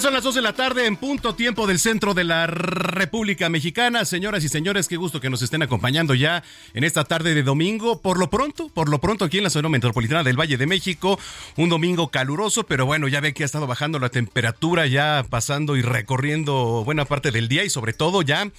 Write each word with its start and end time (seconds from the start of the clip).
Son 0.00 0.14
las 0.14 0.24
2 0.24 0.36
de 0.36 0.40
la 0.40 0.54
tarde 0.54 0.86
en 0.86 0.96
punto 0.96 1.34
tiempo 1.34 1.66
del 1.66 1.78
centro 1.78 2.14
de 2.14 2.24
la 2.24 2.46
República 2.46 3.50
Mexicana. 3.50 4.06
Señoras 4.06 4.42
y 4.42 4.48
señores, 4.48 4.88
qué 4.88 4.96
gusto 4.96 5.20
que 5.20 5.28
nos 5.28 5.42
estén 5.42 5.60
acompañando 5.62 6.14
ya 6.14 6.42
en 6.72 6.84
esta 6.84 7.04
tarde 7.04 7.34
de 7.34 7.42
domingo. 7.42 8.00
Por 8.00 8.18
lo 8.18 8.30
pronto, 8.30 8.70
por 8.70 8.88
lo 8.88 8.98
pronto 8.98 9.26
aquí 9.26 9.36
en 9.36 9.44
la 9.44 9.50
zona 9.50 9.68
metropolitana 9.68 10.24
del 10.24 10.40
Valle 10.40 10.56
de 10.56 10.66
México, 10.66 11.18
un 11.58 11.68
domingo 11.68 12.08
caluroso, 12.08 12.64
pero 12.64 12.86
bueno, 12.86 13.08
ya 13.08 13.20
ve 13.20 13.34
que 13.34 13.42
ha 13.42 13.46
estado 13.46 13.66
bajando 13.66 13.98
la 13.98 14.08
temperatura, 14.08 14.86
ya 14.86 15.22
pasando 15.28 15.76
y 15.76 15.82
recorriendo 15.82 16.82
buena 16.82 17.04
parte 17.04 17.30
del 17.30 17.48
día 17.48 17.64
y 17.64 17.68
sobre 17.68 17.92
todo 17.92 18.22
ya 18.22 18.50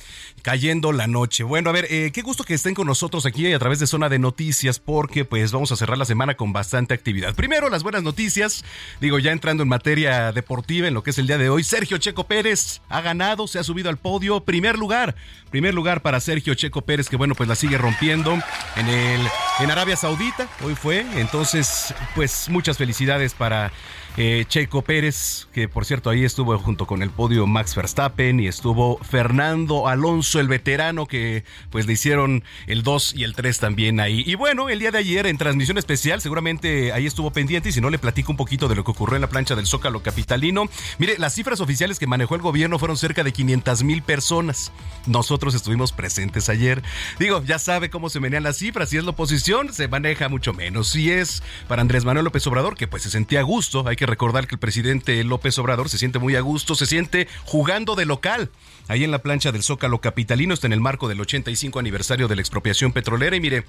cayendo 0.43 0.91
la 0.91 1.07
noche. 1.07 1.43
Bueno, 1.43 1.71
a 1.71 1.73
ver, 1.73 1.87
eh, 1.89 2.11
qué 2.13 2.21
gusto 2.21 2.43
que 2.43 2.53
estén 2.53 2.75
con 2.75 2.85
nosotros 2.85 3.25
aquí 3.25 3.51
a 3.51 3.57
través 3.57 3.79
de 3.79 3.87
Zona 3.87 4.09
de 4.09 4.19
Noticias 4.19 4.77
porque 4.77 5.25
pues 5.25 5.51
vamos 5.51 5.71
a 5.71 5.75
cerrar 5.75 5.97
la 5.97 6.05
semana 6.05 6.35
con 6.35 6.53
bastante 6.53 6.93
actividad. 6.93 7.33
Primero, 7.33 7.67
las 7.71 7.81
buenas 7.81 8.03
noticias, 8.03 8.63
digo, 8.99 9.17
ya 9.17 9.31
entrando 9.31 9.63
en 9.63 9.69
materia 9.69 10.31
deportiva, 10.33 10.87
en 10.87 10.93
lo 10.93 11.01
que 11.01 11.09
es 11.09 11.17
el 11.17 11.30
de 11.37 11.49
hoy. 11.49 11.63
Sergio 11.63 11.97
Checo 11.97 12.25
Pérez 12.25 12.81
ha 12.89 13.01
ganado, 13.01 13.47
se 13.47 13.59
ha 13.59 13.63
subido 13.63 13.89
al 13.89 13.97
podio. 13.97 14.43
Primer 14.43 14.77
lugar, 14.77 15.15
primer 15.49 15.73
lugar 15.73 16.01
para 16.01 16.19
Sergio 16.19 16.53
Checo 16.53 16.81
Pérez, 16.81 17.09
que 17.09 17.15
bueno, 17.15 17.35
pues 17.35 17.47
la 17.47 17.55
sigue 17.55 17.77
rompiendo 17.77 18.33
en 18.75 18.87
el 18.87 19.21
en 19.59 19.71
Arabia 19.71 19.95
Saudita. 19.95 20.47
Hoy 20.63 20.75
fue. 20.75 21.05
Entonces, 21.15 21.93
pues 22.15 22.49
muchas 22.49 22.77
felicidades 22.77 23.33
para 23.33 23.71
eh, 24.17 24.45
Checo 24.47 24.81
Pérez, 24.81 25.47
que 25.53 25.69
por 25.69 25.85
cierto 25.85 26.09
ahí 26.09 26.25
estuvo 26.25 26.57
junto 26.57 26.85
con 26.85 27.01
el 27.01 27.09
podio 27.09 27.47
Max 27.47 27.75
Verstappen 27.75 28.39
y 28.39 28.47
estuvo 28.47 28.97
Fernando 28.99 29.87
Alonso, 29.87 30.39
el 30.39 30.47
veterano, 30.47 31.05
que 31.05 31.43
pues 31.69 31.85
le 31.87 31.93
hicieron 31.93 32.43
el 32.67 32.83
2 32.83 33.13
y 33.15 33.23
el 33.23 33.35
3 33.35 33.59
también 33.59 33.99
ahí. 33.99 34.23
Y 34.25 34.35
bueno, 34.35 34.69
el 34.69 34.79
día 34.79 34.91
de 34.91 34.97
ayer 34.97 35.27
en 35.27 35.37
transmisión 35.37 35.77
especial, 35.77 36.21
seguramente 36.21 36.91
ahí 36.91 37.05
estuvo 37.05 37.31
pendiente 37.31 37.69
y 37.69 37.71
si 37.71 37.79
no 37.79 37.89
le 37.89 37.99
platico 37.99 38.31
un 38.31 38.37
poquito 38.37 38.67
de 38.67 38.75
lo 38.75 38.83
que 38.83 38.91
ocurrió 38.91 39.15
en 39.15 39.21
la 39.21 39.29
plancha 39.29 39.55
del 39.55 39.65
Zócalo 39.65 40.03
Capitalino. 40.03 40.65
Mire, 40.97 41.17
las 41.17 41.33
cifras 41.33 41.61
oficiales 41.61 41.97
que 41.97 42.07
manejó 42.07 42.35
el 42.35 42.41
gobierno 42.41 42.79
fueron 42.79 42.97
cerca 42.97 43.23
de 43.23 43.31
500 43.31 43.83
mil 43.83 44.01
personas. 44.01 44.71
Nosotros 45.05 45.55
estuvimos 45.55 45.93
presentes 45.93 46.49
ayer. 46.49 46.83
Digo, 47.17 47.43
ya 47.43 47.59
sabe 47.59 47.89
cómo 47.89 48.09
se 48.09 48.19
menean 48.19 48.43
las 48.43 48.57
cifras. 48.57 48.89
Si 48.89 48.97
es 48.97 49.03
la 49.03 49.11
oposición, 49.11 49.73
se 49.73 49.87
maneja 49.87 50.27
mucho 50.29 50.53
menos. 50.53 50.89
Si 50.89 51.11
es 51.11 51.41
para 51.67 51.81
Andrés 51.81 52.03
Manuel 52.03 52.25
López 52.25 52.45
Obrador, 52.47 52.75
que 52.75 52.87
pues 52.87 53.03
se 53.03 53.09
sentía 53.09 53.39
a 53.39 53.43
gusto, 53.43 53.87
hay 53.87 53.95
que 54.01 54.07
recordar 54.07 54.47
que 54.47 54.55
el 54.55 54.59
presidente 54.59 55.23
López 55.23 55.59
Obrador 55.59 55.87
se 55.87 55.99
siente 55.99 56.17
muy 56.17 56.35
a 56.35 56.41
gusto, 56.41 56.73
se 56.73 56.87
siente 56.87 57.27
jugando 57.45 57.95
de 57.95 58.07
local. 58.07 58.49
Ahí 58.87 59.03
en 59.03 59.11
la 59.11 59.19
plancha 59.19 59.51
del 59.51 59.61
Zócalo 59.61 60.01
Capitalino 60.01 60.55
está 60.55 60.65
en 60.65 60.73
el 60.73 60.81
marco 60.81 61.07
del 61.07 61.21
85 61.21 61.77
aniversario 61.77 62.27
de 62.27 62.35
la 62.35 62.41
expropiación 62.41 62.93
petrolera 62.93 63.35
y 63.35 63.39
mire, 63.39 63.63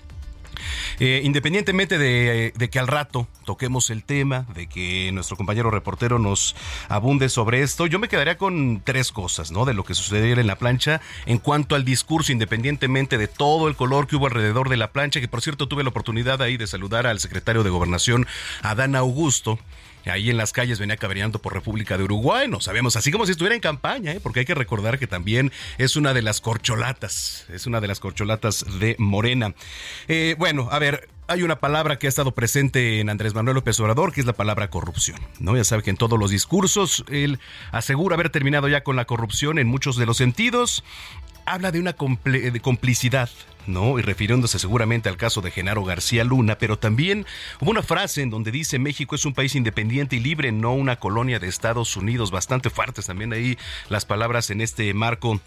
eh, 1.01 1.21
independientemente 1.23 1.99
de, 1.99 2.55
de, 2.57 2.71
que 2.71 2.79
al 2.79 2.87
rato 2.87 3.29
toquemos 3.45 3.91
el 3.91 4.05
tema, 4.05 4.47
de 4.55 4.69
que 4.69 5.11
nuestro 5.13 5.37
compañero 5.37 5.71
reportero 5.71 6.19
nos 6.19 6.57
abunde 6.89 7.29
sobre 7.29 7.61
esto, 7.61 7.87
yo 7.87 7.99
me 7.99 8.09
quedaría 8.09 8.39
con 8.39 8.81
tres 8.83 9.13
cosas, 9.13 9.51
¿no? 9.51 9.67
De 9.67 9.75
lo 9.75 9.85
que 9.85 9.95
sucediera 9.95 10.41
en 10.41 10.47
la 10.47 10.57
plancha 10.57 11.03
en 11.27 11.37
cuanto 11.37 11.75
al 11.75 11.85
discurso, 11.85 12.33
independientemente 12.33 13.19
de 13.19 13.29
todo 13.29 13.69
el 13.69 13.77
color 13.77 14.07
que 14.07 14.17
hubo 14.17 14.29
alrededor 14.29 14.71
de 14.71 14.79
la 14.79 14.93
plancha, 14.93 15.21
que 15.21 15.29
por 15.29 15.43
cierto 15.43 15.69
tuve 15.69 15.83
la 15.83 15.91
oportunidad 15.91 16.41
ahí 16.41 16.57
de 16.57 16.67
saludar 16.67 17.07
al 17.07 17.21
secretario 17.21 17.63
de 17.65 17.69
Gobernación, 17.69 18.27
Adán 18.63 18.97
Augusto 18.97 19.59
ahí 20.11 20.31
en 20.31 20.37
las 20.37 20.53
calles 20.53 20.79
venía 20.79 20.97
caballeando 20.97 21.41
por 21.41 21.55
República 21.55 21.97
de 21.97 22.05
Uruguay, 22.05 22.49
no 22.49 22.61
sabemos, 22.61 22.97
así 22.97 23.11
como 23.11 23.27
si 23.27 23.33
estuviera 23.33 23.55
en 23.55 23.61
campaña, 23.61 24.13
¿eh? 24.13 24.21
porque 24.23 24.41
hay 24.41 24.47
que 24.47 24.55
recordar 24.55 24.99
que 24.99 25.07
también 25.07 25.53
es 25.79 25.97
una 25.97 26.15
de 26.15 26.23
las 26.23 26.41
corcholatas, 26.41 27.47
es 27.53 27.67
una 27.67 27.81
de 27.81 27.89
las 27.89 28.01
corcholatas 28.01 28.65
de 28.79 28.97
Morena. 28.99 29.55
Eh, 30.09 30.35
bueno, 30.39 30.69
a 30.71 30.79
ver, 30.79 31.09
hay 31.29 31.43
una 31.43 31.61
palabra 31.61 31.99
que 31.99 32.07
ha 32.07 32.09
estado 32.09 32.33
presente 32.33 33.01
en 33.01 33.09
Andrés 33.09 33.35
Manuel 33.35 33.55
López 33.55 33.79
Obrador, 33.81 34.13
que 34.13 34.21
es 34.21 34.27
la 34.27 34.33
palabra 34.33 34.69
corrupción. 34.71 35.19
¿no? 35.39 35.57
Ya 35.57 35.65
sabe 35.65 35.83
que 35.83 35.91
en 35.91 35.97
todos 35.97 36.19
los 36.19 36.31
discursos 36.31 37.05
él 37.09 37.39
asegura 37.71 38.15
haber 38.15 38.31
terminado 38.31 38.69
ya 38.69 38.83
con 38.83 38.97
la 38.97 39.05
corrupción 39.05 39.59
en 39.59 39.67
muchos 39.67 39.97
de 39.97 40.07
los 40.07 40.17
sentidos. 40.17 40.85
Habla 41.47 41.73
de 41.73 41.81
una 41.81 41.95
complicidad 41.95 43.31
¿no? 43.67 43.99
Y 43.99 44.03
refiriéndose 44.03 44.59
seguramente 44.59 45.09
al 45.09 45.17
caso 45.17 45.41
de 45.41 45.51
Genaro 45.51 45.85
García 45.85 46.25
Luna, 46.25 46.59
pero 46.59 46.79
también 46.79 47.27
hubo 47.61 47.71
una 47.71 47.83
frase 47.83 48.23
en 48.23 48.31
donde 48.31 48.51
dice 48.51 48.79
México 48.79 49.15
es 49.15 49.25
un 49.25 49.35
país 49.35 49.55
independiente 49.55 50.17
y 50.17 50.21
libre, 50.21 50.53
no 50.53 50.73
una 50.75 50.97
colonia 50.97 51.39
de 51.39 51.49
Estados 51.49 51.97
Unidos, 51.97 52.31
bastante 52.31 52.71
fuertes 52.71 53.07
también 53.07 53.33
ahí 53.33 53.59
las 53.89 54.05
palabras 54.05 54.51
en 54.51 54.61
este 54.61 54.93
marco 54.95 55.41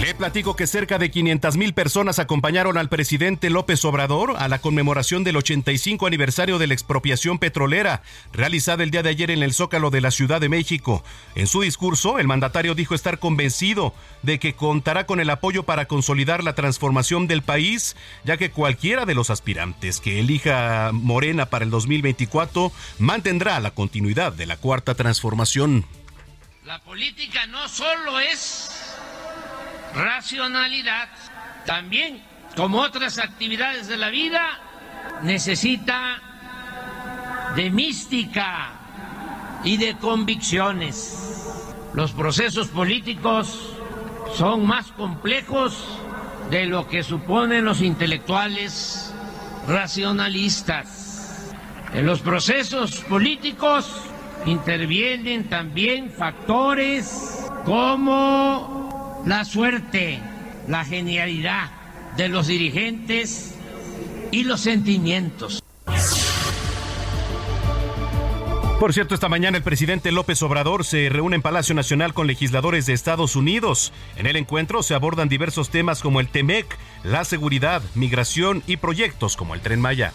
Le 0.00 0.14
platico 0.14 0.54
que 0.54 0.68
cerca 0.68 0.96
de 0.96 1.10
500 1.10 1.56
mil 1.56 1.74
personas 1.74 2.20
acompañaron 2.20 2.78
al 2.78 2.88
presidente 2.88 3.50
López 3.50 3.84
Obrador 3.84 4.36
a 4.38 4.46
la 4.46 4.60
conmemoración 4.60 5.24
del 5.24 5.36
85 5.36 6.06
aniversario 6.06 6.58
de 6.58 6.68
la 6.68 6.74
expropiación 6.74 7.40
petrolera, 7.40 8.02
realizada 8.32 8.84
el 8.84 8.92
día 8.92 9.02
de 9.02 9.10
ayer 9.10 9.32
en 9.32 9.42
el 9.42 9.52
Zócalo 9.52 9.90
de 9.90 10.00
la 10.00 10.12
Ciudad 10.12 10.40
de 10.40 10.48
México. 10.48 11.02
En 11.34 11.48
su 11.48 11.62
discurso, 11.62 12.20
el 12.20 12.28
mandatario 12.28 12.76
dijo 12.76 12.94
estar 12.94 13.18
convencido 13.18 13.92
de 14.22 14.38
que 14.38 14.54
contará 14.54 15.04
con 15.04 15.18
el 15.18 15.30
apoyo 15.30 15.64
para 15.64 15.86
consolidar 15.86 16.44
la 16.44 16.54
transformación 16.54 17.26
del 17.26 17.42
país, 17.42 17.96
ya 18.24 18.36
que 18.36 18.52
cualquiera 18.52 19.04
de 19.04 19.16
los 19.16 19.30
aspirantes 19.30 19.98
que 20.00 20.20
elija 20.20 20.90
Morena 20.92 21.46
para 21.46 21.64
el 21.64 21.72
2024 21.72 22.70
mantendrá 23.00 23.58
la 23.58 23.72
continuidad 23.72 24.32
de 24.32 24.46
la 24.46 24.56
cuarta 24.56 24.94
transformación. 24.94 25.84
La 26.64 26.78
política 26.80 27.46
no 27.46 27.66
solo 27.66 28.20
es 28.20 28.77
racionalidad, 29.94 31.08
también, 31.66 32.22
como 32.56 32.78
otras 32.78 33.18
actividades 33.18 33.88
de 33.88 33.96
la 33.96 34.08
vida, 34.08 34.42
necesita 35.22 36.20
de 37.54 37.70
mística, 37.70 38.78
y 39.64 39.76
de 39.76 39.96
convicciones. 39.96 41.44
Los 41.94 42.12
procesos 42.12 42.68
políticos 42.68 43.74
son 44.34 44.66
más 44.66 44.92
complejos 44.92 45.98
de 46.50 46.66
lo 46.66 46.86
que 46.88 47.02
suponen 47.02 47.64
los 47.64 47.80
intelectuales 47.80 49.12
racionalistas. 49.66 51.50
En 51.92 52.06
los 52.06 52.20
procesos 52.20 53.00
políticos 53.00 53.90
intervienen 54.46 55.48
también 55.48 56.10
factores 56.10 57.46
como 57.64 58.87
la 59.26 59.44
suerte, 59.44 60.20
la 60.66 60.84
genialidad 60.84 61.70
de 62.16 62.28
los 62.28 62.46
dirigentes 62.46 63.54
y 64.30 64.44
los 64.44 64.60
sentimientos. 64.60 65.62
Por 68.80 68.92
cierto, 68.92 69.16
esta 69.16 69.28
mañana 69.28 69.56
el 69.56 69.64
presidente 69.64 70.12
López 70.12 70.40
Obrador 70.42 70.84
se 70.84 71.08
reúne 71.08 71.34
en 71.34 71.42
Palacio 71.42 71.74
Nacional 71.74 72.14
con 72.14 72.28
legisladores 72.28 72.86
de 72.86 72.92
Estados 72.92 73.34
Unidos. 73.34 73.92
En 74.16 74.26
el 74.26 74.36
encuentro 74.36 74.84
se 74.84 74.94
abordan 74.94 75.28
diversos 75.28 75.70
temas 75.70 76.00
como 76.00 76.20
el 76.20 76.28
TEMEC, 76.28 76.78
la 77.02 77.24
seguridad, 77.24 77.82
migración 77.96 78.62
y 78.68 78.76
proyectos 78.76 79.36
como 79.36 79.56
el 79.56 79.62
Tren 79.62 79.80
Maya. 79.80 80.12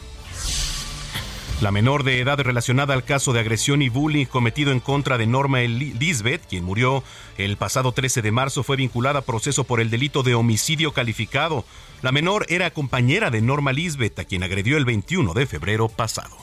La 1.62 1.72
menor 1.72 2.04
de 2.04 2.20
edad 2.20 2.40
relacionada 2.40 2.94
al 2.94 3.06
caso 3.06 3.32
de 3.32 3.40
agresión 3.40 3.82
y 3.82 3.90
bullying 3.90 4.26
cometido 4.26 4.72
en 4.72 4.80
contra 4.80 5.18
de 5.18 5.28
Norma 5.28 5.60
Lisbeth, 5.62 6.46
quien 6.48 6.66
murió 6.66 7.04
el 7.38 7.56
pasado 7.58 7.92
13 7.92 8.22
de 8.22 8.32
marzo, 8.32 8.64
fue 8.64 8.76
vinculada 8.76 9.20
a 9.20 9.22
proceso 9.24 9.64
por 9.64 9.80
el 9.80 9.90
delito 9.90 10.24
de 10.24 10.36
homicidio 10.36 10.92
calificado. 10.92 11.64
La 12.02 12.12
menor 12.12 12.46
era 12.50 12.72
compañera 12.72 13.30
de 13.30 13.42
Norma 13.42 13.72
Lisbeth, 13.72 14.20
a 14.20 14.26
quien 14.26 14.44
agredió 14.44 14.78
el 14.78 14.86
21 14.86 15.34
de 15.34 15.46
febrero 15.46 15.88
pasado. 15.88 16.36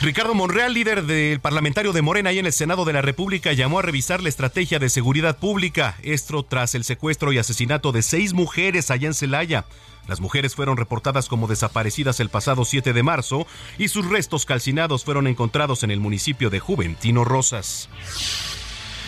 Ricardo 0.00 0.32
Monreal, 0.32 0.74
líder 0.74 1.06
del 1.06 1.40
parlamentario 1.40 1.92
de 1.92 2.02
Morena 2.02 2.30
y 2.30 2.38
en 2.38 2.46
el 2.46 2.52
Senado 2.52 2.84
de 2.84 2.92
la 2.92 3.02
República, 3.02 3.52
llamó 3.52 3.80
a 3.80 3.82
revisar 3.82 4.22
la 4.22 4.28
estrategia 4.28 4.78
de 4.78 4.90
seguridad 4.90 5.38
pública, 5.38 5.96
esto 6.04 6.44
tras 6.44 6.76
el 6.76 6.84
secuestro 6.84 7.32
y 7.32 7.38
asesinato 7.38 7.90
de 7.90 8.02
seis 8.02 8.32
mujeres 8.32 8.92
allá 8.92 9.08
en 9.08 9.14
Celaya. 9.14 9.64
Las 10.06 10.20
mujeres 10.20 10.54
fueron 10.54 10.76
reportadas 10.76 11.26
como 11.26 11.48
desaparecidas 11.48 12.20
el 12.20 12.28
pasado 12.28 12.64
7 12.64 12.92
de 12.92 13.02
marzo 13.02 13.48
y 13.76 13.88
sus 13.88 14.08
restos 14.08 14.46
calcinados 14.46 15.04
fueron 15.04 15.26
encontrados 15.26 15.82
en 15.82 15.90
el 15.90 15.98
municipio 15.98 16.48
de 16.48 16.60
Juventino 16.60 17.24
Rosas. 17.24 17.88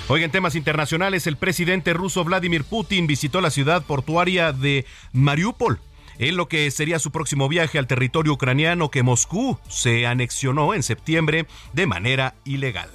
Hoy 0.08 0.25
en 0.25 0.32
temas 0.32 0.56
internacionales, 0.56 1.28
el 1.28 1.37
presidente 1.37 1.92
ruso 1.92 2.25
Vladimir 2.25 2.64
Putin 2.64 3.06
visitó 3.06 3.40
la 3.40 3.50
ciudad 3.50 3.84
portuaria 3.84 4.52
de 4.52 4.84
Mariupol 5.12 5.78
en 6.20 6.37
lo 6.37 6.49
que 6.49 6.70
sería 6.70 6.99
su 6.99 7.11
próximo 7.11 7.49
viaje 7.49 7.78
al 7.78 7.87
territorio 7.87 8.34
ucraniano 8.34 8.90
que 8.90 9.02
Moscú 9.02 9.58
se 9.69 10.06
anexionó 10.06 10.75
en 10.75 10.82
septiembre 10.82 11.46
de 11.72 11.87
manera 11.87 12.34
ilegal. 12.44 12.90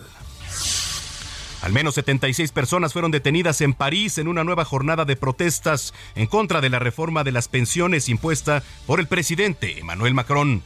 Al 1.63 1.74
menos 1.74 1.95
76 1.95 2.51
personas 2.51 2.94
fueron 2.94 3.10
detenidas 3.10 3.62
en 3.62 3.74
París 3.74 4.19
en 4.19 4.27
una 4.27 4.44
nueva 4.44 4.63
jornada 4.63 5.04
de 5.06 5.16
protestas 5.16 5.95
en 6.13 6.27
contra 6.27 6.62
de 6.62 6.69
la 6.69 6.77
reforma 6.77 7.24
de 7.24 7.31
las 7.31 7.48
pensiones 7.48 8.10
impuesta 8.10 8.62
por 8.86 9.00
el 9.00 9.07
presidente 9.07 9.80
Emmanuel 9.80 10.13
Macron. 10.13 10.62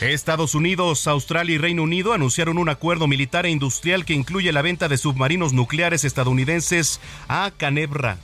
Estados 0.00 0.54
Unidos, 0.54 1.06
Australia 1.06 1.54
y 1.54 1.58
Reino 1.58 1.82
Unido 1.82 2.14
anunciaron 2.14 2.56
un 2.56 2.70
acuerdo 2.70 3.06
militar 3.06 3.44
e 3.44 3.50
industrial 3.50 4.06
que 4.06 4.14
incluye 4.14 4.50
la 4.50 4.62
venta 4.62 4.88
de 4.88 4.96
submarinos 4.96 5.52
nucleares 5.52 6.04
estadounidenses 6.04 7.00
a 7.28 7.52
Canebra, 7.56 8.18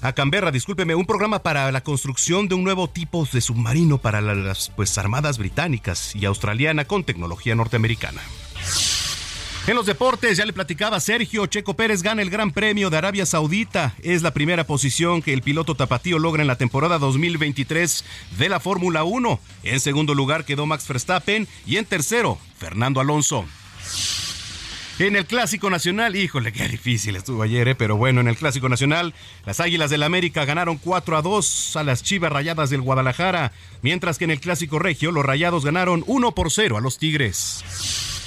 a 0.00 0.12
Canberra, 0.12 0.50
discúlpeme, 0.50 0.94
un 0.94 1.06
programa 1.06 1.42
para 1.42 1.70
la 1.72 1.80
construcción 1.80 2.48
de 2.48 2.54
un 2.54 2.64
nuevo 2.64 2.88
tipo 2.88 3.26
de 3.32 3.40
submarino 3.40 3.98
para 3.98 4.20
las 4.20 4.70
pues, 4.76 4.96
armadas 4.98 5.38
británicas 5.38 6.14
y 6.14 6.24
australiana 6.24 6.84
con 6.84 7.04
tecnología 7.04 7.54
norteamericana. 7.54 8.20
En 9.66 9.74
los 9.74 9.84
deportes, 9.84 10.38
ya 10.38 10.46
le 10.46 10.54
platicaba 10.54 10.98
Sergio, 10.98 11.44
Checo 11.44 11.74
Pérez 11.74 12.02
gana 12.02 12.22
el 12.22 12.30
Gran 12.30 12.52
Premio 12.52 12.88
de 12.88 12.96
Arabia 12.96 13.26
Saudita. 13.26 13.94
Es 14.02 14.22
la 14.22 14.30
primera 14.30 14.64
posición 14.64 15.20
que 15.20 15.34
el 15.34 15.42
piloto 15.42 15.74
tapatío 15.74 16.18
logra 16.18 16.40
en 16.40 16.48
la 16.48 16.56
temporada 16.56 16.98
2023 16.98 18.02
de 18.38 18.48
la 18.48 18.60
Fórmula 18.60 19.04
1. 19.04 19.38
En 19.64 19.80
segundo 19.80 20.14
lugar 20.14 20.46
quedó 20.46 20.64
Max 20.64 20.88
Verstappen 20.88 21.46
y 21.66 21.76
en 21.76 21.84
tercero, 21.84 22.38
Fernando 22.56 23.00
Alonso. 23.00 23.44
En 24.98 25.14
el 25.14 25.26
Clásico 25.26 25.70
Nacional, 25.70 26.16
híjole, 26.16 26.52
qué 26.52 26.66
difícil 26.66 27.14
estuvo 27.14 27.44
ayer, 27.44 27.68
¿eh? 27.68 27.74
pero 27.76 27.96
bueno, 27.96 28.20
en 28.20 28.26
el 28.26 28.36
Clásico 28.36 28.68
Nacional, 28.68 29.14
las 29.46 29.60
Águilas 29.60 29.90
del 29.90 30.02
América 30.02 30.44
ganaron 30.44 30.76
4 30.76 31.16
a 31.16 31.22
2 31.22 31.76
a 31.76 31.84
las 31.84 32.02
Chivas 32.02 32.32
Rayadas 32.32 32.68
del 32.68 32.80
Guadalajara, 32.80 33.52
mientras 33.80 34.18
que 34.18 34.24
en 34.24 34.32
el 34.32 34.40
Clásico 34.40 34.80
Regio, 34.80 35.12
los 35.12 35.24
Rayados 35.24 35.64
ganaron 35.64 36.02
1 36.08 36.34
por 36.34 36.50
0 36.50 36.78
a 36.78 36.80
los 36.80 36.98
Tigres. 36.98 38.17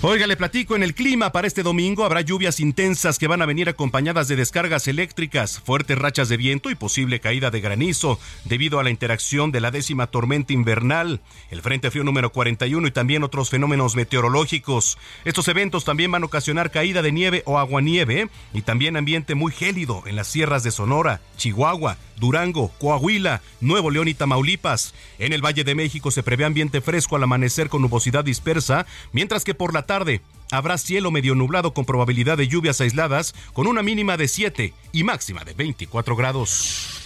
Oiga, 0.00 0.28
le 0.28 0.36
platico, 0.36 0.76
en 0.76 0.84
el 0.84 0.94
clima 0.94 1.32
para 1.32 1.48
este 1.48 1.64
domingo 1.64 2.04
habrá 2.04 2.20
lluvias 2.20 2.60
intensas 2.60 3.18
que 3.18 3.26
van 3.26 3.42
a 3.42 3.46
venir 3.46 3.68
acompañadas 3.68 4.28
de 4.28 4.36
descargas 4.36 4.86
eléctricas, 4.86 5.58
fuertes 5.58 5.98
rachas 5.98 6.28
de 6.28 6.36
viento 6.36 6.70
y 6.70 6.76
posible 6.76 7.18
caída 7.18 7.50
de 7.50 7.60
granizo 7.60 8.20
debido 8.44 8.78
a 8.78 8.84
la 8.84 8.90
interacción 8.90 9.50
de 9.50 9.60
la 9.60 9.72
décima 9.72 10.06
tormenta 10.06 10.52
invernal, 10.52 11.20
el 11.50 11.62
Frente 11.62 11.90
Frío 11.90 12.04
número 12.04 12.30
41 12.30 12.86
y 12.86 12.90
también 12.92 13.24
otros 13.24 13.50
fenómenos 13.50 13.96
meteorológicos. 13.96 14.98
Estos 15.24 15.48
eventos 15.48 15.84
también 15.84 16.12
van 16.12 16.22
a 16.22 16.26
ocasionar 16.26 16.70
caída 16.70 17.02
de 17.02 17.10
nieve 17.10 17.42
o 17.44 17.58
aguanieve 17.58 18.28
y 18.54 18.62
también 18.62 18.96
ambiente 18.96 19.34
muy 19.34 19.50
gélido 19.50 20.04
en 20.06 20.14
las 20.14 20.28
sierras 20.28 20.62
de 20.62 20.70
Sonora, 20.70 21.20
Chihuahua, 21.38 21.98
Durango, 22.18 22.70
Coahuila, 22.78 23.42
Nuevo 23.60 23.90
León 23.90 24.08
y 24.08 24.14
Tamaulipas. 24.14 24.94
En 25.18 25.32
el 25.32 25.44
Valle 25.44 25.64
de 25.64 25.74
México 25.74 26.10
se 26.10 26.22
prevé 26.22 26.44
ambiente 26.44 26.80
fresco 26.80 27.16
al 27.16 27.22
amanecer 27.22 27.68
con 27.68 27.82
nubosidad 27.82 28.24
dispersa, 28.24 28.86
mientras 29.12 29.44
que 29.44 29.54
por 29.54 29.74
la 29.74 29.87
tarde 29.88 30.20
habrá 30.52 30.78
cielo 30.78 31.10
medio 31.10 31.34
nublado 31.34 31.74
con 31.74 31.84
probabilidad 31.84 32.36
de 32.36 32.46
lluvias 32.46 32.80
aisladas 32.80 33.34
con 33.52 33.66
una 33.66 33.82
mínima 33.82 34.16
de 34.16 34.28
7 34.28 34.72
y 34.92 35.02
máxima 35.02 35.42
de 35.42 35.54
24 35.54 36.14
grados. 36.14 37.00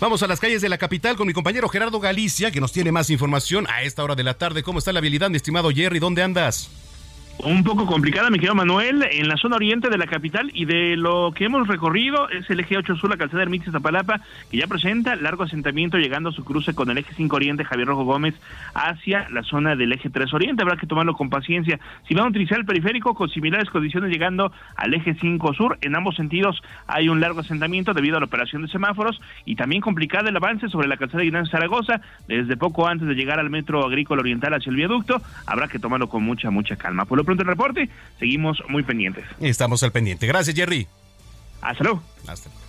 Vamos 0.00 0.22
a 0.22 0.26
las 0.26 0.38
calles 0.38 0.60
de 0.60 0.68
la 0.68 0.78
capital 0.78 1.16
con 1.16 1.26
mi 1.26 1.32
compañero 1.32 1.68
Gerardo 1.68 1.98
Galicia, 1.98 2.50
que 2.50 2.60
nos 2.60 2.72
tiene 2.72 2.92
más 2.92 3.10
información 3.10 3.66
a 3.68 3.82
esta 3.82 4.04
hora 4.04 4.14
de 4.14 4.22
la 4.22 4.34
tarde. 4.34 4.62
¿Cómo 4.62 4.78
está 4.78 4.92
la 4.92 4.98
habilidad, 4.98 5.30
mi 5.30 5.36
estimado 5.36 5.70
Jerry? 5.70 5.98
¿Dónde 5.98 6.22
andas? 6.22 6.68
Un 7.42 7.62
poco 7.64 7.86
complicada, 7.86 8.30
mi 8.30 8.38
querido 8.38 8.54
Manuel, 8.54 9.06
en 9.10 9.28
la 9.28 9.36
zona 9.36 9.56
oriente 9.56 9.90
de 9.90 9.98
la 9.98 10.06
capital 10.06 10.50
y 10.54 10.64
de 10.64 10.96
lo 10.96 11.32
que 11.34 11.44
hemos 11.44 11.66
recorrido 11.66 12.28
es 12.30 12.48
el 12.48 12.60
eje 12.60 12.78
8 12.78 12.96
sur, 12.96 13.10
la 13.10 13.16
calzada 13.16 13.42
Ermitas 13.42 13.72
Zapalapa, 13.72 14.20
que 14.50 14.56
ya 14.56 14.66
presenta 14.66 15.16
largo 15.16 15.42
asentamiento 15.42 15.98
llegando 15.98 16.30
a 16.30 16.32
su 16.32 16.44
cruce 16.44 16.74
con 16.74 16.90
el 16.90 16.98
eje 16.98 17.12
5 17.14 17.36
oriente 17.36 17.64
Javier 17.64 17.88
Rojo 17.88 18.04
Gómez 18.04 18.34
hacia 18.74 19.28
la 19.30 19.42
zona 19.42 19.76
del 19.76 19.92
eje 19.92 20.10
3 20.10 20.32
oriente. 20.32 20.62
Habrá 20.62 20.76
que 20.76 20.86
tomarlo 20.86 21.14
con 21.14 21.28
paciencia. 21.28 21.80
Si 22.08 22.14
van 22.14 22.26
a 22.26 22.28
utilizar 22.28 22.58
el 22.58 22.64
periférico 22.64 23.14
con 23.14 23.28
similares 23.28 23.68
condiciones 23.68 24.10
llegando 24.10 24.52
al 24.76 24.94
eje 24.94 25.14
5 25.14 25.54
sur, 25.54 25.78
en 25.82 25.96
ambos 25.96 26.16
sentidos 26.16 26.62
hay 26.86 27.08
un 27.08 27.20
largo 27.20 27.40
asentamiento 27.40 27.92
debido 27.92 28.16
a 28.16 28.20
la 28.20 28.26
operación 28.26 28.62
de 28.62 28.68
semáforos 28.68 29.20
y 29.44 29.56
también 29.56 29.82
complicado 29.82 30.28
el 30.28 30.36
avance 30.36 30.68
sobre 30.68 30.88
la 30.88 30.96
calzada 30.96 31.22
de 31.22 31.46
Zaragoza 31.46 32.00
desde 32.28 32.56
poco 32.56 32.86
antes 32.86 33.08
de 33.08 33.14
llegar 33.14 33.38
al 33.38 33.50
metro 33.50 33.84
agrícola 33.84 34.20
oriental 34.20 34.54
hacia 34.54 34.70
el 34.70 34.76
viaducto. 34.76 35.20
Habrá 35.46 35.68
que 35.68 35.78
tomarlo 35.78 36.08
con 36.08 36.22
mucha, 36.22 36.50
mucha 36.50 36.76
calma. 36.76 37.04
Pronto 37.24 37.42
el 37.42 37.48
reporte, 37.48 37.88
seguimos 38.18 38.62
muy 38.68 38.82
pendientes. 38.82 39.24
Estamos 39.40 39.82
al 39.82 39.92
pendiente. 39.92 40.26
Gracias, 40.26 40.54
Jerry. 40.54 40.86
Hasta 41.60 41.84
luego. 41.84 42.02
Hasta 42.26 42.50
luego. 42.50 42.64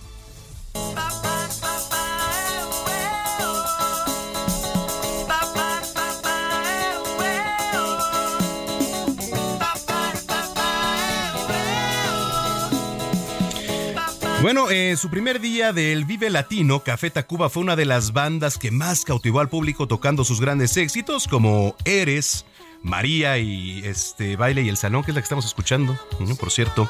Bueno, 14.46 14.70
en 14.70 14.96
su 14.96 15.10
primer 15.10 15.40
día 15.40 15.72
del 15.72 16.04
Vive 16.04 16.30
Latino, 16.30 16.78
Café 16.78 17.10
Tacuba 17.10 17.48
fue 17.48 17.64
una 17.64 17.74
de 17.74 17.84
las 17.84 18.12
bandas 18.12 18.58
que 18.58 18.70
más 18.70 19.04
cautivó 19.04 19.40
al 19.40 19.48
público 19.48 19.88
tocando 19.88 20.22
sus 20.22 20.40
grandes 20.40 20.76
éxitos 20.76 21.26
como 21.26 21.74
Eres, 21.84 22.44
María 22.86 23.36
y 23.38 23.82
este 23.84 24.36
baile 24.36 24.62
y 24.62 24.68
el 24.68 24.76
salón, 24.76 25.02
que 25.02 25.10
es 25.10 25.14
la 25.14 25.20
que 25.20 25.24
estamos 25.24 25.44
escuchando, 25.44 25.98
por 26.38 26.50
cierto, 26.50 26.88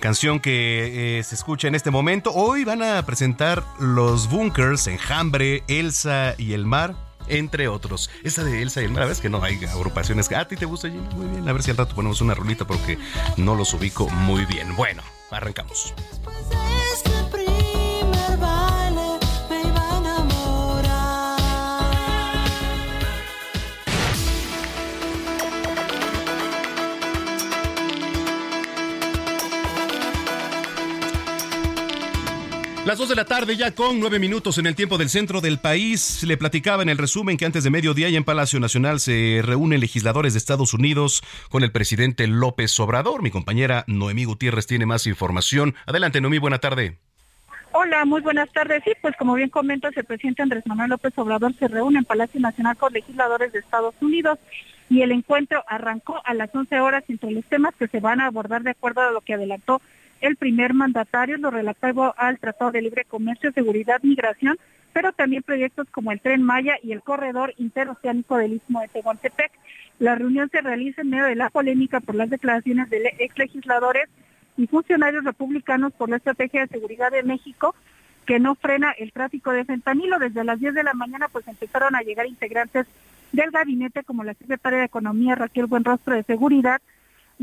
canción 0.00 0.40
que 0.40 1.18
eh, 1.18 1.22
se 1.24 1.34
escucha 1.34 1.68
en 1.68 1.74
este 1.74 1.90
momento. 1.90 2.32
Hoy 2.32 2.64
van 2.64 2.82
a 2.82 3.04
presentar 3.04 3.64
los 3.80 4.30
Bunkers, 4.30 4.86
Enjambre, 4.86 5.64
Elsa 5.68 6.34
y 6.38 6.52
el 6.54 6.64
Mar. 6.64 6.94
Entre 7.28 7.68
otros. 7.68 8.10
Esa 8.24 8.42
de 8.42 8.62
Elsa 8.62 8.82
y 8.82 8.84
el 8.84 8.90
Mar, 8.90 9.06
¿ves 9.06 9.20
que 9.20 9.30
no 9.30 9.42
hay 9.44 9.64
agrupaciones? 9.64 10.30
¿A 10.32 10.48
ti 10.48 10.56
te 10.56 10.66
gusta? 10.66 10.88
Muy 10.88 11.28
bien. 11.28 11.48
A 11.48 11.52
ver 11.52 11.62
si 11.62 11.70
al 11.70 11.76
rato 11.76 11.94
ponemos 11.94 12.20
una 12.20 12.34
rolita 12.34 12.66
porque 12.66 12.98
no 13.36 13.54
los 13.54 13.72
ubico 13.74 14.08
muy 14.08 14.44
bien. 14.44 14.74
Bueno, 14.74 15.02
arrancamos. 15.30 15.94
Las 32.84 32.98
dos 32.98 33.08
de 33.08 33.14
la 33.14 33.24
tarde 33.24 33.56
ya 33.56 33.72
con 33.76 34.00
nueve 34.00 34.18
minutos 34.18 34.58
en 34.58 34.66
el 34.66 34.74
tiempo 34.74 34.98
del 34.98 35.08
centro 35.08 35.40
del 35.40 35.60
país. 35.60 36.24
Le 36.24 36.36
platicaba 36.36 36.82
en 36.82 36.88
el 36.88 36.98
resumen 36.98 37.36
que 37.36 37.44
antes 37.44 37.62
de 37.62 37.70
mediodía 37.70 38.08
y 38.08 38.16
en 38.16 38.24
Palacio 38.24 38.58
Nacional 38.58 38.98
se 38.98 39.40
reúnen 39.40 39.78
legisladores 39.78 40.32
de 40.32 40.38
Estados 40.38 40.74
Unidos 40.74 41.22
con 41.48 41.62
el 41.62 41.70
presidente 41.70 42.26
López 42.26 42.78
Obrador. 42.80 43.22
Mi 43.22 43.30
compañera 43.30 43.84
Noemí 43.86 44.24
Gutiérrez 44.24 44.66
tiene 44.66 44.84
más 44.84 45.06
información. 45.06 45.76
Adelante, 45.86 46.20
Noemí, 46.20 46.38
buena 46.38 46.58
tarde. 46.58 46.98
Hola, 47.70 48.04
muy 48.04 48.20
buenas 48.20 48.50
tardes. 48.52 48.82
Sí, 48.84 48.90
pues 49.00 49.14
como 49.16 49.34
bien 49.34 49.48
comentas, 49.48 49.96
el 49.96 50.04
presidente 50.04 50.42
Andrés 50.42 50.66
Manuel 50.66 50.90
López 50.90 51.16
Obrador 51.16 51.54
se 51.54 51.68
reúne 51.68 52.00
en 52.00 52.04
Palacio 52.04 52.40
Nacional 52.40 52.76
con 52.76 52.92
legisladores 52.92 53.52
de 53.52 53.60
Estados 53.60 53.94
Unidos 54.00 54.40
y 54.90 55.02
el 55.02 55.12
encuentro 55.12 55.62
arrancó 55.68 56.20
a 56.24 56.34
las 56.34 56.52
11 56.52 56.80
horas 56.80 57.04
entre 57.06 57.30
los 57.30 57.44
temas 57.44 57.74
que 57.78 57.86
se 57.86 58.00
van 58.00 58.20
a 58.20 58.26
abordar 58.26 58.64
de 58.64 58.72
acuerdo 58.72 59.02
a 59.02 59.12
lo 59.12 59.20
que 59.20 59.34
adelantó 59.34 59.80
el 60.22 60.36
primer 60.36 60.72
mandatario, 60.72 61.36
lo 61.36 61.50
relativo 61.50 62.14
al 62.16 62.38
Tratado 62.38 62.70
de 62.70 62.80
Libre 62.80 63.04
Comercio, 63.04 63.52
Seguridad, 63.52 64.00
Migración, 64.02 64.58
pero 64.92 65.12
también 65.12 65.42
proyectos 65.42 65.88
como 65.90 66.12
el 66.12 66.20
Tren 66.20 66.42
Maya 66.42 66.76
y 66.82 66.92
el 66.92 67.02
Corredor 67.02 67.52
Interoceánico 67.58 68.36
del 68.36 68.54
Istmo 68.54 68.80
de 68.80 68.88
Tehuantepec. 68.88 69.50
La 69.98 70.14
reunión 70.14 70.48
se 70.50 70.60
realiza 70.60 71.02
en 71.02 71.10
medio 71.10 71.24
de 71.24 71.34
la 71.34 71.50
polémica 71.50 72.00
por 72.00 72.14
las 72.14 72.30
declaraciones 72.30 72.88
de 72.88 73.14
ex 73.18 73.36
legisladores 73.36 74.08
y 74.56 74.66
funcionarios 74.66 75.24
republicanos 75.24 75.92
por 75.92 76.08
la 76.08 76.16
Estrategia 76.16 76.62
de 76.62 76.68
Seguridad 76.68 77.10
de 77.10 77.22
México 77.22 77.74
que 78.26 78.38
no 78.38 78.54
frena 78.54 78.92
el 78.92 79.12
tráfico 79.12 79.50
de 79.50 79.64
fentanilo. 79.64 80.18
Desde 80.18 80.44
las 80.44 80.60
10 80.60 80.74
de 80.74 80.84
la 80.84 80.94
mañana 80.94 81.28
pues 81.28 81.48
empezaron 81.48 81.96
a 81.96 82.02
llegar 82.02 82.26
integrantes 82.26 82.86
del 83.32 83.50
gabinete 83.50 84.04
como 84.04 84.24
la 84.24 84.34
secretaria 84.34 84.80
de 84.80 84.84
Economía 84.84 85.34
Raquel 85.34 85.66
Buenrostro 85.66 86.14
de 86.14 86.22
Seguridad, 86.22 86.80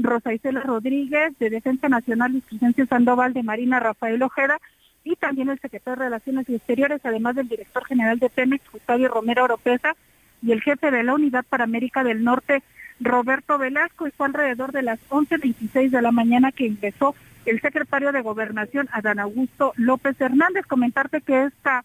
Rosa 0.03 0.33
Isela 0.33 0.61
Rodríguez, 0.61 1.37
de 1.39 1.49
Defensa 1.49 1.89
Nacional 1.89 2.35
y 2.35 2.41
Crescencio 2.41 2.85
Sandoval, 2.85 3.33
de 3.33 3.43
Marina 3.43 3.79
Rafael 3.79 4.21
Ojeda, 4.21 4.59
y 5.03 5.15
también 5.15 5.49
el 5.49 5.59
secretario 5.59 5.99
de 5.99 6.05
Relaciones 6.05 6.49
Exteriores, 6.49 7.01
además 7.03 7.35
del 7.35 7.47
director 7.47 7.85
general 7.85 8.19
de 8.19 8.29
Pemex, 8.29 8.63
Gustavo 8.71 9.07
Romero 9.07 9.45
Oropesa, 9.45 9.95
y 10.41 10.51
el 10.51 10.61
jefe 10.61 10.91
de 10.91 11.03
la 11.03 11.13
Unidad 11.13 11.45
para 11.49 11.63
América 11.63 12.03
del 12.03 12.23
Norte, 12.23 12.63
Roberto 12.99 13.57
Velasco, 13.57 14.07
y 14.07 14.11
fue 14.11 14.27
alrededor 14.27 14.71
de 14.71 14.83
las 14.83 14.99
11.26 15.09 15.89
de 15.89 16.01
la 16.01 16.11
mañana 16.11 16.51
que 16.51 16.65
ingresó 16.65 17.15
el 17.45 17.61
secretario 17.61 18.11
de 18.11 18.21
Gobernación, 18.21 18.89
Adán 18.91 19.19
Augusto 19.19 19.73
López 19.75 20.19
Hernández. 20.19 20.65
Comentarte 20.65 21.21
que 21.21 21.45
esta 21.45 21.83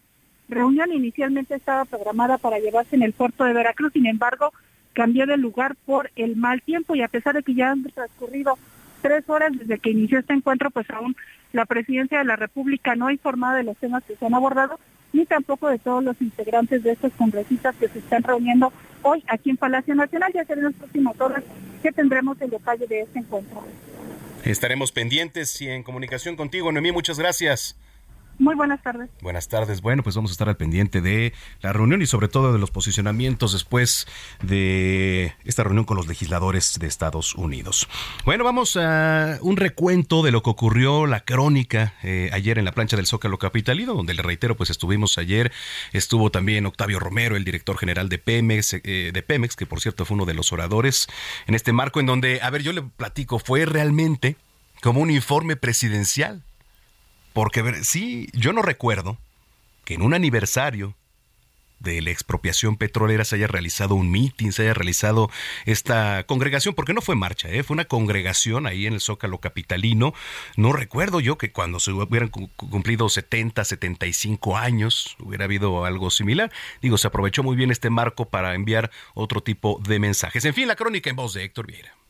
reunión 0.49 0.91
inicialmente 0.91 1.55
estaba 1.55 1.85
programada 1.85 2.37
para 2.37 2.59
llevarse 2.59 2.95
en 2.95 3.03
el 3.03 3.13
puerto 3.13 3.45
de 3.45 3.53
Veracruz, 3.53 3.93
sin 3.93 4.05
embargo, 4.05 4.51
cambió 4.95 5.27
de 5.27 5.37
lugar 5.37 5.75
por 5.85 6.09
el 6.15 6.35
mal 6.35 6.63
tiempo 6.63 6.95
y 6.95 7.03
a 7.03 7.07
pesar 7.07 7.35
de 7.35 7.43
que 7.43 7.53
ya 7.53 7.69
han 7.69 7.83
transcurrido 7.83 8.57
tres 9.01 9.29
horas 9.29 9.51
desde 9.55 9.77
que 9.77 9.91
inició 9.91 10.17
este 10.17 10.33
encuentro, 10.33 10.71
pues 10.71 10.89
aún 10.89 11.15
la 11.53 11.65
presidencia 11.65 12.17
de 12.17 12.25
la 12.25 12.35
República 12.35 12.95
no 12.95 13.07
ha 13.07 13.13
informado 13.13 13.57
de 13.57 13.63
los 13.63 13.77
temas 13.77 14.03
que 14.03 14.15
se 14.15 14.25
han 14.25 14.33
abordado, 14.33 14.79
ni 15.13 15.25
tampoco 15.25 15.69
de 15.69 15.77
todos 15.77 16.03
los 16.03 16.19
integrantes 16.21 16.81
de 16.81 16.93
estos 16.93 17.13
congresistas 17.13 17.75
que 17.75 17.87
se 17.87 17.99
están 17.99 18.23
reuniendo 18.23 18.73
hoy 19.03 19.23
aquí 19.27 19.51
en 19.51 19.57
Palacio 19.57 19.93
Nacional. 19.93 20.31
Ya 20.33 20.43
serán 20.45 20.65
las 20.65 20.73
próximas 20.73 21.19
horas 21.21 21.43
que 21.83 21.91
tendremos 21.91 22.41
el 22.41 22.49
detalle 22.49 22.87
de 22.87 23.01
este 23.01 23.19
encuentro. 23.19 23.63
Estaremos 24.43 24.91
pendientes 24.91 25.61
y 25.61 25.69
en 25.69 25.83
comunicación 25.83 26.35
contigo, 26.35 26.71
Noemí. 26.71 26.91
Muchas 26.91 27.19
gracias. 27.19 27.77
Muy 28.37 28.55
buenas 28.55 28.81
tardes. 28.83 29.09
Buenas 29.21 29.47
tardes. 29.47 29.81
Bueno, 29.81 30.03
pues 30.03 30.15
vamos 30.15 30.31
a 30.31 30.33
estar 30.33 30.49
al 30.49 30.57
pendiente 30.57 30.99
de 30.99 31.33
la 31.61 31.71
reunión 31.71 32.01
y 32.01 32.05
sobre 32.05 32.27
todo 32.27 32.51
de 32.51 32.59
los 32.59 32.69
posicionamientos 32.69 33.53
después 33.53 34.07
de 34.41 35.33
esta 35.45 35.63
reunión 35.63 35.85
con 35.85 35.95
los 35.95 36.07
legisladores 36.07 36.77
de 36.79 36.87
Estados 36.87 37.35
Unidos. 37.35 37.87
Bueno, 38.25 38.43
vamos 38.43 38.75
a 38.75 39.39
un 39.41 39.55
recuento 39.55 40.21
de 40.21 40.31
lo 40.31 40.43
que 40.43 40.49
ocurrió, 40.49 41.05
la 41.05 41.21
crónica 41.21 41.93
eh, 42.03 42.29
ayer 42.33 42.59
en 42.59 42.65
la 42.65 42.73
plancha 42.73 42.97
del 42.97 43.07
Zócalo 43.07 43.37
Capitalino, 43.37 43.93
donde 43.93 44.13
le 44.13 44.21
reitero, 44.21 44.57
pues 44.57 44.69
estuvimos 44.69 45.17
ayer, 45.17 45.51
estuvo 45.93 46.29
también 46.29 46.65
Octavio 46.65 46.99
Romero, 46.99 47.37
el 47.37 47.45
director 47.45 47.77
general 47.77 48.09
de 48.09 48.17
Pemex, 48.17 48.73
eh, 48.73 49.11
de 49.13 49.23
Pemex, 49.23 49.55
que 49.55 49.65
por 49.65 49.79
cierto 49.79 50.03
fue 50.03 50.15
uno 50.15 50.25
de 50.25 50.33
los 50.33 50.51
oradores 50.51 51.07
en 51.47 51.55
este 51.55 51.71
marco 51.71 52.01
en 52.01 52.05
donde, 52.05 52.41
a 52.41 52.49
ver, 52.49 52.63
yo 52.63 52.73
le 52.73 52.81
platico, 52.81 53.39
fue 53.39 53.65
realmente 53.65 54.35
como 54.81 54.99
un 54.99 55.09
informe 55.09 55.55
presidencial 55.55 56.43
porque 57.35 57.83
sí, 57.83 58.29
yo 58.31 58.53
no 58.53 58.61
recuerdo 58.61 59.17
que 59.83 59.95
en 59.95 60.03
un 60.03 60.13
aniversario 60.13 60.95
de 61.79 62.01
la 62.01 62.09
expropiación 62.09 62.77
petrolera 62.77 63.25
se 63.25 63.35
haya 63.35 63.47
realizado 63.47 63.93
un 63.95 64.09
mitin, 64.09 64.53
se 64.53 64.61
haya 64.61 64.73
realizado 64.73 65.29
esta 65.65 66.23
congregación, 66.27 66.75
porque 66.75 66.93
no 66.93 67.01
fue 67.01 67.17
marcha, 67.17 67.49
¿eh? 67.49 67.61
fue 67.61 67.73
una 67.73 67.83
congregación 67.83 68.67
ahí 68.67 68.85
en 68.85 68.93
el 68.93 69.01
Zócalo 69.01 69.39
Capitalino. 69.39 70.13
No 70.55 70.71
recuerdo 70.71 71.19
yo 71.19 71.37
que 71.37 71.51
cuando 71.51 71.81
se 71.81 71.91
hubieran 71.91 72.29
cumplido 72.29 73.09
70, 73.09 73.65
75 73.65 74.55
años 74.55 75.17
hubiera 75.19 75.43
habido 75.43 75.83
algo 75.83 76.11
similar. 76.11 76.53
Digo, 76.81 76.97
se 76.97 77.07
aprovechó 77.07 77.43
muy 77.43 77.57
bien 77.57 77.69
este 77.69 77.89
marco 77.89 78.29
para 78.29 78.55
enviar 78.55 78.91
otro 79.13 79.43
tipo 79.43 79.81
de 79.85 79.99
mensajes. 79.99 80.45
En 80.45 80.53
fin, 80.53 80.69
la 80.69 80.77
crónica 80.77 81.09
en 81.09 81.17
voz 81.17 81.33
de 81.33 81.43
Héctor 81.43 81.67
Vieira. 81.67 82.04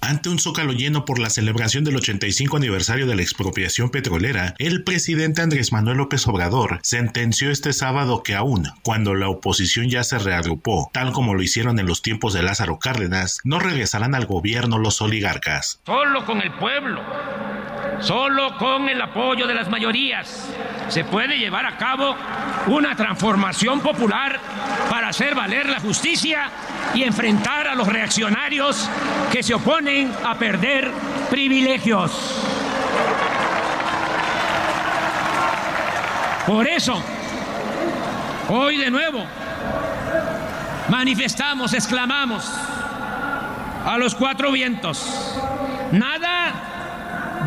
Ante 0.00 0.28
un 0.28 0.38
zócalo 0.38 0.72
lleno 0.72 1.04
por 1.04 1.18
la 1.18 1.28
celebración 1.28 1.84
del 1.84 1.96
85 1.96 2.56
aniversario 2.56 3.06
de 3.06 3.16
la 3.16 3.22
expropiación 3.22 3.90
petrolera, 3.90 4.54
el 4.58 4.84
presidente 4.84 5.42
Andrés 5.42 5.72
Manuel 5.72 5.98
López 5.98 6.26
Obrador 6.28 6.78
sentenció 6.82 7.50
este 7.50 7.72
sábado 7.72 8.22
que 8.22 8.34
aún, 8.34 8.68
cuando 8.82 9.14
la 9.14 9.28
oposición 9.28 9.90
ya 9.90 10.04
se 10.04 10.18
reagrupó, 10.18 10.90
tal 10.92 11.12
como 11.12 11.34
lo 11.34 11.42
hicieron 11.42 11.78
en 11.78 11.86
los 11.86 12.00
tiempos 12.02 12.32
de 12.32 12.42
Lázaro 12.42 12.78
Cárdenas, 12.78 13.40
no 13.44 13.58
regresarán 13.58 14.14
al 14.14 14.26
gobierno 14.26 14.78
los 14.78 15.02
oligarcas. 15.02 15.80
Solo 15.84 16.24
con 16.24 16.40
el 16.40 16.52
pueblo, 16.52 17.02
solo 18.00 18.56
con 18.58 18.88
el 18.88 19.00
apoyo 19.00 19.46
de 19.46 19.54
las 19.54 19.68
mayorías, 19.68 20.48
se 20.88 21.04
puede 21.04 21.38
llevar 21.38 21.66
a 21.66 21.76
cabo 21.76 22.16
una 22.66 22.94
transformación 22.94 23.80
popular 23.80 24.38
para 24.90 25.08
hacer 25.08 25.34
valer 25.34 25.68
la 25.68 25.80
justicia 25.80 26.50
y 26.94 27.02
enfrentar 27.02 27.68
a 27.68 27.74
los 27.74 27.86
reaccionarios 27.86 28.88
que 29.30 29.42
se 29.42 29.54
oponen 29.54 30.12
a 30.24 30.34
perder 30.34 30.90
privilegios. 31.30 32.44
Por 36.46 36.66
eso, 36.66 37.02
hoy 38.48 38.78
de 38.78 38.90
nuevo, 38.90 39.22
manifestamos, 40.88 41.74
exclamamos 41.74 42.50
a 43.84 43.98
los 43.98 44.14
cuatro 44.14 44.50
vientos, 44.50 45.38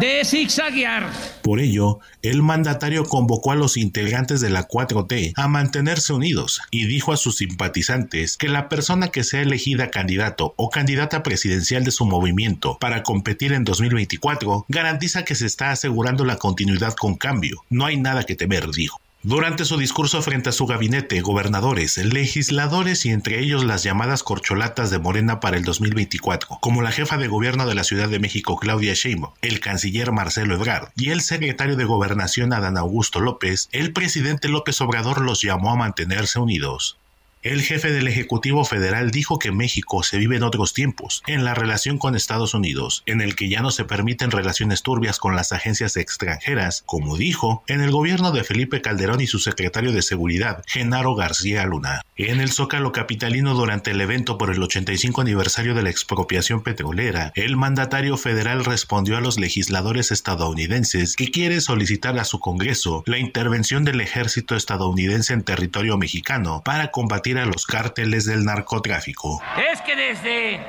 de 0.01 0.25
zigzaguear 0.25 1.09
por 1.41 1.59
ello, 1.59 1.99
el 2.21 2.41
mandatario 2.41 3.03
convocó 3.03 3.51
a 3.51 3.55
los 3.55 3.77
integrantes 3.77 4.41
de 4.41 4.49
la 4.49 4.67
4T 4.67 5.33
a 5.35 5.47
mantenerse 5.47 6.13
unidos 6.13 6.61
y 6.71 6.85
dijo 6.85 7.13
a 7.13 7.17
sus 7.17 7.37
simpatizantes 7.37 8.37
que 8.37 8.47
la 8.47 8.69
persona 8.69 9.09
que 9.09 9.23
sea 9.23 9.41
elegida 9.41 9.89
candidato 9.89 10.53
o 10.57 10.69
candidata 10.69 11.23
presidencial 11.23 11.83
de 11.83 11.91
su 11.91 12.05
movimiento 12.05 12.77
para 12.79 13.03
competir 13.03 13.53
en 13.53 13.63
2024 13.63 14.65
garantiza 14.69 15.25
que 15.25 15.35
se 15.35 15.45
está 15.45 15.71
asegurando 15.71 16.25
la 16.25 16.37
continuidad 16.37 16.93
con 16.93 17.15
cambio. 17.15 17.63
No 17.69 17.85
hay 17.85 17.97
nada 17.97 18.23
que 18.23 18.35
temer, 18.35 18.69
dijo. 18.71 18.99
Durante 19.23 19.65
su 19.65 19.77
discurso 19.77 20.19
frente 20.23 20.49
a 20.49 20.51
su 20.51 20.65
gabinete, 20.65 21.21
gobernadores, 21.21 21.95
legisladores 21.97 23.05
y 23.05 23.11
entre 23.11 23.39
ellos 23.39 23.63
las 23.63 23.83
llamadas 23.83 24.23
corcholatas 24.23 24.89
de 24.89 24.97
Morena 24.97 25.39
para 25.39 25.57
el 25.57 25.63
2024, 25.63 26.57
como 26.59 26.81
la 26.81 26.91
jefa 26.91 27.19
de 27.19 27.27
gobierno 27.27 27.67
de 27.67 27.75
la 27.75 27.83
Ciudad 27.83 28.09
de 28.09 28.17
México 28.17 28.57
Claudia 28.57 28.95
Sheinbaum, 28.95 29.35
el 29.43 29.59
canciller 29.59 30.11
Marcelo 30.11 30.55
Ebrard 30.55 30.89
y 30.95 31.11
el 31.11 31.21
secretario 31.21 31.75
de 31.75 31.85
Gobernación 31.85 32.51
Adán 32.51 32.77
Augusto 32.77 33.19
López, 33.19 33.69
el 33.73 33.93
presidente 33.93 34.49
López 34.49 34.81
Obrador 34.81 35.21
los 35.21 35.43
llamó 35.43 35.71
a 35.71 35.75
mantenerse 35.75 36.39
unidos. 36.39 36.97
El 37.43 37.63
jefe 37.63 37.91
del 37.91 38.07
Ejecutivo 38.07 38.65
Federal 38.65 39.09
dijo 39.09 39.39
que 39.39 39.51
México 39.51 40.03
se 40.03 40.19
vive 40.19 40.35
en 40.35 40.43
otros 40.43 40.75
tiempos, 40.75 41.23
en 41.25 41.43
la 41.43 41.55
relación 41.55 41.97
con 41.97 42.15
Estados 42.15 42.53
Unidos, 42.53 43.01
en 43.07 43.19
el 43.19 43.35
que 43.35 43.49
ya 43.49 43.61
no 43.61 43.71
se 43.71 43.83
permiten 43.83 44.29
relaciones 44.29 44.83
turbias 44.83 45.17
con 45.17 45.35
las 45.35 45.51
agencias 45.51 45.97
extranjeras, 45.97 46.83
como 46.85 47.17
dijo 47.17 47.63
en 47.65 47.81
el 47.81 47.89
gobierno 47.89 48.31
de 48.31 48.43
Felipe 48.43 48.81
Calderón 48.81 49.21
y 49.21 49.27
su 49.27 49.39
secretario 49.39 49.91
de 49.91 50.03
Seguridad, 50.03 50.63
Genaro 50.67 51.15
García 51.15 51.65
Luna. 51.65 52.03
En 52.23 52.39
el 52.39 52.51
Zócalo 52.51 52.91
Capitalino 52.91 53.55
durante 53.55 53.89
el 53.89 53.99
evento 53.99 54.37
por 54.37 54.51
el 54.51 54.61
85 54.61 55.21
aniversario 55.21 55.73
de 55.73 55.81
la 55.81 55.89
expropiación 55.89 56.61
petrolera, 56.61 57.31
el 57.33 57.57
mandatario 57.57 58.15
federal 58.15 58.63
respondió 58.63 59.17
a 59.17 59.21
los 59.21 59.39
legisladores 59.39 60.11
estadounidenses 60.11 61.15
que 61.15 61.31
quiere 61.31 61.61
solicitar 61.61 62.19
a 62.19 62.23
su 62.23 62.39
Congreso 62.39 63.01
la 63.07 63.17
intervención 63.17 63.85
del 63.85 64.01
ejército 64.01 64.55
estadounidense 64.55 65.33
en 65.33 65.41
territorio 65.41 65.97
mexicano 65.97 66.61
para 66.63 66.91
combatir 66.91 67.39
a 67.39 67.47
los 67.47 67.65
cárteles 67.65 68.25
del 68.25 68.45
narcotráfico. 68.45 69.41
Es 69.73 69.81
que 69.81 69.95
desde 69.95 70.59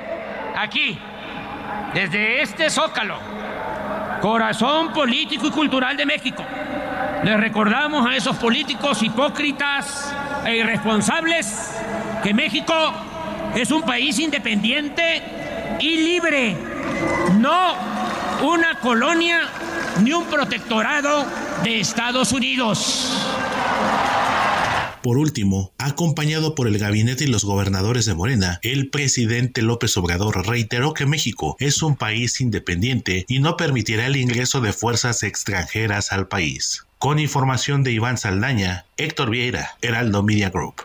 aquí, 0.57 0.97
desde 1.93 2.41
este 2.41 2.71
zócalo, 2.71 3.19
corazón 4.23 4.91
político 4.91 5.45
y 5.45 5.51
cultural 5.51 5.97
de 5.97 6.07
México, 6.07 6.43
le 7.23 7.37
recordamos 7.37 8.05
a 8.05 8.15
esos 8.15 8.35
políticos 8.35 9.01
hipócritas 9.01 10.13
e 10.45 10.57
irresponsables 10.57 11.71
que 12.21 12.33
México 12.33 12.73
es 13.55 13.71
un 13.71 13.83
país 13.83 14.19
independiente 14.19 15.21
y 15.79 15.97
libre, 15.97 16.57
no 17.39 17.75
una 18.41 18.75
colonia 18.79 19.41
ni 20.01 20.11
un 20.11 20.25
protectorado 20.25 21.25
de 21.63 21.79
Estados 21.79 22.33
Unidos. 22.33 23.09
Por 25.03 25.17
último, 25.17 25.73
acompañado 25.77 26.55
por 26.55 26.65
el 26.65 26.77
gabinete 26.77 27.25
y 27.25 27.27
los 27.27 27.43
gobernadores 27.43 28.05
de 28.05 28.13
Morena, 28.13 28.59
el 28.61 28.89
presidente 28.89 29.61
López 29.61 29.97
Obrador 29.97 30.47
reiteró 30.47 30.93
que 30.93 31.05
México 31.05 31.57
es 31.59 31.83
un 31.83 31.97
país 31.97 32.39
independiente 32.39 33.25
y 33.27 33.39
no 33.39 33.57
permitirá 33.57 34.05
el 34.05 34.15
ingreso 34.15 34.61
de 34.61 34.71
fuerzas 34.71 35.23
extranjeras 35.23 36.13
al 36.13 36.29
país. 36.29 36.85
Con 36.99 37.19
información 37.19 37.83
de 37.83 37.91
Iván 37.91 38.17
Saldaña, 38.17 38.85
Héctor 38.95 39.29
Vieira, 39.29 39.71
Heraldo 39.81 40.23
Media 40.23 40.49
Group. 40.49 40.83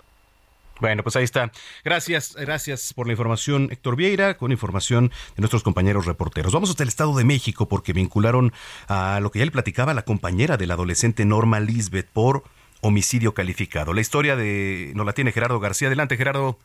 Bueno, 0.80 1.04
pues 1.04 1.14
ahí 1.14 1.22
está. 1.22 1.52
Gracias, 1.84 2.34
gracias 2.34 2.92
por 2.94 3.06
la 3.06 3.12
información, 3.12 3.68
Héctor 3.70 3.94
Vieira, 3.94 4.36
con 4.36 4.50
información 4.50 5.12
de 5.36 5.42
nuestros 5.42 5.62
compañeros 5.62 6.06
reporteros. 6.06 6.52
Vamos 6.52 6.70
hasta 6.70 6.82
el 6.82 6.88
Estado 6.88 7.16
de 7.16 7.22
México 7.22 7.68
porque 7.68 7.92
vincularon 7.92 8.52
a 8.88 9.20
lo 9.20 9.30
que 9.30 9.38
ya 9.38 9.44
le 9.44 9.52
platicaba 9.52 9.94
la 9.94 10.02
compañera 10.02 10.56
del 10.56 10.72
adolescente 10.72 11.24
Norma 11.24 11.60
Lisbeth 11.60 12.08
por 12.12 12.42
homicidio 12.80 13.34
calificado. 13.34 13.92
La 13.92 14.00
historia 14.00 14.36
de 14.36 14.92
nos 14.94 15.06
la 15.06 15.12
tiene 15.12 15.32
Gerardo 15.32 15.60
García. 15.60 15.88
Adelante, 15.88 16.16
Gerardo. 16.16 16.58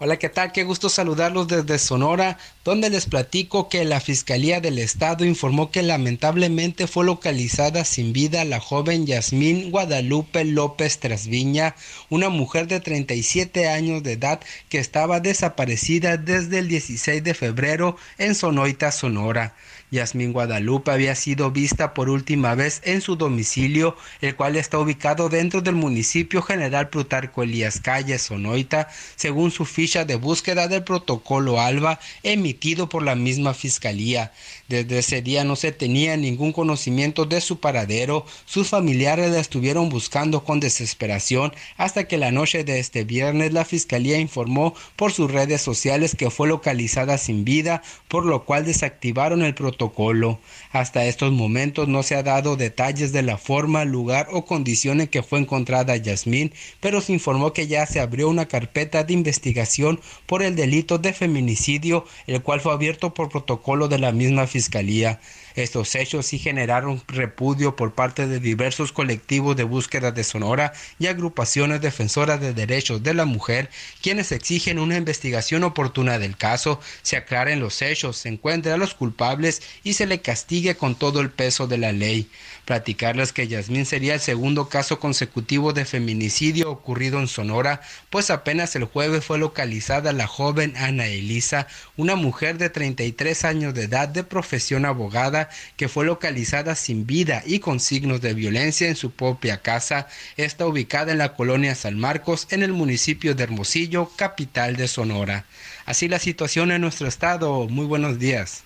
Hola, 0.00 0.16
¿qué 0.16 0.28
tal? 0.28 0.50
Qué 0.50 0.64
gusto 0.64 0.88
saludarlos 0.88 1.46
desde 1.46 1.78
Sonora, 1.78 2.36
donde 2.64 2.90
les 2.90 3.06
platico 3.06 3.68
que 3.68 3.84
la 3.84 4.00
Fiscalía 4.00 4.60
del 4.60 4.80
Estado 4.80 5.24
informó 5.24 5.70
que 5.70 5.82
lamentablemente 5.82 6.88
fue 6.88 7.04
localizada 7.04 7.84
sin 7.84 8.12
vida 8.12 8.44
la 8.44 8.58
joven 8.58 9.06
Yasmín 9.06 9.70
Guadalupe 9.70 10.44
López 10.44 10.98
Trasviña, 10.98 11.76
una 12.10 12.28
mujer 12.28 12.66
de 12.66 12.80
37 12.80 13.68
años 13.68 14.02
de 14.02 14.14
edad 14.14 14.40
que 14.68 14.78
estaba 14.78 15.20
desaparecida 15.20 16.16
desde 16.16 16.58
el 16.58 16.66
16 16.66 17.22
de 17.22 17.34
febrero 17.34 17.96
en 18.18 18.34
Sonoita, 18.34 18.90
Sonora. 18.90 19.54
Yasmín 19.94 20.32
Guadalupe 20.32 20.90
había 20.90 21.14
sido 21.14 21.50
vista 21.50 21.94
por 21.94 22.10
última 22.10 22.54
vez 22.54 22.82
en 22.84 23.00
su 23.00 23.16
domicilio, 23.16 23.96
el 24.20 24.34
cual 24.34 24.56
está 24.56 24.78
ubicado 24.78 25.28
dentro 25.28 25.60
del 25.62 25.76
municipio 25.76 26.42
General 26.42 26.88
Plutarco 26.88 27.42
Elías 27.42 27.80
Calle, 27.80 28.18
Sonoita, 28.18 28.88
según 29.16 29.50
su 29.50 29.64
ficha 29.64 30.04
de 30.04 30.16
búsqueda 30.16 30.68
del 30.68 30.84
protocolo 30.84 31.60
ALBA 31.60 32.00
emitido 32.22 32.88
por 32.88 33.02
la 33.02 33.14
misma 33.14 33.54
fiscalía. 33.54 34.32
Desde 34.66 35.00
ese 35.00 35.20
día 35.20 35.44
no 35.44 35.56
se 35.56 35.72
tenía 35.72 36.16
ningún 36.16 36.52
conocimiento 36.52 37.26
de 37.26 37.42
su 37.42 37.60
paradero, 37.60 38.24
sus 38.46 38.68
familiares 38.68 39.30
la 39.30 39.38
estuvieron 39.38 39.90
buscando 39.90 40.42
con 40.42 40.58
desesperación 40.58 41.52
hasta 41.76 42.08
que 42.08 42.16
la 42.16 42.32
noche 42.32 42.64
de 42.64 42.78
este 42.78 43.04
viernes 43.04 43.52
la 43.52 43.66
fiscalía 43.66 44.18
informó 44.18 44.74
por 44.96 45.12
sus 45.12 45.30
redes 45.30 45.60
sociales 45.60 46.16
que 46.16 46.30
fue 46.30 46.48
localizada 46.48 47.18
sin 47.18 47.44
vida, 47.44 47.82
por 48.08 48.24
lo 48.24 48.46
cual 48.46 48.64
desactivaron 48.64 49.42
el 49.42 49.54
protocolo. 49.54 50.40
Hasta 50.72 51.04
estos 51.04 51.30
momentos 51.30 51.86
no 51.88 52.02
se 52.02 52.14
ha 52.14 52.22
dado 52.22 52.56
detalles 52.56 53.12
de 53.12 53.22
la 53.22 53.36
forma, 53.36 53.84
lugar 53.84 54.28
o 54.32 54.46
condición 54.46 55.02
en 55.02 55.08
que 55.08 55.22
fue 55.22 55.40
encontrada 55.40 55.96
Yasmín, 55.96 56.54
pero 56.80 57.02
se 57.02 57.12
informó 57.12 57.52
que 57.52 57.66
ya 57.66 57.84
se 57.84 58.00
abrió 58.00 58.30
una 58.30 58.48
carpeta 58.48 59.04
de 59.04 59.12
investigación 59.12 60.00
por 60.24 60.42
el 60.42 60.56
delito 60.56 60.96
de 60.96 61.12
feminicidio, 61.12 62.06
el 62.26 62.42
cual 62.42 62.62
fue 62.62 62.72
abierto 62.72 63.12
por 63.12 63.28
protocolo 63.28 63.88
de 63.88 63.98
la 63.98 64.12
misma 64.12 64.46
fiscalía. 64.54 65.18
Estos 65.54 65.94
hechos 65.94 66.26
sí 66.26 66.40
generaron 66.40 67.00
repudio 67.06 67.76
por 67.76 67.94
parte 67.94 68.26
de 68.26 68.40
diversos 68.40 68.90
colectivos 68.90 69.56
de 69.56 69.62
búsqueda 69.62 70.10
de 70.10 70.24
Sonora 70.24 70.72
y 70.98 71.06
agrupaciones 71.06 71.80
defensoras 71.80 72.40
de 72.40 72.52
derechos 72.52 73.04
de 73.04 73.14
la 73.14 73.24
mujer, 73.24 73.70
quienes 74.02 74.32
exigen 74.32 74.80
una 74.80 74.96
investigación 74.96 75.62
oportuna 75.62 76.18
del 76.18 76.36
caso, 76.36 76.80
se 77.02 77.16
aclaren 77.16 77.60
los 77.60 77.82
hechos, 77.82 78.16
se 78.16 78.30
encuentren 78.30 78.74
a 78.74 78.78
los 78.78 78.94
culpables 78.94 79.62
y 79.84 79.92
se 79.92 80.06
le 80.06 80.20
castigue 80.20 80.74
con 80.74 80.96
todo 80.96 81.20
el 81.20 81.30
peso 81.30 81.68
de 81.68 81.78
la 81.78 81.92
ley. 81.92 82.28
Platicarles 82.64 83.32
que 83.32 83.46
Yasmín 83.46 83.86
sería 83.86 84.14
el 84.14 84.20
segundo 84.20 84.68
caso 84.68 84.98
consecutivo 84.98 85.72
de 85.72 85.84
feminicidio 85.84 86.70
ocurrido 86.70 87.20
en 87.20 87.28
Sonora, 87.28 87.80
pues 88.10 88.30
apenas 88.30 88.74
el 88.74 88.84
jueves 88.84 89.24
fue 89.24 89.38
localizada 89.38 90.12
la 90.12 90.26
joven 90.26 90.74
Ana 90.76 91.06
Elisa, 91.06 91.68
una 91.96 92.16
mujer 92.16 92.58
de 92.58 92.70
33 92.70 93.44
años 93.44 93.74
de 93.74 93.84
edad 93.84 94.08
de 94.08 94.24
profesión 94.24 94.84
abogada 94.84 95.43
que 95.76 95.88
fue 95.88 96.04
localizada 96.04 96.74
sin 96.74 97.06
vida 97.06 97.42
y 97.46 97.58
con 97.58 97.80
signos 97.80 98.20
de 98.20 98.34
violencia 98.34 98.88
en 98.88 98.96
su 98.96 99.10
propia 99.10 99.62
casa. 99.62 100.08
Está 100.36 100.66
ubicada 100.66 101.12
en 101.12 101.18
la 101.18 101.34
colonia 101.34 101.74
San 101.74 101.98
Marcos, 101.98 102.46
en 102.50 102.62
el 102.62 102.72
municipio 102.72 103.34
de 103.34 103.44
Hermosillo, 103.44 104.10
capital 104.16 104.76
de 104.76 104.88
Sonora. 104.88 105.44
Así 105.86 106.08
la 106.08 106.18
situación 106.18 106.72
en 106.72 106.80
nuestro 106.80 107.06
estado. 107.06 107.68
Muy 107.68 107.86
buenos 107.86 108.18
días. 108.18 108.64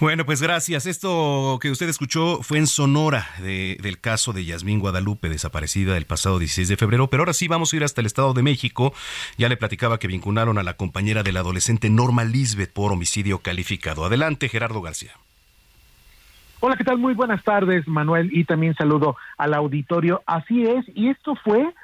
Bueno, 0.00 0.26
pues 0.26 0.42
gracias. 0.42 0.86
Esto 0.86 1.58
que 1.62 1.70
usted 1.70 1.88
escuchó 1.88 2.42
fue 2.42 2.58
en 2.58 2.66
Sonora 2.66 3.30
del 3.38 4.00
caso 4.00 4.32
de 4.32 4.44
Yasmín 4.44 4.80
Guadalupe, 4.80 5.28
desaparecida 5.28 5.96
el 5.96 6.04
pasado 6.04 6.38
16 6.38 6.68
de 6.68 6.76
febrero. 6.76 7.08
Pero 7.08 7.22
ahora 7.22 7.32
sí 7.32 7.46
vamos 7.46 7.72
a 7.72 7.76
ir 7.76 7.84
hasta 7.84 8.00
el 8.00 8.06
Estado 8.06 8.34
de 8.34 8.42
México. 8.42 8.92
Ya 9.38 9.48
le 9.48 9.56
platicaba 9.56 9.98
que 9.98 10.08
vincularon 10.08 10.58
a 10.58 10.64
la 10.64 10.76
compañera 10.76 11.22
del 11.22 11.36
adolescente 11.36 11.90
Norma 11.90 12.24
Lisbeth 12.24 12.72
por 12.72 12.92
homicidio 12.92 13.38
calificado. 13.38 14.04
Adelante, 14.04 14.48
Gerardo 14.48 14.82
García. 14.82 15.12
Hola, 16.66 16.76
¿qué 16.76 16.84
tal? 16.84 16.96
Muy 16.96 17.12
buenas 17.12 17.44
tardes, 17.44 17.86
Manuel, 17.86 18.30
y 18.32 18.44
también 18.44 18.74
saludo 18.74 19.16
al 19.36 19.52
auditorio. 19.52 20.22
Así 20.24 20.62
es, 20.62 20.86
y 20.94 21.10
esto 21.10 21.34
fue 21.44 21.74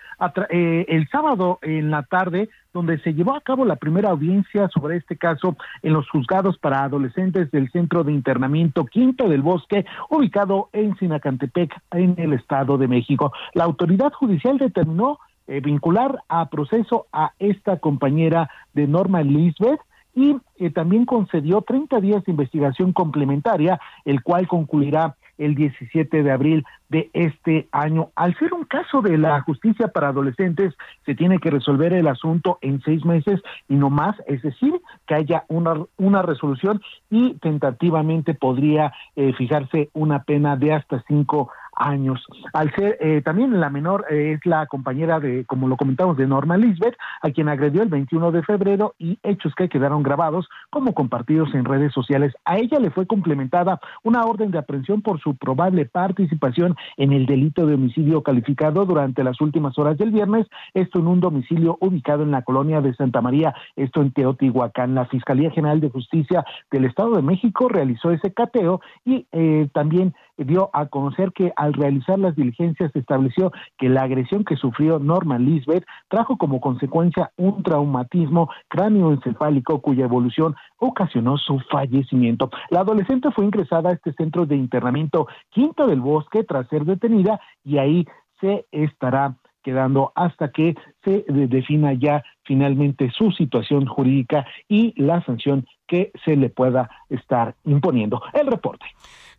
eh, 0.48 0.86
el 0.88 1.06
sábado 1.10 1.58
en 1.60 1.90
la 1.90 2.04
tarde, 2.04 2.48
donde 2.72 2.98
se 3.00 3.12
llevó 3.12 3.36
a 3.36 3.42
cabo 3.42 3.66
la 3.66 3.76
primera 3.76 4.08
audiencia 4.08 4.68
sobre 4.68 4.96
este 4.96 5.18
caso 5.18 5.58
en 5.82 5.92
los 5.92 6.08
juzgados 6.08 6.56
para 6.56 6.82
adolescentes 6.82 7.50
del 7.50 7.70
Centro 7.70 8.04
de 8.04 8.12
Internamiento 8.12 8.86
Quinto 8.86 9.28
del 9.28 9.42
Bosque, 9.42 9.84
ubicado 10.08 10.70
en 10.72 10.96
Sinacantepec, 10.96 11.78
en 11.90 12.14
el 12.16 12.32
Estado 12.32 12.78
de 12.78 12.88
México. 12.88 13.34
La 13.52 13.64
autoridad 13.64 14.14
judicial 14.14 14.56
determinó 14.56 15.18
eh, 15.46 15.60
vincular 15.60 16.22
a 16.30 16.48
proceso 16.48 17.06
a 17.12 17.32
esta 17.38 17.80
compañera 17.80 18.48
de 18.72 18.86
Norma 18.86 19.20
Lisbeth 19.20 19.80
y 20.20 20.36
eh, 20.58 20.70
también 20.70 21.06
concedió 21.06 21.62
30 21.62 21.98
días 22.00 22.22
de 22.24 22.32
investigación 22.32 22.92
complementaria, 22.92 23.80
el 24.04 24.22
cual 24.22 24.46
concluirá 24.46 25.16
el 25.38 25.54
17 25.54 26.22
de 26.22 26.30
abril 26.30 26.64
de 26.90 27.08
este 27.14 27.66
año. 27.72 28.10
Al 28.14 28.36
ser 28.38 28.52
un 28.52 28.64
caso 28.64 29.00
de 29.00 29.16
la 29.16 29.40
justicia 29.40 29.88
para 29.88 30.08
adolescentes, 30.08 30.74
se 31.06 31.14
tiene 31.14 31.38
que 31.38 31.50
resolver 31.50 31.94
el 31.94 32.06
asunto 32.06 32.58
en 32.60 32.82
seis 32.82 33.02
meses 33.06 33.40
y 33.66 33.76
no 33.76 33.88
más, 33.88 34.14
es 34.26 34.42
decir, 34.42 34.74
que 35.06 35.14
haya 35.14 35.44
una, 35.48 35.74
una 35.96 36.20
resolución 36.20 36.82
y 37.08 37.34
tentativamente 37.34 38.34
podría 38.34 38.92
eh, 39.16 39.32
fijarse 39.32 39.88
una 39.94 40.24
pena 40.24 40.56
de 40.56 40.74
hasta 40.74 41.02
cinco 41.08 41.50
años. 41.80 42.24
Al 42.52 42.72
ser 42.74 42.98
eh, 43.00 43.22
también 43.24 43.58
la 43.58 43.70
menor 43.70 44.04
eh, 44.10 44.32
es 44.34 44.46
la 44.46 44.66
compañera 44.66 45.18
de, 45.18 45.44
como 45.46 45.66
lo 45.66 45.76
comentamos, 45.76 46.16
de 46.16 46.26
Norma 46.26 46.56
Lisbeth, 46.56 46.96
a 47.22 47.30
quien 47.30 47.48
agredió 47.48 47.82
el 47.82 47.88
21 47.88 48.30
de 48.30 48.42
febrero 48.42 48.94
y 48.98 49.18
hechos 49.22 49.54
que 49.54 49.68
quedaron 49.68 50.02
grabados 50.02 50.48
como 50.70 50.94
compartidos 50.94 51.54
en 51.54 51.64
redes 51.64 51.92
sociales. 51.92 52.34
A 52.44 52.58
ella 52.58 52.78
le 52.78 52.90
fue 52.90 53.06
complementada 53.06 53.80
una 54.02 54.24
orden 54.24 54.50
de 54.50 54.58
aprehensión 54.58 55.02
por 55.02 55.20
su 55.20 55.34
probable 55.36 55.86
participación 55.86 56.76
en 56.96 57.12
el 57.12 57.26
delito 57.26 57.66
de 57.66 57.74
homicidio 57.74 58.22
calificado 58.22 58.84
durante 58.84 59.24
las 59.24 59.40
últimas 59.40 59.78
horas 59.78 59.96
del 59.96 60.10
viernes, 60.10 60.46
esto 60.74 60.98
en 60.98 61.06
un 61.06 61.20
domicilio 61.20 61.78
ubicado 61.80 62.22
en 62.22 62.30
la 62.30 62.42
colonia 62.42 62.80
de 62.80 62.94
Santa 62.94 63.20
María, 63.20 63.54
esto 63.76 64.02
en 64.02 64.12
Teotihuacán. 64.12 64.94
La 64.94 65.06
Fiscalía 65.06 65.50
General 65.50 65.80
de 65.80 65.90
Justicia 65.90 66.44
del 66.70 66.84
Estado 66.84 67.16
de 67.16 67.22
México 67.22 67.68
realizó 67.68 68.10
ese 68.10 68.32
cateo 68.32 68.80
y 69.04 69.26
eh, 69.32 69.68
también 69.72 70.14
dio 70.44 70.70
a 70.72 70.86
conocer 70.86 71.32
que 71.32 71.52
al 71.56 71.72
realizar 71.72 72.18
las 72.18 72.36
diligencias 72.36 72.90
se 72.92 72.98
estableció 72.98 73.52
que 73.78 73.88
la 73.88 74.02
agresión 74.02 74.44
que 74.44 74.56
sufrió 74.56 74.98
Norma 74.98 75.38
Lisbeth 75.38 75.84
trajo 76.08 76.36
como 76.36 76.60
consecuencia 76.60 77.32
un 77.36 77.62
traumatismo 77.62 78.50
cráneoencefálico 78.68 79.80
cuya 79.80 80.04
evolución 80.04 80.54
ocasionó 80.78 81.36
su 81.36 81.58
fallecimiento. 81.70 82.50
La 82.70 82.80
adolescente 82.80 83.30
fue 83.30 83.44
ingresada 83.44 83.90
a 83.90 83.94
este 83.94 84.12
centro 84.12 84.46
de 84.46 84.56
internamiento 84.56 85.26
Quinto 85.50 85.86
del 85.86 86.00
Bosque 86.00 86.44
tras 86.44 86.68
ser 86.68 86.84
detenida 86.84 87.40
y 87.64 87.78
ahí 87.78 88.06
se 88.40 88.66
estará 88.72 89.36
quedando 89.62 90.12
hasta 90.14 90.50
que 90.50 90.74
se 91.04 91.24
defina 91.28 91.92
ya 91.94 92.22
finalmente 92.44 93.10
su 93.10 93.30
situación 93.32 93.86
jurídica 93.86 94.46
y 94.68 94.92
la 95.00 95.24
sanción 95.24 95.66
que 95.86 96.12
se 96.24 96.36
le 96.36 96.50
pueda 96.50 96.90
estar 97.08 97.56
imponiendo. 97.64 98.22
El 98.32 98.46
reporte. 98.46 98.86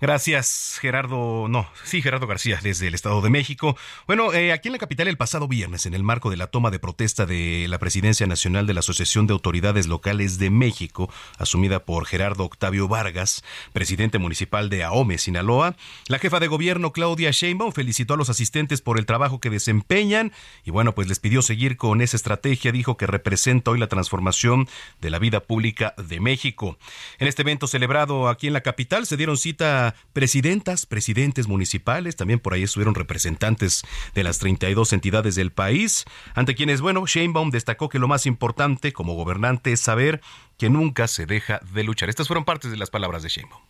Gracias, 0.01 0.79
Gerardo. 0.81 1.47
No, 1.47 1.67
sí, 1.83 2.01
Gerardo 2.01 2.25
García, 2.25 2.59
desde 2.63 2.87
el 2.87 2.95
Estado 2.95 3.21
de 3.21 3.29
México. 3.29 3.77
Bueno, 4.07 4.33
eh, 4.33 4.51
aquí 4.51 4.67
en 4.67 4.71
la 4.71 4.79
capital 4.79 5.07
el 5.07 5.15
pasado 5.15 5.47
viernes, 5.47 5.85
en 5.85 5.93
el 5.93 6.01
marco 6.01 6.31
de 6.31 6.37
la 6.37 6.47
toma 6.47 6.71
de 6.71 6.79
protesta 6.79 7.27
de 7.27 7.67
la 7.69 7.77
Presidencia 7.77 8.25
Nacional 8.25 8.65
de 8.65 8.73
la 8.73 8.79
Asociación 8.79 9.27
de 9.27 9.33
Autoridades 9.33 9.87
Locales 9.87 10.39
de 10.39 10.49
México, 10.49 11.07
asumida 11.37 11.85
por 11.85 12.07
Gerardo 12.07 12.45
Octavio 12.45 12.87
Vargas, 12.87 13.43
presidente 13.73 14.17
municipal 14.17 14.69
de 14.69 14.83
Ahome, 14.83 15.19
Sinaloa, 15.19 15.75
la 16.07 16.17
jefa 16.17 16.39
de 16.39 16.47
gobierno 16.47 16.93
Claudia 16.93 17.29
Sheinbaum 17.29 17.71
felicitó 17.71 18.15
a 18.15 18.17
los 18.17 18.31
asistentes 18.31 18.81
por 18.81 18.97
el 18.97 19.05
trabajo 19.05 19.39
que 19.39 19.51
desempeñan 19.51 20.31
y 20.65 20.71
bueno, 20.71 20.95
pues 20.95 21.07
les 21.09 21.19
pidió 21.19 21.43
seguir 21.51 21.75
con 21.75 21.99
esa 21.99 22.15
estrategia, 22.15 22.71
dijo 22.71 22.95
que 22.95 23.05
representa 23.05 23.71
hoy 23.71 23.77
la 23.77 23.87
transformación 23.87 24.69
de 25.01 25.09
la 25.09 25.19
vida 25.19 25.41
pública 25.41 25.93
de 25.97 26.21
México. 26.21 26.77
En 27.19 27.27
este 27.27 27.41
evento 27.41 27.67
celebrado 27.67 28.29
aquí 28.29 28.47
en 28.47 28.53
la 28.53 28.61
capital 28.61 29.05
se 29.05 29.17
dieron 29.17 29.35
cita 29.35 29.93
presidentas, 30.13 30.85
presidentes 30.85 31.49
municipales, 31.49 32.15
también 32.15 32.39
por 32.39 32.53
ahí 32.53 32.63
estuvieron 32.63 32.95
representantes 32.95 33.83
de 34.15 34.23
las 34.23 34.39
32 34.39 34.93
entidades 34.93 35.35
del 35.35 35.51
país, 35.51 36.05
ante 36.35 36.55
quienes, 36.55 36.79
bueno, 36.79 37.05
Sheinbaum 37.05 37.51
destacó 37.51 37.89
que 37.89 37.99
lo 37.99 38.07
más 38.07 38.25
importante 38.25 38.93
como 38.93 39.15
gobernante 39.15 39.73
es 39.73 39.81
saber 39.81 40.21
que 40.57 40.69
nunca 40.69 41.09
se 41.09 41.25
deja 41.25 41.59
de 41.73 41.83
luchar. 41.83 42.09
Estas 42.09 42.27
fueron 42.27 42.45
partes 42.45 42.71
de 42.71 42.77
las 42.77 42.89
palabras 42.89 43.23
de 43.23 43.29
Sheinbaum. 43.29 43.61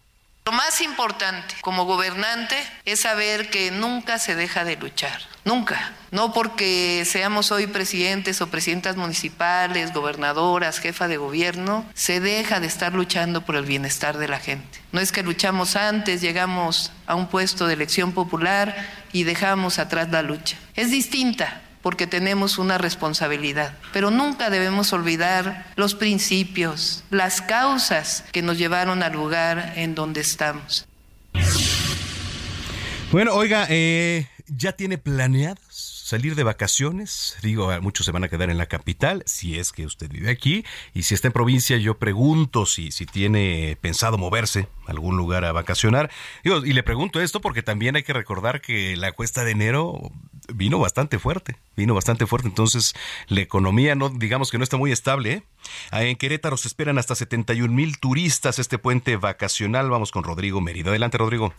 Lo 0.44 0.52
más 0.52 0.82
importante 0.82 1.54
como 1.62 1.86
gobernante 1.86 2.56
es 2.86 3.02
saber 3.02 3.52
que 3.52 3.70
nunca 3.70 4.18
se 4.18 4.36
deja 4.36 4.64
de 4.64 4.76
luchar, 4.76 5.22
nunca. 5.46 5.94
No 6.10 6.34
porque 6.34 7.04
seamos 7.06 7.52
hoy 7.52 7.68
presidentes 7.68 8.42
o 8.42 8.48
presidentas 8.48 8.96
municipales, 8.96 9.94
gobernadoras, 9.94 10.80
jefa 10.80 11.08
de 11.08 11.18
gobierno, 11.18 11.86
se 11.94 12.20
deja 12.20 12.60
de 12.60 12.66
estar 12.66 12.94
luchando 12.94 13.46
por 13.46 13.56
el 13.56 13.66
bienestar 13.66 14.18
de 14.18 14.28
la 14.28 14.40
gente. 14.40 14.82
No 14.92 15.00
es 15.00 15.12
que 15.12 15.22
luchamos 15.22 15.76
antes, 15.76 16.22
llegamos 16.22 16.92
a 17.06 17.14
un 17.14 17.28
puesto 17.28 17.68
de 17.68 17.76
elección 17.76 18.12
popular 18.12 18.90
y 19.14 19.24
dejamos 19.24 19.78
atrás 19.78 20.10
la 20.10 20.24
lucha. 20.24 20.58
Es 20.76 20.90
distinta 20.90 21.62
porque 21.82 22.08
tenemos 22.08 22.58
una 22.58 22.78
responsabilidad. 22.78 23.78
Pero 23.94 24.12
nunca 24.12 24.50
debemos 24.50 24.94
olvidar 24.94 25.66
los 25.76 25.96
principios, 25.96 27.04
las 27.10 27.42
causas 27.42 28.24
que 28.32 28.42
nos 28.42 28.58
llevaron 28.58 29.04
al 29.04 29.14
lugar 29.14 29.74
en 29.76 29.96
donde 29.96 30.22
estamos. 30.22 30.88
Bueno, 33.12 33.34
oiga, 33.34 33.68
eh, 33.70 34.28
¿ya 34.48 34.72
tiene 34.72 34.98
planeadas 34.98 36.02
salir 36.12 36.36
de 36.36 36.44
vacaciones? 36.44 37.38
Digo, 37.42 37.70
muchos 37.82 38.06
se 38.06 38.12
van 38.12 38.24
a 38.24 38.30
quedar 38.30 38.50
en 38.50 38.58
la 38.58 38.66
capital, 38.68 39.24
si 39.26 39.58
es 39.58 39.72
que 39.72 39.86
usted 39.86 40.10
vive 40.10 40.30
aquí, 40.30 40.66
y 40.94 41.04
si 41.04 41.14
está 41.14 41.28
en 41.28 41.34
provincia, 41.34 41.78
yo 41.78 41.98
pregunto 41.98 42.66
si, 42.66 42.92
si 42.92 43.06
tiene 43.06 43.78
pensado 43.82 44.18
moverse 44.18 44.68
a 44.88 44.92
algún 44.92 45.18
lugar 45.18 45.46
a 45.46 45.52
vacacionar. 45.52 46.10
Y 46.44 46.74
le 46.74 46.84
pregunto 46.84 47.22
esto 47.22 47.42
porque 47.42 47.64
también 47.64 47.96
hay 47.96 48.04
que 48.04 48.14
recordar 48.14 48.62
que 48.62 48.96
la 48.98 49.12
cuesta 49.12 49.44
de 49.44 49.52
enero 49.52 50.12
vino 50.54 50.80
bastante 50.80 51.20
fuerte, 51.20 51.58
vino 51.76 51.94
bastante 51.94 52.26
fuerte, 52.26 52.48
entonces 52.48 52.94
la 53.28 53.42
economía 53.42 53.96
no, 53.96 54.10
digamos 54.10 54.52
que 54.52 54.58
no 54.58 54.64
está 54.64 54.78
muy 54.78 54.92
estable. 54.92 55.32
¿eh? 55.34 55.44
En 55.92 56.16
Querétaro 56.16 56.58
se 56.58 56.68
esperan 56.68 56.98
hasta 56.98 57.16
71 57.16 57.74
mil 57.74 58.00
turistas 58.00 58.60
este 58.60 58.78
puente 58.78 59.18
vacacional. 59.18 59.90
Vamos 59.90 60.12
con 60.12 60.24
Rodrigo 60.24 60.62
Mérida. 60.62 60.90
Adelante, 60.90 61.18
Rodrigo. 61.18 61.54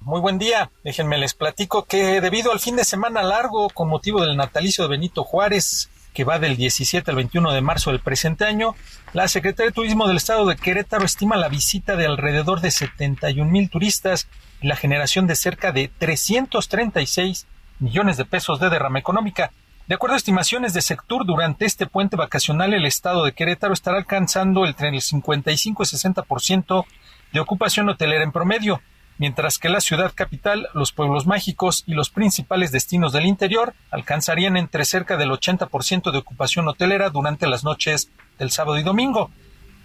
Muy 0.00 0.20
buen 0.20 0.38
día. 0.38 0.70
Déjenme 0.82 1.16
les 1.16 1.34
platico 1.34 1.84
que 1.84 2.20
debido 2.20 2.52
al 2.52 2.60
fin 2.60 2.76
de 2.76 2.84
semana 2.84 3.22
largo 3.22 3.70
con 3.70 3.88
motivo 3.88 4.20
del 4.20 4.36
natalicio 4.36 4.84
de 4.84 4.90
Benito 4.90 5.24
Juárez, 5.24 5.88
que 6.12 6.24
va 6.24 6.38
del 6.38 6.56
17 6.56 7.10
al 7.10 7.16
21 7.16 7.52
de 7.52 7.60
marzo 7.60 7.90
del 7.90 8.00
presente 8.00 8.44
año, 8.44 8.74
la 9.14 9.28
Secretaría 9.28 9.70
de 9.70 9.74
Turismo 9.74 10.06
del 10.06 10.18
Estado 10.18 10.46
de 10.46 10.56
Querétaro 10.56 11.04
estima 11.04 11.36
la 11.36 11.48
visita 11.48 11.96
de 11.96 12.06
alrededor 12.06 12.60
de 12.60 12.70
71 12.70 13.50
mil 13.50 13.70
turistas 13.70 14.28
y 14.60 14.66
la 14.68 14.76
generación 14.76 15.26
de 15.26 15.36
cerca 15.36 15.72
de 15.72 15.90
336 15.98 17.46
millones 17.78 18.16
de 18.16 18.24
pesos 18.24 18.60
de 18.60 18.70
derrama 18.70 18.98
económica. 18.98 19.50
De 19.86 19.94
acuerdo 19.94 20.14
a 20.14 20.16
estimaciones 20.16 20.72
de 20.72 20.80
Sectur, 20.80 21.26
durante 21.26 21.66
este 21.66 21.86
puente 21.86 22.16
vacacional 22.16 22.72
el 22.72 22.86
estado 22.86 23.24
de 23.24 23.32
Querétaro 23.32 23.74
estará 23.74 23.98
alcanzando 23.98 24.64
entre 24.64 24.88
el 24.88 25.00
55 25.02 25.82
y 25.82 25.86
60% 25.86 26.84
de 27.32 27.40
ocupación 27.40 27.88
hotelera 27.90 28.24
en 28.24 28.32
promedio, 28.32 28.80
mientras 29.18 29.58
que 29.58 29.68
la 29.68 29.80
ciudad 29.80 30.12
capital, 30.14 30.68
los 30.72 30.92
pueblos 30.92 31.26
mágicos 31.26 31.84
y 31.86 31.92
los 31.92 32.08
principales 32.08 32.72
destinos 32.72 33.12
del 33.12 33.26
interior 33.26 33.74
alcanzarían 33.90 34.56
entre 34.56 34.84
cerca 34.84 35.16
del 35.16 35.30
80% 35.30 36.12
de 36.12 36.18
ocupación 36.18 36.66
hotelera 36.66 37.10
durante 37.10 37.46
las 37.46 37.62
noches 37.62 38.10
del 38.38 38.50
sábado 38.50 38.78
y 38.78 38.82
domingo. 38.82 39.30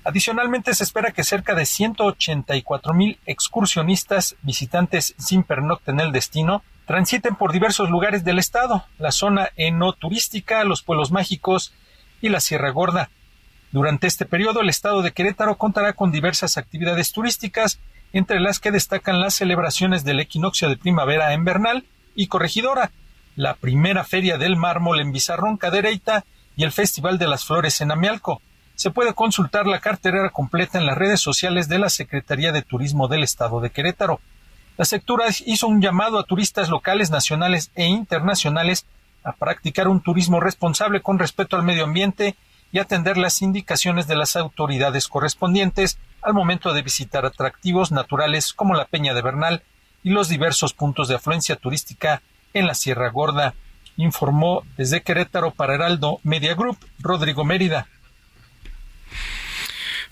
Adicionalmente, 0.06 0.74
se 0.74 0.86
espera 0.86 1.12
que 1.12 1.26
cerca 1.26 1.56
de 1.56 1.66
184 1.66 2.94
mil 2.94 3.20
excursionistas 3.26 4.38
visitantes 4.44 5.14
sin 5.18 5.44
pernocte 5.44 5.92
en 5.92 6.00
el 6.00 6.14
destino 6.14 6.64
transiten 6.90 7.36
por 7.36 7.52
diversos 7.52 7.92
lugares 7.92 8.24
del 8.24 8.40
estado, 8.40 8.84
la 8.98 9.12
zona 9.12 9.52
enoturística, 9.58 10.64
los 10.64 10.82
pueblos 10.82 11.12
mágicos 11.12 11.72
y 12.20 12.30
la 12.30 12.40
Sierra 12.40 12.72
Gorda. 12.72 13.12
Durante 13.72 14.08
este 14.08 14.26
periodo, 14.26 14.62
el 14.62 14.70
estado 14.70 15.04
de 15.04 15.12
Querétaro 15.12 15.56
contará 15.56 15.94
con 15.94 16.12
diversas 16.12 16.58
actividades 16.58 17.12
turísticas, 17.12 17.80
entre 18.12 18.40
las 18.40 18.60
que 18.60 18.72
destacan 18.72 19.20
las 19.20 19.36
celebraciones 19.36 20.04
del 20.04 20.20
equinoccio 20.20 20.68
de 20.68 20.78
primavera 20.78 21.34
en 21.34 21.46
Bernal 21.46 21.86
y 22.16 22.26
Corregidora, 22.26 22.90
la 23.36 23.54
primera 23.54 24.04
feria 24.04 24.40
del 24.40 24.56
mármol 24.56 25.00
en 25.00 25.12
Bizarrón 25.12 25.58
Cadereyta 25.58 26.26
y 26.56 26.64
el 26.64 26.72
Festival 26.72 27.20
de 27.20 27.28
las 27.28 27.46
Flores 27.46 27.82
en 27.82 27.92
Amialco. 27.92 28.42
Se 28.74 28.90
puede 28.90 29.14
consultar 29.14 29.68
la 29.68 29.80
carterera 29.80 30.32
completa 30.32 30.80
en 30.80 30.88
las 30.88 30.98
redes 30.98 31.22
sociales 31.22 31.70
de 31.70 31.78
la 31.78 31.92
Secretaría 31.92 32.52
de 32.52 32.64
Turismo 32.64 33.08
del 33.08 33.22
Estado 33.22 33.62
de 33.62 33.70
Querétaro. 33.70 34.22
La 34.80 34.86
sectura 34.86 35.26
hizo 35.46 35.68
un 35.68 35.82
llamado 35.82 36.18
a 36.18 36.24
turistas 36.24 36.70
locales, 36.70 37.12
nacionales 37.12 37.70
e 37.76 37.88
internacionales 37.88 38.86
a 39.26 39.34
practicar 39.34 39.90
un 39.90 40.00
turismo 40.00 40.40
responsable 40.40 41.02
con 41.02 41.20
respeto 41.20 41.58
al 41.58 41.64
medio 41.64 41.84
ambiente 41.84 42.38
y 42.72 42.80
atender 42.80 43.18
las 43.18 43.42
indicaciones 43.42 44.08
de 44.08 44.16
las 44.16 44.38
autoridades 44.38 45.10
correspondientes 45.10 46.00
al 46.22 46.34
momento 46.34 46.72
de 46.72 46.82
visitar 46.82 47.26
atractivos 47.26 47.92
naturales 47.92 48.54
como 48.54 48.74
la 48.74 48.86
Peña 48.86 49.14
de 49.14 49.22
Bernal 49.22 49.64
y 50.02 50.12
los 50.12 50.30
diversos 50.30 50.72
puntos 50.72 51.10
de 51.10 51.16
afluencia 51.16 51.58
turística 51.58 52.22
en 52.54 52.66
la 52.66 52.74
Sierra 52.74 53.10
Gorda, 53.10 53.56
informó 53.98 54.64
desde 54.78 55.02
Querétaro 55.02 55.52
para 55.52 55.76
Heraldo 55.76 56.22
Media 56.24 56.56
Group 56.56 56.78
Rodrigo 57.00 57.44
Mérida. 57.44 57.90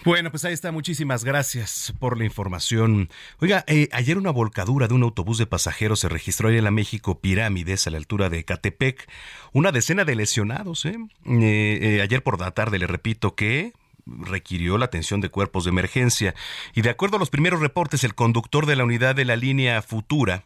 Bueno, 0.07 0.31
pues 0.31 0.45
ahí 0.45 0.53
está. 0.53 0.71
Muchísimas 0.71 1.25
gracias 1.25 1.93
por 1.99 2.17
la 2.17 2.23
información. 2.23 3.09
Oiga, 3.41 3.65
eh, 3.67 3.89
ayer 3.91 4.17
una 4.17 4.31
volcadura 4.31 4.87
de 4.87 4.93
un 4.93 5.03
autobús 5.03 5.37
de 5.37 5.47
pasajeros 5.47 5.99
se 5.99 6.07
registró 6.07 6.49
en 6.49 6.63
la 6.63 6.71
México 6.71 7.19
Pirámides 7.19 7.87
a 7.87 7.89
la 7.89 7.97
altura 7.97 8.29
de 8.29 8.45
Catepec. 8.45 9.05
Una 9.51 9.73
decena 9.73 10.05
de 10.05 10.15
lesionados. 10.15 10.85
¿eh? 10.85 10.95
Eh, 11.25 11.79
eh, 11.81 12.01
ayer 12.01 12.23
por 12.23 12.39
la 12.39 12.51
tarde 12.51 12.79
le 12.79 12.87
repito 12.87 13.35
que 13.35 13.73
requirió 14.05 14.77
la 14.77 14.85
atención 14.85 15.19
de 15.19 15.27
cuerpos 15.27 15.65
de 15.65 15.71
emergencia. 15.71 16.33
Y 16.73 16.83
de 16.83 16.89
acuerdo 16.89 17.17
a 17.17 17.19
los 17.19 17.29
primeros 17.29 17.59
reportes, 17.59 18.05
el 18.05 18.15
conductor 18.15 18.65
de 18.65 18.77
la 18.77 18.85
unidad 18.85 19.13
de 19.13 19.25
la 19.25 19.35
línea 19.35 19.81
Futura 19.81 20.45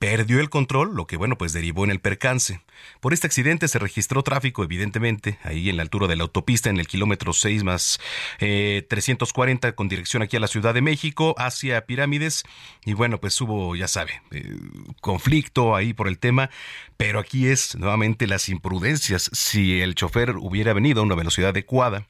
perdió 0.00 0.40
el 0.40 0.48
control, 0.48 0.96
lo 0.96 1.06
que 1.06 1.18
bueno, 1.18 1.36
pues 1.36 1.52
derivó 1.52 1.84
en 1.84 1.90
el 1.90 2.00
percance. 2.00 2.62
Por 3.00 3.12
este 3.12 3.26
accidente 3.26 3.68
se 3.68 3.78
registró 3.78 4.22
tráfico, 4.22 4.64
evidentemente, 4.64 5.38
ahí 5.42 5.68
en 5.68 5.76
la 5.76 5.82
altura 5.82 6.06
de 6.06 6.16
la 6.16 6.22
autopista, 6.22 6.70
en 6.70 6.78
el 6.78 6.88
kilómetro 6.88 7.34
6 7.34 7.64
más 7.64 8.00
eh, 8.38 8.86
340, 8.88 9.72
con 9.72 9.90
dirección 9.90 10.22
aquí 10.22 10.38
a 10.38 10.40
la 10.40 10.48
Ciudad 10.48 10.72
de 10.72 10.80
México, 10.80 11.34
hacia 11.36 11.84
Pirámides. 11.84 12.44
Y 12.86 12.94
bueno, 12.94 13.20
pues 13.20 13.38
hubo, 13.42 13.76
ya 13.76 13.88
sabe, 13.88 14.22
eh, 14.30 14.56
conflicto 15.02 15.76
ahí 15.76 15.92
por 15.92 16.08
el 16.08 16.18
tema, 16.18 16.48
pero 16.96 17.18
aquí 17.18 17.48
es 17.48 17.76
nuevamente 17.76 18.26
las 18.26 18.48
imprudencias. 18.48 19.28
Si 19.34 19.82
el 19.82 19.94
chofer 19.96 20.36
hubiera 20.38 20.72
venido 20.72 21.02
a 21.02 21.04
una 21.04 21.14
velocidad 21.14 21.50
adecuada, 21.50 22.06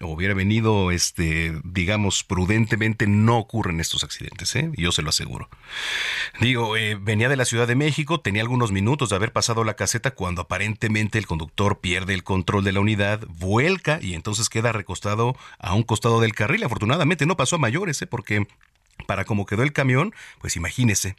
hubiera 0.00 0.34
venido, 0.34 0.90
este, 0.90 1.52
digamos, 1.64 2.24
prudentemente, 2.24 3.06
no 3.06 3.38
ocurren 3.38 3.80
estos 3.80 4.04
accidentes, 4.04 4.54
¿eh? 4.56 4.70
yo 4.76 4.92
se 4.92 5.02
lo 5.02 5.10
aseguro. 5.10 5.48
Digo, 6.40 6.76
eh, 6.76 6.96
venía 7.00 7.28
de 7.28 7.36
la 7.36 7.44
Ciudad 7.44 7.68
de 7.68 7.74
México, 7.74 8.20
tenía 8.20 8.42
algunos 8.42 8.72
minutos 8.72 9.10
de 9.10 9.16
haber 9.16 9.32
pasado 9.32 9.64
la 9.64 9.74
caseta 9.74 10.12
cuando 10.12 10.42
aparentemente 10.42 11.18
el 11.18 11.26
conductor 11.26 11.80
pierde 11.80 12.14
el 12.14 12.24
control 12.24 12.64
de 12.64 12.72
la 12.72 12.80
unidad, 12.80 13.20
vuelca 13.28 13.98
y 14.00 14.14
entonces 14.14 14.48
queda 14.48 14.72
recostado 14.72 15.36
a 15.58 15.74
un 15.74 15.82
costado 15.82 16.20
del 16.20 16.34
carril. 16.34 16.64
Afortunadamente 16.64 17.26
no 17.26 17.36
pasó 17.36 17.56
a 17.56 17.60
mayores, 17.60 18.00
¿eh? 18.02 18.06
porque 18.06 18.46
para 19.06 19.24
cómo 19.24 19.46
quedó 19.46 19.62
el 19.62 19.72
camión, 19.72 20.14
pues 20.40 20.56
imagínese. 20.56 21.16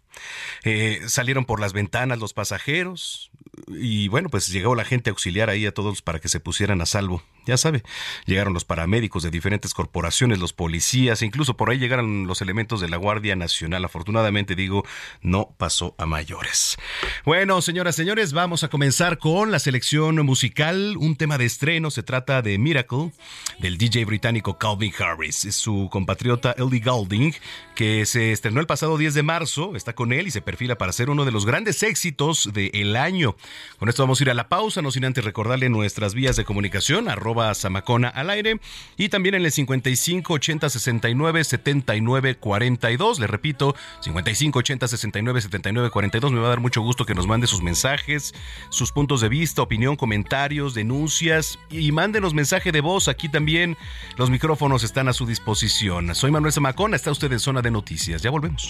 Salieron 1.08 1.44
por 1.44 1.60
las 1.60 1.74
ventanas 1.74 2.18
los 2.18 2.34
pasajeros 2.34 3.30
y 3.68 4.08
bueno, 4.08 4.30
pues 4.30 4.48
llegó 4.48 4.74
la 4.76 4.86
gente 4.86 5.10
auxiliar 5.10 5.50
ahí 5.50 5.66
a 5.66 5.74
todos 5.74 6.02
para 6.02 6.20
que 6.20 6.30
se 6.30 6.40
pusieran 6.40 6.82
a 6.82 6.86
salvo. 6.86 7.24
Ya 7.46 7.58
sabe, 7.58 7.84
llegaron 8.26 8.54
los 8.54 8.66
paramédicos 8.66 9.24
de 9.24 9.30
diferentes 9.30 9.74
corporaciones, 9.74 10.40
los 10.40 10.54
policías, 10.54 11.22
incluso 11.22 11.58
por 11.58 11.70
ahí 11.70 11.78
llegaron 11.78 12.26
los 12.26 12.42
elementos 12.42 12.80
de 12.80 12.90
la 12.90 12.98
Guardia 12.98 13.36
Nacional. 13.36 13.84
Afortunadamente, 13.84 14.56
digo, 14.56 14.86
no 15.22 15.54
pasó 15.58 15.96
a 15.98 16.06
mayores. 16.06 16.78
Bueno, 17.26 17.62
señoras, 17.62 17.96
señores, 17.96 18.34
vamos 18.34 18.64
a 18.64 18.70
comenzar 18.70 19.18
con 19.18 19.52
la 19.52 19.60
selección 19.60 20.26
musical. 20.26 20.96
Un 20.98 21.16
tema 21.16 21.38
de 21.38 21.46
estreno, 21.46 21.92
se 21.92 22.04
trata 22.04 22.42
de 22.42 22.58
Miracle, 22.58 23.12
del 23.60 23.78
DJ 23.78 24.06
británico 24.06 24.58
Calvin 24.58 24.94
Harris. 24.98 25.46
Es 25.46 25.56
su 25.56 25.90
compatriota 25.92 26.56
Ellie 26.58 26.80
Goulding, 26.80 27.34
que 27.76 28.06
se 28.06 28.32
estrenó 28.32 28.60
el 28.60 28.68
pasado 28.68 28.98
10 28.98 29.14
de 29.14 29.24
marzo, 29.24 29.76
está 29.76 29.94
con 29.94 30.14
él 30.14 30.28
y 30.28 30.32
se 30.32 30.42
perfila 30.42 30.78
para 30.78 30.94
ser 30.94 31.10
uno 31.10 31.26
de 31.26 31.32
los 31.32 31.46
grandes 31.46 31.84
éxitos 31.84 32.52
del 32.54 32.96
año. 32.96 33.36
Con 33.80 33.90
esto 33.90 34.04
vamos 34.04 34.20
a 34.20 34.24
ir 34.24 34.30
a 34.30 34.34
la 34.34 34.50
pausa, 34.50 34.82
no 34.82 34.92
sin 34.92 35.06
antes 35.06 35.24
recordarle 35.24 35.70
nuestras 35.70 36.14
vías 36.14 36.36
de 36.36 36.46
comunicación, 36.46 37.10
Samacona 37.54 38.10
al 38.10 38.30
aire 38.30 38.60
y 38.98 39.10
también 39.10 39.36
en 39.36 39.46
el 39.46 39.52
55 39.52 40.34
80 40.34 40.70
69 40.70 41.44
79 41.44 42.36
42. 42.36 43.20
Le 43.20 43.28
repito, 43.28 43.76
55 44.02 44.60
80 44.60 44.88
69 44.88 45.42
79 45.42 45.90
42. 45.90 46.32
Me 46.32 46.40
va 46.40 46.48
a 46.48 46.50
dar 46.50 46.60
mucho 46.60 46.82
gusto 46.82 47.06
que 47.06 47.16
nos 47.16 47.28
mande 47.28 47.48
sus 47.48 47.62
mensajes, 47.62 48.34
sus 48.70 48.92
puntos 48.92 49.22
de 49.22 49.30
vista, 49.30 49.62
opinión, 49.62 49.96
comentarios, 49.96 50.74
denuncias 50.74 51.60
y 51.70 51.92
mándenos 51.92 52.34
mensaje 52.34 52.72
de 52.72 52.82
voz. 52.82 53.08
Aquí 53.08 53.30
también 53.30 53.78
los 54.18 54.30
micrófonos 54.30 54.84
están 54.84 55.08
a 55.08 55.14
su 55.14 55.26
disposición. 55.26 56.14
Soy 56.16 56.32
Manuel 56.32 56.54
Zamacona, 56.54 56.96
está 56.96 57.12
usted 57.12 57.32
en 57.32 57.40
zona 57.40 57.62
de 57.62 57.72
noticias. 57.72 58.22
Ya 58.22 58.30
volvemos. 58.30 58.70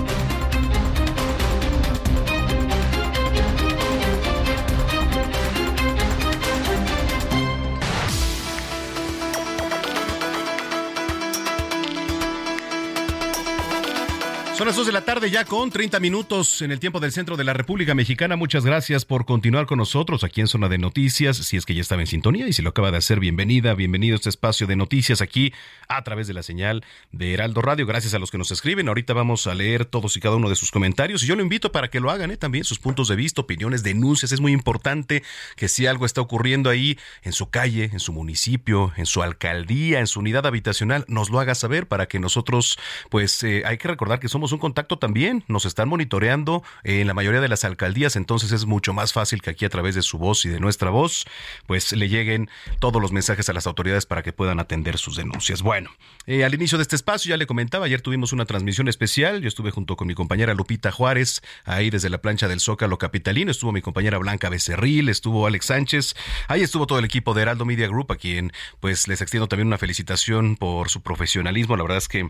Son 14.61 14.67
las 14.67 14.75
2 14.75 14.85
de 14.85 14.91
la 14.91 15.03
tarde 15.03 15.31
ya 15.31 15.43
con 15.43 15.71
30 15.71 15.99
minutos 15.99 16.61
en 16.61 16.71
el 16.71 16.79
tiempo 16.79 16.99
del 16.99 17.11
centro 17.11 17.35
de 17.35 17.43
la 17.43 17.51
República 17.51 17.95
Mexicana. 17.95 18.35
Muchas 18.35 18.63
gracias 18.63 19.05
por 19.05 19.25
continuar 19.25 19.65
con 19.65 19.79
nosotros 19.79 20.23
aquí 20.23 20.39
en 20.39 20.45
Zona 20.45 20.69
de 20.69 20.77
Noticias. 20.77 21.37
Si 21.37 21.57
es 21.57 21.65
que 21.65 21.73
ya 21.73 21.81
estaba 21.81 22.03
en 22.03 22.05
sintonía 22.05 22.47
y 22.47 22.53
si 22.53 22.61
lo 22.61 22.69
acaba 22.69 22.91
de 22.91 22.97
hacer, 22.97 23.19
bienvenida, 23.19 23.73
bienvenido 23.73 24.13
a 24.13 24.17
este 24.17 24.29
espacio 24.29 24.67
de 24.67 24.75
noticias 24.75 25.19
aquí 25.19 25.51
a 25.87 26.03
través 26.03 26.27
de 26.27 26.35
la 26.35 26.43
señal 26.43 26.85
de 27.11 27.33
Heraldo 27.33 27.63
Radio. 27.63 27.87
Gracias 27.87 28.13
a 28.13 28.19
los 28.19 28.29
que 28.29 28.37
nos 28.37 28.51
escriben. 28.51 28.87
Ahorita 28.87 29.15
vamos 29.15 29.47
a 29.47 29.55
leer 29.55 29.85
todos 29.85 30.15
y 30.15 30.19
cada 30.19 30.35
uno 30.35 30.47
de 30.47 30.55
sus 30.55 30.69
comentarios 30.69 31.23
y 31.23 31.25
yo 31.25 31.35
lo 31.35 31.41
invito 31.41 31.71
para 31.71 31.89
que 31.89 31.99
lo 31.99 32.11
hagan 32.11 32.29
¿eh? 32.29 32.37
también, 32.37 32.63
sus 32.63 32.77
puntos 32.77 33.07
de 33.07 33.15
vista, 33.15 33.41
opiniones, 33.41 33.81
denuncias. 33.81 34.31
Es 34.31 34.41
muy 34.41 34.51
importante 34.51 35.23
que 35.55 35.69
si 35.69 35.87
algo 35.87 36.05
está 36.05 36.21
ocurriendo 36.21 36.69
ahí 36.69 36.99
en 37.23 37.33
su 37.33 37.49
calle, 37.49 37.89
en 37.91 37.99
su 37.99 38.13
municipio, 38.13 38.93
en 38.95 39.07
su 39.07 39.23
alcaldía, 39.23 40.01
en 40.01 40.05
su 40.05 40.19
unidad 40.19 40.45
habitacional, 40.45 41.03
nos 41.07 41.31
lo 41.31 41.39
haga 41.39 41.55
saber 41.55 41.87
para 41.87 42.07
que 42.07 42.19
nosotros, 42.19 42.77
pues 43.09 43.41
eh, 43.41 43.63
hay 43.65 43.79
que 43.79 43.87
recordar 43.87 44.19
que 44.19 44.29
somos 44.29 44.50
un 44.51 44.59
contacto 44.59 44.97
también, 44.97 45.43
nos 45.47 45.65
están 45.65 45.89
monitoreando 45.89 46.63
en 46.83 47.07
la 47.07 47.13
mayoría 47.13 47.41
de 47.41 47.47
las 47.47 47.63
alcaldías, 47.63 48.15
entonces 48.15 48.51
es 48.51 48.65
mucho 48.65 48.93
más 48.93 49.13
fácil 49.13 49.41
que 49.41 49.49
aquí 49.49 49.65
a 49.65 49.69
través 49.69 49.95
de 49.95 50.01
su 50.01 50.17
voz 50.17 50.45
y 50.45 50.49
de 50.49 50.59
nuestra 50.59 50.89
voz, 50.89 51.25
pues 51.67 51.91
le 51.91 52.09
lleguen 52.09 52.49
todos 52.79 53.01
los 53.01 53.11
mensajes 53.11 53.49
a 53.49 53.53
las 53.53 53.67
autoridades 53.67 54.05
para 54.05 54.23
que 54.23 54.33
puedan 54.33 54.59
atender 54.59 54.97
sus 54.97 55.15
denuncias. 55.15 55.61
Bueno, 55.61 55.91
eh, 56.25 56.43
al 56.43 56.53
inicio 56.53 56.77
de 56.77 56.83
este 56.83 56.95
espacio 56.95 57.29
ya 57.29 57.37
le 57.37 57.47
comentaba, 57.47 57.85
ayer 57.85 58.01
tuvimos 58.01 58.33
una 58.33 58.45
transmisión 58.45 58.87
especial, 58.87 59.41
yo 59.41 59.47
estuve 59.47 59.71
junto 59.71 59.95
con 59.95 60.07
mi 60.07 60.13
compañera 60.13 60.53
Lupita 60.53 60.91
Juárez, 60.91 61.41
ahí 61.65 61.89
desde 61.89 62.09
la 62.09 62.21
plancha 62.21 62.47
del 62.47 62.59
Zócalo 62.59 62.97
Capitalino, 62.97 63.51
estuvo 63.51 63.71
mi 63.71 63.81
compañera 63.81 64.17
Blanca 64.17 64.49
Becerril, 64.49 65.09
estuvo 65.09 65.47
Alex 65.47 65.65
Sánchez, 65.65 66.15
ahí 66.47 66.61
estuvo 66.61 66.87
todo 66.87 66.99
el 66.99 67.05
equipo 67.05 67.33
de 67.33 67.43
Heraldo 67.43 67.65
Media 67.65 67.87
Group, 67.87 68.11
a 68.11 68.15
quien 68.15 68.51
pues 68.79 69.07
les 69.07 69.21
extiendo 69.21 69.47
también 69.47 69.67
una 69.67 69.77
felicitación 69.77 70.55
por 70.55 70.89
su 70.89 71.01
profesionalismo, 71.01 71.75
la 71.77 71.83
verdad 71.83 71.97
es 71.97 72.07
que 72.07 72.29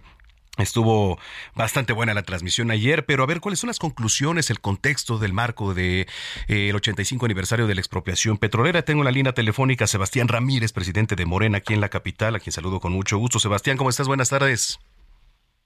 Estuvo 0.58 1.18
bastante 1.56 1.94
buena 1.94 2.14
la 2.14 2.24
transmisión 2.24 2.72
ayer, 2.72 3.06
pero 3.06 3.24
a 3.24 3.26
ver 3.26 3.40
cuáles 3.40 3.60
son 3.60 3.70
las 3.70 3.80
conclusiones, 3.80 4.50
el 4.50 4.60
contexto 4.60 5.18
del 5.18 5.32
marco 5.32 5.74
de 5.74 6.02
eh, 6.48 6.70
el 6.70 6.76
85 6.76 7.26
aniversario 7.26 7.68
de 7.68 7.76
la 7.76 7.82
expropiación 7.82 8.38
petrolera. 8.38 8.82
Tengo 8.82 9.04
la 9.04 9.12
línea 9.12 9.34
telefónica 9.34 9.88
Sebastián 9.88 10.28
Ramírez, 10.28 10.74
presidente 10.74 11.16
de 11.16 11.26
Morena 11.26 11.60
aquí 11.60 11.74
en 11.74 11.80
la 11.80 11.90
capital, 11.90 12.36
a 12.36 12.40
quien 12.40 12.52
saludo 12.52 12.82
con 12.82 12.92
mucho 12.92 13.18
gusto. 13.18 13.40
Sebastián, 13.40 13.78
¿cómo 13.78 13.90
estás? 13.90 14.08
Buenas 14.08 14.30
tardes. 14.30 14.80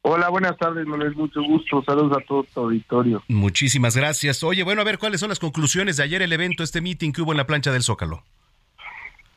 Hola, 0.08 0.30
buenas 0.30 0.56
tardes, 0.58 0.86
Manuel. 0.86 1.16
Mucho 1.16 1.42
gusto. 1.42 1.84
Saludos 1.84 2.16
a 2.16 2.22
todo 2.28 2.44
tu 2.44 2.60
auditorio. 2.60 3.24
Muchísimas 3.28 3.98
gracias. 3.98 4.44
Oye, 4.44 4.62
bueno, 4.62 4.82
a 4.82 4.86
ver 4.86 5.00
cuáles 5.00 5.20
son 5.20 5.30
las 5.30 5.40
conclusiones 5.40 5.98
de 5.98 6.04
ayer 6.04 6.22
el 6.22 6.32
evento, 6.32 6.62
este 6.62 6.80
meeting 6.80 7.12
que 7.12 7.24
hubo 7.24 7.32
en 7.32 7.38
la 7.38 7.48
plancha 7.48 7.72
del 7.72 7.82
Zócalo. 7.82 8.22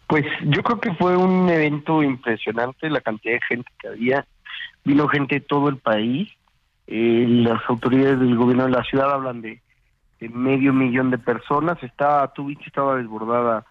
Pues 0.08 0.24
yo 0.44 0.62
creo 0.62 0.78
que 0.78 0.92
fue 0.94 1.16
un 1.16 1.48
evento 1.48 2.02
impresionante, 2.02 2.90
la 2.90 3.00
cantidad 3.00 3.34
de 3.34 3.40
gente 3.48 3.70
que 3.80 3.88
había 3.88 4.26
vino 4.84 5.08
gente 5.08 5.36
de 5.36 5.40
todo 5.40 5.68
el 5.68 5.78
país. 5.78 6.28
Eh, 6.86 7.26
las 7.28 7.60
autoridades 7.68 8.18
del 8.18 8.36
gobierno 8.36 8.64
de 8.64 8.70
la 8.70 8.84
ciudad 8.84 9.12
hablan 9.12 9.42
de, 9.42 9.60
medio 10.20 10.72
millón 10.72 11.10
de 11.10 11.18
personas. 11.18 11.82
Estaba, 11.82 12.32
Tubich 12.32 12.66
estaba 12.66 12.96
desbordada 12.96 13.64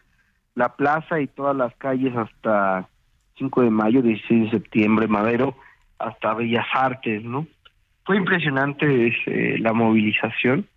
la 0.56 0.76
plaza 0.76 1.20
y 1.20 1.28
todas 1.28 1.56
las 1.56 1.76
calles 1.76 2.16
hasta 2.16 2.88
5 3.38 3.62
de 3.62 3.70
mayo, 3.70 4.02
16 4.02 4.46
de 4.46 4.50
septiembre, 4.52 5.08
Madero, 5.08 5.56
hasta 6.00 6.34
Bellas 6.34 6.66
Artes, 6.74 7.24
¿no? 7.24 7.48
Fue 8.06 8.18
impresionante 8.18 9.14
eh, 9.26 9.58
la 9.60 9.74
movilización. 9.74 10.68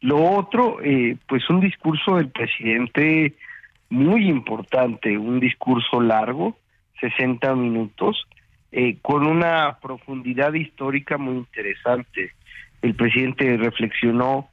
Lo 0.00 0.20
otro, 0.20 0.78
eh, 0.82 1.16
pues 1.28 1.48
un 1.48 1.60
discurso 1.60 2.16
del 2.16 2.28
presidente 2.28 3.34
muy 3.88 4.28
importante, 4.28 5.16
un 5.16 5.38
discurso 5.38 6.00
largo, 6.00 6.56
60 7.00 7.54
minutos, 7.54 8.26
eh, 8.72 8.98
con 9.02 9.26
una 9.26 9.78
profundidad 9.80 10.54
histórica 10.54 11.18
muy 11.18 11.34
interesante. 11.36 12.32
El 12.80 12.94
presidente 12.94 13.56
reflexionó 13.58 14.48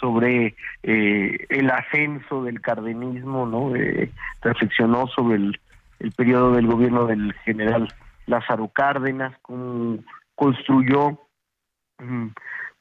sobre 0.00 0.54
eh, 0.82 1.46
el 1.48 1.70
ascenso 1.70 2.44
del 2.44 2.60
cardenismo, 2.60 3.46
¿no? 3.46 3.74
Eh, 3.74 4.10
reflexionó 4.42 5.08
sobre 5.08 5.36
el, 5.36 5.60
el 5.98 6.12
periodo 6.12 6.52
del 6.52 6.66
gobierno 6.66 7.06
del 7.06 7.32
general 7.44 7.92
Lázaro 8.26 8.68
Cárdenas, 8.68 9.36
cómo 9.42 9.98
construyó 10.34 11.20
mm, 11.98 12.28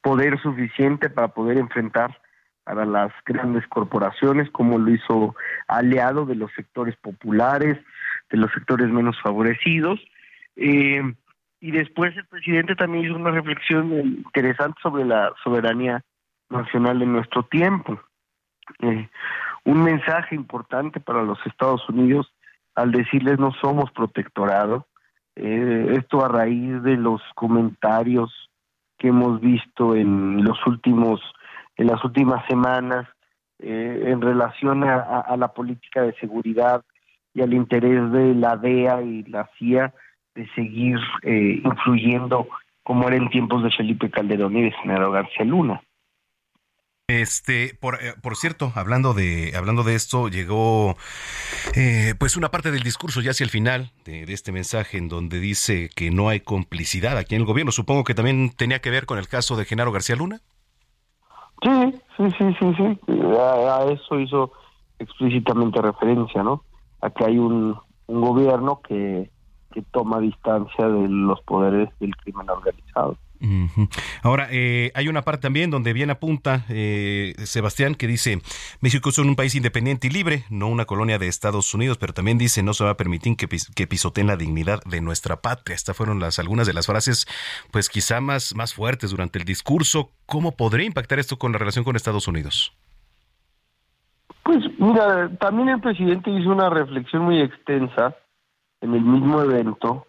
poder 0.02 0.40
suficiente 0.42 1.10
para 1.10 1.30
poder 1.30 1.58
enfrentar 1.58 2.20
a 2.66 2.74
las 2.86 3.12
grandes 3.26 3.68
corporaciones, 3.68 4.50
como 4.52 4.78
lo 4.78 4.92
hizo 4.92 5.36
aliado 5.68 6.26
de 6.26 6.36
los 6.36 6.52
sectores 6.54 6.96
populares, 6.98 7.78
de 8.30 8.38
los 8.38 8.52
sectores 8.52 8.90
menos 8.90 9.20
favorecidos, 9.22 10.00
eh, 10.56 11.02
y 11.60 11.72
después 11.72 12.16
el 12.18 12.26
presidente 12.26 12.76
también 12.76 13.06
hizo 13.06 13.16
una 13.16 13.32
reflexión 13.32 13.94
interesante 13.94 14.80
sobre 14.82 15.06
la 15.06 15.34
soberanía 15.44 16.04
nacional 16.50 17.00
de 17.00 17.06
nuestro 17.06 17.44
tiempo. 17.44 18.02
Eh, 18.80 19.08
un 19.64 19.84
mensaje 19.84 20.36
importante 20.36 21.00
para 21.00 21.24
los 21.24 21.40
Estados 21.46 21.88
Unidos 21.88 22.34
al 22.76 22.92
decirles 22.92 23.40
no 23.40 23.54
somos 23.62 23.92
protectorado. 23.92 24.88
Eh, 25.36 25.96
esto 25.98 26.26
a 26.26 26.28
raíz 26.28 26.84
de 26.84 26.98
los 26.98 27.22
comentarios 27.36 28.50
que 28.98 29.08
hemos 29.08 29.40
visto 29.40 29.96
en 29.96 30.44
los 30.44 30.58
últimos 30.68 31.22
en 31.78 31.88
las 31.88 32.04
últimas 32.04 32.46
semanas 32.48 33.08
eh, 33.60 34.04
en 34.08 34.22
relación 34.22 34.84
a, 34.84 35.00
a, 35.00 35.38
la 35.38 35.48
política 35.54 36.02
de 36.02 36.14
seguridad 36.16 36.84
y 37.34 37.42
al 37.42 37.54
interés 37.54 38.12
de 38.12 38.36
la 38.36 38.58
DEA 38.58 39.02
y 39.02 39.24
la 39.24 39.50
CIA 39.58 39.94
de 40.36 40.48
seguir 40.56 40.98
eh, 41.24 41.62
influyendo 41.64 42.48
como 42.84 43.08
era 43.08 43.18
en 43.18 43.30
tiempos 43.30 43.64
de 43.64 43.72
Felipe 43.72 44.10
Calderón 44.10 44.58
y 44.58 44.64
de 44.64 44.72
General 44.72 45.12
García 45.12 45.46
Luna. 45.46 45.82
Este, 47.08 47.78
por, 47.80 47.96
eh, 47.96 48.14
por, 48.22 48.38
cierto, 48.38 48.72
hablando 48.76 49.14
de, 49.14 49.54
hablando 49.58 49.84
de 49.84 49.94
esto, 49.94 50.30
llegó 50.30 50.96
eh, 51.76 52.16
pues 52.18 52.38
una 52.38 52.50
parte 52.50 52.72
del 52.72 52.82
discurso 52.82 53.20
ya 53.20 53.32
hacia 53.32 53.44
el 53.44 53.50
final 53.50 53.92
de, 54.06 54.24
este 54.24 54.54
mensaje 54.54 54.98
en 54.98 55.10
donde 55.10 55.40
dice 55.40 55.90
que 55.94 56.12
no 56.12 56.30
hay 56.30 56.40
complicidad 56.40 57.18
aquí 57.18 57.36
en 57.36 57.42
el 57.42 57.48
gobierno. 57.48 57.74
Supongo 57.74 58.06
que 58.06 58.16
también 58.16 58.52
tenía 58.56 58.80
que 58.80 58.90
ver 58.90 59.06
con 59.06 59.20
el 59.20 59.28
caso 59.28 59.58
de 59.58 59.66
Genaro 59.66 59.92
García 59.92 60.16
Luna. 60.16 60.40
Sí, 61.62 62.02
sí, 62.18 62.24
sí, 62.38 62.56
sí, 62.60 62.74
sí. 62.78 63.00
A, 63.38 63.86
eso 63.92 64.20
hizo 64.20 64.54
explícitamente 64.98 65.82
referencia, 65.82 66.42
¿no? 66.42 66.64
A 67.02 67.10
que 67.10 67.26
hay 67.26 67.38
un, 67.38 67.78
un 68.08 68.22
gobierno 68.22 68.80
que 68.82 69.30
que 69.74 69.82
toma 69.82 70.20
distancia 70.20 70.88
de 70.88 71.08
los 71.10 71.42
poderes 71.42 71.90
del 72.00 72.16
crimen 72.18 72.50
organizado. 72.50 73.18
Ahora, 74.22 74.48
eh, 74.52 74.92
hay 74.96 75.10
una 75.10 75.24
parte 75.24 75.42
también 75.42 75.70
donde 75.70 75.92
bien 75.92 76.10
apunta 76.10 76.66
eh, 76.70 77.34
Sebastián 77.40 77.96
que 77.96 78.08
dice, 78.08 78.42
México 78.80 79.10
es 79.10 79.18
un 79.18 79.36
país 79.36 79.54
independiente 79.56 80.08
y 80.08 80.12
libre, 80.12 80.46
no 80.50 80.68
una 80.68 80.86
colonia 80.86 81.20
de 81.20 81.28
Estados 81.28 81.74
Unidos, 81.74 81.98
pero 81.98 82.14
también 82.14 82.38
dice, 82.38 82.64
no 82.64 82.74
se 82.74 82.86
va 82.86 82.92
a 82.92 82.98
permitir 82.98 83.36
que, 83.36 83.48
que 83.76 83.88
pisoteen 83.88 84.28
la 84.28 84.38
dignidad 84.38 84.82
de 84.86 85.02
nuestra 85.02 85.42
patria. 85.42 85.76
Estas 85.76 85.98
fueron 85.98 86.22
las 86.22 86.40
algunas 86.40 86.68
de 86.68 86.74
las 86.74 86.86
frases, 86.86 87.28
pues 87.72 87.90
quizá 87.90 88.22
más, 88.22 88.56
más 88.56 88.74
fuertes 88.74 89.12
durante 89.12 89.40
el 89.40 89.46
discurso. 89.46 90.12
¿Cómo 90.26 90.54
podría 90.56 90.86
impactar 90.86 91.20
esto 91.20 91.38
con 91.38 91.52
la 91.52 91.58
relación 91.58 91.84
con 91.84 91.98
Estados 91.98 92.28
Unidos? 92.30 92.74
Pues 94.44 94.64
mira, 94.78 95.30
también 95.40 95.70
el 95.70 95.82
presidente 95.82 96.32
hizo 96.32 96.50
una 96.50 96.70
reflexión 96.70 97.24
muy 97.24 97.42
extensa 97.42 98.16
en 98.84 98.94
el 98.94 99.02
mismo 99.02 99.42
evento 99.42 100.06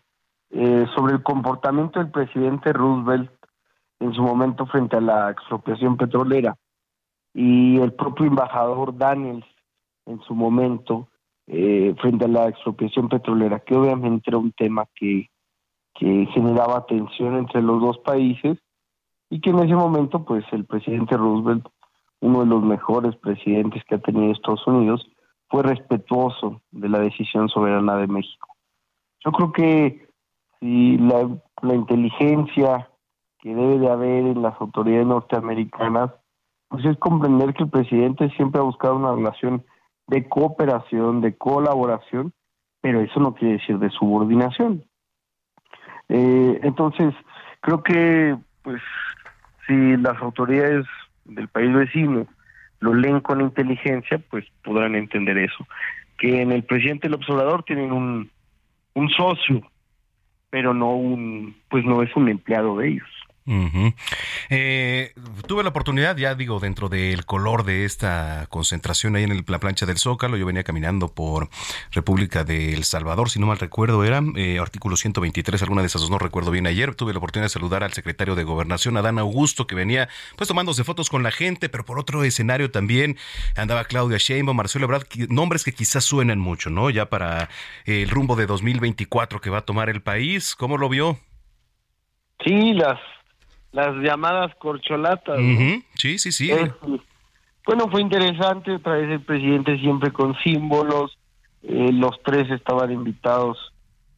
eh, 0.50 0.86
sobre 0.94 1.14
el 1.14 1.22
comportamiento 1.22 2.00
del 2.00 2.10
presidente 2.10 2.72
Roosevelt 2.72 3.30
en 4.00 4.12
su 4.12 4.22
momento 4.22 4.66
frente 4.66 4.96
a 4.96 5.00
la 5.00 5.30
expropiación 5.30 5.96
petrolera 5.96 6.56
y 7.32 7.78
el 7.78 7.92
propio 7.92 8.26
embajador 8.26 8.96
Daniels 8.96 9.46
en 10.06 10.20
su 10.22 10.34
momento 10.34 11.08
eh, 11.46 11.94
frente 12.00 12.24
a 12.24 12.28
la 12.28 12.48
expropiación 12.48 13.08
petrolera, 13.08 13.60
que 13.60 13.76
obviamente 13.76 14.24
era 14.26 14.38
un 14.38 14.52
tema 14.52 14.86
que, 14.94 15.30
que 15.94 16.26
generaba 16.34 16.86
tensión 16.86 17.36
entre 17.36 17.62
los 17.62 17.80
dos 17.80 17.98
países 17.98 18.58
y 19.30 19.40
que 19.40 19.50
en 19.50 19.60
ese 19.60 19.74
momento 19.74 20.24
pues 20.24 20.44
el 20.52 20.64
presidente 20.64 21.16
Roosevelt 21.16 21.66
uno 22.24 22.40
de 22.40 22.46
los 22.46 22.62
mejores 22.62 23.14
presidentes 23.16 23.84
que 23.84 23.96
ha 23.96 23.98
tenido 23.98 24.32
Estados 24.32 24.66
Unidos, 24.66 25.06
fue 25.50 25.62
respetuoso 25.62 26.62
de 26.70 26.88
la 26.88 26.98
decisión 26.98 27.50
soberana 27.50 27.96
de 27.96 28.06
México. 28.06 28.53
Yo 29.24 29.32
creo 29.32 29.52
que 29.52 30.06
si 30.60 30.98
la, 30.98 31.28
inteligencia 31.62 32.88
que 33.40 33.54
debe 33.54 33.78
de 33.78 33.90
haber 33.90 34.26
en 34.26 34.42
las 34.42 34.60
autoridades 34.60 35.06
norteamericanas, 35.06 36.10
pues 36.68 36.84
es 36.84 36.96
comprender 36.98 37.54
que 37.54 37.64
el 37.64 37.70
presidente 37.70 38.30
siempre 38.30 38.60
ha 38.60 38.64
buscado 38.64 38.96
una 38.96 39.14
relación 39.14 39.64
de 40.06 40.28
cooperación, 40.28 41.20
de 41.20 41.36
colaboración, 41.36 42.32
pero 42.80 43.00
eso 43.00 43.20
no 43.20 43.34
quiere 43.34 43.54
decir 43.54 43.78
de 43.78 43.90
subordinación. 43.90 44.84
Eh, 46.08 46.60
entonces, 46.62 47.14
creo 47.60 47.82
que, 47.82 48.36
pues, 48.62 48.82
si 49.66 49.96
las 49.96 50.20
autoridades 50.20 50.86
del 51.24 51.48
país 51.48 51.72
vecino 51.72 52.26
lo 52.80 52.92
leen 52.92 53.20
con 53.20 53.40
inteligencia, 53.40 54.20
pues 54.30 54.44
podrán 54.62 54.94
entender 54.94 55.38
eso. 55.38 55.66
Que 56.18 56.42
en 56.42 56.52
el 56.52 56.64
presidente 56.64 57.06
el 57.06 57.14
observador 57.14 57.62
tienen 57.62 57.92
un, 57.92 58.30
un 58.94 59.08
socio, 59.10 59.62
pero 60.50 60.72
no 60.72 60.94
un, 60.96 61.56
pues 61.68 61.84
no 61.84 62.02
es 62.02 62.14
un 62.16 62.28
empleado 62.28 62.78
de 62.78 62.88
ellos. 62.88 63.23
Eh, 63.46 65.12
tuve 65.46 65.62
la 65.62 65.68
oportunidad, 65.68 66.16
ya 66.16 66.34
digo, 66.34 66.60
dentro 66.60 66.88
del 66.88 67.26
color 67.26 67.64
de 67.64 67.84
esta 67.84 68.46
concentración 68.48 69.16
ahí 69.16 69.24
en 69.24 69.44
la 69.46 69.60
plancha 69.60 69.84
del 69.84 69.98
Zócalo, 69.98 70.38
yo 70.38 70.46
venía 70.46 70.64
caminando 70.64 71.08
por 71.08 71.50
República 71.90 72.44
de 72.44 72.72
El 72.72 72.84
Salvador, 72.84 73.28
si 73.28 73.38
no 73.38 73.46
mal 73.46 73.58
recuerdo, 73.58 74.02
era 74.04 74.22
eh, 74.36 74.58
artículo 74.58 74.96
123, 74.96 75.60
alguna 75.62 75.82
de 75.82 75.88
esas 75.88 76.08
no 76.08 76.18
recuerdo 76.18 76.50
bien 76.50 76.66
ayer, 76.66 76.94
tuve 76.94 77.12
la 77.12 77.18
oportunidad 77.18 77.46
de 77.46 77.50
saludar 77.50 77.84
al 77.84 77.92
secretario 77.92 78.34
de 78.34 78.44
Gobernación, 78.44 78.96
Adán 78.96 79.18
Augusto, 79.18 79.66
que 79.66 79.74
venía 79.74 80.08
pues 80.36 80.48
tomándose 80.48 80.84
fotos 80.84 81.10
con 81.10 81.22
la 81.22 81.30
gente, 81.30 81.68
pero 81.68 81.84
por 81.84 81.98
otro 81.98 82.24
escenario 82.24 82.70
también 82.70 83.18
andaba 83.56 83.84
Claudia 83.84 84.18
Sheinbaum, 84.18 84.56
Marcelo 84.56 84.86
Ebrard, 84.86 85.06
nombres 85.28 85.64
que 85.64 85.72
quizás 85.72 86.04
suenan 86.04 86.38
mucho, 86.38 86.70
¿no? 86.70 86.88
Ya 86.88 87.10
para 87.10 87.50
el 87.84 88.08
rumbo 88.08 88.36
de 88.36 88.46
2024 88.46 89.40
que 89.40 89.50
va 89.50 89.58
a 89.58 89.64
tomar 89.64 89.90
el 89.90 90.02
país, 90.02 90.54
¿cómo 90.54 90.78
lo 90.78 90.88
vio? 90.88 91.18
Sí, 92.44 92.74
las 92.74 92.98
las 93.74 93.96
llamadas 93.96 94.54
corcholatas. 94.54 95.36
Sí, 95.96 96.18
sí, 96.18 96.30
sí. 96.30 96.50
bueno, 97.66 97.88
fue 97.90 98.00
interesante, 98.00 98.76
otra 98.76 98.94
vez 98.94 99.10
el 99.10 99.20
presidente 99.20 99.76
siempre 99.78 100.12
con 100.12 100.36
símbolos, 100.36 101.18
eh, 101.64 101.90
los 101.92 102.22
tres 102.22 102.48
estaban 102.50 102.92
invitados 102.92 103.72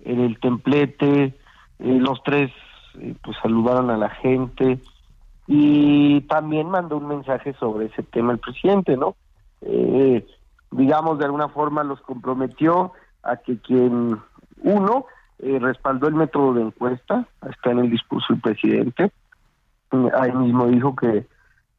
en 0.04 0.20
el 0.20 0.38
templete, 0.40 1.24
eh, 1.24 1.32
los 1.78 2.22
tres 2.22 2.52
eh, 3.00 3.14
pues 3.22 3.36
saludaron 3.42 3.88
a 3.88 3.96
la 3.96 4.10
gente 4.10 4.78
y 5.46 6.20
también 6.22 6.68
mandó 6.68 6.98
un 6.98 7.08
mensaje 7.08 7.54
sobre 7.54 7.86
ese 7.86 8.02
tema 8.02 8.32
el 8.32 8.38
presidente, 8.38 8.96
¿no? 8.96 9.16
digamos, 10.70 11.18
de 11.18 11.24
alguna 11.24 11.48
forma 11.48 11.82
los 11.82 12.00
comprometió 12.02 12.92
a 13.22 13.36
que 13.36 13.58
quien, 13.58 14.20
uno, 14.58 15.06
respaldó 15.38 16.08
el 16.08 16.14
método 16.14 16.54
de 16.54 16.62
encuesta, 16.62 17.26
está 17.50 17.70
en 17.70 17.78
el 17.78 17.90
discurso 17.90 18.26
del 18.34 18.42
presidente, 18.42 19.10
ahí 20.18 20.32
mismo 20.32 20.66
dijo 20.66 20.94
que, 20.96 21.26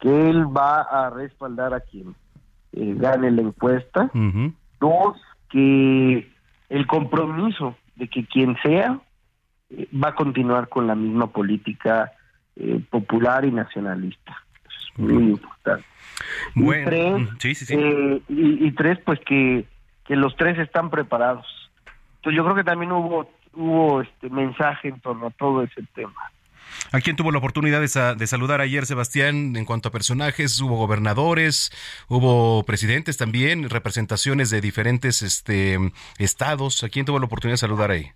que 0.00 0.30
él 0.30 0.44
va 0.44 0.82
a 0.82 1.10
respaldar 1.10 1.74
a 1.74 1.80
quien 1.80 2.14
eh, 2.72 2.94
gane 2.96 3.30
la 3.30 3.42
encuesta. 3.42 4.10
Dos, 4.80 5.20
que 5.50 6.30
el 6.68 6.86
compromiso 6.86 7.76
de 7.96 8.08
que 8.08 8.26
quien 8.26 8.56
sea 8.62 9.00
eh, 9.70 9.88
va 9.92 10.08
a 10.08 10.14
continuar 10.14 10.68
con 10.68 10.86
la 10.86 10.94
misma 10.94 11.28
política 11.28 12.12
eh, 12.56 12.80
popular 12.90 13.44
y 13.44 13.50
nacionalista. 13.50 14.36
es 14.66 14.98
muy 14.98 15.30
importante. 15.30 15.84
y, 16.54 16.84
tres, 16.84 17.28
sí, 17.38 17.54
sí, 17.54 17.66
sí. 17.66 17.76
Y, 18.28 18.66
y, 18.66 18.72
tres, 18.72 18.98
pues 19.04 19.20
que, 19.20 19.64
que 20.04 20.16
los 20.16 20.36
tres 20.36 20.58
están 20.58 20.90
preparados. 20.90 21.46
Entonces 22.16 22.36
yo 22.36 22.44
creo 22.44 22.56
que 22.56 22.64
también 22.64 22.92
hubo 22.92 23.28
hubo 23.58 24.02
este 24.02 24.30
mensaje 24.30 24.88
en 24.88 25.00
torno 25.00 25.26
a 25.26 25.30
todo 25.30 25.62
ese 25.62 25.82
tema. 25.94 26.30
¿A 26.92 27.00
quién 27.00 27.16
tuvo 27.16 27.32
la 27.32 27.38
oportunidad 27.38 27.80
de, 27.80 28.26
saludar 28.26 28.60
ayer, 28.60 28.86
Sebastián? 28.86 29.56
En 29.56 29.64
cuanto 29.64 29.88
a 29.88 29.92
personajes, 29.92 30.60
hubo 30.60 30.76
gobernadores, 30.76 31.70
hubo 32.08 32.64
presidentes 32.64 33.16
también, 33.16 33.68
representaciones 33.68 34.50
de 34.50 34.60
diferentes 34.60 35.22
este, 35.22 35.78
estados. 36.18 36.82
¿A 36.84 36.88
quién 36.88 37.04
tuvo 37.06 37.18
la 37.18 37.26
oportunidad 37.26 37.54
de 37.54 37.58
saludar 37.58 37.90
ahí? 37.90 38.06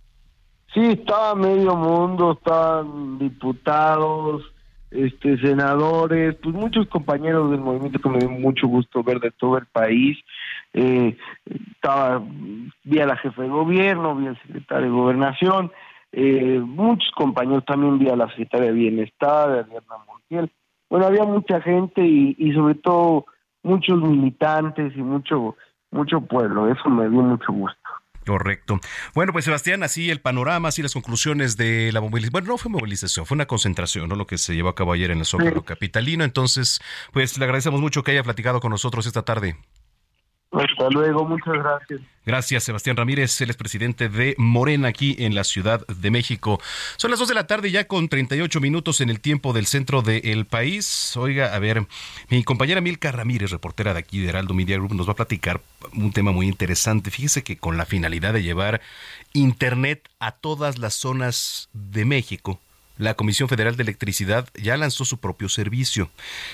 Sí, 0.75 0.81
estaba 0.81 1.35
medio 1.35 1.77
mundo, 1.77 2.33
estaban 2.33 3.19
diputados, 3.19 4.43
este, 4.91 5.39
senadores, 5.39 6.35
pues 6.43 6.55
muchos 6.55 6.87
compañeros 6.89 7.51
del 7.51 7.61
movimiento 7.61 7.99
que 7.99 8.09
me 8.09 8.19
dio 8.19 8.31
mucho 8.31 8.67
gusto 8.67 9.03
ver 9.03 9.21
de 9.21 9.31
todo 9.31 9.59
el 9.59 9.67
país. 9.67 10.19
Eh, 10.73 11.17
estaba, 11.75 12.23
vi 12.85 13.01
a 13.01 13.07
la 13.07 13.17
jefe 13.17 13.43
de 13.43 13.49
gobierno, 13.49 14.17
vi 14.17 14.29
al 14.29 14.41
secretario 14.43 14.87
de 14.87 14.93
gobernación, 14.93 15.73
eh, 16.13 16.61
muchos 16.65 17.11
compañeros 17.17 17.65
también 17.65 17.99
vi 17.99 18.09
a 18.09 18.17
la 18.17 18.29
secretaria 18.29 18.69
de 18.69 18.73
Bienestar, 18.73 19.51
a 19.51 19.61
Ariadna 19.61 19.97
Montiel. 20.07 20.51
Bueno, 20.89 21.07
había 21.07 21.25
mucha 21.25 21.61
gente 21.61 22.03
y, 22.05 22.37
y 22.39 22.53
sobre 22.53 22.75
todo 22.77 23.27
muchos 23.63 24.01
militantes 24.01 24.93
y 24.97 25.03
mucho 25.03 25.57
mucho 25.93 26.21
pueblo. 26.23 26.69
Eso 26.69 26.89
me 26.89 27.09
dio 27.09 27.23
mucho 27.23 27.53
gusto. 27.53 27.79
Correcto. 28.27 28.79
Bueno, 29.15 29.33
pues 29.33 29.45
Sebastián, 29.45 29.83
así 29.83 30.11
el 30.11 30.21
panorama, 30.21 30.69
así 30.69 30.81
las 30.83 30.93
conclusiones 30.93 31.57
de 31.57 31.91
la 31.93 32.01
movilización. 32.01 32.33
Bueno, 32.33 32.49
no 32.49 32.59
fue 32.59 32.71
movilización, 32.71 33.27
fue 33.27 33.35
una 33.35 33.47
concentración, 33.47 34.09
¿no? 34.09 34.17
Lo 34.17 34.27
que 34.27 34.39
se 34.39 34.55
llevó 34.55 34.69
a 34.69 34.75
cabo 34.75 34.93
ayer 34.93 35.11
en 35.11 35.19
el 35.19 35.25
Zócalo 35.25 35.63
Capitalino. 35.65 36.25
Entonces, 36.25 36.81
pues 37.13 37.37
le 37.39 37.45
agradecemos 37.45 37.81
mucho 37.81 38.03
que 38.03 38.13
haya 38.13 38.23
platicado 38.23 38.61
con 38.61 38.71
nosotros 38.71 39.07
esta 39.07 39.23
tarde. 39.23 39.57
Hasta 40.53 40.91
luego, 40.91 41.25
muchas 41.25 41.55
gracias. 41.55 42.01
Gracias, 42.25 42.65
Sebastián 42.65 42.97
Ramírez, 42.97 43.41
es 43.41 43.57
presidente 43.57 44.09
de 44.09 44.35
Morena 44.39 44.89
aquí 44.89 45.17
en 45.19 45.35
la 45.35 45.45
Ciudad 45.45 45.85
de 45.89 46.11
México. 46.11 46.61
Son 46.97 47.11
las 47.11 47.19
2 47.19 47.29
de 47.31 47.35
la 47.35 47.47
tarde 47.47 47.71
ya 47.71 47.89
con 47.89 48.09
38 48.09 48.61
minutos 48.61 49.01
en 49.01 49.09
el 49.09 49.21
tiempo 49.21 49.53
del 49.53 49.67
centro 49.67 50.03
del 50.03 50.45
país. 50.45 51.17
Oiga, 51.17 51.55
a 51.55 51.59
ver, 51.59 51.87
mi 52.29 52.45
compañera 52.45 52.81
Milka 52.81 53.11
Ramírez, 53.11 53.51
reportera 53.51 53.95
de 53.95 54.01
aquí 54.01 54.21
de 54.21 54.29
Heraldo 54.29 54.55
Media 54.55 54.77
Group, 54.77 54.95
nos 54.95 55.09
va 55.09 55.13
a 55.13 55.17
platicar 55.17 55.63
un 55.95 56.13
tema 56.13 56.33
muy 56.33 56.47
interesante. 56.47 57.11
Fíjese 57.11 57.43
que 57.43 57.57
con 57.57 57.77
la 57.77 57.87
finalidad 57.87 58.35
de 58.35 58.43
llevar 58.43 58.83
Internet 59.33 60.09
a 60.21 60.33
todas 60.33 60.79
las 60.79 60.95
zonas 60.95 61.71
de 61.73 62.05
México, 62.05 62.61
la 62.99 63.15
Comisión 63.15 63.49
Federal 63.49 63.77
de 63.77 63.83
Electricidad 63.83 64.49
ya 64.55 64.77
lanzó 64.77 65.05
su 65.05 65.19
propio 65.19 65.49
servicio. 65.49 66.11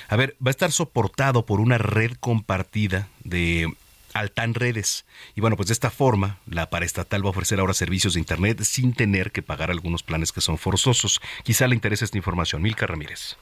A 0.09 0.17
ver, 0.17 0.37
va 0.45 0.49
a 0.49 0.51
estar 0.51 0.73
soportado 0.73 1.45
por 1.45 1.61
una 1.61 1.77
red 1.77 2.13
compartida 2.21 3.09
de 3.25 3.75
Altan 4.19 4.55
Redes. 4.55 5.07
Y 5.35 5.41
bueno, 5.41 5.57
pues 5.57 5.69
de 5.69 5.73
esta 5.73 5.91
forma, 5.91 6.39
la 6.47 6.71
paraestatal 6.71 7.25
va 7.25 7.29
a 7.29 7.31
ofrecer 7.31 7.61
ahora 7.61 7.75
servicios 7.75 8.15
de 8.15 8.21
Internet 8.21 8.63
sin 8.63 8.93
tener 8.93 9.33
que 9.33 9.43
pagar 9.43 9.71
algunos 9.71 10.03
planes 10.03 10.33
que 10.33 10.41
son 10.41 10.59
forzosos. 10.59 11.21
Quizá 11.45 11.67
le 11.67 11.75
interese 11.75 12.05
esta 12.05 12.19
información. 12.19 12.63
Milka 12.63 12.87
Ramírez. 12.87 13.37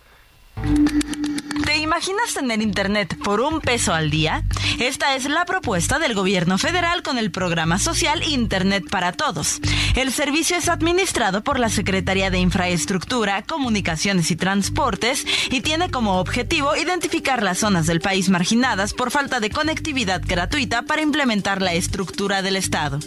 Imaginas 1.97 2.35
tener 2.35 2.61
internet 2.61 3.17
por 3.25 3.41
un 3.41 3.63
peso 3.63 3.95
al 3.95 4.11
día? 4.11 4.45
Esta 4.79 5.15
es 5.15 5.25
la 5.25 5.47
propuesta 5.47 5.99
del 5.99 6.13
gobierno 6.13 6.59
federal 6.59 7.03
con 7.03 7.17
el 7.17 7.31
programa 7.31 7.79
social 7.79 8.23
Internet 8.23 8.85
para 8.91 9.13
Todos. 9.13 9.61
El 9.95 10.13
servicio 10.13 10.59
es 10.59 10.69
administrado 10.69 11.43
por 11.43 11.59
la 11.59 11.71
Secretaría 11.71 12.29
de 12.29 12.39
Infraestructura, 12.39 13.43
Comunicaciones 13.45 14.31
y 14.31 14.37
Transportes 14.37 15.27
y 15.51 15.63
tiene 15.63 15.91
como 15.91 16.21
objetivo 16.21 16.77
identificar 16.77 17.43
las 17.43 17.61
zonas 17.61 17.87
del 17.87 18.03
país 18.03 18.29
marginadas 18.29 18.93
por 18.93 19.11
falta 19.11 19.41
de 19.41 19.49
conectividad 19.49 20.21
gratuita 20.23 20.83
para 20.83 21.01
implementar 21.01 21.63
la 21.63 21.73
estructura 21.73 22.43
del 22.43 22.57
Estado. 22.57 22.99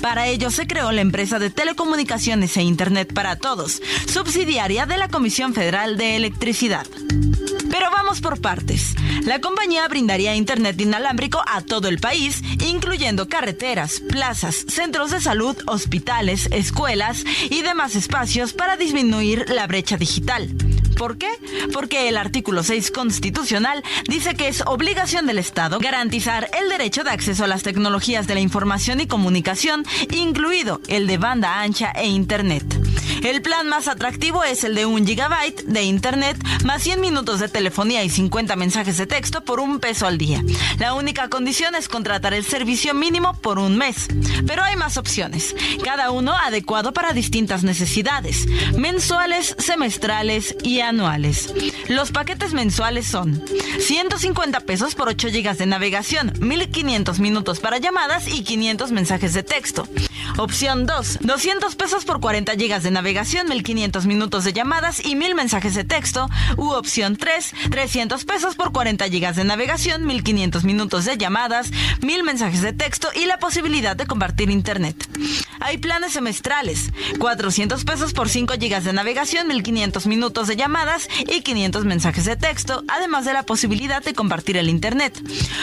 Para 0.00 0.26
ello 0.26 0.50
se 0.50 0.66
creó 0.66 0.90
la 0.90 1.00
empresa 1.00 1.38
de 1.38 1.50
telecomunicaciones 1.50 2.56
e 2.56 2.62
Internet 2.62 3.14
para 3.14 3.36
Todos, 3.36 3.80
subsidiaria 4.08 4.84
de 4.84 4.98
la 4.98 5.06
Comisión 5.06 5.54
Federal 5.54 5.96
de 5.96 6.16
Electricidad. 6.16 6.88
Pero 7.70 7.90
vamos 7.90 8.20
por 8.20 8.31
partes. 8.40 8.94
La 9.24 9.40
compañía 9.40 9.86
brindaría 9.88 10.34
Internet 10.34 10.80
inalámbrico 10.80 11.42
a 11.46 11.60
todo 11.62 11.88
el 11.88 11.98
país, 11.98 12.42
incluyendo 12.66 13.28
carreteras, 13.28 14.00
plazas, 14.00 14.64
centros 14.68 15.10
de 15.10 15.20
salud, 15.20 15.56
hospitales, 15.66 16.48
escuelas 16.52 17.24
y 17.50 17.62
demás 17.62 17.94
espacios 17.94 18.52
para 18.52 18.76
disminuir 18.76 19.48
la 19.48 19.66
brecha 19.66 19.96
digital. 19.96 20.48
¿Por 20.96 21.18
qué? 21.18 21.28
Porque 21.72 22.08
el 22.08 22.16
artículo 22.16 22.62
6 22.62 22.90
constitucional 22.90 23.82
dice 24.08 24.34
que 24.34 24.48
es 24.48 24.62
obligación 24.66 25.26
del 25.26 25.38
Estado 25.38 25.78
garantizar 25.78 26.50
el 26.60 26.68
derecho 26.68 27.04
de 27.04 27.10
acceso 27.10 27.44
a 27.44 27.48
las 27.48 27.62
tecnologías 27.62 28.26
de 28.26 28.34
la 28.34 28.40
información 28.40 29.00
y 29.00 29.06
comunicación, 29.06 29.84
incluido 30.10 30.80
el 30.88 31.06
de 31.06 31.18
banda 31.18 31.60
ancha 31.60 31.90
e 31.92 32.06
Internet. 32.06 32.64
El 33.22 33.40
plan 33.40 33.68
más 33.68 33.88
atractivo 33.88 34.42
es 34.42 34.64
el 34.64 34.74
de 34.74 34.86
un 34.86 35.06
gigabyte 35.06 35.62
de 35.62 35.82
Internet 35.84 36.36
más 36.64 36.82
100 36.82 37.00
minutos 37.00 37.40
de 37.40 37.48
telefonía 37.48 38.02
y 38.02 38.10
50 38.10 38.56
mensajes 38.56 38.96
de 38.96 39.06
texto 39.06 39.44
por 39.44 39.60
un 39.60 39.78
peso 39.78 40.06
al 40.06 40.18
día. 40.18 40.42
La 40.78 40.94
única 40.94 41.28
condición 41.28 41.74
es 41.74 41.88
contratar 41.88 42.34
el 42.34 42.44
servicio 42.44 42.94
mínimo 42.94 43.34
por 43.34 43.58
un 43.58 43.76
mes. 43.76 44.08
Pero 44.46 44.62
hay 44.62 44.76
más 44.76 44.96
opciones, 44.96 45.54
cada 45.84 46.10
uno 46.10 46.32
adecuado 46.32 46.92
para 46.92 47.12
distintas 47.12 47.62
necesidades, 47.62 48.46
mensuales, 48.76 49.54
semestrales 49.58 50.56
y 50.62 50.80
anuales. 50.82 51.54
Los 51.88 52.10
paquetes 52.10 52.52
mensuales 52.52 53.06
son 53.06 53.42
150 53.80 54.60
pesos 54.60 54.94
por 54.94 55.08
8 55.08 55.28
GB 55.28 55.56
de 55.56 55.66
navegación, 55.66 56.32
1500 56.40 57.20
minutos 57.20 57.60
para 57.60 57.78
llamadas 57.78 58.28
y 58.28 58.42
500 58.42 58.92
mensajes 58.92 59.34
de 59.34 59.42
texto. 59.42 59.88
Opción 60.38 60.86
2, 60.86 61.18
200 61.20 61.76
pesos 61.76 62.04
por 62.04 62.20
40 62.20 62.54
GB 62.54 62.80
de 62.80 62.90
navegación, 62.90 63.48
1500 63.48 64.06
minutos 64.06 64.44
de 64.44 64.52
llamadas 64.52 65.04
y 65.04 65.14
1000 65.14 65.34
mensajes 65.34 65.74
de 65.74 65.84
texto. 65.84 66.28
U 66.56 66.70
opción 66.70 67.16
3, 67.16 67.54
300 67.70 68.24
pesos 68.24 68.56
por 68.56 68.72
40 68.72 69.06
GB 69.08 69.34
de 69.34 69.44
navegación, 69.44 70.06
1500 70.06 70.64
minutos 70.64 71.04
de 71.04 71.16
llamadas, 71.16 71.70
1000 72.00 72.22
mensajes 72.22 72.62
de 72.62 72.72
texto 72.72 73.08
y 73.14 73.26
la 73.26 73.38
posibilidad 73.38 73.96
de 73.96 74.06
compartir 74.06 74.50
internet. 74.50 74.96
Hay 75.60 75.78
planes 75.78 76.12
semestrales, 76.12 76.92
400 77.18 77.84
pesos 77.84 78.12
por 78.12 78.28
5 78.28 78.54
GB 78.54 78.82
de 78.82 78.92
navegación, 78.92 79.48
1500 79.48 80.06
minutos 80.06 80.48
de 80.48 80.56
llamadas 80.56 80.71
y 81.28 81.42
500 81.42 81.84
mensajes 81.84 82.24
de 82.24 82.36
texto, 82.36 82.82
además 82.88 83.24
de 83.24 83.32
la 83.32 83.42
posibilidad 83.44 84.02
de 84.02 84.14
compartir 84.14 84.56
el 84.56 84.68
internet. 84.68 85.20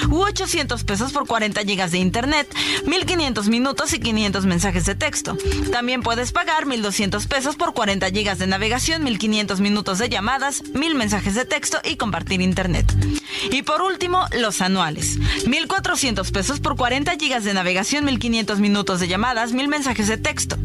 U 0.09 0.19
800 0.21 0.83
pesos 0.83 1.11
por 1.11 1.25
40 1.25 1.63
GB 1.63 1.89
de 1.89 1.97
internet, 1.97 2.53
1500 2.85 3.49
minutos 3.49 3.93
y 3.93 3.99
500 3.99 4.45
mensajes 4.45 4.85
de 4.85 4.95
texto. 4.95 5.35
También 5.71 6.03
puedes 6.03 6.31
pagar 6.31 6.67
1200 6.67 7.25
pesos 7.25 7.55
por 7.55 7.73
40 7.73 8.07
GB 8.09 8.37
de 8.37 8.47
navegación, 8.47 9.03
1500 9.03 9.59
minutos 9.61 9.97
de 9.97 10.09
llamadas, 10.09 10.63
1000 10.73 10.95
mensajes 10.95 11.33
de 11.33 11.45
texto 11.45 11.79
y 11.83 11.97
compartir 11.97 12.41
internet. 12.41 12.85
Y 13.51 13.63
por 13.63 13.81
último, 13.81 14.25
los 14.37 14.61
anuales. 14.61 15.17
1400 15.47 16.31
pesos 16.31 16.59
por 16.59 16.75
40 16.75 17.15
GB 17.15 17.41
de 17.41 17.53
navegación, 17.53 18.05
1500 18.05 18.59
minutos 18.59 18.99
de 18.99 19.07
llamadas, 19.07 19.53
1000 19.53 19.67
mensajes 19.67 20.07
de 20.07 20.17
texto. 20.17 20.57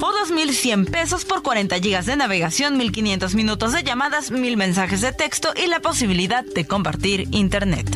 O 0.00 0.12
2100 0.12 0.86
pesos 0.86 1.24
por 1.24 1.42
40 1.42 1.78
GB 1.78 2.04
de 2.04 2.16
navegación, 2.16 2.76
1500 2.76 3.34
minutos 3.34 3.72
de 3.72 3.83
llamadas, 3.84 4.30
1000 4.30 4.56
mensajes 4.56 5.00
de 5.00 5.12
texto 5.12 5.52
y 5.54 5.66
la 5.66 5.80
posibilidad 5.80 6.44
de 6.44 6.66
compartir 6.66 7.28
internet. 7.32 7.88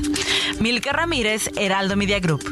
Milka 0.60 0.92
Ramírez, 0.92 1.50
Heraldo 1.56 1.96
Media 1.96 2.20
Group. 2.20 2.42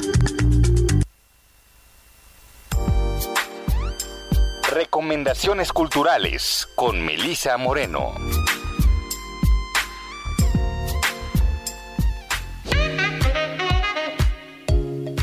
Recomendaciones 4.71 5.73
culturales 5.73 6.69
con 6.75 7.05
Melisa 7.05 7.57
Moreno. 7.57 8.15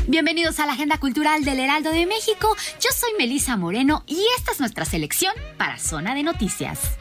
Bienvenidos 0.08 0.60
a 0.60 0.68
la 0.68 0.74
Agenda 0.74 1.00
Cultural 1.00 1.44
del 1.44 1.60
Heraldo 1.60 1.90
de 1.90 2.06
México. 2.06 2.56
Yo 2.80 2.90
soy 2.96 3.12
Melisa 3.18 3.58
Moreno 3.58 4.04
y 4.06 4.24
esta 4.38 4.52
es 4.52 4.60
nuestra 4.60 4.86
selección 4.86 5.34
para 5.58 5.80
Zona 5.80 6.14
de 6.14 6.22
Noticias. 6.22 6.98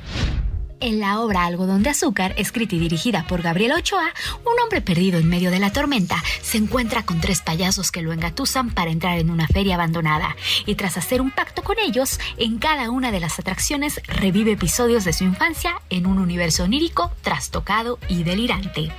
En 0.82 0.98
la 0.98 1.20
obra 1.20 1.44
Algodón 1.44 1.84
de 1.84 1.90
Azúcar, 1.90 2.34
escrita 2.36 2.74
y 2.74 2.80
dirigida 2.80 3.24
por 3.28 3.40
Gabriel 3.40 3.70
Ochoa, 3.70 4.12
un 4.44 4.58
hombre 4.60 4.80
perdido 4.80 5.20
en 5.20 5.28
medio 5.28 5.52
de 5.52 5.60
la 5.60 5.72
tormenta 5.72 6.20
se 6.42 6.58
encuentra 6.58 7.04
con 7.04 7.20
tres 7.20 7.40
payasos 7.40 7.92
que 7.92 8.02
lo 8.02 8.12
engatusan 8.12 8.70
para 8.70 8.90
entrar 8.90 9.16
en 9.20 9.30
una 9.30 9.46
feria 9.46 9.76
abandonada 9.76 10.34
y 10.66 10.74
tras 10.74 10.96
hacer 10.96 11.20
un 11.20 11.30
pacto 11.30 11.62
con 11.62 11.78
ellos, 11.78 12.18
en 12.36 12.58
cada 12.58 12.90
una 12.90 13.12
de 13.12 13.20
las 13.20 13.38
atracciones 13.38 14.00
revive 14.08 14.50
episodios 14.50 15.04
de 15.04 15.12
su 15.12 15.22
infancia 15.22 15.80
en 15.88 16.04
un 16.04 16.18
universo 16.18 16.64
onírico, 16.64 17.12
trastocado 17.22 18.00
y 18.08 18.24
delirante. 18.24 18.90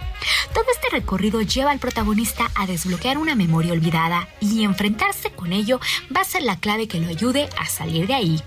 Todo 0.53 0.65
este 0.73 0.87
recorrido 0.89 1.41
lleva 1.41 1.71
al 1.71 1.79
protagonista 1.79 2.49
a 2.55 2.65
desbloquear 2.65 3.17
una 3.17 3.35
memoria 3.35 3.73
olvidada 3.73 4.29
y 4.39 4.63
enfrentarse 4.63 5.31
con 5.31 5.51
ello 5.51 5.81
va 6.15 6.21
a 6.21 6.23
ser 6.23 6.43
la 6.43 6.61
clave 6.61 6.87
que 6.87 7.01
lo 7.01 7.09
ayude 7.09 7.49
a 7.57 7.65
salir 7.65 8.07
de 8.07 8.13
ahí. 8.13 8.41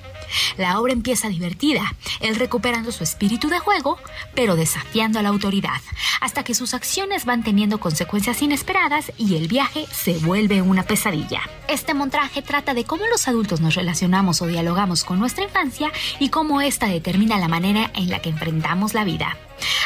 La 0.57 0.81
obra 0.81 0.93
empieza 0.93 1.29
divertida, 1.29 1.95
él 2.21 2.37
recuperando 2.37 2.93
su 2.93 3.05
espíritu 3.05 3.49
de 3.49 3.59
juego, 3.59 3.99
pero 4.35 4.57
desafiando 4.57 5.19
a 5.19 5.23
la 5.23 5.29
autoridad, 5.31 5.81
hasta 6.21 6.45
que 6.45 6.55
sus 6.55 6.75
acciones 6.75 7.25
van 7.25 7.43
teniendo 7.43 7.79
consecuencias 7.79 8.43
inesperadas 8.43 9.13
y 9.17 9.37
el 9.37 9.49
viaje 9.49 9.87
se 9.93 10.19
vuelve 10.19 10.63
una 10.63 10.83
pesadilla. 10.83 11.41
Este 11.69 11.95
montaje 11.95 12.43
trata 12.43 12.75
de 12.75 12.85
cómo 12.85 13.07
los 13.07 13.29
adultos 13.29 13.61
nos 13.61 13.75
relacionamos 13.75 14.43
o 14.43 14.47
dialogamos 14.47 15.05
con 15.05 15.19
nuestra 15.19 15.45
infancia 15.45 15.91
y 16.19 16.29
cómo 16.29 16.61
esta 16.61 16.87
determina 16.87 17.39
la 17.39 17.49
manera 17.49 17.91
en 17.95 18.09
la 18.09 18.21
que 18.21 18.31
enfrentamos 18.31 18.95
la 18.95 19.05
vida. 19.05 19.37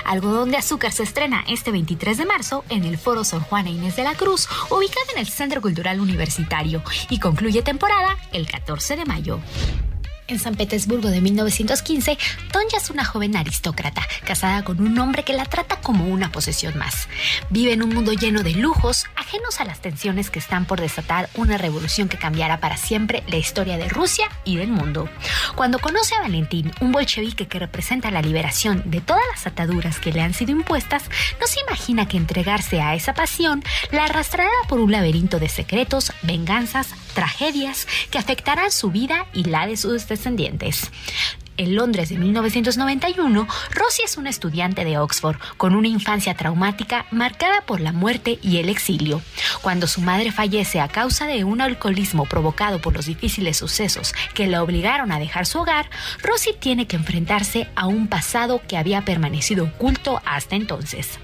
Algodón 0.04 0.50
de 0.50 0.56
Azúcar 0.56 0.92
se 0.92 1.02
estrena 1.02 1.44
este 1.48 1.70
23 1.70 2.18
de 2.18 2.26
marzo 2.26 2.64
en 2.68 2.84
el 2.84 2.98
Foro 2.98 3.24
Sor 3.24 3.42
Juana 3.42 3.70
Inés 3.70 3.96
de 3.96 4.04
la 4.04 4.14
Cruz, 4.14 4.48
ubicado 4.70 5.06
en 5.14 5.20
el 5.20 5.28
Centro 5.28 5.60
Cultural 5.60 6.00
Universitario, 6.00 6.82
y 7.08 7.18
concluye 7.18 7.62
temporada 7.62 8.16
el 8.32 8.46
14 8.50 8.96
de 8.96 9.04
mayo. 9.04 9.40
En 10.30 10.38
San 10.38 10.54
Petersburgo 10.54 11.10
de 11.10 11.20
1915, 11.20 12.16
Tonya 12.52 12.78
es 12.78 12.88
una 12.88 13.04
joven 13.04 13.34
aristócrata, 13.34 14.06
casada 14.24 14.62
con 14.62 14.80
un 14.80 14.96
hombre 15.00 15.24
que 15.24 15.32
la 15.32 15.44
trata 15.44 15.80
como 15.80 16.06
una 16.06 16.30
posesión 16.30 16.78
más. 16.78 17.08
Vive 17.50 17.72
en 17.72 17.82
un 17.82 17.92
mundo 17.92 18.12
lleno 18.12 18.44
de 18.44 18.52
lujos, 18.52 19.06
ajenos 19.16 19.60
a 19.60 19.64
las 19.64 19.80
tensiones 19.80 20.30
que 20.30 20.38
están 20.38 20.66
por 20.66 20.80
desatar 20.80 21.28
una 21.34 21.58
revolución 21.58 22.08
que 22.08 22.16
cambiará 22.16 22.60
para 22.60 22.76
siempre 22.76 23.24
la 23.26 23.38
historia 23.38 23.76
de 23.76 23.88
Rusia 23.88 24.28
y 24.44 24.54
del 24.54 24.68
mundo. 24.68 25.08
Cuando 25.56 25.80
conoce 25.80 26.14
a 26.14 26.20
Valentín, 26.20 26.70
un 26.80 26.92
bolchevique 26.92 27.48
que 27.48 27.58
representa 27.58 28.12
la 28.12 28.22
liberación 28.22 28.84
de 28.88 29.00
todas 29.00 29.24
las 29.34 29.48
ataduras 29.48 29.98
que 29.98 30.12
le 30.12 30.20
han 30.20 30.32
sido 30.32 30.52
impuestas, 30.52 31.02
no 31.40 31.48
se 31.48 31.60
imagina 31.62 32.06
que 32.06 32.18
entregarse 32.18 32.80
a 32.80 32.94
esa 32.94 33.14
pasión 33.14 33.64
la 33.90 34.04
arrastrará 34.04 34.48
por 34.68 34.78
un 34.78 34.92
laberinto 34.92 35.40
de 35.40 35.48
secretos, 35.48 36.12
venganzas, 36.22 36.90
tragedias 37.14 37.88
que 38.12 38.18
afectarán 38.18 38.70
su 38.70 38.92
vida 38.92 39.26
y 39.32 39.42
la 39.42 39.66
de 39.66 39.76
sus 39.76 40.06
descendientes. 40.06 40.19
En 41.60 41.74
Londres 41.74 42.08
de 42.08 42.16
1991, 42.16 43.46
Rosie 43.72 44.04
es 44.06 44.16
una 44.16 44.30
estudiante 44.30 44.82
de 44.86 44.96
Oxford 44.96 45.36
con 45.58 45.74
una 45.74 45.88
infancia 45.88 46.34
traumática 46.34 47.04
marcada 47.10 47.60
por 47.66 47.80
la 47.80 47.92
muerte 47.92 48.38
y 48.40 48.56
el 48.56 48.70
exilio. 48.70 49.20
Cuando 49.60 49.86
su 49.86 50.00
madre 50.00 50.32
fallece 50.32 50.80
a 50.80 50.88
causa 50.88 51.26
de 51.26 51.44
un 51.44 51.60
alcoholismo 51.60 52.24
provocado 52.24 52.80
por 52.80 52.94
los 52.94 53.04
difíciles 53.04 53.58
sucesos 53.58 54.14
que 54.32 54.46
la 54.46 54.62
obligaron 54.62 55.12
a 55.12 55.18
dejar 55.18 55.44
su 55.44 55.58
hogar, 55.58 55.90
Rosie 56.22 56.54
tiene 56.54 56.86
que 56.86 56.96
enfrentarse 56.96 57.68
a 57.74 57.86
un 57.86 58.08
pasado 58.08 58.62
que 58.66 58.78
había 58.78 59.04
permanecido 59.04 59.64
oculto 59.66 60.22
hasta 60.24 60.56
entonces 60.56 61.20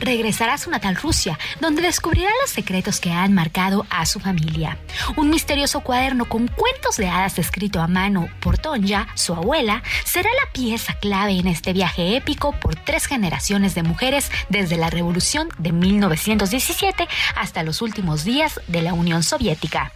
regresará 0.00 0.54
a 0.54 0.58
su 0.58 0.70
natal 0.70 0.96
Rusia, 0.96 1.38
donde 1.60 1.82
descubrirá 1.82 2.30
los 2.42 2.50
secretos 2.50 3.00
que 3.00 3.12
han 3.12 3.32
marcado 3.32 3.86
a 3.90 4.06
su 4.06 4.20
familia. 4.20 4.78
Un 5.16 5.30
misterioso 5.30 5.80
cuaderno 5.80 6.26
con 6.26 6.48
cuentos 6.48 6.96
de 6.96 7.08
hadas 7.08 7.38
escrito 7.38 7.80
a 7.80 7.86
mano 7.86 8.28
por 8.40 8.58
Tonya, 8.58 9.08
su 9.14 9.34
abuela, 9.34 9.82
será 10.04 10.30
la 10.30 10.52
pieza 10.52 10.94
clave 11.00 11.32
en 11.38 11.46
este 11.46 11.72
viaje 11.72 12.16
épico 12.16 12.52
por 12.52 12.74
tres 12.76 13.06
generaciones 13.06 13.74
de 13.74 13.82
mujeres 13.82 14.30
desde 14.48 14.76
la 14.76 14.90
revolución 14.90 15.48
de 15.58 15.72
1917 15.72 17.08
hasta 17.36 17.62
los 17.62 17.82
últimos 17.82 18.24
días 18.24 18.60
de 18.68 18.82
la 18.82 18.94
Unión 18.94 19.22
Soviética. 19.22 19.92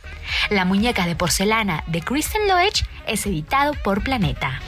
La 0.50 0.64
muñeca 0.64 1.06
de 1.06 1.16
porcelana 1.16 1.84
de 1.86 2.00
Kristen 2.02 2.48
Loech 2.48 2.84
es 3.06 3.26
editado 3.26 3.74
por 3.82 4.02
Planeta. 4.02 4.60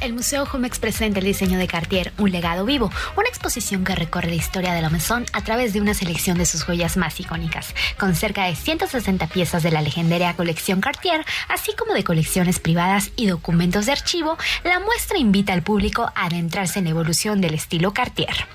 El 0.00 0.12
Museo 0.12 0.44
Jumex 0.44 0.78
presenta 0.78 1.20
el 1.20 1.24
diseño 1.24 1.58
de 1.58 1.66
Cartier, 1.66 2.12
un 2.18 2.30
legado 2.30 2.64
vivo, 2.64 2.90
una 3.16 3.28
exposición 3.28 3.82
que 3.82 3.94
recorre 3.94 4.28
la 4.28 4.34
historia 4.34 4.74
de 4.74 4.82
la 4.82 4.90
Maison 4.90 5.24
a 5.32 5.42
través 5.42 5.72
de 5.72 5.80
una 5.80 5.94
selección 5.94 6.36
de 6.36 6.46
sus 6.46 6.64
joyas 6.64 6.96
más 6.96 7.18
icónicas, 7.18 7.74
con 7.98 8.14
cerca 8.14 8.44
de 8.44 8.54
160 8.54 9.26
piezas 9.28 9.62
de 9.62 9.70
la 9.70 9.80
legendaria 9.80 10.34
colección 10.34 10.80
Cartier, 10.80 11.24
así 11.48 11.74
como 11.74 11.94
de 11.94 12.04
colecciones 12.04 12.60
privadas 12.60 13.10
y 13.16 13.26
documentos 13.26 13.86
de 13.86 13.92
archivo, 13.92 14.36
la 14.64 14.80
muestra 14.80 15.18
invita 15.18 15.54
al 15.54 15.62
público 15.62 16.12
a 16.14 16.26
adentrarse 16.26 16.78
en 16.78 16.84
la 16.84 16.90
evolución 16.90 17.40
del 17.40 17.54
estilo 17.54 17.94
Cartier. 17.94 18.46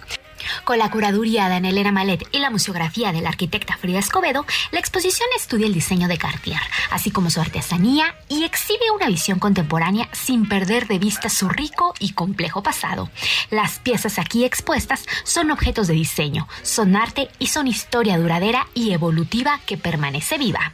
Con 0.63 0.77
la 0.77 0.89
curaduría 0.89 1.49
de 1.49 1.55
Anelena 1.55 1.91
Malet 1.91 2.27
y 2.31 2.39
la 2.39 2.49
museografía 2.49 3.11
de 3.11 3.21
la 3.21 3.29
arquitecta 3.29 3.77
Frida 3.77 3.99
Escobedo, 3.99 4.45
la 4.71 4.79
exposición 4.79 5.27
estudia 5.35 5.67
el 5.67 5.73
diseño 5.73 6.07
de 6.07 6.17
Cartier, 6.17 6.59
así 6.91 7.11
como 7.11 7.29
su 7.29 7.41
artesanía 7.41 8.15
y 8.29 8.43
exhibe 8.43 8.91
una 8.95 9.07
visión 9.07 9.39
contemporánea 9.39 10.09
sin 10.11 10.47
perder 10.47 10.87
de 10.87 10.99
vista 10.99 11.29
su 11.29 11.49
rico 11.49 11.93
y 11.99 12.13
complejo 12.13 12.63
pasado. 12.63 13.09
Las 13.49 13.79
piezas 13.79 14.19
aquí 14.19 14.45
expuestas 14.45 15.05
son 15.23 15.51
objetos 15.51 15.87
de 15.87 15.93
diseño, 15.93 16.47
son 16.61 16.95
arte 16.95 17.29
y 17.39 17.47
son 17.47 17.67
historia 17.67 18.17
duradera 18.17 18.67
y 18.73 18.91
evolutiva 18.91 19.59
que 19.65 19.77
permanece 19.77 20.37
viva. 20.37 20.73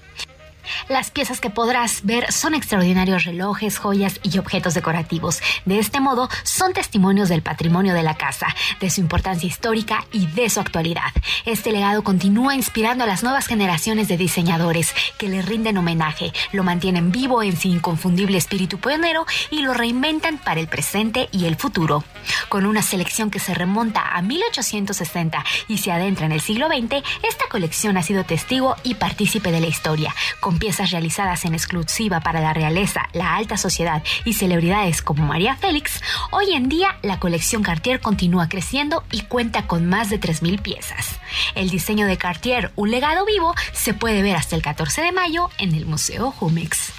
Las 0.89 1.11
piezas 1.11 1.39
que 1.39 1.49
podrás 1.49 2.03
ver 2.03 2.31
son 2.31 2.53
extraordinarios 2.55 3.23
relojes, 3.23 3.77
joyas 3.77 4.19
y 4.23 4.37
objetos 4.37 4.73
decorativos. 4.73 5.41
De 5.65 5.79
este 5.79 5.99
modo, 5.99 6.29
son 6.43 6.73
testimonios 6.73 7.29
del 7.29 7.41
patrimonio 7.41 7.93
de 7.93 8.03
la 8.03 8.15
casa, 8.15 8.47
de 8.79 8.89
su 8.89 9.01
importancia 9.01 9.47
histórica 9.47 10.05
y 10.11 10.27
de 10.27 10.49
su 10.49 10.59
actualidad. 10.59 11.11
Este 11.45 11.71
legado 11.71 12.03
continúa 12.03 12.55
inspirando 12.55 13.03
a 13.03 13.07
las 13.07 13.23
nuevas 13.23 13.47
generaciones 13.47 14.07
de 14.07 14.17
diseñadores 14.17 14.93
que 15.17 15.29
le 15.29 15.41
rinden 15.41 15.77
homenaje, 15.77 16.31
lo 16.51 16.63
mantienen 16.63 17.11
vivo 17.11 17.43
en 17.43 17.57
su 17.57 17.67
inconfundible 17.67 18.37
espíritu 18.37 18.79
pionero 18.79 19.25
y 19.51 19.61
lo 19.61 19.73
reinventan 19.73 20.37
para 20.37 20.59
el 20.59 20.67
presente 20.67 21.29
y 21.31 21.45
el 21.45 21.55
futuro. 21.55 22.03
Con 22.49 22.65
una 22.65 22.81
selección 22.81 23.29
que 23.29 23.39
se 23.39 23.53
remonta 23.53 24.15
a 24.15 24.21
1860 24.21 25.43
y 25.67 25.77
se 25.77 25.91
adentra 25.91 26.25
en 26.25 26.31
el 26.31 26.41
siglo 26.41 26.67
XX, 26.67 27.03
esta 27.27 27.47
colección 27.49 27.97
ha 27.97 28.03
sido 28.03 28.23
testigo 28.23 28.75
y 28.83 28.95
partícipe 28.95 29.51
de 29.51 29.61
la 29.61 29.67
historia, 29.67 30.13
piezas 30.57 30.91
realizadas 30.91 31.45
en 31.45 31.53
exclusiva 31.53 32.19
para 32.21 32.41
la 32.41 32.53
realeza, 32.53 33.09
la 33.13 33.35
alta 33.35 33.57
sociedad 33.57 34.03
y 34.25 34.33
celebridades 34.33 35.01
como 35.01 35.25
María 35.25 35.55
Félix, 35.55 36.01
hoy 36.31 36.53
en 36.53 36.69
día 36.69 36.97
la 37.01 37.19
colección 37.19 37.63
Cartier 37.63 38.01
continúa 38.01 38.49
creciendo 38.49 39.03
y 39.11 39.21
cuenta 39.21 39.67
con 39.67 39.87
más 39.87 40.09
de 40.09 40.19
3.000 40.19 40.61
piezas. 40.61 41.19
El 41.55 41.69
diseño 41.69 42.07
de 42.07 42.17
Cartier, 42.17 42.71
un 42.75 42.91
legado 42.91 43.25
vivo, 43.25 43.53
se 43.73 43.93
puede 43.93 44.21
ver 44.21 44.35
hasta 44.35 44.55
el 44.55 44.61
14 44.61 45.01
de 45.01 45.11
mayo 45.11 45.49
en 45.57 45.73
el 45.73 45.85
Museo 45.85 46.31
Jumex. 46.31 46.93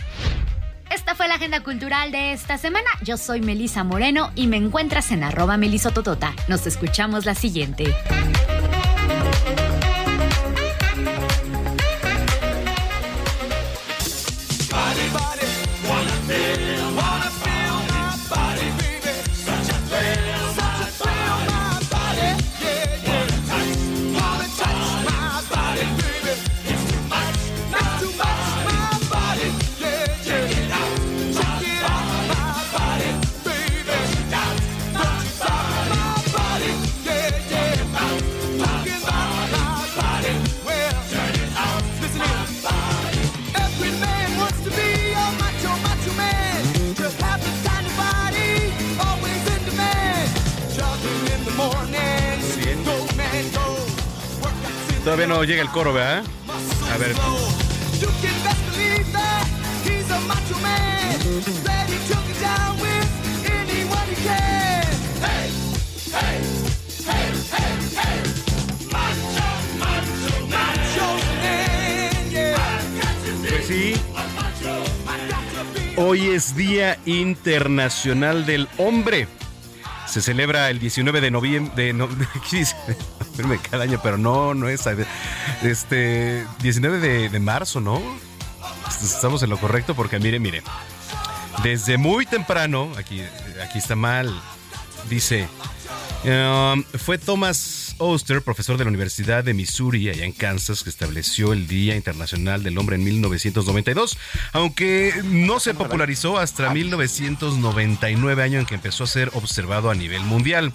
Esta 0.90 1.14
fue 1.14 1.28
la 1.28 1.34
agenda 1.34 1.62
cultural 1.62 2.12
de 2.12 2.32
esta 2.32 2.56
semana. 2.56 2.88
Yo 3.02 3.16
soy 3.18 3.40
Melisa 3.40 3.84
Moreno 3.84 4.30
y 4.34 4.46
me 4.46 4.56
encuentras 4.56 5.12
en 5.12 5.22
arroba 5.22 5.56
melisototota. 5.56 6.34
Nos 6.48 6.66
escuchamos 6.66 7.26
la 7.26 7.34
siguiente. 7.34 7.94
Todavía 55.09 55.26
no 55.26 55.42
llega 55.42 55.62
el 55.62 55.70
coro, 55.70 55.94
¿verdad? 55.94 56.22
A 56.92 56.98
ver. 56.98 57.14
Pues 73.48 73.66
sí. 73.66 73.94
Hoy 75.96 76.28
es 76.28 76.54
Día 76.54 76.98
Internacional 77.06 78.44
del 78.44 78.68
Hombre. 78.76 79.26
Se 80.06 80.20
celebra 80.20 80.68
el 80.68 80.78
19 80.78 81.22
de 81.22 81.30
noviembre. 81.30 81.94
De 81.94 81.94
cada 83.70 83.84
año, 83.84 84.01
pero 84.03 84.18
no, 84.18 84.55
no 84.55 84.68
es. 84.68 84.86
Este. 85.62 86.47
19 86.62 87.28
de, 87.28 87.41
marzo, 87.41 87.80
¿no? 87.80 88.01
Estamos 89.03 89.43
en 89.43 89.51
lo 89.51 89.59
correcto 89.59 89.95
porque, 89.95 90.18
mire, 90.18 90.39
mire. 90.39 90.62
Desde 91.62 91.99
muy 91.99 92.26
temprano, 92.26 92.93
aquí, 92.97 93.22
aquí 93.62 93.78
está 93.78 93.97
mal. 93.97 94.41
Dice. 95.09 95.49
Um, 96.24 96.82
fue 96.99 97.16
Thomas 97.16 97.95
Oster, 97.99 98.43
profesor 98.43 98.76
de 98.76 98.84
la 98.84 98.89
Universidad 98.89 99.45
de 99.45 99.55
Missouri, 99.55 100.09
allá 100.09 100.24
en 100.24 100.32
Kansas, 100.32 100.82
que 100.82 100.91
estableció 100.91 101.53
el 101.53 101.66
Día 101.66 101.97
Internacional 101.97 102.62
del 102.62 102.78
Hombre 102.78 102.97
en 102.97 103.05
1992, 103.05 104.18
aunque 104.53 105.12
no 105.24 105.61
se 105.61 105.74
popularizó 105.74 106.39
hasta 106.39 106.70
1999, 106.70 108.43
año 108.43 108.59
en 108.61 108.66
que 108.66 108.74
empezó 108.74 109.05
a 109.05 109.09
ser 109.09 109.30
observado 109.34 109.91
a 109.91 109.95
nivel 109.95 110.22
mundial. 110.22 110.72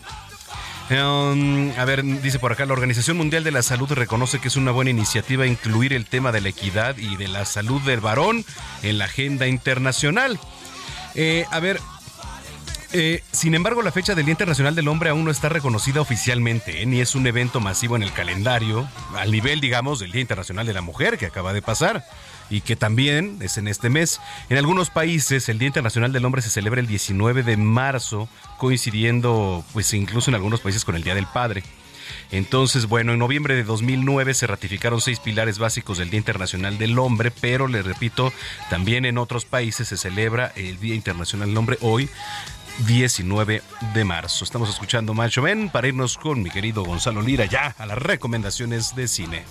Um, 0.90 1.72
a 1.78 1.86
ver, 1.86 2.04
dice 2.04 2.40
por 2.40 2.52
acá, 2.52 2.66
la 2.66 2.74
Organización 2.74 3.16
Mundial 3.16 3.44
de 3.44 3.52
la 3.52 3.64
Salud 3.64 3.90
reconoce 3.92 4.40
que 4.40 4.50
es 4.50 4.58
una 4.58 4.72
buena 4.72 4.92
iniciativa 4.92 5.48
incluir 5.48 5.94
el 5.94 6.06
tema 6.06 6.32
de 6.32 6.42
la 6.42 6.50
equidad 6.50 6.98
y 6.98 7.16
de 7.16 7.30
la 7.30 7.46
salud 7.46 7.82
del 7.82 8.02
varón 8.02 8.44
en 8.82 8.98
la 8.98 9.06
agenda 9.06 9.48
internacional. 9.48 10.40
Eh, 11.16 11.46
a 11.52 11.60
ver, 11.60 11.80
eh, 12.92 13.24
sin 13.32 13.56
embargo, 13.56 13.82
la 13.82 13.92
fecha 13.92 14.14
del 14.14 14.26
Día 14.26 14.34
Internacional 14.34 14.76
del 14.76 14.88
Hombre 14.88 15.10
aún 15.10 15.24
no 15.24 15.32
está 15.32 15.50
reconocida 15.50 16.02
oficialmente, 16.02 16.82
¿eh? 16.82 16.86
ni 16.86 17.00
es 17.00 17.16
un 17.16 17.26
evento 17.26 17.60
masivo 17.60 17.96
en 17.96 18.04
el 18.04 18.12
calendario, 18.12 18.88
al 19.18 19.32
nivel, 19.32 19.62
digamos, 19.62 20.00
del 20.00 20.12
Día 20.12 20.22
Internacional 20.22 20.68
de 20.68 20.74
la 20.74 20.82
Mujer 20.82 21.18
que 21.18 21.26
acaba 21.26 21.54
de 21.54 21.62
pasar 21.62 22.06
y 22.50 22.62
que 22.62 22.76
también 22.76 23.38
es 23.42 23.58
en 23.58 23.68
este 23.68 23.90
mes. 23.90 24.20
En 24.50 24.58
algunos 24.58 24.90
países 24.90 25.50
el 25.50 25.60
Día 25.60 25.68
Internacional 25.68 26.12
del 26.12 26.26
Hombre 26.26 26.42
se 26.42 26.50
celebra 26.50 26.80
el 26.80 26.88
19 26.88 27.44
de 27.44 27.58
marzo, 27.58 28.30
coincidiendo 28.58 29.64
pues 29.74 29.94
incluso 29.94 30.32
en 30.32 30.36
algunos 30.36 30.62
países 30.62 30.86
con 30.86 30.96
el 30.96 31.04
Día 31.04 31.16
del 31.16 31.28
Padre. 31.28 31.64
Entonces, 32.32 32.88
bueno, 32.88 33.14
en 33.14 33.20
noviembre 33.20 33.56
de 33.56 33.64
2009 33.64 34.34
se 34.34 34.48
ratificaron 34.48 35.02
seis 35.02 35.20
pilares 35.20 35.60
básicos 35.60 35.98
del 35.98 36.10
Día 36.10 36.18
Internacional 36.18 36.78
del 36.78 36.98
Hombre, 37.00 37.32
pero 37.32 37.68
le 37.68 37.82
repito, 37.82 38.34
también 38.70 39.06
en 39.06 39.18
otros 39.18 39.46
países 39.46 39.88
se 39.88 39.98
celebra 39.98 40.52
el 40.56 40.80
Día 40.80 40.96
Internacional 40.96 41.50
del 41.50 41.58
Hombre 41.58 41.78
hoy, 41.82 42.10
19 42.88 43.62
de 43.94 44.04
marzo. 44.04 44.44
Estamos 44.44 44.70
escuchando 44.70 45.14
Macho 45.14 45.42
Men 45.42 45.70
para 45.70 45.88
irnos 45.88 46.18
con 46.18 46.42
mi 46.42 46.50
querido 46.50 46.84
Gonzalo 46.84 47.22
Lira 47.22 47.46
ya 47.46 47.76
a 47.78 47.86
las 47.86 47.98
recomendaciones 47.98 48.96
de 48.96 49.08
cine. 49.08 49.44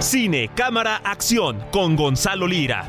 Cine, 0.00 0.50
cámara, 0.54 1.00
acción 1.04 1.64
con 1.70 1.96
Gonzalo 1.96 2.46
Lira. 2.46 2.86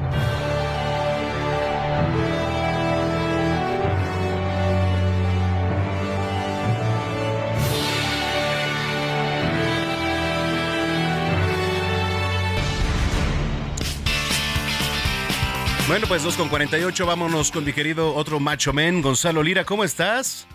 Bueno, 15.87 16.07
pues 16.07 16.23
2 16.23 16.35
con 16.35 16.49
48, 16.49 17.05
vámonos 17.05 17.51
con 17.51 17.63
mi 17.63 17.71
querido 17.71 18.15
otro 18.15 18.39
macho 18.39 18.73
men, 18.73 19.01
Gonzalo 19.01 19.43
Lira, 19.43 19.63
¿cómo 19.63 19.83
estás? 19.83 20.47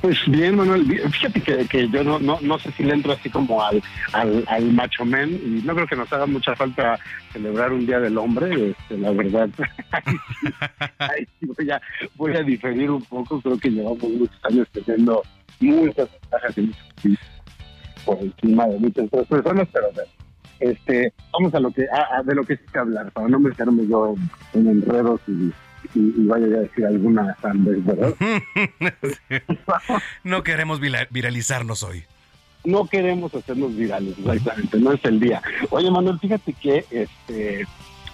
Pues 0.00 0.18
bien, 0.26 0.56
Manuel, 0.56 0.84
fíjate 1.10 1.66
que, 1.66 1.88
yo 1.88 2.04
no, 2.04 2.38
no, 2.40 2.58
sé 2.58 2.70
si 2.72 2.82
le 2.84 2.94
entro 2.94 3.12
así 3.12 3.30
como 3.30 3.62
al, 3.62 3.82
al, 4.12 4.72
macho 4.72 5.04
men 5.04 5.30
y 5.44 5.62
no 5.64 5.74
creo 5.74 5.86
que 5.86 5.96
nos 5.96 6.12
haga 6.12 6.26
mucha 6.26 6.54
falta 6.54 6.98
celebrar 7.32 7.72
un 7.72 7.86
Día 7.86 8.00
del 8.00 8.18
Hombre, 8.18 8.70
este, 8.70 8.98
la 8.98 9.10
verdad. 9.12 9.48
voy, 11.42 11.70
a, 11.70 11.80
voy 12.16 12.36
a 12.36 12.42
diferir 12.42 12.90
un 12.90 13.02
poco, 13.02 13.40
creo 13.40 13.58
que 13.58 13.70
llevamos 13.70 14.02
muchos 14.02 14.44
años 14.44 14.68
teniendo 14.72 15.22
muchas 15.60 16.08
ventajas 16.10 16.58
y 16.58 16.60
muchos 16.62 17.18
por 18.04 18.18
encima 18.18 18.66
de 18.66 18.78
muchas 18.78 19.04
otras 19.06 19.26
personas, 19.26 19.68
pero 19.72 19.88
este, 20.60 21.12
vamos 21.32 21.54
a 21.54 21.60
lo 21.60 21.70
que 21.70 21.86
a, 21.90 22.22
de 22.22 22.34
lo 22.34 22.44
que 22.44 22.56
sí 22.56 22.62
que 22.72 22.78
hablar, 22.78 23.10
para 23.12 23.28
no 23.28 23.40
meterme 23.40 23.86
yo 23.86 24.14
en, 24.52 24.66
enredos 24.66 25.20
y, 25.26 25.52
vaya 25.94 26.46
a 26.46 26.60
decir 26.60 26.86
alguna 26.86 27.36
sandez, 27.40 27.84
¿verdad? 27.84 28.14
no 30.24 30.42
queremos 30.42 30.80
viralizarnos 30.80 31.82
hoy. 31.82 32.04
No 32.64 32.86
queremos 32.86 33.34
hacernos 33.34 33.74
virales, 33.74 34.18
exactamente, 34.18 34.78
no 34.78 34.92
es 34.92 35.04
el 35.04 35.18
día. 35.18 35.40
Oye, 35.70 35.90
Manuel, 35.90 36.18
fíjate 36.18 36.52
que 36.52 36.84
este 36.90 37.66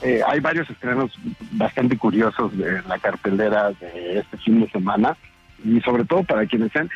eh, 0.02 0.20
hay 0.26 0.40
varios 0.40 0.68
estrenos 0.68 1.12
bastante 1.52 1.96
curiosos 1.96 2.56
de 2.56 2.82
la 2.82 2.98
cartelera 2.98 3.72
de 3.72 4.18
este 4.18 4.36
fin 4.38 4.60
de 4.60 4.70
semana 4.70 5.16
y 5.64 5.80
sobre 5.80 6.04
todo 6.04 6.22
para 6.24 6.46
quienes 6.46 6.72
sean, 6.72 6.88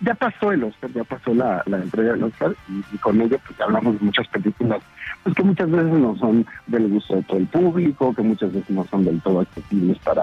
ya 0.00 0.14
pasó 0.14 0.52
el 0.52 0.64
Oscar, 0.64 0.90
ya 0.92 1.04
pasó 1.04 1.34
la, 1.34 1.62
la 1.66 1.78
entrega 1.78 2.12
del 2.12 2.24
Oscar 2.24 2.54
y, 2.68 2.96
con 2.98 3.20
ello 3.20 3.38
pues 3.46 3.60
hablamos 3.60 3.98
de 3.98 4.06
muchas 4.06 4.28
películas 4.28 4.82
pues 5.22 5.34
que 5.34 5.42
muchas 5.42 5.70
veces 5.70 5.92
no 5.92 6.16
son 6.16 6.46
del 6.66 6.88
gusto 6.88 7.16
de 7.16 7.22
todo 7.22 7.38
el 7.38 7.46
público, 7.46 8.14
que 8.14 8.22
muchas 8.22 8.52
veces 8.52 8.70
no 8.70 8.84
son 8.86 9.04
del 9.04 9.20
todo 9.20 9.40
accesibles 9.40 9.98
para, 10.00 10.22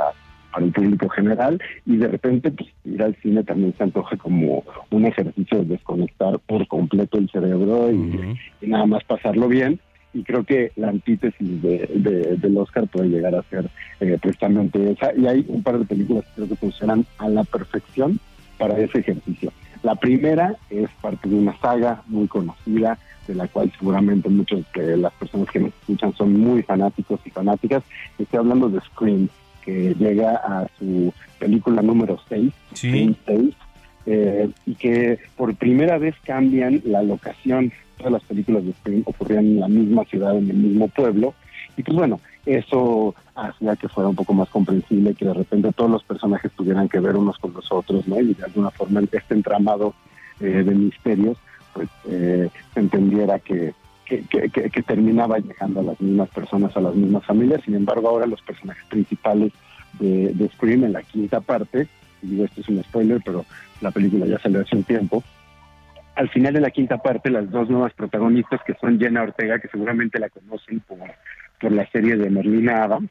para 0.52 0.66
el 0.66 0.72
público 0.72 1.10
general 1.10 1.62
y 1.86 1.98
de 1.98 2.08
repente 2.08 2.52
pues 2.52 2.70
ir 2.86 3.02
al 3.02 3.16
cine 3.18 3.44
también 3.44 3.74
se 3.78 3.84
antoja 3.84 4.18
como 4.18 4.64
un 4.90 5.06
ejercicio 5.06 5.60
de 5.60 5.66
desconectar 5.66 6.40
por 6.40 6.68
completo 6.68 7.18
el 7.18 7.30
cerebro 7.30 7.92
y 7.92 8.68
nada 8.68 8.86
más 8.86 9.04
pasarlo 9.04 9.48
bien 9.48 9.80
y 10.14 10.24
creo 10.24 10.44
que 10.44 10.72
la 10.76 10.90
antítesis 10.90 11.62
de, 11.62 12.38
del 12.38 12.58
Oscar 12.58 12.88
puede 12.88 13.10
llegar 13.10 13.36
a 13.36 13.44
ser 13.44 13.70
eh, 14.00 14.18
precisamente 14.22 14.92
esa. 14.92 15.14
Y 15.16 15.28
hay 15.28 15.46
un 15.48 15.62
par 15.62 15.78
de 15.78 15.86
películas 15.86 16.26
que 16.26 16.32
creo 16.36 16.50
que 16.50 16.56
funcionan 16.56 17.06
a 17.18 17.30
la 17.30 17.44
perfección 17.44 18.20
para 18.58 18.78
ese 18.80 19.00
ejercicio. 19.00 19.52
La 19.84 19.96
primera 19.96 20.56
es 20.70 20.90
parte 21.02 21.30
de 21.30 21.36
una 21.36 21.58
saga 21.60 22.04
muy 22.08 22.28
conocida, 22.28 22.98
de 23.28 23.36
la 23.36 23.48
cual 23.48 23.72
seguramente 23.78 24.28
muchas 24.28 24.62
de 24.74 24.98
las 24.98 25.14
personas 25.14 25.50
que 25.50 25.60
nos 25.60 25.70
escuchan 25.70 26.14
son 26.16 26.38
muy 26.38 26.64
fanáticos 26.64 27.20
y 27.26 27.30
fanáticas. 27.30 27.84
Estoy 28.18 28.40
hablando 28.40 28.70
de 28.70 28.82
Scream, 28.82 29.30
que 29.64 29.94
llega 29.94 30.36
a 30.36 30.68
su 30.80 31.14
película 31.38 31.82
número 31.82 32.20
6, 32.28 32.52
sí. 32.74 33.16
6 33.26 33.56
eh, 34.06 34.50
y 34.66 34.76
que 34.76 35.20
por 35.36 35.56
primera 35.56 35.98
vez 35.98 36.16
cambian 36.24 36.82
la 36.86 37.04
locación 37.04 37.72
todas 38.00 38.14
las 38.14 38.24
películas 38.24 38.66
de 38.66 38.74
Scream 38.74 39.04
ocurrían 39.06 39.46
en 39.46 39.60
la 39.60 39.68
misma 39.68 40.06
ciudad, 40.06 40.36
en 40.36 40.50
el 40.50 40.58
mismo 40.58 40.88
pueblo. 40.88 41.36
Y 41.78 41.84
pues 41.84 41.96
bueno, 41.96 42.20
eso 42.46 43.14
hacía 43.36 43.76
que 43.76 43.90
fuera 43.90 44.10
un 44.10 44.16
poco 44.16 44.34
más 44.34 44.50
comprensible, 44.50 45.14
que 45.14 45.26
de 45.26 45.34
repente 45.34 45.72
todos 45.74 45.92
los 45.92 46.04
personajes 46.04 46.52
tuvieran 46.54 46.90
que 46.90 47.00
ver 47.00 47.16
unos 47.16 47.38
con 47.38 47.54
los 47.54 47.72
otros, 47.72 48.08
¿no? 48.08 48.20
Y 48.20 48.34
de 48.34 48.44
alguna 48.44 48.72
forma 48.72 49.02
este 49.02 49.34
entramado 49.34 49.94
eh, 50.40 50.64
de 50.64 50.76
misterios, 50.76 51.38
pues 51.74 51.90
eh, 52.08 52.50
se 52.74 52.80
entendiera 52.80 53.40
que, 53.40 53.74
que, 54.06 54.24
que, 54.24 54.84
terminaba 54.84 55.38
llegando 55.38 55.82
a 55.82 55.84
las 55.84 56.02
mismas 56.02 56.30
personas, 56.30 56.76
a 56.76 56.82
las 56.82 56.96
mismas 56.96 57.24
familias. 57.26 57.62
Sin 57.64 57.76
embargo, 57.76 58.10
ahora 58.10 58.26
los 58.26 58.42
personajes 58.42 58.84
principales 58.86 59.54
de, 60.00 60.50
Scream 60.56 60.86
en 60.86 60.94
la 60.94 61.04
quinta 61.04 61.42
parte, 61.42 61.88
digo 62.28 62.46
esto 62.46 62.62
es 62.62 62.70
un 62.70 62.84
spoiler, 62.84 63.22
pero 63.24 63.46
la 63.82 63.92
película 63.92 64.26
ya 64.26 64.40
salió 64.40 64.62
hace 64.62 64.76
un 64.76 64.84
tiempo, 64.84 65.24
al 66.20 66.30
final 66.30 66.54
de 66.54 66.60
la 66.60 66.72
quinta 66.72 66.98
parte, 66.98 67.30
las 67.30 67.50
dos 67.50 67.70
nuevas 67.70 67.94
protagonistas, 67.94 68.60
que 68.66 68.74
son 68.74 69.00
Jenna 69.00 69.24
Ortega, 69.24 69.58
que 69.60 69.70
seguramente 69.70 70.20
la 70.20 70.30
conocen 70.30 70.82
por, 70.82 70.98
por 71.62 71.72
la 71.72 71.90
serie 71.92 72.18
de 72.18 72.30
Merlina 72.30 72.84
Adam, 72.84 73.08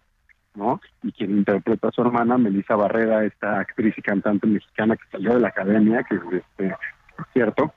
¿no? 0.54 0.78
Y 1.02 1.12
quien 1.12 1.38
interpreta 1.38 1.88
a 1.88 1.90
su 1.90 2.02
hermana, 2.02 2.36
Melissa 2.36 2.76
Barrera, 2.76 3.24
esta 3.24 3.60
actriz 3.60 3.94
y 3.96 4.02
cantante 4.02 4.46
mexicana 4.46 4.94
que 4.94 5.08
salió 5.10 5.32
de 5.32 5.40
la 5.40 5.48
academia, 5.48 6.02
que 6.02 6.16
este, 6.16 6.76
por 7.16 7.26
cierto, 7.32 7.72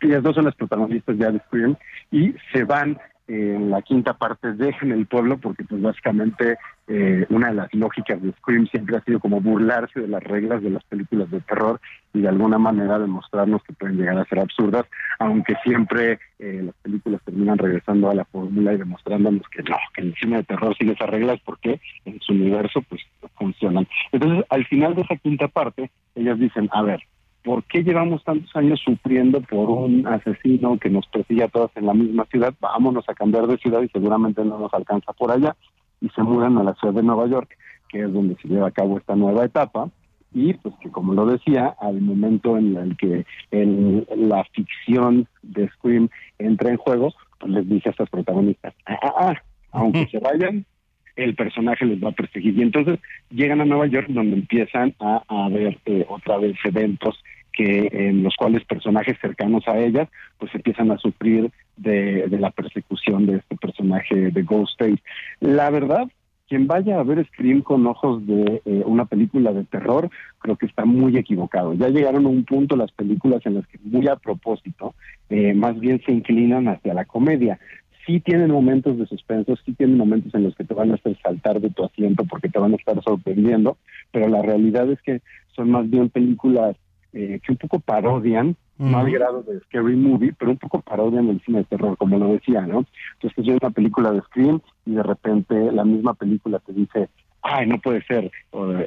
ellas 0.00 0.24
dos 0.24 0.34
son 0.34 0.46
las 0.46 0.56
protagonistas 0.56 1.16
ya 1.16 1.30
de 1.30 1.38
Scream, 1.38 1.76
y 2.10 2.34
se 2.52 2.64
van 2.64 2.98
en 3.28 3.70
la 3.70 3.82
quinta 3.82 4.14
parte 4.14 4.52
dejen 4.52 4.92
el 4.92 5.06
pueblo 5.06 5.38
porque 5.38 5.64
pues 5.64 5.82
básicamente 5.82 6.58
eh, 6.86 7.26
una 7.30 7.48
de 7.48 7.54
las 7.54 7.74
lógicas 7.74 8.22
de 8.22 8.32
Scream 8.32 8.66
siempre 8.68 8.96
ha 8.96 9.00
sido 9.02 9.18
como 9.18 9.40
burlarse 9.40 10.00
de 10.00 10.08
las 10.08 10.22
reglas 10.22 10.62
de 10.62 10.70
las 10.70 10.84
películas 10.84 11.30
de 11.30 11.40
terror 11.40 11.80
y 12.14 12.20
de 12.20 12.28
alguna 12.28 12.58
manera 12.58 12.98
demostrarnos 12.98 13.62
que 13.64 13.72
pueden 13.72 13.96
llegar 13.96 14.16
a 14.18 14.24
ser 14.26 14.38
absurdas, 14.38 14.86
aunque 15.18 15.54
siempre 15.64 16.20
eh, 16.38 16.62
las 16.64 16.74
películas 16.76 17.20
terminan 17.24 17.58
regresando 17.58 18.10
a 18.10 18.14
la 18.14 18.24
fórmula 18.24 18.72
y 18.72 18.78
demostrándonos 18.78 19.42
que 19.48 19.62
no, 19.64 19.76
que 19.92 20.02
el 20.02 20.14
cine 20.14 20.36
de 20.38 20.44
terror 20.44 20.76
sigue 20.76 20.92
esas 20.92 21.10
reglas 21.10 21.40
porque 21.44 21.80
en 22.04 22.20
su 22.20 22.32
universo 22.32 22.82
pues 22.88 23.02
funcionan. 23.34 23.88
Entonces 24.12 24.44
al 24.50 24.64
final 24.66 24.94
de 24.94 25.02
esa 25.02 25.16
quinta 25.16 25.48
parte 25.48 25.90
ellas 26.14 26.38
dicen, 26.38 26.68
a 26.72 26.82
ver, 26.82 27.00
¿por 27.46 27.62
qué 27.62 27.84
llevamos 27.84 28.24
tantos 28.24 28.50
años 28.56 28.80
sufriendo 28.84 29.40
por 29.40 29.70
un 29.70 30.04
asesino 30.04 30.78
que 30.78 30.90
nos 30.90 31.06
persigue 31.06 31.44
a 31.44 31.48
todas 31.48 31.70
en 31.76 31.86
la 31.86 31.94
misma 31.94 32.24
ciudad? 32.24 32.52
Vámonos 32.60 33.08
a 33.08 33.14
cambiar 33.14 33.46
de 33.46 33.56
ciudad 33.58 33.82
y 33.82 33.88
seguramente 33.88 34.44
no 34.44 34.58
nos 34.58 34.74
alcanza 34.74 35.12
por 35.12 35.30
allá. 35.30 35.54
Y 36.00 36.08
se 36.08 36.24
mudan 36.24 36.58
a 36.58 36.64
la 36.64 36.74
ciudad 36.74 36.94
de 36.94 37.04
Nueva 37.04 37.28
York, 37.28 37.56
que 37.88 38.00
es 38.00 38.12
donde 38.12 38.34
se 38.42 38.48
lleva 38.48 38.66
a 38.66 38.72
cabo 38.72 38.98
esta 38.98 39.14
nueva 39.14 39.44
etapa. 39.44 39.88
Y 40.34 40.54
pues 40.54 40.74
que 40.82 40.90
como 40.90 41.14
lo 41.14 41.24
decía, 41.24 41.76
al 41.78 42.00
momento 42.00 42.58
en 42.58 42.76
el 42.76 42.96
que 42.96 43.24
la 43.52 44.42
ficción 44.46 45.28
de 45.44 45.68
Scream 45.68 46.08
entra 46.40 46.70
en 46.70 46.78
juego, 46.78 47.14
pues 47.38 47.52
les 47.52 47.68
dice 47.68 47.90
a 47.90 47.92
estas 47.92 48.10
protagonistas, 48.10 48.74
ah, 48.86 48.98
ah, 49.00 49.14
ah 49.18 49.34
aunque 49.70 50.08
se 50.08 50.18
vayan, 50.18 50.66
el 51.14 51.36
personaje 51.36 51.84
les 51.84 52.02
va 52.02 52.08
a 52.08 52.12
perseguir. 52.12 52.58
Y 52.58 52.62
entonces 52.62 52.98
llegan 53.30 53.60
a 53.60 53.64
Nueva 53.64 53.86
York 53.86 54.08
donde 54.08 54.34
empiezan 54.34 54.96
a, 54.98 55.22
a 55.28 55.48
ver 55.48 55.78
eh, 55.86 56.04
otra 56.08 56.38
vez 56.38 56.56
eventos 56.64 57.16
que 57.56 57.88
en 57.90 58.22
los 58.22 58.36
cuales 58.36 58.64
personajes 58.64 59.16
cercanos 59.20 59.66
a 59.66 59.78
ellas 59.78 60.08
pues 60.38 60.54
empiezan 60.54 60.90
a 60.92 60.98
sufrir 60.98 61.50
de, 61.76 62.28
la 62.38 62.50
persecución 62.50 63.26
de 63.26 63.36
este 63.36 63.56
personaje 63.56 64.30
de 64.30 64.42
Ghostface. 64.42 65.02
La 65.40 65.70
verdad, 65.70 66.06
quien 66.48 66.66
vaya 66.66 67.00
a 67.00 67.02
ver 67.02 67.26
Scream 67.26 67.62
con 67.62 67.86
ojos 67.86 68.24
de 68.26 68.62
eh, 68.64 68.82
una 68.84 69.06
película 69.06 69.52
de 69.52 69.64
terror, 69.64 70.10
creo 70.38 70.56
que 70.56 70.66
está 70.66 70.84
muy 70.84 71.16
equivocado. 71.16 71.72
Ya 71.74 71.88
llegaron 71.88 72.26
a 72.26 72.28
un 72.28 72.44
punto 72.44 72.76
las 72.76 72.92
películas 72.92 73.40
en 73.46 73.54
las 73.54 73.66
que 73.66 73.78
muy 73.82 74.06
a 74.06 74.16
propósito, 74.16 74.94
eh, 75.30 75.54
más 75.54 75.80
bien 75.80 76.00
se 76.04 76.12
inclinan 76.12 76.68
hacia 76.68 76.92
la 76.92 77.06
comedia. 77.06 77.58
Sí 78.06 78.20
tienen 78.20 78.52
momentos 78.52 78.98
de 78.98 79.06
suspenso, 79.06 79.56
sí 79.64 79.72
tienen 79.72 79.96
momentos 79.96 80.32
en 80.34 80.44
los 80.44 80.54
que 80.54 80.62
te 80.62 80.74
van 80.74 80.92
a 80.92 80.94
hacer 80.94 81.18
saltar 81.22 81.60
de 81.60 81.70
tu 81.70 81.84
asiento 81.84 82.24
porque 82.24 82.50
te 82.50 82.58
van 82.58 82.72
a 82.74 82.76
estar 82.76 83.02
sorprendiendo, 83.02 83.78
pero 84.12 84.28
la 84.28 84.42
realidad 84.42 84.88
es 84.90 85.00
que 85.02 85.22
son 85.56 85.70
más 85.70 85.90
bien 85.90 86.10
películas 86.10 86.76
eh, 87.18 87.40
que 87.42 87.52
un 87.52 87.56
poco 87.56 87.80
parodian, 87.80 88.56
no 88.76 88.98
al 88.98 89.10
grado 89.10 89.42
de 89.42 89.58
Scary 89.60 89.96
Movie, 89.96 90.34
pero 90.38 90.50
un 90.50 90.58
poco 90.58 90.82
parodian 90.82 91.30
el 91.30 91.40
cine 91.40 91.60
de 91.60 91.64
terror, 91.64 91.96
como 91.96 92.18
lo 92.18 92.34
decía, 92.34 92.60
¿no? 92.60 92.84
Entonces 93.14 93.38
es 93.38 93.58
una 93.62 93.70
película 93.70 94.12
de 94.12 94.20
Scream 94.20 94.60
y 94.84 94.90
de 94.90 95.02
repente 95.02 95.54
la 95.72 95.86
misma 95.86 96.12
película 96.12 96.58
te 96.58 96.74
dice, 96.74 97.08
ay, 97.40 97.66
no 97.66 97.78
puede 97.78 98.02
ser, 98.02 98.30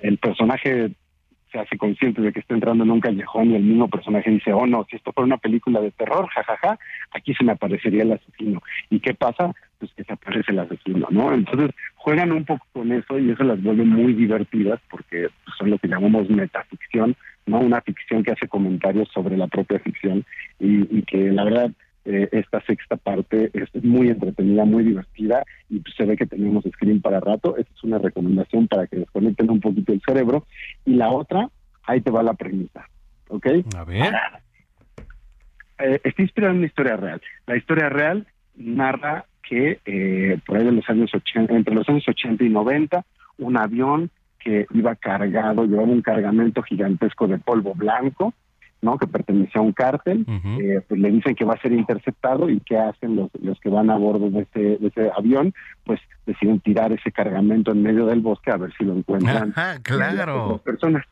el 0.04 0.20
personaje 0.20 0.92
se 1.52 1.60
hace 1.60 1.78
consciente 1.78 2.22
de 2.22 2.32
que 2.32 2.40
está 2.40 2.54
entrando 2.54 2.84
en 2.84 2.92
un 2.92 3.00
callejón 3.00 3.50
y 3.50 3.56
el 3.56 3.64
mismo 3.64 3.88
personaje 3.88 4.30
dice, 4.30 4.54
oh 4.54 4.68
no, 4.68 4.86
si 4.90 4.96
esto 4.96 5.12
fuera 5.12 5.26
una 5.26 5.38
película 5.38 5.82
de 5.82 5.90
terror, 5.90 6.28
jajaja, 6.28 6.78
aquí 7.12 7.34
se 7.34 7.44
me 7.44 7.54
aparecería 7.54 8.04
el 8.04 8.12
asesino. 8.12 8.62
¿Y 8.92 9.00
qué 9.00 9.16
pasa? 9.16 9.54
Pues 9.80 9.92
que 9.96 10.04
se 10.04 10.14
aparece 10.14 10.52
el 10.52 10.60
asesino, 10.60 11.08
¿no? 11.10 11.34
Entonces 11.34 11.72
juegan 11.96 12.32
un 12.32 12.46
poco 12.46 12.66
con 12.74 12.92
eso 12.92 13.18
y 13.18 13.32
eso 13.32 13.44
las 13.44 13.62
vuelve 13.64 13.86
muy 13.86 14.14
divertidas 14.14 14.80
porque 14.90 15.30
son 15.58 15.72
lo 15.72 15.80
que 15.80 15.88
llamamos 15.88 16.30
metaficción, 16.30 17.16
¿no? 17.46 17.60
Una 17.60 17.82
ficción 17.82 18.24
que 18.24 18.32
hace 18.32 18.48
comentarios 18.48 19.10
sobre 19.14 19.38
la 19.38 19.48
propia 19.48 19.80
ficción 19.80 20.26
y, 20.60 21.02
que 21.04 21.32
la 21.32 21.44
verdad 21.44 21.72
eh, 22.06 22.30
esta 22.32 22.62
sexta 22.62 22.98
parte 22.98 23.52
es 23.54 23.84
muy 23.84 24.10
entretenida, 24.10 24.66
muy 24.66 24.84
divertida 24.84 25.44
y 25.70 25.82
se 25.96 26.06
ve 26.06 26.18
que 26.18 26.26
tenemos 26.26 26.64
screen 26.66 27.02
para 27.02 27.20
rato. 27.20 27.58
Esta 27.58 27.74
es 27.74 27.84
una 27.84 27.98
recomendación 27.98 28.68
para 28.68 28.88
que 28.88 28.98
desconecten 28.98 29.50
un 29.50 29.60
poquito 29.60 29.94
el 29.94 30.02
cerebro. 30.06 30.46
Y 30.86 30.96
la 30.96 31.10
otra, 31.10 31.50
ahí 31.84 32.02
te 32.02 32.12
va 32.12 32.24
la 32.24 32.34
premisa, 32.34 32.88
¿ok? 33.30 33.48
A 33.76 33.84
ver. 33.84 34.14
Eh, 35.80 36.02
está 36.04 36.22
inspirada 36.22 36.52
en 36.52 36.60
una 36.60 36.68
historia 36.68 36.98
real. 36.98 37.22
La 37.48 37.58
historia 37.58 37.90
real 37.90 38.28
narra 38.56 39.26
que 39.50 39.80
eh, 39.86 40.38
por 40.46 40.58
ahí 40.58 40.66
de 40.66 40.72
los 40.72 40.88
años 40.90 41.10
80, 41.14 41.54
entre 41.56 41.74
los 41.74 41.88
años 41.90 42.08
80 42.08 42.44
y 42.44 42.50
90, 42.50 43.06
un 43.40 43.58
avión 43.58 44.12
que 44.40 44.66
iba 44.72 44.96
cargado, 44.96 45.66
llevaba 45.66 45.88
un 45.88 46.02
cargamento 46.02 46.62
gigantesco 46.64 47.28
de 47.28 47.38
polvo 47.38 47.74
blanco, 47.76 48.34
¿no? 48.82 48.98
Que 48.98 49.08
pertenecía 49.08 49.60
a 49.60 49.64
un 49.64 49.74
cártel, 49.74 50.26
eh, 50.62 50.82
pues 50.88 51.00
le 51.00 51.12
dicen 51.12 51.36
que 51.36 51.44
va 51.44 51.56
a 51.56 51.62
ser 51.62 51.74
interceptado 51.74 52.50
y 52.50 52.62
qué 52.62 52.78
hacen 52.78 53.16
los, 53.16 53.30
los 53.42 53.60
que 53.60 53.70
van 53.70 53.90
a 53.90 53.98
bordo 53.98 54.30
de 54.30 54.42
ese, 54.42 54.78
de 54.78 54.88
ese 54.88 55.12
avión, 55.16 55.54
pues 55.84 56.00
deciden 56.26 56.62
tirar 56.62 56.94
ese 56.94 57.12
cargamento 57.12 57.72
en 57.72 57.84
medio 57.84 58.06
del 58.06 58.22
bosque 58.22 58.52
a 58.52 58.58
ver 58.58 58.72
si 58.78 58.86
lo 58.86 58.94
encuentran. 58.94 59.54
claro. 59.84 60.62
personas. 60.64 61.06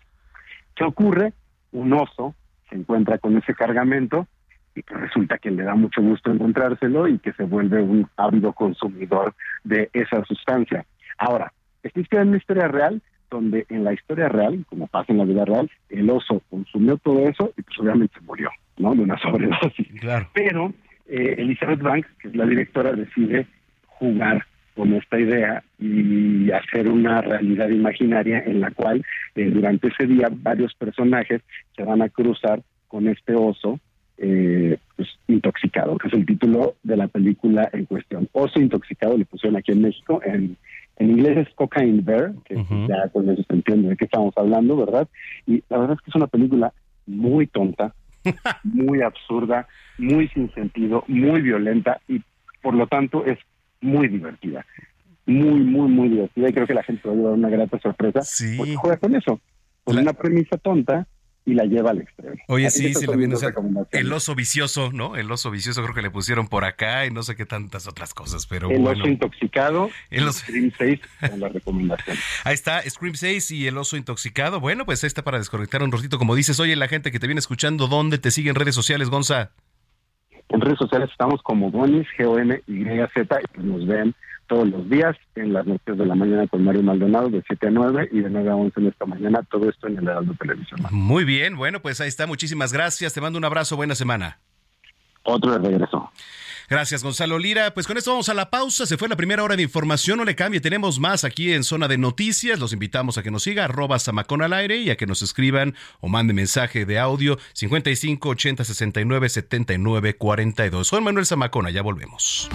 ¿Qué 0.75 0.83
ocurre? 0.83 1.33
un 1.71 1.93
oso 1.93 2.35
se 2.69 2.75
encuentra 2.75 3.17
con 3.17 3.37
ese 3.37 3.53
cargamento 3.53 4.27
y 4.75 4.83
pues 4.83 4.99
resulta 4.99 5.37
que 5.37 5.51
le 5.51 5.63
da 5.63 5.75
mucho 5.75 6.01
gusto 6.01 6.31
encontrárselo 6.31 7.07
y 7.07 7.19
que 7.19 7.33
se 7.33 7.43
vuelve 7.43 7.81
un 7.81 8.07
ávido 8.15 8.53
consumidor 8.53 9.33
de 9.63 9.89
esa 9.93 10.23
sustancia. 10.25 10.85
Ahora, 11.17 11.51
es 11.81 11.93
una 12.11 12.37
historia 12.37 12.67
real, 12.67 13.01
donde 13.29 13.65
en 13.69 13.83
la 13.83 13.93
historia 13.93 14.29
real, 14.29 14.65
como 14.69 14.87
pasa 14.87 15.11
en 15.11 15.19
la 15.19 15.25
vida 15.25 15.45
real, 15.45 15.69
el 15.89 16.09
oso 16.09 16.41
consumió 16.49 16.97
todo 16.97 17.27
eso 17.27 17.53
y 17.57 17.61
pues 17.61 17.79
obviamente 17.79 18.19
murió, 18.21 18.49
¿no? 18.77 18.95
De 18.95 19.01
una 19.01 19.17
sobredosis. 19.19 19.87
Pero 20.33 20.73
eh, 21.07 21.35
Elizabeth 21.37 21.81
Banks, 21.81 22.07
que 22.19 22.29
es 22.29 22.35
la 22.35 22.45
directora, 22.45 22.93
decide 22.93 23.47
jugar 23.87 24.45
con 24.75 24.93
esta 24.93 25.19
idea 25.19 25.63
y 25.79 26.51
hacer 26.51 26.87
una 26.87 27.21
realidad 27.21 27.67
imaginaria 27.69 28.43
en 28.45 28.61
la 28.61 28.69
cual 28.71 29.03
eh, 29.35 29.49
durante 29.49 29.87
ese 29.87 30.05
día 30.05 30.27
varios 30.31 30.73
personajes 30.75 31.41
se 31.75 31.83
van 31.83 32.03
a 32.03 32.09
cruzar 32.09 32.61
con 32.87 33.07
este 33.07 33.33
oso 33.33 33.79
eh, 34.19 34.77
pues, 34.95 35.09
intoxicado, 35.27 35.97
que 35.97 36.07
es 36.07 36.13
el 36.13 36.25
título 36.25 36.75
de 36.83 36.97
la 36.97 37.07
película 37.07 37.69
en 37.73 37.85
cuestión. 37.85 38.29
Oso 38.31 38.59
intoxicado 38.59 39.17
le 39.17 39.25
pusieron 39.25 39.57
aquí 39.57 39.71
en 39.71 39.81
México, 39.81 40.21
en, 40.23 40.57
en 40.99 41.11
inglés 41.11 41.47
es 41.47 41.55
Cocaine 41.55 42.01
Bear, 42.03 42.33
que 42.45 42.55
ya 42.87 43.09
con 43.09 43.29
eso 43.29 43.43
se 43.47 43.53
entiende 43.53 43.89
de 43.89 43.97
qué 43.97 44.05
estamos 44.05 44.33
hablando, 44.35 44.75
¿verdad? 44.77 45.07
Y 45.45 45.63
la 45.69 45.77
verdad 45.77 45.95
es 45.95 46.01
que 46.01 46.09
es 46.09 46.15
una 46.15 46.27
película 46.27 46.73
muy 47.05 47.47
tonta, 47.47 47.93
muy 48.63 49.01
absurda, 49.01 49.67
muy 49.97 50.27
sin 50.29 50.51
sentido, 50.53 51.03
muy 51.07 51.41
violenta 51.41 52.01
y 52.07 52.21
por 52.61 52.73
lo 52.73 52.87
tanto 52.87 53.25
es 53.25 53.37
muy 53.81 54.07
divertida. 54.07 54.65
Muy, 55.25 55.59
muy, 55.59 55.89
muy 55.89 56.09
divertida 56.09 56.49
y 56.49 56.53
creo 56.53 56.67
que 56.67 56.73
la 56.73 56.83
gente 56.83 57.01
va 57.05 57.13
a 57.13 57.17
llevar 57.17 57.33
una 57.33 57.49
grata 57.49 57.77
sorpresa 57.79 58.21
porque 58.57 58.75
juega 58.75 58.97
con 58.97 59.13
eso, 59.13 59.41
con 59.83 59.97
una 59.97 60.13
premisa 60.13 60.57
tonta 60.57 61.05
y 61.47 61.53
la 61.53 61.63
lleva 61.63 61.91
al 61.91 61.99
extremo. 61.99 62.35
Oye, 62.49 62.69
sí, 62.69 62.93
sí, 62.93 63.05
lo 63.05 63.15
viendo. 63.15 63.39
el 63.91 64.11
oso 64.11 64.35
vicioso, 64.35 64.91
¿no? 64.91 65.15
El 65.15 65.31
oso 65.31 65.49
vicioso 65.49 65.81
creo 65.81 65.95
que 65.95 66.01
le 66.01 66.11
pusieron 66.11 66.49
por 66.49 66.65
acá 66.65 67.05
y 67.05 67.09
no 67.09 67.23
sé 67.23 67.37
qué 67.37 67.45
tantas 67.45 67.87
otras 67.87 68.13
cosas, 68.13 68.45
pero 68.47 68.69
el 68.69 68.85
oso 68.85 69.07
intoxicado, 69.07 69.89
el 70.09 70.27
oso... 70.27 70.39
Scream 70.39 70.73
6 70.77 70.99
con 71.29 71.39
la 71.39 71.47
recomendación. 71.47 72.17
Ahí 72.43 72.53
está, 72.53 72.81
Scream 72.81 73.15
6 73.15 73.51
y 73.51 73.65
el 73.65 73.77
oso 73.77 73.95
intoxicado. 73.95 74.59
Bueno, 74.59 74.85
pues 74.85 75.01
ahí 75.05 75.07
está 75.07 75.23
para 75.23 75.37
desconectar 75.37 75.81
un 75.81 75.91
ratito. 75.93 76.17
Como 76.17 76.35
dices, 76.35 76.59
oye, 76.59 76.75
la 76.75 76.89
gente 76.89 77.13
que 77.13 77.19
te 77.19 77.27
viene 77.27 77.39
escuchando, 77.39 77.87
¿dónde 77.87 78.17
te 78.17 78.29
sigue 78.29 78.49
en 78.49 78.55
redes 78.55 78.75
sociales, 78.75 79.09
Gonza? 79.09 79.51
En 80.49 80.59
redes 80.59 80.79
sociales 80.79 81.09
estamos 81.09 81.41
como 81.43 81.71
Gonis, 81.71 82.07
G-O-N-Y-Z, 82.17 83.39
y 83.57 83.61
nos 83.61 83.87
ven 83.87 84.13
todos 84.47 84.67
los 84.67 84.89
días 84.89 85.15
en 85.35 85.53
las 85.53 85.65
noches 85.65 85.97
de 85.97 86.05
la 86.05 86.15
mañana 86.15 86.47
con 86.47 86.63
Mario 86.63 86.83
Maldonado 86.83 87.29
de 87.29 87.43
7 87.45 87.67
a 87.67 87.71
9 87.71 88.09
y 88.11 88.19
de 88.19 88.29
9 88.29 88.49
a 88.49 88.55
11 88.55 88.79
en 88.79 88.87
esta 88.87 89.05
mañana, 89.05 89.43
todo 89.49 89.69
esto 89.69 89.87
en 89.87 89.97
el 89.97 90.07
Heraldo 90.07 90.33
Televisión. 90.39 90.79
Muy 90.91 91.23
bien, 91.23 91.55
bueno, 91.57 91.81
pues 91.81 92.01
ahí 92.01 92.07
está, 92.07 92.27
muchísimas 92.27 92.73
gracias, 92.73 93.13
te 93.13 93.21
mando 93.21 93.37
un 93.37 93.45
abrazo, 93.45 93.75
buena 93.75 93.95
semana. 93.95 94.39
Otro 95.23 95.51
de 95.51 95.59
regreso. 95.69 96.09
Gracias, 96.69 97.01
Gonzalo 97.03 97.39
Lira. 97.39 97.73
Pues 97.73 97.87
con 97.87 97.97
esto 97.97 98.11
vamos 98.11 98.27
a 98.27 98.33
la 98.33 98.49
pausa. 98.49 98.85
Se 98.85 98.97
fue 98.97 99.07
la 99.07 99.15
primera 99.15 99.43
hora 99.43 99.55
de 99.55 99.63
información. 99.63 100.17
No 100.17 100.25
le 100.25 100.35
cambie. 100.35 100.59
Tenemos 100.59 100.99
más 100.99 101.23
aquí 101.23 101.53
en 101.53 101.63
Zona 101.63 101.87
de 101.87 101.97
Noticias. 101.97 102.59
Los 102.59 102.73
invitamos 102.73 103.17
a 103.17 103.23
que 103.23 103.31
nos 103.31 103.43
siga, 103.43 103.65
arroba 103.65 103.99
Samacón 103.99 104.41
al 104.41 104.53
aire 104.53 104.77
y 104.77 104.89
a 104.89 104.97
que 104.97 105.05
nos 105.05 105.21
escriban 105.21 105.75
o 106.01 106.09
mande 106.09 106.33
mensaje 106.33 106.85
de 106.85 106.99
audio 106.99 107.37
55 107.53 108.29
80 108.29 108.63
69 108.65 109.29
79 109.29 110.17
42. 110.17 110.89
Juan 110.89 111.03
Manuel 111.03 111.25
Zamacona, 111.25 111.69
ya 111.69 111.81
volvemos. 111.81 112.49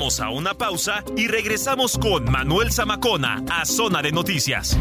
Vamos 0.00 0.18
a 0.18 0.30
una 0.30 0.54
pausa 0.54 1.04
y 1.14 1.28
regresamos 1.28 1.98
con 1.98 2.24
Manuel 2.24 2.72
Zamacona 2.72 3.44
a 3.50 3.66
Zona 3.66 4.00
de 4.00 4.10
Noticias. 4.10 4.74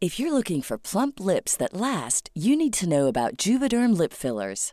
If 0.00 0.18
you're 0.18 0.32
looking 0.32 0.62
for 0.62 0.78
plump 0.78 1.20
lips 1.20 1.54
that 1.58 1.74
last, 1.74 2.30
you 2.34 2.56
need 2.56 2.72
to 2.80 2.88
know 2.88 3.08
about 3.08 3.36
Juvederm 3.36 3.94
lip 3.94 4.14
fillers. 4.14 4.72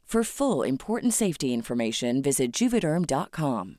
For 0.11 0.25
full 0.25 0.63
important 0.63 1.13
safety 1.13 1.53
information, 1.53 2.21
visit 2.21 2.51
juvederm.com. 2.51 3.77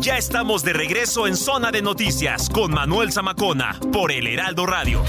Ya 0.00 0.18
estamos 0.18 0.62
de 0.62 0.74
regreso 0.74 1.26
en 1.26 1.34
Zona 1.34 1.70
de 1.70 1.80
Noticias 1.80 2.50
con 2.50 2.74
Manuel 2.74 3.10
Zamacona 3.10 3.80
por 3.90 4.12
El 4.12 4.26
Heraldo 4.26 4.66
Radio. 4.66 5.02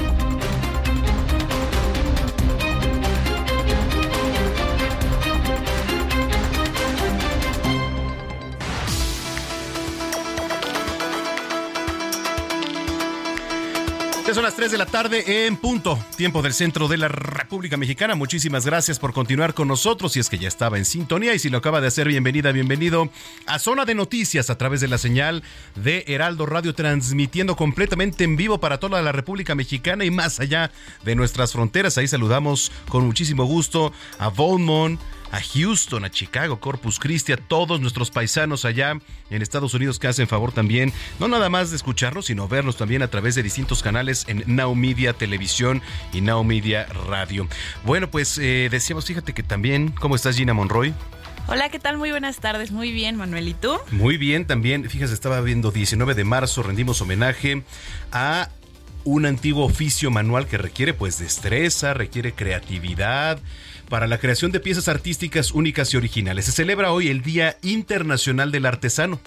Son 14.33 14.43
las 14.43 14.55
3 14.55 14.71
de 14.71 14.77
la 14.77 14.85
tarde 14.85 15.45
en 15.45 15.57
punto, 15.57 15.99
tiempo 16.15 16.41
del 16.41 16.53
centro 16.53 16.87
de 16.87 16.95
la 16.95 17.09
República 17.09 17.75
Mexicana. 17.75 18.15
Muchísimas 18.15 18.65
gracias 18.65 18.97
por 18.97 19.11
continuar 19.11 19.53
con 19.53 19.67
nosotros. 19.67 20.13
Si 20.13 20.21
es 20.21 20.29
que 20.29 20.37
ya 20.37 20.47
estaba 20.47 20.77
en 20.77 20.85
sintonía 20.85 21.33
y 21.33 21.39
si 21.39 21.49
lo 21.49 21.57
acaba 21.57 21.81
de 21.81 21.87
hacer, 21.87 22.07
bienvenida, 22.07 22.53
bienvenido 22.53 23.09
a 23.45 23.59
Zona 23.59 23.83
de 23.83 23.93
Noticias 23.93 24.49
a 24.49 24.57
través 24.57 24.79
de 24.79 24.87
la 24.87 24.97
señal 24.97 25.43
de 25.75 26.05
Heraldo 26.07 26.45
Radio, 26.45 26.73
transmitiendo 26.73 27.57
completamente 27.57 28.23
en 28.23 28.37
vivo 28.37 28.59
para 28.59 28.79
toda 28.79 29.01
la 29.01 29.11
República 29.11 29.53
Mexicana 29.53 30.05
y 30.05 30.11
más 30.11 30.39
allá 30.39 30.71
de 31.03 31.15
nuestras 31.15 31.51
fronteras. 31.51 31.97
Ahí 31.97 32.07
saludamos 32.07 32.71
con 32.87 33.05
muchísimo 33.05 33.43
gusto 33.43 33.91
a 34.17 34.29
Beaumont 34.29 34.99
a 35.31 35.39
Houston, 35.41 36.05
a 36.05 36.11
Chicago, 36.11 36.59
Corpus 36.59 36.99
Christi, 36.99 37.31
a 37.31 37.37
todos 37.37 37.79
nuestros 37.79 38.11
paisanos 38.11 38.65
allá 38.65 38.93
en 39.29 39.41
Estados 39.41 39.73
Unidos 39.73 39.97
que 39.97 40.07
hacen 40.07 40.27
favor 40.27 40.51
también, 40.51 40.93
no 41.19 41.27
nada 41.27 41.49
más 41.49 41.69
de 41.69 41.77
escucharnos, 41.77 42.25
sino 42.27 42.47
vernos 42.47 42.77
también 42.77 43.01
a 43.01 43.07
través 43.07 43.35
de 43.35 43.43
distintos 43.43 43.81
canales 43.81 44.25
en 44.27 44.43
Now 44.45 44.75
Media 44.75 45.13
Televisión 45.13 45.81
y 46.13 46.21
Now 46.21 46.43
Media 46.43 46.85
Radio. 47.07 47.47
Bueno, 47.83 48.11
pues 48.11 48.37
eh, 48.37 48.67
decíamos, 48.69 49.05
fíjate 49.05 49.33
que 49.33 49.43
también, 49.43 49.91
¿cómo 49.91 50.15
estás 50.15 50.35
Gina 50.35 50.53
Monroy? 50.53 50.93
Hola, 51.47 51.69
¿qué 51.69 51.79
tal? 51.79 51.97
Muy 51.97 52.11
buenas 52.11 52.37
tardes. 52.37 52.71
Muy 52.71 52.91
bien, 52.91 53.15
Manuel. 53.15 53.47
¿Y 53.47 53.53
tú? 53.53 53.77
Muy 53.91 54.17
bien, 54.17 54.45
también. 54.45 54.89
Fíjate, 54.89 55.13
estaba 55.13 55.41
viendo 55.41 55.71
19 55.71 56.13
de 56.13 56.23
marzo, 56.23 56.63
rendimos 56.63 57.01
homenaje 57.01 57.63
a 58.11 58.49
un 59.03 59.25
antiguo 59.25 59.65
oficio 59.65 60.11
manual 60.11 60.47
que 60.47 60.57
requiere 60.57 60.93
pues 60.93 61.17
destreza, 61.17 61.93
requiere 61.93 62.33
creatividad, 62.33 63.39
para 63.91 64.07
la 64.07 64.19
creación 64.19 64.53
de 64.53 64.61
piezas 64.61 64.87
artísticas 64.87 65.51
únicas 65.51 65.93
y 65.93 65.97
originales. 65.97 66.45
Se 66.45 66.53
celebra 66.53 66.93
hoy 66.93 67.09
el 67.09 67.21
Día 67.21 67.57
Internacional 67.61 68.49
del 68.49 68.65
Artesano. 68.65 69.19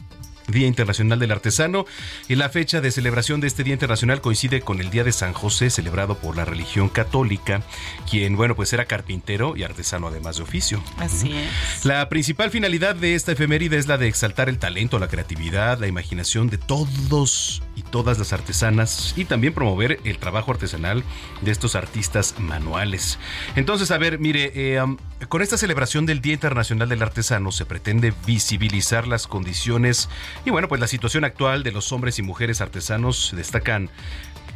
Día 0.49 0.67
Internacional 0.67 1.19
del 1.19 1.33
Artesano 1.33 1.85
y 2.29 2.35
la 2.35 2.49
fecha 2.49 2.81
de 2.81 2.91
celebración 2.91 3.41
de 3.41 3.47
este 3.47 3.63
Día 3.63 3.75
Internacional 3.75 4.23
coincide 4.23 4.63
con 4.63 4.81
el 4.81 4.91
Día 4.91 5.05
de 5.05 5.13
San 5.13 5.35
José 5.35 5.69
celebrado 5.69 6.17
por 6.17 6.35
la 6.37 6.47
religión 6.47 6.89
católica, 6.89 7.63
quien, 8.11 8.37
bueno, 8.37 8.57
pues 8.57 8.73
era 8.73 8.87
carpintero 8.87 9.55
y 9.55 9.65
artesano 9.65 10.09
además 10.09 10.37
de 10.37 10.45
oficio. 10.45 10.83
Así 10.97 11.33
es. 11.33 11.85
La 11.85 12.09
principal 12.09 12.51
finalidad 12.51 12.95
de 12.95 13.15
esta 13.15 13.33
efeméride 13.33 13.77
es 13.77 13.87
la 13.87 13.99
de 13.99 14.09
exaltar 14.09 14.49
el 14.49 14.59
talento, 14.59 14.99
la 14.99 15.09
creatividad, 15.09 15.79
la 15.79 15.89
imaginación 15.89 16.49
de 16.49 16.57
todos 16.57 17.63
y 17.77 17.83
todas 17.83 18.19
las 18.19 18.33
artesanas 18.33 19.15
y 19.17 19.25
también 19.25 19.55
promover 19.55 20.01
el 20.05 20.19
trabajo 20.19 20.53
artesanal 20.53 21.05
de 21.41 21.51
estos 21.51 21.75
artistas 21.75 22.35
manuales. 22.39 23.19
Entonces, 23.57 23.91
a 23.91 23.99
ver, 23.99 24.19
mire, 24.19 24.53
eh, 24.55 24.81
con 25.29 25.43
esta 25.43 25.57
celebración 25.57 26.07
del 26.07 26.21
Día 26.21 26.35
Internacional 26.35 26.89
del 26.89 27.03
Artesano 27.03 27.53
se 27.53 27.67
pretende 27.67 28.13
visibilizar 28.27 29.07
las 29.07 29.27
condiciones 29.27 30.09
y 30.45 30.51
bueno, 30.51 30.69
pues 30.69 30.81
la 30.81 30.87
situación 30.87 31.25
actual 31.25 31.63
de 31.63 31.73
los 31.73 31.93
hombres 31.93 32.19
y 32.19 32.23
mujeres 32.23 32.61
artesanos 32.61 33.33
destacan 33.37 33.91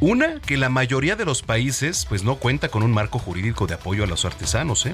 una, 0.01 0.39
que 0.39 0.55
la 0.55 0.69
mayoría 0.69 1.17
de 1.17 1.25
los 1.25 1.41
países 1.41 2.05
pues 2.07 2.23
no 2.23 2.35
cuenta 2.35 2.69
con 2.69 2.83
un 2.83 2.91
marco 2.91 3.19
jurídico 3.19 3.67
de 3.67 3.73
apoyo 3.73 4.05
a 4.05 4.07
los 4.07 4.23
artesanos, 4.23 4.85
¿eh? 4.85 4.93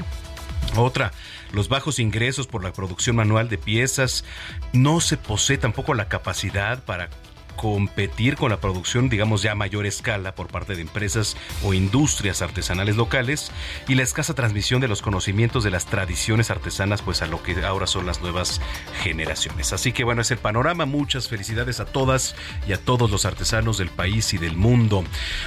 Otra, 0.76 1.11
los 1.51 1.69
bajos 1.69 1.99
ingresos 1.99 2.47
por 2.47 2.63
la 2.63 2.73
producción 2.73 3.15
manual 3.15 3.47
de 3.47 3.57
piezas. 3.57 4.26
No 4.73 4.99
se 4.99 5.15
posee 5.15 5.57
tampoco 5.57 5.93
la 5.93 6.09
capacidad 6.09 6.84
para 6.84 7.09
competir 7.56 8.36
con 8.36 8.49
la 8.49 8.58
producción, 8.58 9.10
digamos, 9.10 9.41
ya 9.41 9.53
a 9.53 9.56
mayor 9.56 9.86
escala 9.86 10.36
por 10.36 10.47
parte 10.47 10.76
de 10.76 10.82
empresas 10.82 11.38
o 11.64 11.74
industrias 11.74 12.41
artesanales 12.41 12.95
locales 12.95 13.51
y 13.88 13.95
la 13.95 14.03
escasa 14.03 14.34
transmisión 14.34 14.82
de 14.82 14.88
los 14.88 15.01
conocimientos 15.01 15.64
de 15.64 15.72
las 15.72 15.86
tradiciones 15.86 16.51
artesanas, 16.51 17.01
pues 17.01 17.22
a 17.22 17.28
lo 17.28 17.41
que 17.41 17.56
ahora 17.66 17.88
son 17.88 18.06
las 18.06 18.22
nuevas 18.22 18.62
generaciones. 19.01 19.74
Así 19.74 19.91
que 19.91 20.03
bueno, 20.03 20.22
es 20.22 20.32
el 20.32 20.38
panorama. 20.38 20.86
Muchas 20.86 21.28
felicidades 21.28 21.80
a 21.80 21.86
todas 21.86 22.36
y 22.68 22.74
a 22.74 22.78
todos 22.78 23.10
los 23.10 23.26
artesanos 23.26 23.78
del 23.78 23.89
país 23.89 24.34
y 24.34 24.38
del 24.38 24.58
mundo. 24.58 25.03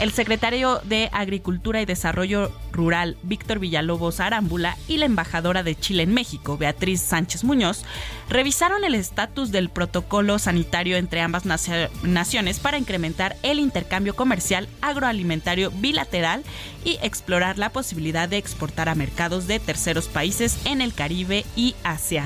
El 0.00 0.12
secretario 0.12 0.80
de 0.84 1.10
Agricultura 1.12 1.82
y 1.82 1.84
Desarrollo 1.84 2.50
Rural, 2.72 3.18
Víctor 3.22 3.58
Villalobos 3.58 4.18
Arámbula, 4.18 4.78
y 4.88 4.96
la 4.96 5.04
embajadora 5.04 5.62
de 5.62 5.78
Chile 5.78 6.04
en 6.04 6.14
México, 6.14 6.56
Beatriz 6.56 7.02
Sánchez 7.02 7.44
Muñoz, 7.44 7.84
revisaron 8.30 8.82
el 8.84 8.94
estatus 8.94 9.52
del 9.52 9.68
protocolo 9.68 10.38
sanitario 10.38 10.96
entre 10.96 11.20
ambas 11.20 11.44
naciones 11.44 12.60
para 12.60 12.78
incrementar 12.78 13.36
el 13.42 13.58
intercambio 13.58 14.16
comercial 14.16 14.70
agroalimentario 14.80 15.70
bilateral 15.70 16.44
y 16.82 16.98
explorar 17.02 17.58
la 17.58 17.68
posibilidad 17.68 18.26
de 18.26 18.38
exportar 18.38 18.88
a 18.88 18.94
mercados 18.94 19.46
de 19.46 19.60
terceros 19.60 20.08
países 20.08 20.64
en 20.64 20.80
el 20.80 20.94
Caribe 20.94 21.44
y 21.56 21.74
Asia. 21.84 22.24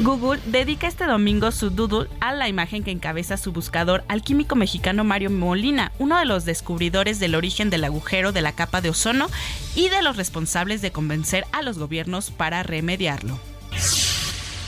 Google 0.00 0.40
dedica 0.46 0.88
este 0.88 1.06
domingo 1.06 1.52
su 1.52 1.70
doodle 1.70 2.08
a 2.20 2.32
la 2.32 2.48
imagen 2.48 2.82
que 2.82 2.90
encabeza 2.90 3.36
su 3.36 3.52
buscador 3.52 4.02
al 4.08 4.22
químico 4.22 4.56
mexicano 4.56 5.04
Mario 5.04 5.30
Molina, 5.30 5.92
uno 6.00 6.18
de 6.18 6.24
los 6.24 6.44
descubridores 6.44 7.20
del 7.20 7.36
origen 7.36 7.70
del 7.70 7.84
agujero 7.84 8.32
de 8.32 8.42
la 8.42 8.52
capa 8.52 8.80
de 8.80 8.90
ozono 8.90 9.28
y 9.76 9.90
de 9.90 10.02
los 10.02 10.16
responsables 10.16 10.82
de 10.82 10.90
convencer 10.90 11.46
a 11.52 11.62
los 11.62 11.78
gobiernos 11.78 12.32
para 12.32 12.64
remediarlo. 12.64 13.38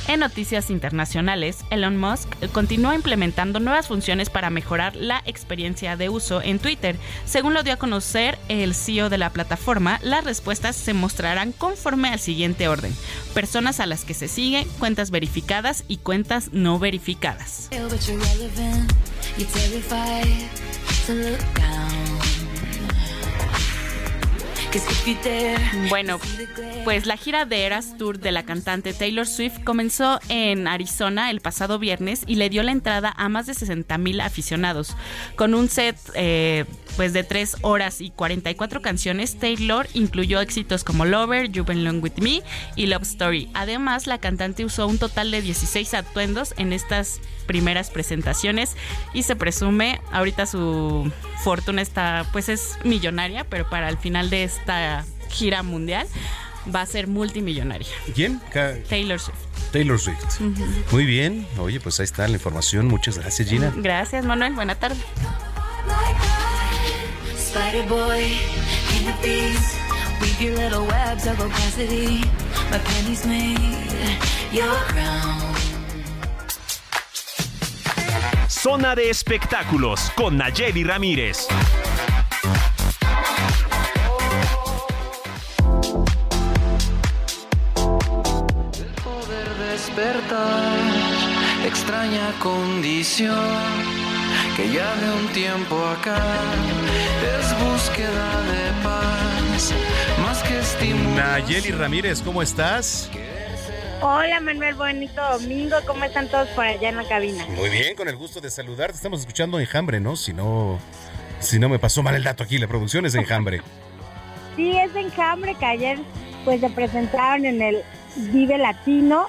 En 0.09 0.21
noticias 0.21 0.71
internacionales, 0.71 1.65
Elon 1.71 1.97
Musk 1.97 2.29
continúa 2.53 2.95
implementando 2.95 3.59
nuevas 3.59 3.89
funciones 3.89 4.31
para 4.31 4.51
mejorar 4.51 4.95
la 4.95 5.21
experiencia 5.27 5.97
de 5.97 6.09
uso 6.09 6.41
en 6.41 6.61
Twitter. 6.61 6.97
Según 7.25 7.55
lo 7.55 7.65
dio 7.65 7.73
a 7.73 7.77
conocer 7.77 8.39
el 8.49 8.75
CEO 8.75 9.11
de 9.11 9.19
la 9.19 9.31
plataforma, 9.31 9.99
las 10.03 10.25
respuestas 10.25 10.77
se 10.77 10.95
mostrarán 10.95 11.51
conforme 11.51 12.09
al 12.11 12.21
siguiente 12.21 12.69
orden. 12.69 12.95
Personas 13.35 13.81
a 13.81 13.87
las 13.87 14.05
que 14.05 14.15
se 14.15 14.29
siguen, 14.29 14.69
cuentas 14.79 15.11
verificadas 15.11 15.85
y 15.89 15.97
cuentas 15.97 16.51
no 16.53 16.79
verificadas. 16.79 17.69
Bueno, 25.89 26.19
pues 26.85 27.07
la 27.07 27.17
gira 27.17 27.45
de 27.45 27.65
Eras 27.65 27.97
Tour 27.99 28.19
de 28.19 28.33
la 28.33 28.45
cantante 28.45 28.93
Taylor 28.93 29.27
Swift 29.27 29.63
comenzó 29.65 30.21
en 30.29 30.69
Arizona 30.69 31.31
el 31.31 31.41
pasado 31.41 31.79
viernes 31.79 32.23
y 32.27 32.37
le 32.37 32.51
dio 32.51 32.63
la 32.63 32.73
entrada 32.73 33.15
a 33.17 33.29
más 33.29 33.47
de 33.47 33.55
60 33.55 33.97
mil 33.99 34.21
aficionados. 34.21 34.97
Con 35.37 35.55
un 35.55 35.69
set 35.69 35.97
eh, 36.15 36.65
pues 36.97 37.13
de 37.13 37.25
3 37.25 37.57
horas 37.63 38.01
y 38.01 38.11
44 38.11 38.83
canciones, 38.83 39.39
Taylor 39.39 39.87
incluyó 39.95 40.41
éxitos 40.41 40.85
como 40.85 41.05
Lover, 41.05 41.51
You've 41.51 41.73
Been 41.73 41.85
Long 41.85 42.03
With 42.03 42.19
Me 42.21 42.43
y 42.75 42.87
Love 42.87 43.03
Story. 43.03 43.51
Además, 43.55 44.07
la 44.07 44.19
cantante 44.19 44.65
usó 44.65 44.87
un 44.87 44.99
total 44.99 45.31
de 45.31 45.43
16 45.43 45.95
atuendos 45.95 46.55
en 46.57 46.73
estas 46.73 47.21
primeras 47.47 47.91
presentaciones 47.91 48.77
y 49.15 49.23
se 49.23 49.37
presume 49.37 50.01
ahorita 50.11 50.47
su 50.47 51.11
fortuna 51.45 51.81
está 51.81 52.27
pues 52.33 52.49
es 52.49 52.77
millonaria, 52.85 53.45
pero 53.45 53.69
para 53.69 53.89
el 53.89 53.99
final 53.99 54.31
de 54.31 54.43
esta 54.67 55.05
gira 55.31 55.63
mundial 55.63 56.09
va 56.75 56.81
a 56.81 56.87
ser 56.87 57.07
multimillonaria. 57.07 57.87
¿Quién? 58.15 58.41
Taylor 58.89 59.21
Swift. 59.21 59.39
Taylor 59.71 59.99
Swift. 59.99 60.41
Muy 60.91 61.05
bien. 61.05 61.47
Oye, 61.59 61.79
pues 61.79 62.01
ahí 62.01 62.05
está 62.05 62.27
la 62.27 62.35
información. 62.35 62.89
Muchas 62.89 63.19
gracias, 63.19 63.49
Gina. 63.49 63.73
Gracias, 63.77 64.25
Manuel. 64.25 64.55
Buena 64.55 64.75
tarde. 64.75 64.97
Zona 78.49 78.97
de 78.97 79.11
espectáculos 79.11 80.11
con 80.17 80.37
Nayeli 80.39 80.83
Ramírez. 80.83 81.47
Despertar, 89.97 90.79
extraña 91.65 92.31
condición 92.43 93.35
que 94.55 94.71
ya 94.71 94.95
de 94.97 95.11
un 95.11 95.29
tiempo 95.33 95.87
acá 95.87 96.23
es 97.39 97.65
búsqueda 97.65 98.43
de 98.43 98.83
paz, 98.83 99.73
más 100.21 100.43
que 100.43 100.59
estímulo. 100.59 101.17
Nayeli 101.17 101.71
Ramírez, 101.71 102.21
¿cómo 102.21 102.43
estás? 102.43 103.11
Hola 104.03 104.41
Manuel, 104.41 104.75
bonito 104.75 105.23
domingo. 105.33 105.77
¿Cómo 105.87 106.05
están 106.05 106.29
todos 106.29 106.49
por 106.49 106.67
allá 106.67 106.91
en 106.91 106.97
la 106.97 107.09
cabina? 107.09 107.47
Muy 107.57 107.71
bien, 107.71 107.97
con 107.97 108.09
el 108.09 108.17
gusto 108.17 108.43
de 108.43 108.51
saludarte. 108.51 108.97
Estamos 108.97 109.21
escuchando 109.21 109.59
Enjambre, 109.59 109.99
¿no? 109.99 110.17
Si 110.17 110.35
no, 110.35 110.79
si 111.41 111.59
no 111.59 111.71
me 111.71 111.79
pasó 111.79 112.03
mal 112.03 112.15
el 112.15 112.23
dato 112.23 112.45
aquí, 112.45 112.59
la 112.59 112.69
producción 112.69 113.07
es 113.07 113.15
Enjambre. 113.15 113.63
sí, 114.57 114.77
es 114.77 114.95
Enjambre 114.95 115.55
que 115.55 115.65
ayer 115.65 115.99
pues 116.45 116.61
se 116.61 116.69
presentaron 116.69 117.47
en 117.47 117.63
el 117.63 117.83
Vive 118.17 118.59
Latino. 118.59 119.29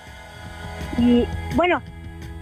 Y 0.98 1.26
bueno, 1.56 1.82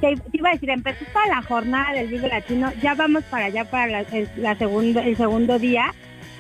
te, 0.01 0.15
iba 0.33 0.49
a 0.49 0.53
decir, 0.53 0.69
empezó 0.69 1.05
toda 1.05 1.27
la 1.27 1.41
jornada 1.41 1.93
del 1.93 2.07
Vive 2.07 2.27
Latino. 2.27 2.71
Ya 2.81 2.95
vamos 2.95 3.23
para 3.25 3.45
allá 3.45 3.65
para 3.65 3.87
la, 3.87 3.99
el, 4.01 4.57
segundo, 4.57 4.99
el 4.99 5.17
segundo 5.17 5.59
día. 5.59 5.93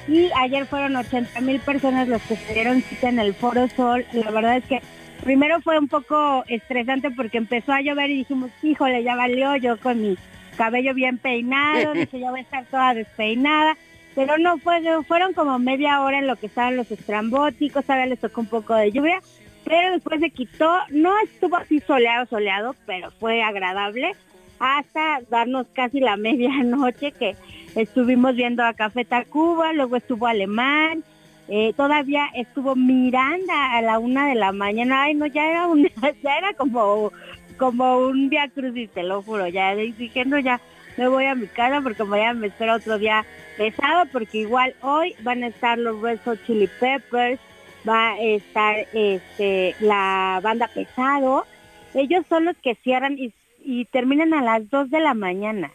Y 0.07 0.29
ayer 0.39 0.65
fueron 0.67 0.95
80 0.95 1.41
mil 1.41 1.59
personas 1.59 2.07
los 2.07 2.21
que 2.23 2.35
se 2.35 2.53
dieron 2.53 2.81
cita 2.83 3.09
en 3.09 3.19
el 3.19 3.33
Foro 3.33 3.67
Sol. 3.69 4.05
La 4.13 4.29
verdad 4.29 4.57
es 4.57 4.65
que 4.65 4.81
primero 5.23 5.59
fue 5.61 5.79
un 5.79 5.87
poco 5.87 6.43
estresante 6.47 7.09
porque 7.11 7.37
empezó 7.37 7.73
a 7.73 7.81
llover 7.81 8.11
y 8.11 8.17
dijimos, 8.17 8.51
híjole, 8.61 9.03
ya 9.03 9.15
valió, 9.15 9.55
yo 9.55 9.77
con 9.77 10.01
mi 10.01 10.17
cabello 10.55 10.93
bien 10.93 11.17
peinado, 11.17 11.93
dije, 11.93 12.19
ya 12.19 12.31
voy 12.31 12.41
a 12.41 12.43
estar 12.43 12.65
toda 12.65 12.93
despeinada, 12.93 13.75
pero 14.13 14.37
no, 14.37 14.57
fue, 14.59 14.81
fueron 15.07 15.33
como 15.33 15.59
media 15.59 16.01
hora 16.01 16.19
en 16.19 16.27
lo 16.27 16.35
que 16.35 16.45
estaban 16.45 16.77
los 16.77 16.91
estrambóticos, 16.91 17.83
todavía 17.83 18.05
les 18.05 18.19
tocó 18.19 18.41
un 18.41 18.47
poco 18.47 18.75
de 18.75 18.91
lluvia, 18.91 19.19
pero 19.65 19.91
después 19.91 20.19
se 20.19 20.29
quitó, 20.29 20.71
no 20.91 21.11
estuvo 21.19 21.57
así 21.57 21.79
soleado, 21.81 22.25
soleado, 22.27 22.75
pero 22.85 23.11
fue 23.11 23.41
agradable. 23.41 24.15
hasta 24.59 25.19
darnos 25.29 25.67
casi 25.73 25.99
la 25.99 26.15
medianoche 26.27 27.11
que 27.11 27.35
estuvimos 27.75 28.35
viendo 28.35 28.63
a 28.63 28.73
Café 28.73 29.03
Tacuba, 29.03 29.73
luego 29.73 29.97
estuvo 29.97 30.27
Alemán, 30.27 31.03
eh, 31.47 31.73
todavía 31.75 32.27
estuvo 32.33 32.75
Miranda 32.75 33.75
a 33.75 33.81
la 33.81 33.99
una 33.99 34.27
de 34.27 34.35
la 34.35 34.51
mañana, 34.51 35.03
ay 35.03 35.15
no, 35.15 35.25
ya 35.25 35.49
era 35.49 35.67
un, 35.67 35.83
ya 36.23 36.37
era 36.37 36.53
como, 36.53 37.11
como 37.57 37.97
un 37.97 38.29
día 38.29 38.49
crucis, 38.49 38.89
te 38.91 39.03
lo 39.03 39.21
juro, 39.23 39.47
ya 39.47 39.75
dije, 39.75 40.25
no, 40.25 40.39
ya 40.39 40.61
me 40.97 41.07
voy 41.07 41.25
a 41.25 41.35
mi 41.35 41.47
casa 41.47 41.81
porque 41.81 42.03
mañana 42.03 42.33
me 42.33 42.47
espera 42.47 42.75
otro 42.75 42.97
día 42.97 43.25
pesado, 43.57 44.05
porque 44.11 44.39
igual 44.39 44.75
hoy 44.81 45.15
van 45.21 45.43
a 45.43 45.47
estar 45.47 45.77
los 45.77 46.01
Red 46.01 46.19
Hot 46.25 46.39
Chili 46.45 46.69
Peppers, 46.79 47.39
va 47.87 48.11
a 48.13 48.19
estar 48.19 48.75
este 48.93 49.75
la 49.79 50.39
banda 50.43 50.67
pesado, 50.73 51.45
ellos 51.93 52.25
son 52.29 52.45
los 52.45 52.57
que 52.57 52.75
cierran 52.83 53.17
y, 53.17 53.31
y 53.63 53.85
terminan 53.85 54.33
a 54.33 54.41
las 54.41 54.69
2 54.69 54.89
de 54.89 54.99
la 54.99 55.13
mañana. 55.13 55.71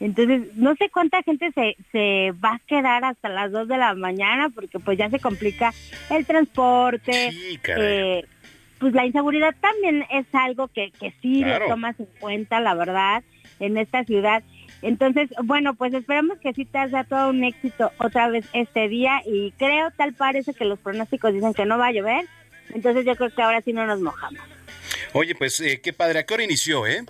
Entonces, 0.00 0.54
no 0.56 0.74
sé 0.74 0.90
cuánta 0.90 1.22
gente 1.22 1.52
se, 1.52 1.76
se 1.92 2.32
va 2.44 2.54
a 2.54 2.60
quedar 2.66 3.04
hasta 3.04 3.28
las 3.28 3.52
2 3.52 3.68
de 3.68 3.78
la 3.78 3.94
mañana 3.94 4.48
porque 4.50 4.78
pues 4.80 4.98
ya 4.98 5.08
se 5.08 5.20
complica 5.20 5.72
el 6.10 6.26
transporte. 6.26 7.28
eh, 7.82 8.24
pues 8.78 8.92
la 8.92 9.06
inseguridad 9.06 9.54
también 9.60 10.04
es 10.10 10.26
algo 10.32 10.68
que, 10.68 10.90
que 10.98 11.14
sí 11.22 11.42
Claro. 11.42 11.64
lo 11.66 11.70
tomas 11.70 11.98
en 12.00 12.06
cuenta, 12.20 12.60
la 12.60 12.74
verdad, 12.74 13.22
en 13.60 13.78
esta 13.78 14.04
ciudad. 14.04 14.42
Entonces, 14.84 15.30
bueno, 15.42 15.74
pues 15.74 15.94
esperamos 15.94 16.38
que 16.38 16.52
sí 16.52 16.64
te 16.66 16.88
sea 16.90 17.04
todo 17.04 17.30
un 17.30 17.42
éxito 17.42 17.90
otra 17.98 18.28
vez 18.28 18.44
este 18.52 18.86
día 18.88 19.22
y 19.26 19.52
creo, 19.52 19.90
tal 19.96 20.12
parece 20.12 20.52
que 20.54 20.64
los 20.66 20.78
pronósticos 20.78 21.32
dicen 21.32 21.54
que 21.54 21.64
no 21.64 21.78
va 21.78 21.86
a 21.88 21.92
llover. 21.92 22.26
Entonces 22.74 23.04
yo 23.06 23.16
creo 23.16 23.34
que 23.34 23.42
ahora 23.42 23.60
sí 23.62 23.72
no 23.72 23.86
nos 23.86 24.00
mojamos. 24.00 24.42
Oye, 25.14 25.34
pues 25.34 25.58
eh, 25.60 25.80
qué 25.82 25.92
padre. 25.92 26.18
¿A 26.20 26.26
qué 26.26 26.34
hora 26.34 26.44
inició, 26.44 26.86
eh? 26.86 27.02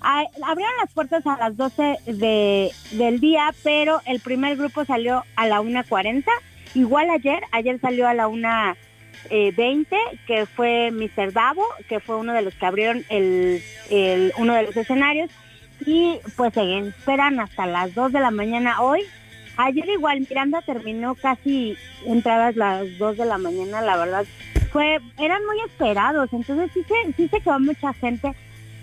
Ah, 0.00 0.24
abrieron 0.44 0.74
las 0.80 0.92
puertas 0.92 1.26
a 1.26 1.36
las 1.36 1.56
12 1.56 1.96
de, 2.06 2.70
del 2.92 3.20
día, 3.20 3.54
pero 3.62 4.00
el 4.06 4.20
primer 4.20 4.56
grupo 4.56 4.84
salió 4.84 5.24
a 5.36 5.46
la 5.46 5.60
1.40. 5.60 6.24
Igual 6.74 7.10
ayer, 7.10 7.40
ayer 7.52 7.78
salió 7.80 8.08
a 8.08 8.14
la 8.14 8.28
1.20, 9.30 9.86
que 10.26 10.46
fue 10.46 10.90
Mr. 10.90 11.32
Davo, 11.32 11.66
que 11.88 12.00
fue 12.00 12.16
uno 12.16 12.32
de 12.32 12.42
los 12.42 12.54
que 12.54 12.66
abrieron 12.66 13.04
el, 13.10 13.62
el- 13.90 14.32
uno 14.38 14.54
de 14.54 14.62
los 14.64 14.76
escenarios. 14.76 15.30
Y 15.86 16.18
pues 16.36 16.54
se 16.54 16.78
esperan 16.78 17.40
hasta 17.40 17.66
las 17.66 17.94
2 17.94 18.12
de 18.12 18.20
la 18.20 18.30
mañana 18.30 18.80
hoy. 18.80 19.02
Ayer 19.56 19.88
igual 19.88 20.20
Miranda 20.20 20.62
terminó 20.62 21.14
casi 21.14 21.76
entradas 22.06 22.56
las 22.56 22.98
2 22.98 23.16
de 23.16 23.26
la 23.26 23.38
mañana, 23.38 23.82
la 23.82 23.96
verdad. 23.96 24.24
Fue, 24.72 24.98
eran 25.18 25.44
muy 25.44 25.60
esperados, 25.66 26.32
entonces 26.32 26.70
sí 26.72 26.82
se, 26.84 27.12
sí 27.14 27.28
se 27.28 27.40
quedó 27.40 27.60
mucha 27.60 27.92
gente. 27.94 28.32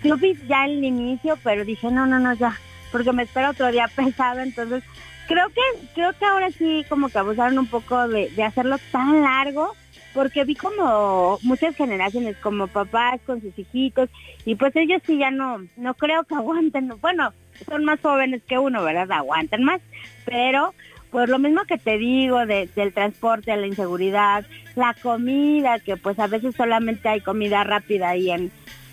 Yo 0.04 0.16
vi 0.16 0.38
ya 0.48 0.66
el 0.66 0.84
inicio, 0.84 1.36
pero 1.42 1.64
dije, 1.64 1.90
no, 1.90 2.06
no, 2.06 2.20
no, 2.20 2.32
ya, 2.34 2.56
porque 2.92 3.12
me 3.12 3.24
espera 3.24 3.50
otro 3.50 3.70
día 3.72 3.90
pesado, 3.96 4.40
entonces 4.40 4.84
creo 5.26 5.48
que 5.48 5.60
creo 5.94 6.12
que 6.18 6.24
ahora 6.24 6.50
sí 6.50 6.84
como 6.88 7.08
que 7.08 7.18
abusaron 7.18 7.58
un 7.58 7.66
poco 7.66 8.08
de, 8.08 8.30
de 8.30 8.42
hacerlo 8.44 8.78
tan 8.92 9.22
largo, 9.22 9.74
porque 10.14 10.44
vi 10.44 10.54
como 10.54 11.38
muchas 11.42 11.76
generaciones, 11.76 12.36
como 12.38 12.66
papás 12.66 13.20
con 13.26 13.40
sus 13.40 13.56
hijitos, 13.58 14.08
y 14.44 14.54
pues 14.56 14.74
ellos 14.76 15.00
sí 15.06 15.18
ya 15.18 15.30
no, 15.30 15.64
no 15.76 15.94
creo 15.94 16.24
que 16.24 16.34
aguanten, 16.34 16.92
bueno, 17.00 17.32
son 17.68 17.84
más 17.84 18.00
jóvenes 18.00 18.42
que 18.48 18.58
uno, 18.58 18.82
¿verdad? 18.82 19.10
Aguantan 19.12 19.62
más, 19.64 19.80
pero 20.24 20.74
pues 21.10 21.28
lo 21.28 21.38
mismo 21.38 21.62
que 21.64 21.76
te 21.78 21.98
digo 21.98 22.46
de- 22.46 22.68
del 22.76 22.92
transporte, 22.92 23.56
la 23.56 23.66
inseguridad, 23.66 24.44
la 24.76 24.94
comida, 24.94 25.78
que 25.80 25.96
pues 25.96 26.18
a 26.18 26.26
veces 26.28 26.54
solamente 26.56 27.08
hay 27.08 27.20
comida 27.20 27.64
rápida 27.64 28.10
ahí 28.10 28.30
en, 28.30 28.50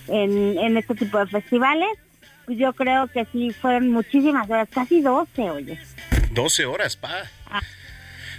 en, 0.07 0.57
en 0.57 0.78
este 0.78 0.95
tipo 0.95 1.20
de 1.20 1.28
festivales, 1.28 1.89
pues 2.45 2.57
yo 2.57 2.74
creo 2.74 3.07
que 3.07 3.26
sí 3.32 3.51
fueron 3.51 3.89
muchísimas 3.91 4.49
horas, 4.49 4.68
casi 4.72 5.01
12, 5.01 5.49
oye. 5.51 5.80
12 6.32 6.65
horas, 6.65 6.95
pa. 6.95 7.24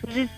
Entonces, 0.02 0.28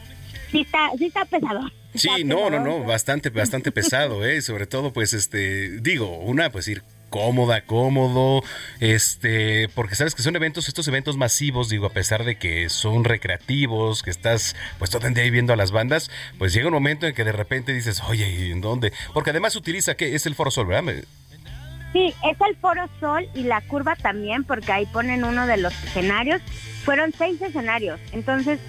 sí 0.50 0.60
está, 0.60 0.90
sí 0.98 1.06
está 1.06 1.24
pesado. 1.24 1.60
Sí, 1.94 2.24
no, 2.24 2.50
no, 2.50 2.60
no, 2.60 2.84
bastante, 2.84 3.30
bastante 3.30 3.72
pesado, 3.72 4.24
¿eh? 4.24 4.40
Sobre 4.42 4.66
todo, 4.66 4.92
pues, 4.92 5.12
este, 5.12 5.80
digo, 5.80 6.18
una, 6.18 6.50
pues 6.50 6.68
ir 6.68 6.82
cómoda, 7.10 7.62
cómodo, 7.62 8.42
este, 8.78 9.68
porque 9.74 9.96
sabes 9.96 10.14
que 10.14 10.22
son 10.22 10.36
eventos, 10.36 10.68
estos 10.68 10.86
eventos 10.86 11.16
masivos, 11.16 11.68
digo, 11.68 11.86
a 11.86 11.92
pesar 11.92 12.24
de 12.24 12.36
que 12.36 12.68
son 12.68 13.02
recreativos, 13.04 14.02
que 14.04 14.10
estás, 14.10 14.54
pues, 14.78 14.90
todo 14.90 15.06
el 15.06 15.14
día 15.14 15.24
ahí 15.24 15.30
viendo 15.30 15.52
a 15.52 15.56
las 15.56 15.72
bandas, 15.72 16.10
pues 16.38 16.54
llega 16.54 16.68
un 16.68 16.74
momento 16.74 17.06
en 17.06 17.14
que 17.14 17.24
de 17.24 17.32
repente 17.32 17.72
dices, 17.72 18.00
oye, 18.08 18.30
¿y 18.30 18.52
en 18.52 18.60
dónde? 18.60 18.92
Porque 19.12 19.30
además 19.30 19.56
utiliza, 19.56 19.96
¿qué? 19.96 20.14
Es 20.14 20.26
el 20.26 20.36
Foro 20.36 20.52
Sol, 20.52 20.66
¿verdad? 20.68 20.94
Sí, 21.92 22.14
es 22.24 22.36
el 22.48 22.56
Foro 22.56 22.88
Sol 23.00 23.28
y 23.34 23.42
la 23.42 23.60
curva 23.62 23.96
también, 23.96 24.44
porque 24.44 24.70
ahí 24.70 24.86
ponen 24.86 25.24
uno 25.24 25.48
de 25.48 25.56
los 25.56 25.72
escenarios. 25.84 26.40
Fueron 26.84 27.12
seis 27.18 27.42
escenarios, 27.42 28.00
entonces 28.12 28.60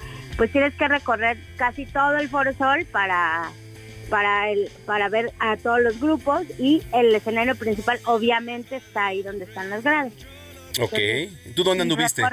pues 0.42 0.52
tienes 0.52 0.74
que 0.74 0.88
recorrer 0.88 1.38
casi 1.56 1.86
todo 1.86 2.18
el 2.18 2.28
Foro 2.28 2.52
Sol 2.56 2.84
para 2.92 3.52
para 4.10 4.50
el 4.50 4.72
para 4.88 5.08
ver 5.08 5.32
a 5.38 5.56
todos 5.56 5.80
los 5.82 6.00
grupos 6.00 6.48
y 6.58 6.82
el 6.96 7.14
escenario 7.14 7.54
principal 7.54 8.00
obviamente 8.06 8.78
está 8.78 9.06
ahí 9.06 9.22
donde 9.22 9.46
están 9.46 9.70
las 9.70 9.84
gradas. 9.84 10.14
Ok. 10.80 10.98
¿Tú 11.54 11.64
dónde 11.64 11.84
anduviste? 11.84 12.24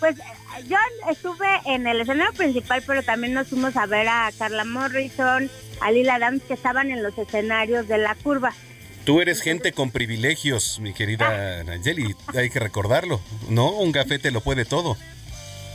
Pues 0.00 0.16
yo 0.66 0.76
estuve 1.08 1.46
en 1.66 1.86
el 1.86 2.00
escenario 2.00 2.32
principal, 2.32 2.82
pero 2.84 3.04
también 3.04 3.32
nos 3.32 3.46
fuimos 3.46 3.76
a 3.76 3.86
ver 3.86 4.08
a 4.08 4.32
Carla 4.36 4.64
Morrison, 4.64 5.48
a 5.80 5.92
Lila 5.92 6.18
Downs, 6.18 6.42
que 6.48 6.54
estaban 6.54 6.90
en 6.90 7.04
los 7.04 7.16
escenarios 7.16 7.86
de 7.86 7.98
la 7.98 8.16
curva. 8.16 8.52
Tú 9.04 9.20
eres 9.20 9.40
gente 9.40 9.70
con 9.70 9.92
privilegios, 9.92 10.80
mi 10.80 10.92
querida 10.94 11.62
Nayeli, 11.62 12.16
hay 12.34 12.50
que 12.50 12.58
recordarlo, 12.58 13.20
¿no? 13.48 13.70
Un 13.70 13.92
café 13.92 14.18
te 14.18 14.32
lo 14.32 14.40
puede 14.40 14.64
todo. 14.64 14.96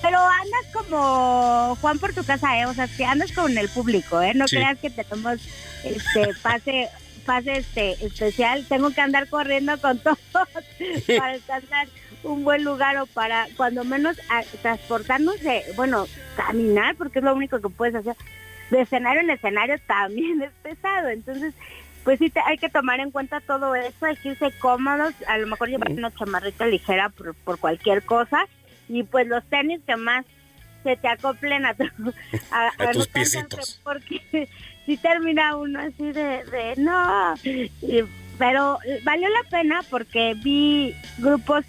Pero 0.04 0.20
andas 0.20 0.66
como 0.74 1.76
Juan 1.82 1.98
por 1.98 2.14
tu 2.14 2.24
casa, 2.24 2.60
¿eh? 2.60 2.66
O 2.68 2.74
sea, 2.76 2.88
que 2.88 3.06
andas 3.06 3.32
con 3.32 3.58
el 3.58 3.70
público, 3.70 4.22
¿eh? 4.22 4.34
No 4.36 4.48
Sí. 4.48 4.58
creas 4.58 4.78
que 4.78 4.90
tenemos 4.92 5.40
este 5.84 6.30
pase 6.44 6.90
pase 7.26 7.54
este 7.60 8.06
especial. 8.06 8.66
Tengo 8.68 8.92
que 8.92 9.00
andar 9.02 9.28
corriendo 9.30 9.80
con 9.80 9.98
todos 10.00 10.20
para 11.18 11.32
alcanzar 11.32 11.88
un 12.24 12.44
buen 12.44 12.64
lugar 12.66 12.98
o 12.98 13.06
para 13.08 13.48
cuando 13.58 13.84
menos 13.86 14.18
a- 14.30 14.44
de, 15.42 15.64
bueno, 15.78 16.06
caminar, 16.36 16.96
porque 16.96 17.20
es 17.20 17.26
lo 17.26 17.34
único 17.34 17.60
que 17.62 17.70
puedes 17.70 17.96
hacer. 17.96 18.16
De 18.72 18.82
escenario 18.82 19.22
en 19.22 19.30
escenario 19.30 19.76
también 19.88 20.42
es 20.44 20.52
pesado. 20.64 21.08
Entonces, 21.10 21.54
pues 22.04 22.20
sí, 22.20 22.30
te- 22.30 22.42
hay 22.42 22.58
que 22.58 22.68
tomar 22.70 23.00
en 23.00 23.12
cuenta 23.12 23.40
todo 23.40 23.74
eso, 23.76 24.06
hay 24.06 24.18
que 24.18 24.30
irse 24.30 24.52
cómodos, 24.60 25.14
a 25.28 25.38
lo 25.38 25.48
mejor 25.48 25.70
llevar 25.70 25.92
una 25.92 26.12
chamarrita 26.14 26.66
ligera 26.66 27.08
por, 27.08 27.34
por 27.36 27.58
cualquier 27.58 28.04
cosa 28.04 28.46
y 28.90 29.04
pues 29.04 29.28
los 29.28 29.44
tenis 29.50 29.82
que 29.86 29.96
más 29.96 30.26
se 30.84 30.98
te 30.98 31.08
acoplen 31.08 31.66
a, 31.66 31.74
tu- 31.74 31.84
a, 32.52 32.68
A 32.78 32.92
tus 32.92 33.08
piecitos. 33.08 33.80
Porque 33.84 34.50
si 34.86 34.98
termina 34.98 35.56
uno 35.56 35.80
así 35.80 36.12
de, 36.12 36.44
de 36.46 36.74
no, 36.78 37.34
Y- 37.44 38.04
pero 38.38 38.80
valió 39.04 39.30
la 39.30 39.44
pena 39.50 39.82
porque 39.90 40.34
vi 40.44 40.94
grupos 41.20 41.64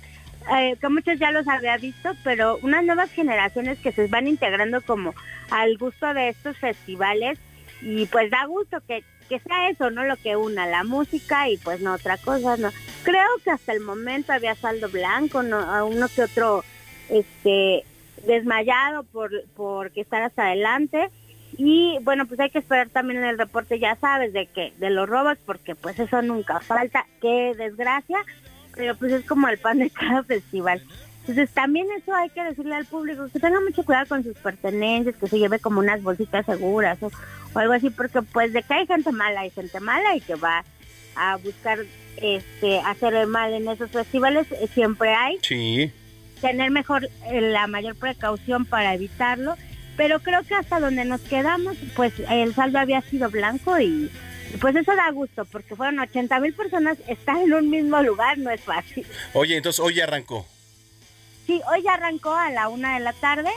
eh, 0.56 0.76
que 0.80 0.88
muchos 0.88 1.18
ya 1.18 1.30
los 1.30 1.46
había 1.46 1.76
visto, 1.76 2.10
pero 2.24 2.58
unas 2.62 2.82
nuevas 2.84 3.10
generaciones 3.12 3.78
que 3.78 3.92
se 3.92 4.06
van 4.08 4.26
integrando 4.26 4.80
como 4.82 5.14
al 5.50 5.76
gusto 5.78 6.12
de 6.14 6.30
estos 6.30 6.56
festivales 6.58 7.38
y 7.82 8.06
pues 8.06 8.30
da 8.30 8.46
gusto 8.46 8.78
que, 8.88 9.04
que 9.28 9.38
sea 9.40 9.68
eso, 9.70 9.90
¿no? 9.90 10.04
Lo 10.04 10.16
que 10.16 10.36
una, 10.36 10.66
la 10.66 10.84
música 10.84 11.48
y 11.50 11.58
pues 11.58 11.80
no 11.80 11.92
otra 11.94 12.16
cosa, 12.16 12.56
¿no? 12.56 12.70
Creo 13.04 13.26
que 13.44 13.50
hasta 13.50 13.72
el 13.72 13.80
momento 13.80 14.32
había 14.32 14.54
saldo 14.54 14.88
blanco, 14.88 15.42
¿no? 15.42 15.58
A 15.58 15.84
uno 15.84 16.08
que 16.08 16.22
otro, 16.22 16.64
este, 17.08 17.84
desmayado 18.26 19.04
por, 19.04 19.30
por 19.56 19.90
que 19.90 20.00
estar 20.00 20.22
hasta 20.22 20.46
adelante 20.46 21.10
y 21.56 21.98
bueno, 22.02 22.26
pues 22.26 22.40
hay 22.40 22.50
que 22.50 22.58
esperar 22.58 22.88
también 22.88 23.22
en 23.22 23.28
el 23.28 23.38
reporte, 23.38 23.78
ya 23.78 23.96
sabes, 23.96 24.32
de 24.32 24.46
que 24.46 24.72
de 24.78 24.90
los 24.90 25.08
robos, 25.08 25.38
porque 25.46 25.74
pues 25.74 25.98
eso 25.98 26.20
nunca 26.22 26.60
falta, 26.60 27.06
qué 27.20 27.54
desgracia, 27.56 28.18
pero 28.74 28.96
pues 28.96 29.12
es 29.12 29.24
como 29.24 29.48
el 29.48 29.58
pan 29.58 29.78
de 29.78 29.90
cada 29.90 30.22
festival. 30.24 30.82
Entonces 31.20 31.50
también 31.50 31.86
eso 31.96 32.12
hay 32.14 32.28
que 32.30 32.42
decirle 32.42 32.74
al 32.74 32.84
público, 32.86 33.28
que 33.32 33.40
tenga 33.40 33.60
mucho 33.60 33.84
cuidado 33.84 34.06
con 34.06 34.24
sus 34.24 34.36
pertenencias, 34.36 35.16
que 35.16 35.26
se 35.26 35.38
lleve 35.38 35.58
como 35.58 35.80
unas 35.80 36.02
bolsitas 36.02 36.44
seguras 36.44 37.02
o, 37.02 37.10
o 37.54 37.58
algo 37.58 37.72
así, 37.72 37.88
porque 37.88 38.20
pues 38.20 38.52
de 38.52 38.62
que 38.62 38.74
hay 38.74 38.86
gente 38.86 39.12
mala, 39.12 39.40
hay 39.40 39.50
gente 39.50 39.80
mala 39.80 40.16
y 40.16 40.20
que 40.20 40.34
va 40.34 40.64
a 41.16 41.36
buscar 41.36 41.78
este 42.16 42.80
hacer 42.80 43.14
el 43.14 43.28
mal 43.28 43.52
en 43.54 43.68
esos 43.68 43.90
festivales, 43.90 44.50
eh, 44.52 44.68
siempre 44.74 45.14
hay 45.14 45.38
Sí. 45.42 45.92
Tener 46.40 46.70
mejor 46.70 47.08
eh, 47.26 47.40
la 47.40 47.66
mayor 47.66 47.96
precaución 47.96 48.64
para 48.64 48.94
evitarlo, 48.94 49.56
pero 49.96 50.20
creo 50.20 50.42
que 50.42 50.54
hasta 50.54 50.80
donde 50.80 51.04
nos 51.04 51.20
quedamos, 51.22 51.76
pues 51.94 52.12
el 52.30 52.54
saldo 52.54 52.78
había 52.78 53.00
sido 53.02 53.30
blanco 53.30 53.78
y 53.78 54.10
y 54.52 54.56
pues 54.58 54.76
eso 54.76 54.94
da 54.94 55.10
gusto, 55.10 55.44
porque 55.46 55.74
fueron 55.74 55.98
80 55.98 56.38
mil 56.38 56.52
personas, 56.54 56.96
estar 57.08 57.36
en 57.38 57.52
un 57.52 57.70
mismo 57.70 58.00
lugar 58.02 58.38
no 58.38 58.50
es 58.50 58.60
fácil. 58.60 59.04
Oye, 59.32 59.56
entonces 59.56 59.80
hoy 59.80 59.94
ya 59.94 60.04
arrancó. 60.04 60.46
Sí, 61.46 61.60
hoy 61.72 61.82
ya 61.82 61.94
arrancó 61.94 62.32
a 62.32 62.50
la 62.50 62.68
una 62.68 62.94
de 62.94 63.00
la 63.00 63.12
tarde 63.14 63.50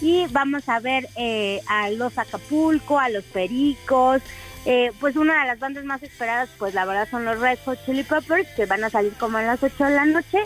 y 0.00 0.26
vamos 0.30 0.68
a 0.68 0.78
ver 0.78 1.08
eh, 1.16 1.60
a 1.66 1.90
los 1.90 2.16
Acapulco, 2.18 2.98
a 2.98 3.08
los 3.08 3.24
Pericos, 3.24 4.22
Eh, 4.68 4.90
pues 4.98 5.14
una 5.14 5.40
de 5.42 5.46
las 5.46 5.60
bandas 5.60 5.84
más 5.84 6.02
esperadas, 6.02 6.48
pues 6.58 6.74
la 6.74 6.84
verdad 6.84 7.06
son 7.08 7.24
los 7.24 7.38
Red 7.38 7.58
Hot 7.64 7.78
Chili 7.86 8.02
Peppers, 8.02 8.48
que 8.56 8.66
van 8.66 8.82
a 8.82 8.90
salir 8.90 9.12
como 9.12 9.38
a 9.38 9.42
las 9.42 9.62
8 9.62 9.84
de 9.84 9.94
la 9.94 10.04
noche. 10.06 10.38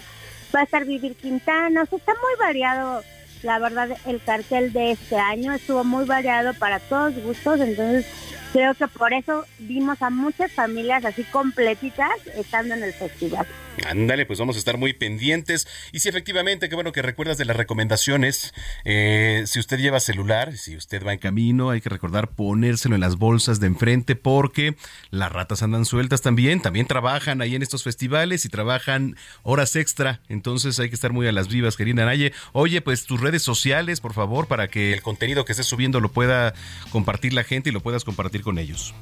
Va 0.54 0.60
a 0.60 0.64
estar 0.64 0.84
Vivir 0.84 1.14
Quintana, 1.16 1.82
o 1.82 1.86
sea, 1.86 1.98
está 1.98 2.12
muy 2.12 2.38
variado, 2.38 3.02
la 3.42 3.58
verdad, 3.58 3.90
el 4.06 4.20
cartel 4.22 4.72
de 4.72 4.92
este 4.92 5.16
año. 5.16 5.52
Estuvo 5.52 5.84
muy 5.84 6.04
variado 6.04 6.54
para 6.54 6.80
todos 6.80 7.14
gustos, 7.22 7.60
entonces 7.60 8.06
creo 8.52 8.74
que 8.74 8.88
por 8.88 9.12
eso 9.12 9.44
vimos 9.58 10.00
a 10.02 10.10
muchas 10.10 10.52
familias 10.52 11.04
así 11.04 11.24
completitas 11.24 12.10
estando 12.34 12.74
en 12.74 12.82
el 12.84 12.92
festival. 12.92 13.46
Ándale, 13.86 14.26
pues 14.26 14.38
vamos 14.38 14.56
a 14.56 14.58
estar 14.58 14.76
muy 14.76 14.92
pendientes. 14.92 15.66
Y 15.92 16.00
sí, 16.00 16.08
efectivamente, 16.08 16.68
qué 16.68 16.74
bueno 16.74 16.92
que 16.92 17.02
recuerdas 17.02 17.38
de 17.38 17.44
las 17.44 17.56
recomendaciones. 17.56 18.52
Eh, 18.84 19.44
si 19.46 19.58
usted 19.58 19.78
lleva 19.78 20.00
celular, 20.00 20.56
si 20.56 20.76
usted 20.76 21.04
va 21.06 21.12
en 21.12 21.18
camino, 21.18 21.70
hay 21.70 21.80
que 21.80 21.88
recordar 21.88 22.28
ponérselo 22.28 22.94
en 22.94 23.00
las 23.00 23.16
bolsas 23.16 23.58
de 23.58 23.68
enfrente 23.68 24.16
porque 24.16 24.76
las 25.10 25.32
ratas 25.32 25.62
andan 25.62 25.86
sueltas 25.86 26.20
también. 26.20 26.60
También 26.60 26.86
trabajan 26.86 27.40
ahí 27.40 27.54
en 27.54 27.62
estos 27.62 27.82
festivales 27.82 28.44
y 28.44 28.48
trabajan 28.48 29.16
horas 29.42 29.76
extra. 29.76 30.20
Entonces 30.28 30.78
hay 30.78 30.88
que 30.88 30.94
estar 30.94 31.12
muy 31.12 31.26
a 31.26 31.32
las 31.32 31.48
vivas, 31.48 31.76
querida 31.76 32.04
Naye. 32.04 32.32
Oye, 32.52 32.82
pues 32.82 33.06
tus 33.06 33.20
redes 33.20 33.42
sociales, 33.42 34.00
por 34.00 34.12
favor, 34.12 34.46
para 34.46 34.68
que 34.68 34.92
el 34.92 35.02
contenido 35.02 35.44
que 35.44 35.52
estés 35.52 35.66
subiendo 35.66 36.00
lo 36.00 36.10
pueda 36.10 36.52
compartir 36.90 37.32
la 37.32 37.44
gente 37.44 37.70
y 37.70 37.72
lo 37.72 37.80
puedas 37.80 38.04
compartir 38.04 38.39
con 38.42 38.58
ellos. 38.58 38.94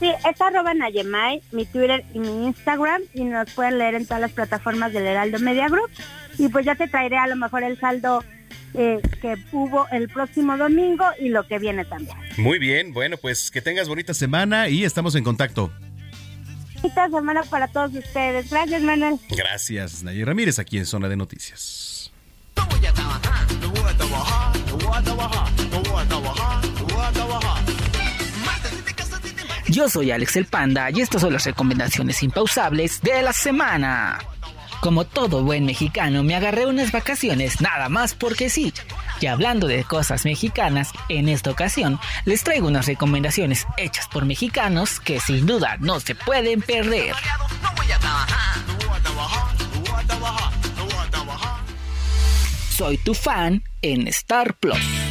Sí, 0.00 0.10
es 0.10 0.40
arroba 0.40 0.74
Nayemay, 0.74 1.40
mi 1.52 1.66
Twitter 1.66 2.04
y 2.12 2.18
mi 2.18 2.46
Instagram, 2.46 3.02
y 3.14 3.24
nos 3.24 3.50
pueden 3.52 3.78
leer 3.78 3.94
en 3.94 4.06
todas 4.06 4.20
las 4.20 4.32
plataformas 4.32 4.92
del 4.92 5.06
Heraldo 5.06 5.38
Media 5.38 5.68
Group. 5.68 5.90
Y 6.38 6.48
pues 6.48 6.66
ya 6.66 6.74
te 6.74 6.88
traeré 6.88 7.16
a 7.16 7.26
lo 7.26 7.36
mejor 7.36 7.62
el 7.62 7.78
saldo 7.78 8.24
eh, 8.74 9.00
que 9.22 9.36
hubo 9.52 9.86
el 9.92 10.08
próximo 10.08 10.56
domingo 10.56 11.04
y 11.20 11.28
lo 11.28 11.46
que 11.46 11.58
viene 11.58 11.84
también. 11.84 12.16
Muy 12.36 12.58
bien, 12.58 12.92
bueno, 12.92 13.16
pues 13.16 13.50
que 13.50 13.62
tengas 13.62 13.88
bonita 13.88 14.14
semana 14.14 14.68
y 14.68 14.84
estamos 14.84 15.14
en 15.14 15.22
contacto. 15.22 15.72
Bonita 16.82 17.08
semana 17.08 17.42
para 17.44 17.68
todos 17.68 17.94
ustedes. 17.94 18.50
Gracias, 18.50 18.82
Manuel. 18.82 19.18
Gracias, 19.30 20.02
Naye 20.02 20.24
Ramírez, 20.24 20.58
aquí 20.58 20.76
en 20.76 20.86
Zona 20.86 21.08
de 21.08 21.16
Noticias. 21.16 22.12
Yo 29.74 29.88
soy 29.88 30.12
Alex 30.12 30.36
el 30.36 30.46
Panda 30.46 30.88
y 30.92 31.00
estas 31.00 31.22
son 31.22 31.32
las 31.32 31.46
recomendaciones 31.46 32.22
impausables 32.22 33.00
de 33.02 33.22
la 33.22 33.32
semana. 33.32 34.20
Como 34.80 35.04
todo 35.04 35.42
buen 35.42 35.66
mexicano, 35.66 36.22
me 36.22 36.36
agarré 36.36 36.66
unas 36.66 36.92
vacaciones 36.92 37.60
nada 37.60 37.88
más 37.88 38.14
porque 38.14 38.50
sí. 38.50 38.72
Y 39.20 39.26
hablando 39.26 39.66
de 39.66 39.82
cosas 39.82 40.24
mexicanas, 40.24 40.92
en 41.08 41.28
esta 41.28 41.50
ocasión 41.50 41.98
les 42.24 42.44
traigo 42.44 42.68
unas 42.68 42.86
recomendaciones 42.86 43.66
hechas 43.76 44.06
por 44.06 44.24
mexicanos 44.24 45.00
que 45.00 45.18
sin 45.18 45.44
duda 45.44 45.76
no 45.80 45.98
se 45.98 46.14
pueden 46.14 46.62
perder. 46.62 47.16
Soy 52.76 52.96
tu 52.98 53.12
fan 53.12 53.64
en 53.82 54.06
Star 54.06 54.54
Plus. 54.54 55.03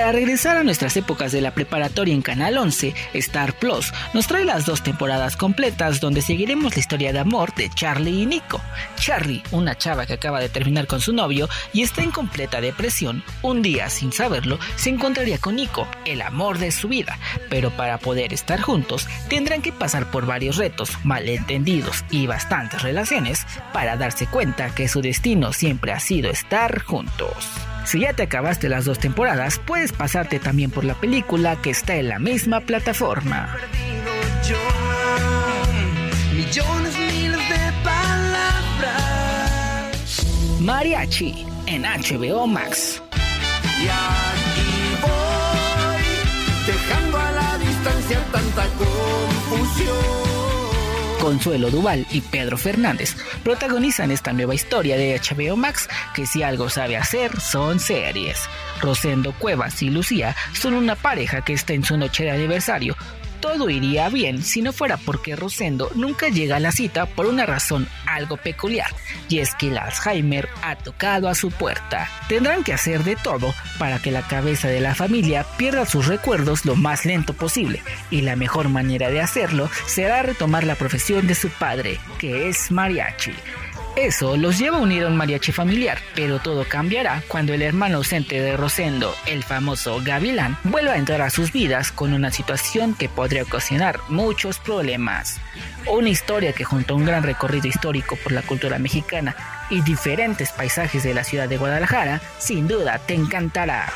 Para 0.00 0.12
regresar 0.12 0.56
a 0.56 0.64
nuestras 0.64 0.96
épocas 0.96 1.30
de 1.30 1.42
la 1.42 1.50
preparatoria 1.50 2.14
en 2.14 2.22
Canal 2.22 2.56
11, 2.56 2.94
Star 3.12 3.52
Plus 3.58 3.92
nos 4.14 4.26
trae 4.26 4.46
las 4.46 4.64
dos 4.64 4.82
temporadas 4.82 5.36
completas 5.36 6.00
donde 6.00 6.22
seguiremos 6.22 6.74
la 6.74 6.80
historia 6.80 7.12
de 7.12 7.18
amor 7.18 7.54
de 7.54 7.68
Charlie 7.68 8.22
y 8.22 8.24
Nico. 8.24 8.62
Charlie, 8.96 9.42
una 9.50 9.76
chava 9.76 10.06
que 10.06 10.14
acaba 10.14 10.40
de 10.40 10.48
terminar 10.48 10.86
con 10.86 11.02
su 11.02 11.12
novio 11.12 11.50
y 11.74 11.82
está 11.82 12.02
en 12.02 12.12
completa 12.12 12.62
depresión, 12.62 13.22
un 13.42 13.60
día 13.60 13.90
sin 13.90 14.10
saberlo 14.10 14.58
se 14.76 14.88
encontraría 14.88 15.36
con 15.36 15.56
Nico, 15.56 15.86
el 16.06 16.22
amor 16.22 16.56
de 16.56 16.72
su 16.72 16.88
vida, 16.88 17.18
pero 17.50 17.68
para 17.68 17.98
poder 17.98 18.32
estar 18.32 18.58
juntos 18.58 19.06
tendrán 19.28 19.60
que 19.60 19.70
pasar 19.70 20.10
por 20.10 20.24
varios 20.24 20.56
retos, 20.56 20.92
malentendidos 21.04 22.06
y 22.10 22.26
bastantes 22.26 22.80
relaciones 22.80 23.44
para 23.74 23.98
darse 23.98 24.26
cuenta 24.26 24.74
que 24.74 24.88
su 24.88 25.02
destino 25.02 25.52
siempre 25.52 25.92
ha 25.92 26.00
sido 26.00 26.30
estar 26.30 26.84
juntos. 26.84 27.50
Si 27.84 28.00
ya 28.00 28.12
te 28.12 28.24
acabaste 28.24 28.68
las 28.68 28.84
dos 28.84 28.98
temporadas, 28.98 29.60
puedes 29.66 29.92
pasarte 29.92 30.38
también 30.38 30.70
por 30.70 30.84
la 30.84 30.94
película 30.94 31.56
que 31.56 31.70
está 31.70 31.96
en 31.96 32.08
la 32.08 32.18
misma 32.18 32.60
plataforma. 32.60 33.56
Mariachi 40.60 41.46
en 41.66 41.82
HBO 41.82 42.46
Max. 42.46 43.02
Y 43.80 43.88
aquí 43.88 44.96
voy, 45.00 46.02
dejando 46.66 47.18
a 47.18 47.30
la 47.32 47.58
distancia 47.58 48.24
tanta 48.30 48.66
confusión. 48.78 50.29
Consuelo 51.20 51.70
Duval 51.70 52.06
y 52.10 52.22
Pedro 52.22 52.56
Fernández 52.56 53.14
protagonizan 53.44 54.10
esta 54.10 54.32
nueva 54.32 54.54
historia 54.54 54.96
de 54.96 55.20
HBO 55.20 55.56
Max 55.56 55.88
que 56.14 56.24
si 56.24 56.42
algo 56.42 56.70
sabe 56.70 56.96
hacer 56.96 57.38
son 57.40 57.78
series. 57.78 58.38
Rosendo 58.80 59.32
Cuevas 59.38 59.82
y 59.82 59.90
Lucía 59.90 60.34
son 60.54 60.72
una 60.74 60.96
pareja 60.96 61.42
que 61.42 61.52
está 61.52 61.74
en 61.74 61.84
su 61.84 61.98
noche 61.98 62.24
de 62.24 62.30
aniversario. 62.30 62.96
Todo 63.40 63.70
iría 63.70 64.08
bien 64.10 64.42
si 64.42 64.60
no 64.60 64.72
fuera 64.72 64.98
porque 64.98 65.34
Rosendo 65.34 65.90
nunca 65.94 66.28
llega 66.28 66.56
a 66.56 66.60
la 66.60 66.72
cita 66.72 67.06
por 67.06 67.26
una 67.26 67.46
razón 67.46 67.88
algo 68.06 68.36
peculiar, 68.36 68.90
y 69.28 69.38
es 69.38 69.54
que 69.54 69.68
el 69.68 69.78
Alzheimer 69.78 70.48
ha 70.62 70.76
tocado 70.76 71.28
a 71.28 71.34
su 71.34 71.50
puerta. 71.50 72.08
Tendrán 72.28 72.64
que 72.64 72.74
hacer 72.74 73.02
de 73.02 73.16
todo 73.16 73.54
para 73.78 73.98
que 73.98 74.10
la 74.10 74.22
cabeza 74.22 74.68
de 74.68 74.80
la 74.80 74.94
familia 74.94 75.46
pierda 75.56 75.86
sus 75.86 76.06
recuerdos 76.06 76.64
lo 76.66 76.76
más 76.76 77.06
lento 77.06 77.32
posible, 77.32 77.82
y 78.10 78.20
la 78.20 78.36
mejor 78.36 78.68
manera 78.68 79.08
de 79.08 79.20
hacerlo 79.20 79.70
será 79.86 80.22
retomar 80.22 80.64
la 80.64 80.74
profesión 80.74 81.26
de 81.26 81.34
su 81.34 81.48
padre, 81.48 81.98
que 82.18 82.48
es 82.48 82.70
mariachi. 82.70 83.32
Eso 84.02 84.38
los 84.38 84.58
lleva 84.58 84.78
a 84.78 84.80
unir 84.80 85.04
a 85.04 85.08
un 85.08 85.16
mariachi 85.18 85.52
familiar, 85.52 85.98
pero 86.14 86.38
todo 86.38 86.64
cambiará 86.64 87.22
cuando 87.28 87.52
el 87.52 87.60
hermano 87.60 87.98
ausente 87.98 88.40
de 88.40 88.56
Rosendo, 88.56 89.14
el 89.26 89.44
famoso 89.44 90.00
Gavilán, 90.02 90.56
vuelva 90.64 90.92
a 90.92 90.96
entrar 90.96 91.20
a 91.20 91.28
sus 91.28 91.52
vidas 91.52 91.92
con 91.92 92.14
una 92.14 92.30
situación 92.30 92.94
que 92.94 93.10
podría 93.10 93.42
ocasionar 93.42 94.00
muchos 94.08 94.58
problemas. 94.58 95.38
Una 95.86 96.08
historia 96.08 96.54
que 96.54 96.64
junto 96.64 96.94
a 96.94 96.96
un 96.96 97.04
gran 97.04 97.22
recorrido 97.22 97.68
histórico 97.68 98.16
por 98.16 98.32
la 98.32 98.40
cultura 98.40 98.78
mexicana 98.78 99.36
y 99.68 99.82
diferentes 99.82 100.50
paisajes 100.50 101.02
de 101.02 101.12
la 101.12 101.22
ciudad 101.22 101.46
de 101.46 101.58
Guadalajara, 101.58 102.22
sin 102.38 102.68
duda 102.68 102.98
te 103.06 103.12
encantará. 103.12 103.92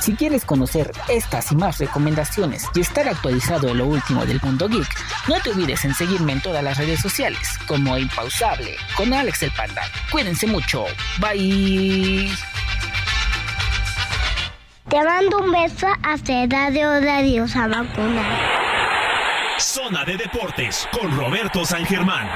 Si 0.00 0.14
quieres 0.14 0.44
conocer 0.44 0.90
estas 1.08 1.52
y 1.52 1.56
más 1.56 1.78
recomendaciones 1.78 2.64
y 2.74 2.80
estar 2.80 3.06
actualizado 3.08 3.68
en 3.68 3.78
lo 3.78 3.86
último 3.86 4.24
del 4.24 4.40
mundo 4.40 4.68
geek, 4.68 4.88
no 5.28 5.40
te 5.42 5.50
olvides 5.50 5.84
en 5.84 5.94
seguirme 5.94 6.32
en 6.32 6.40
todas 6.40 6.64
las 6.64 6.78
redes 6.78 7.00
sociales 7.00 7.58
como 7.66 7.98
Impausable 7.98 8.76
con 8.96 9.12
Alex 9.12 9.42
el 9.42 9.50
Panda. 9.50 9.82
Cuídense 10.10 10.46
mucho. 10.46 10.86
Bye. 11.20 12.30
Te 14.88 15.04
mando 15.04 15.38
un 15.40 15.52
beso 15.52 15.86
hasta 16.02 16.46
Radio 16.46 17.00
Radio 17.00 17.46
Samacuna. 17.46 18.22
Zona 19.58 20.04
de 20.04 20.16
Deportes 20.16 20.88
con 20.92 21.14
Roberto 21.14 21.66
San 21.66 21.84
Germán. 21.84 22.26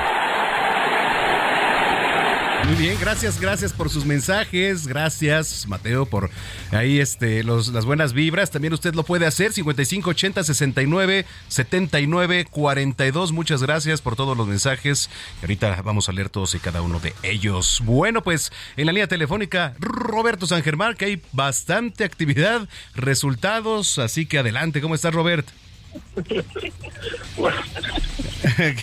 Muy 2.64 2.76
bien, 2.76 2.96
gracias, 3.00 3.40
gracias 3.40 3.72
por 3.72 3.90
sus 3.90 4.06
mensajes. 4.06 4.86
Gracias, 4.86 5.66
Mateo, 5.66 6.06
por 6.06 6.30
ahí 6.70 7.00
este, 7.00 7.42
los, 7.42 7.68
las 7.68 7.84
buenas 7.84 8.12
vibras. 8.12 8.52
También 8.52 8.72
usted 8.72 8.94
lo 8.94 9.02
puede 9.02 9.26
hacer, 9.26 9.52
5580 9.52 10.44
69 10.44 11.26
79 11.48 12.46
42. 12.48 13.32
Muchas 13.32 13.62
gracias 13.62 14.00
por 14.00 14.14
todos 14.14 14.36
los 14.36 14.46
mensajes. 14.46 15.10
Ahorita 15.40 15.82
vamos 15.82 16.08
a 16.08 16.12
leer 16.12 16.28
todos 16.28 16.54
y 16.54 16.60
cada 16.60 16.82
uno 16.82 17.00
de 17.00 17.12
ellos. 17.24 17.82
Bueno, 17.84 18.22
pues 18.22 18.52
en 18.76 18.86
la 18.86 18.92
línea 18.92 19.08
telefónica, 19.08 19.74
Roberto 19.80 20.46
San 20.46 20.62
Germán, 20.62 20.94
que 20.94 21.06
hay 21.06 21.22
bastante 21.32 22.04
actividad, 22.04 22.68
resultados. 22.94 23.98
Así 23.98 24.24
que 24.24 24.38
adelante, 24.38 24.80
¿cómo 24.80 24.94
estás, 24.94 25.12
Robert? 25.12 25.46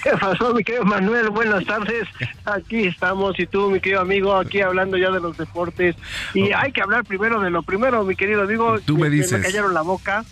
¿Qué 0.03 0.11
pasó, 0.19 0.53
mi 0.53 0.63
querido 0.63 0.85
Manuel? 0.85 1.29
Buenas 1.29 1.65
tardes. 1.65 2.07
Aquí 2.45 2.87
estamos 2.87 3.39
y 3.39 3.45
tú, 3.47 3.69
mi 3.69 3.79
querido 3.79 4.01
amigo, 4.01 4.35
aquí 4.35 4.61
hablando 4.61 4.97
ya 4.97 5.09
de 5.11 5.19
los 5.19 5.37
deportes. 5.37 5.95
Y 6.33 6.51
hay 6.51 6.71
que 6.71 6.81
hablar 6.81 7.03
primero 7.03 7.39
de 7.41 7.49
lo 7.49 7.63
primero, 7.63 8.03
mi 8.03 8.15
querido 8.15 8.43
amigo. 8.43 8.79
Tú 8.85 8.97
me 8.97 9.09
dices. 9.09 9.33
Me 9.33 9.41
callaron 9.41 9.73
la 9.73 9.81
boca. 9.81 10.23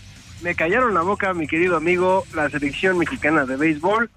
Me 0.42 0.54
callaron 0.56 0.94
la 0.94 1.02
boca, 1.02 1.34
mi 1.34 1.48
querido 1.48 1.78
amigo, 1.78 2.24
la 2.36 2.50
selección 2.50 2.98
mexicana 2.98 3.46
de 3.46 3.56
béisbol. 3.56 4.10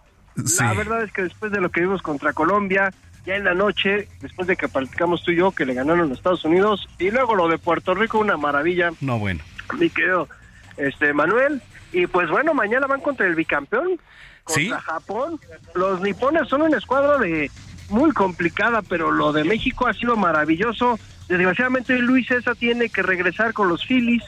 Sí. 0.44 0.62
La 0.62 0.74
verdad 0.74 1.02
es 1.02 1.12
que 1.12 1.22
después 1.22 1.50
de 1.50 1.60
lo 1.60 1.70
que 1.70 1.80
vimos 1.80 2.02
contra 2.02 2.32
Colombia, 2.34 2.92
ya 3.26 3.36
en 3.36 3.44
la 3.44 3.54
noche, 3.54 4.06
después 4.20 4.46
de 4.46 4.56
que 4.56 4.68
platicamos 4.68 5.22
tú 5.22 5.30
y 5.32 5.36
yo, 5.36 5.50
que 5.52 5.64
le 5.64 5.72
ganaron 5.74 6.08
los 6.10 6.18
Estados 6.18 6.44
Unidos, 6.44 6.86
y 6.98 7.10
luego 7.10 7.34
lo 7.34 7.48
de 7.48 7.56
Puerto 7.58 7.94
Rico, 7.94 8.18
una 8.18 8.36
maravilla, 8.36 8.90
No, 9.00 9.18
bueno. 9.18 9.40
mi 9.78 9.88
querido 9.88 10.28
este 10.76 11.12
Manuel. 11.14 11.62
Y 11.92 12.06
pues 12.06 12.28
bueno, 12.30 12.54
mañana 12.54 12.86
van 12.86 13.00
contra 13.00 13.26
el 13.26 13.34
bicampeón, 13.34 13.98
contra 14.44 14.80
Japón. 14.80 15.40
Los 15.74 16.00
nipones 16.00 16.48
son 16.48 16.62
una 16.62 16.78
escuadra 16.78 17.18
de 17.18 17.50
muy 17.88 18.12
complicada, 18.12 18.82
pero 18.82 19.10
lo 19.10 19.32
de 19.32 19.44
México 19.44 19.86
ha 19.86 19.94
sido 19.94 20.16
maravilloso. 20.16 20.98
Desgraciadamente 21.28 21.98
Luis 21.98 22.26
César 22.28 22.56
tiene 22.56 22.88
que 22.88 23.02
regresar 23.02 23.52
con 23.52 23.68
los 23.68 23.84
Phillies, 23.84 24.24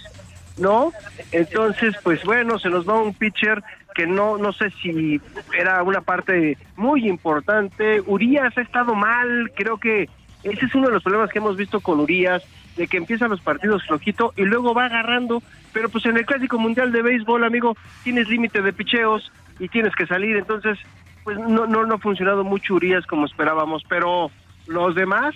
¿no? 0.59 0.93
Entonces, 1.30 1.94
pues 2.02 2.22
bueno, 2.24 2.59
se 2.59 2.68
nos 2.68 2.89
va 2.89 3.01
un 3.01 3.14
pitcher 3.14 3.62
que 3.94 4.06
no 4.06 4.39
no 4.39 4.52
sé 4.52 4.70
si 4.82 5.20
era 5.56 5.82
una 5.82 6.01
parte 6.01 6.56
muy 6.76 7.09
importante. 7.09 8.01
Urias 8.06 8.56
ha 8.56 8.62
estado 8.62 8.94
mal, 8.94 9.52
creo 9.55 9.78
que 9.78 10.09
ese 10.43 10.66
es 10.66 10.74
uno 10.74 10.89
de 10.89 10.94
los 10.94 11.02
problemas 11.02 11.30
que 11.30 11.39
hemos 11.39 11.56
visto 11.56 11.80
con 11.80 12.01
Urias, 12.01 12.43
de 12.76 12.89
que 12.89 12.97
empiezan 12.97 13.30
los 13.30 13.40
partidos 13.40 13.84
flojito 13.86 14.32
y 14.36 14.43
luego 14.43 14.74
va 14.74 14.86
agarrando, 14.86 15.43
pero 15.73 15.89
pues 15.89 16.05
en 16.07 16.16
el 16.16 16.27
Clásico 16.27 16.59
Mundial 16.59 16.93
de 16.93 17.03
Béisbol, 17.03 17.44
amigo, 17.44 17.77
tienes 18.05 18.28
límite 18.28 18.62
de 18.62 18.73
picheos 18.73 19.31
y 19.59 19.69
tienes 19.69 19.94
que 19.94 20.07
salir, 20.07 20.36
entonces 20.36 20.78
pues 21.24 21.39
no, 21.39 21.66
no, 21.66 21.86
no 21.86 21.94
ha 21.94 21.99
funcionado 21.99 22.44
mucho 22.44 22.74
Urias 22.74 23.07
como 23.07 23.27
esperábamos, 23.27 23.85
pero 23.89 24.31
los 24.66 24.94
demás, 24.94 25.35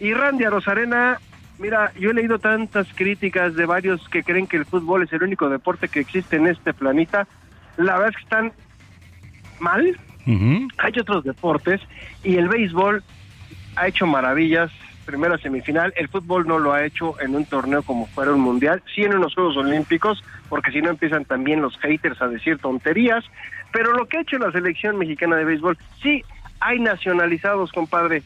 y 0.00 0.12
Randy 0.12 0.44
Rosarena, 0.46 1.18
mira, 1.58 1.92
yo 1.98 2.10
he 2.10 2.14
leído 2.14 2.38
tantas 2.38 2.86
críticas 2.94 3.54
de 3.54 3.66
varios 3.66 4.08
que 4.08 4.22
creen 4.22 4.46
que 4.46 4.56
el 4.56 4.64
fútbol 4.64 5.02
es 5.04 5.12
el 5.12 5.22
único 5.22 5.48
deporte 5.48 5.88
que 5.88 6.00
existe 6.00 6.36
en 6.36 6.46
este 6.48 6.74
planeta, 6.74 7.26
la 7.76 7.94
verdad 7.94 8.08
es 8.10 8.16
que 8.16 8.22
están 8.22 8.52
mal, 9.60 9.98
hay 10.26 10.92
otros 11.00 11.24
deportes, 11.24 11.80
y 12.22 12.36
el 12.36 12.48
béisbol 12.48 13.02
ha 13.76 13.88
hecho 13.88 14.06
maravillas, 14.06 14.70
primera 15.08 15.38
semifinal, 15.38 15.94
el 15.96 16.08
fútbol 16.08 16.46
no 16.46 16.58
lo 16.58 16.74
ha 16.74 16.84
hecho 16.84 17.18
en 17.22 17.34
un 17.34 17.46
torneo 17.46 17.82
como 17.82 18.06
fuera 18.08 18.34
un 18.34 18.40
mundial, 18.40 18.82
sí 18.94 19.04
en 19.04 19.16
unos 19.16 19.34
Juegos 19.34 19.56
Olímpicos, 19.56 20.22
porque 20.50 20.70
si 20.70 20.82
no 20.82 20.90
empiezan 20.90 21.24
también 21.24 21.62
los 21.62 21.78
haters 21.78 22.20
a 22.20 22.28
decir 22.28 22.58
tonterías, 22.58 23.24
pero 23.72 23.94
lo 23.94 24.06
que 24.06 24.18
ha 24.18 24.20
hecho 24.20 24.36
la 24.36 24.52
selección 24.52 24.98
mexicana 24.98 25.36
de 25.36 25.46
béisbol, 25.46 25.78
sí 26.02 26.22
hay 26.60 26.78
nacionalizados, 26.78 27.72
compadre, 27.72 28.22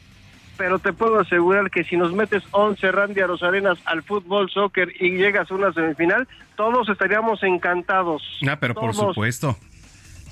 pero 0.58 0.80
te 0.80 0.92
puedo 0.92 1.20
asegurar 1.20 1.70
que 1.70 1.84
si 1.84 1.96
nos 1.96 2.12
metes 2.12 2.42
11 2.50 2.90
Randy 2.90 3.20
a 3.20 3.28
los 3.28 3.44
arenas 3.44 3.78
al 3.84 4.02
fútbol, 4.02 4.50
soccer 4.50 4.92
y 5.00 5.10
llegas 5.12 5.48
a 5.52 5.54
una 5.54 5.72
semifinal, 5.72 6.26
todos 6.56 6.88
estaríamos 6.88 7.44
encantados. 7.44 8.24
Ah, 8.48 8.56
pero 8.58 8.74
por 8.74 8.92
supuesto. 8.92 9.56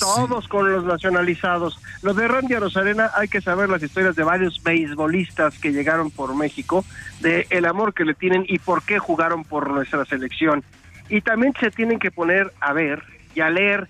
Todos 0.00 0.48
con 0.48 0.72
los 0.72 0.84
nacionalizados. 0.84 1.78
Lo 2.02 2.14
de 2.14 2.26
Randy 2.26 2.56
Rosarena 2.56 3.10
hay 3.14 3.28
que 3.28 3.40
saber 3.40 3.68
las 3.68 3.82
historias 3.82 4.16
de 4.16 4.24
varios 4.24 4.62
beisbolistas 4.62 5.58
que 5.58 5.72
llegaron 5.72 6.10
por 6.10 6.34
México, 6.34 6.84
de 7.20 7.46
el 7.50 7.66
amor 7.66 7.94
que 7.94 8.04
le 8.04 8.14
tienen 8.14 8.44
y 8.48 8.58
por 8.58 8.82
qué 8.82 8.98
jugaron 8.98 9.44
por 9.44 9.70
nuestra 9.70 10.04
selección. 10.06 10.64
Y 11.08 11.20
también 11.20 11.52
se 11.60 11.70
tienen 11.70 11.98
que 11.98 12.10
poner 12.10 12.52
a 12.60 12.72
ver 12.72 13.02
y 13.34 13.40
a 13.40 13.50
leer 13.50 13.88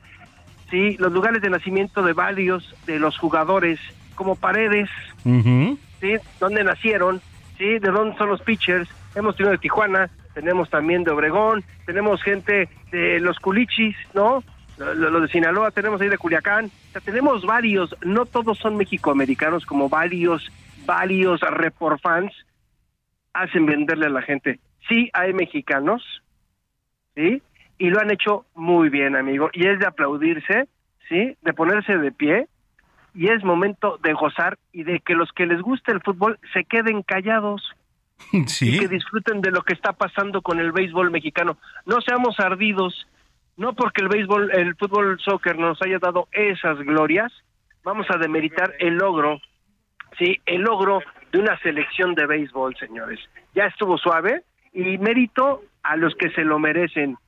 sí 0.71 0.97
los 0.99 1.13
lugares 1.13 1.43
de 1.43 1.51
nacimiento 1.51 2.03
de 2.03 2.13
varios 2.13 2.75
de 2.87 2.99
los 2.99 3.19
jugadores, 3.19 3.79
como 4.15 4.37
Paredes, 4.37 4.89
¿sí? 5.25 6.17
¿Dónde 6.39 6.65
nacieron? 6.65 7.21
¿Sí? 7.59 7.79
¿De 7.79 7.91
dónde 7.91 8.17
son 8.17 8.29
los 8.29 8.41
pitchers? 8.43 8.89
Hemos 9.15 9.37
tenido 9.37 9.53
de 9.53 9.59
Tijuana, 9.59 10.11
tenemos 10.35 10.71
también 10.71 11.05
de 11.05 11.11
Obregón, 11.11 11.65
tenemos 11.87 12.23
gente 12.23 12.69
de 12.91 13.21
los 13.21 13.39
Culichis, 13.39 13.97
¿no? 14.15 14.43
Lo, 14.81 15.21
de 15.21 15.29
Sinaloa, 15.29 15.71
tenemos 15.71 16.01
ahí 16.01 16.09
de 16.09 16.17
Culiacán. 16.17 16.67
O 16.67 16.93
sea, 16.93 17.01
tenemos 17.03 17.45
varios, 17.45 17.95
no 18.03 18.25
todos 18.25 18.59
son 18.59 18.77
mexicoamericanos, 18.77 19.67
como 19.67 19.89
varios, 19.91 20.51
varios 20.87 21.41
report 21.43 22.01
fans 22.01 22.33
hacen 23.35 23.67
venderle 23.67 24.07
a 24.07 24.11
la 24.11 24.23
gente. 24.23 24.59
Sí, 24.89 25.11
hay 25.13 25.35
mexicanos, 25.35 26.03
¿sí? 27.15 27.43
Y 27.79 27.91
lo 27.91 28.01
han 28.01 28.11
hecho 28.11 28.47
muy 28.55 28.89
bien, 28.89 29.17
amigo. 29.17 29.51
Y 29.53 29.67
es 29.67 29.79
de 29.79 29.87
aplaudirse, 29.87 30.67
¿sí? 31.09 31.37
De 31.43 31.53
ponerse 31.53 31.97
de 31.99 32.11
pie. 32.11 32.49
Y 33.15 33.29
es 33.29 33.45
momento 33.45 33.99
de 34.03 34.13
gozar 34.15 34.59
y 34.73 34.85
de 34.85 35.01
que 35.01 35.15
los 35.15 35.31
que 35.33 35.47
les 35.47 35.61
guste 35.61 35.93
el 35.93 36.01
fútbol 36.01 36.39
se 36.53 36.65
queden 36.65 37.03
callados 37.03 37.73
y 38.33 38.47
Sí. 38.49 38.79
que 38.79 38.89
disfruten 38.89 39.41
de 39.43 39.51
lo 39.51 39.63
que 39.63 39.75
está 39.75 39.93
pasando 39.93 40.43
con 40.43 40.59
el 40.59 40.73
béisbol 40.73 41.11
mexicano. 41.11 41.59
No 41.87 42.01
seamos 42.01 42.41
ardidos, 42.41 43.07
no 43.61 43.75
porque 43.75 44.01
el 44.01 44.09
béisbol, 44.09 44.51
el 44.53 44.75
fútbol 44.75 45.21
soccer 45.23 45.59
nos 45.59 45.81
haya 45.83 45.99
dado 45.99 46.29
esas 46.33 46.79
glorias, 46.79 47.31
vamos 47.85 48.07
a 48.09 48.17
demeritar 48.17 48.73
el 48.79 48.95
logro, 48.95 49.39
sí, 50.19 50.41
el 50.47 50.63
logro 50.63 51.01
de 51.31 51.41
una 51.41 51.59
selección 51.59 52.15
de 52.15 52.27
béisbol, 52.27 52.75
señores. 52.79 53.21
Ya 53.55 53.67
estuvo 53.67 53.99
suave 53.99 54.45
y 54.73 54.97
mérito 54.97 55.61
a 55.83 55.97
los 55.97 56.15
que 56.15 56.31
se 56.31 56.43
lo 56.43 56.59
merecen. 56.59 57.19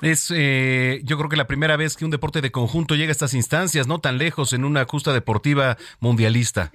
Es, 0.00 0.32
eh, 0.32 1.00
yo 1.02 1.18
creo 1.18 1.28
que 1.28 1.36
la 1.36 1.48
primera 1.48 1.76
vez 1.76 1.96
que 1.96 2.04
un 2.04 2.12
deporte 2.12 2.40
de 2.40 2.52
conjunto 2.52 2.94
llega 2.94 3.08
a 3.08 3.10
estas 3.10 3.34
instancias, 3.34 3.88
no 3.88 3.98
tan 3.98 4.18
lejos 4.18 4.52
en 4.52 4.64
una 4.64 4.84
justa 4.84 5.12
deportiva 5.12 5.76
mundialista. 5.98 6.70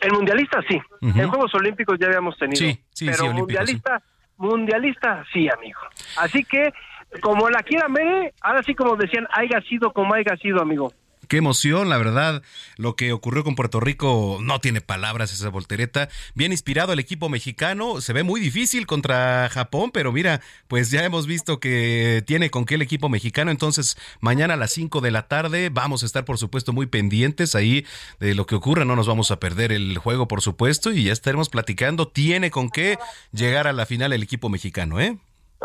El 0.00 0.12
mundialista 0.12 0.60
sí, 0.68 0.80
en 1.00 1.28
Juegos 1.28 1.52
Olímpicos 1.56 1.98
ya 1.98 2.06
habíamos 2.06 2.38
tenido, 2.38 2.58
Sí, 2.58 2.80
sí, 2.92 3.06
pero 3.06 3.24
sí, 3.24 3.28
mundialista, 3.30 4.02
mundialista 4.36 5.24
sí, 5.32 5.48
amigo. 5.48 5.80
Así 6.16 6.44
que 6.44 6.72
como 7.20 7.50
la 7.50 7.62
quiera 7.62 7.88
Mere, 7.88 8.32
ahora 8.40 8.62
sí 8.62 8.74
como 8.74 8.96
decían, 8.96 9.26
haya 9.32 9.60
sido 9.68 9.92
como 9.92 10.14
haya 10.14 10.36
sido, 10.36 10.60
amigo. 10.60 10.92
Qué 11.28 11.38
emoción, 11.38 11.88
la 11.88 11.96
verdad. 11.96 12.42
Lo 12.76 12.94
que 12.94 13.12
ocurrió 13.12 13.42
con 13.42 13.54
Puerto 13.54 13.80
Rico 13.80 14.38
no 14.42 14.58
tiene 14.58 14.80
palabras 14.80 15.32
esa 15.32 15.48
voltereta. 15.48 16.08
Bien 16.34 16.52
inspirado 16.52 16.92
el 16.92 16.98
equipo 16.98 17.28
mexicano. 17.28 18.02
Se 18.02 18.12
ve 18.12 18.22
muy 18.22 18.40
difícil 18.40 18.86
contra 18.86 19.48
Japón, 19.48 19.92
pero 19.92 20.12
mira, 20.12 20.42
pues 20.68 20.90
ya 20.90 21.04
hemos 21.04 21.26
visto 21.26 21.58
que 21.58 22.22
tiene 22.26 22.50
con 22.50 22.66
qué 22.66 22.74
el 22.74 22.82
equipo 22.82 23.08
mexicano. 23.08 23.50
Entonces, 23.50 23.96
mañana 24.20 24.54
a 24.54 24.56
las 24.58 24.72
5 24.72 25.00
de 25.00 25.10
la 25.10 25.28
tarde 25.28 25.70
vamos 25.70 26.02
a 26.02 26.06
estar, 26.06 26.26
por 26.26 26.36
supuesto, 26.38 26.72
muy 26.72 26.86
pendientes 26.86 27.54
ahí 27.54 27.86
de 28.20 28.34
lo 28.34 28.44
que 28.44 28.56
ocurra. 28.56 28.84
No 28.84 28.96
nos 28.96 29.06
vamos 29.06 29.30
a 29.30 29.40
perder 29.40 29.72
el 29.72 29.96
juego, 29.98 30.28
por 30.28 30.42
supuesto, 30.42 30.92
y 30.92 31.04
ya 31.04 31.12
estaremos 31.12 31.48
platicando. 31.48 32.08
Tiene 32.08 32.50
con 32.50 32.68
qué 32.68 32.98
llegar 33.32 33.68
a 33.68 33.72
la 33.72 33.86
final 33.86 34.12
el 34.12 34.22
equipo 34.22 34.50
mexicano, 34.50 35.00
¿eh? 35.00 35.16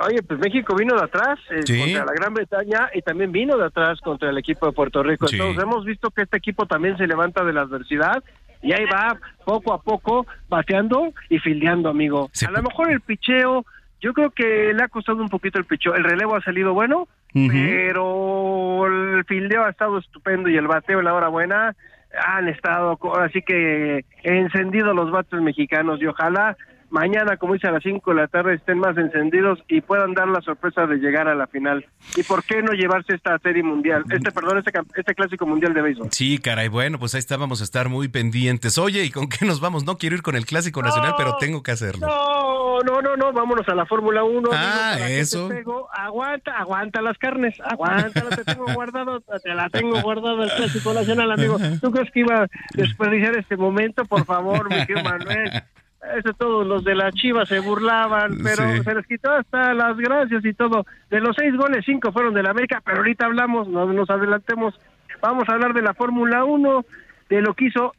Oye, 0.05 0.21
pues 0.23 0.39
México 0.39 0.75
vino 0.75 0.95
de 0.95 1.03
atrás 1.03 1.39
eh, 1.49 1.61
Sí. 1.65 1.79
contra 1.79 2.05
la 2.05 2.13
Gran 2.13 2.33
Bretaña 2.33 2.89
y 2.93 3.01
también 3.01 3.31
vino 3.31 3.57
de 3.57 3.65
atrás 3.65 3.99
contra 4.01 4.29
el 4.29 4.37
equipo 4.37 4.65
de 4.67 4.71
Puerto 4.73 5.01
Rico. 5.03 5.27
Sí. 5.27 5.35
Entonces 5.37 5.63
hemos 5.63 5.85
visto 5.85 6.11
que 6.11 6.21
este 6.23 6.37
equipo 6.37 6.65
también 6.67 6.97
se 6.97 7.07
levanta 7.07 7.43
de 7.43 7.53
la 7.53 7.61
adversidad 7.61 8.23
y 8.61 8.73
ahí 8.73 8.85
va 8.85 9.17
poco 9.45 9.73
a 9.73 9.81
poco 9.81 10.25
bateando 10.49 11.13
y 11.29 11.39
fildeando, 11.39 11.89
amigo. 11.89 12.29
A 12.47 12.51
lo 12.51 12.61
mejor 12.63 12.91
el 12.91 13.01
picheo, 13.01 13.65
yo 14.01 14.13
creo 14.13 14.31
que 14.31 14.73
le 14.73 14.83
ha 14.83 14.87
costado 14.87 15.17
un 15.19 15.29
poquito 15.29 15.57
el 15.59 15.65
picheo. 15.65 15.95
El 15.95 16.03
relevo 16.03 16.35
ha 16.35 16.41
salido 16.41 16.73
bueno, 16.73 17.07
pero 17.33 18.85
el 18.87 19.25
fildeo 19.25 19.63
ha 19.65 19.69
estado 19.69 19.97
estupendo 19.99 20.49
y 20.49 20.57
el 20.57 20.67
bateo 20.67 20.99
en 20.99 21.05
la 21.05 21.13
hora 21.13 21.27
buena 21.27 21.75
han 22.25 22.47
estado, 22.47 22.97
así 23.19 23.41
que 23.41 24.05
encendidos 24.23 24.95
los 24.95 25.11
bates 25.11 25.39
mexicanos 25.41 26.01
y 26.01 26.07
ojalá 26.07 26.55
mañana, 26.89 27.37
como 27.37 27.53
dice 27.53 27.67
a 27.67 27.71
las 27.71 27.83
5 27.83 28.11
de 28.11 28.21
la 28.21 28.27
tarde, 28.27 28.55
estén 28.55 28.79
más 28.79 28.97
encendidos 28.97 29.59
y 29.67 29.81
puedan 29.81 30.13
dar 30.13 30.27
la 30.27 30.41
sorpresa 30.41 30.85
de 30.85 30.97
llegar 30.97 31.27
a 31.27 31.35
la 31.35 31.47
final. 31.47 31.85
¿Y 32.15 32.23
por 32.23 32.43
qué 32.43 32.61
no 32.61 32.71
llevarse 32.73 33.15
esta 33.15 33.37
serie 33.39 33.63
mundial, 33.63 34.03
este, 34.09 34.31
perdón, 34.31 34.59
este, 34.59 34.71
este 34.95 35.15
clásico 35.15 35.45
mundial 35.45 35.73
de 35.73 35.81
béisbol? 35.81 36.07
Sí, 36.11 36.37
caray, 36.37 36.67
bueno, 36.67 36.99
pues 36.99 37.15
ahí 37.15 37.19
está, 37.19 37.37
vamos 37.37 37.61
a 37.61 37.63
estar 37.63 37.89
muy 37.89 38.07
pendientes. 38.07 38.77
Oye, 38.77 39.03
¿y 39.03 39.11
con 39.11 39.27
qué 39.29 39.45
nos 39.45 39.59
vamos? 39.59 39.85
No 39.85 39.97
quiero 39.97 40.15
ir 40.15 40.21
con 40.21 40.35
el 40.35 40.45
Clásico 40.45 40.81
Nacional, 40.81 41.13
pero 41.17 41.37
tengo 41.37 41.63
que 41.63 41.71
hacerlo. 41.71 42.07
No, 42.07 42.79
no, 42.83 43.01
no, 43.01 43.17
no, 43.17 43.33
vámonos 43.33 43.67
a 43.67 43.75
la 43.75 43.85
Fórmula 43.85 44.23
1. 44.23 44.49
Ah, 44.53 44.93
amigo, 44.93 45.07
eso. 45.07 45.49
Aguanta, 45.93 46.57
aguanta 46.57 47.01
las 47.01 47.17
carnes, 47.17 47.55
aguanta, 47.61 48.29
te 48.29 48.43
tengo 48.43 48.65
guardado, 48.73 49.21
te 49.21 49.53
la 49.53 49.69
tengo 49.69 50.01
guardado 50.01 50.43
el 50.43 50.51
Clásico 50.51 50.93
Nacional, 50.93 51.31
amigo. 51.31 51.57
¿Tú 51.81 51.91
crees 51.91 52.11
que 52.11 52.21
iba 52.21 52.43
a 52.43 52.47
desperdiciar 52.73 53.35
este 53.37 53.57
momento? 53.57 54.05
Por 54.05 54.25
favor, 54.25 54.69
mi 54.69 54.85
querido 54.85 55.03
Manuel. 55.03 55.63
Eso 56.15 56.33
todos 56.33 56.65
los 56.65 56.83
de 56.83 56.95
la 56.95 57.11
Chivas 57.11 57.49
se 57.49 57.59
burlaban, 57.59 58.37
pero 58.43 58.71
Sí. 58.75 58.83
se 58.83 58.95
les 58.95 59.05
quitó 59.07 59.31
hasta 59.31 59.73
las 59.73 59.97
gracias 59.97 60.45
y 60.45 60.53
todo. 60.53 60.85
De 61.09 61.19
los 61.19 61.35
seis 61.35 61.55
goles, 61.55 61.83
cinco 61.85 62.11
fueron 62.11 62.33
de 62.33 62.43
la 62.43 62.51
América, 62.51 62.81
pero 62.85 62.97
ahorita 62.97 63.25
hablamos, 63.25 63.67
no 63.67 63.85
nos 63.91 64.09
adelantemos. 64.09 64.79
Vamos 65.21 65.49
a 65.49 65.53
hablar 65.53 65.73
de 65.73 65.81
la 65.81 65.93
Fórmula 65.95 66.43
1, 66.45 66.85
de 67.29 67.41
lo 67.41 67.53
que 67.55 67.65
hizo 67.65 67.93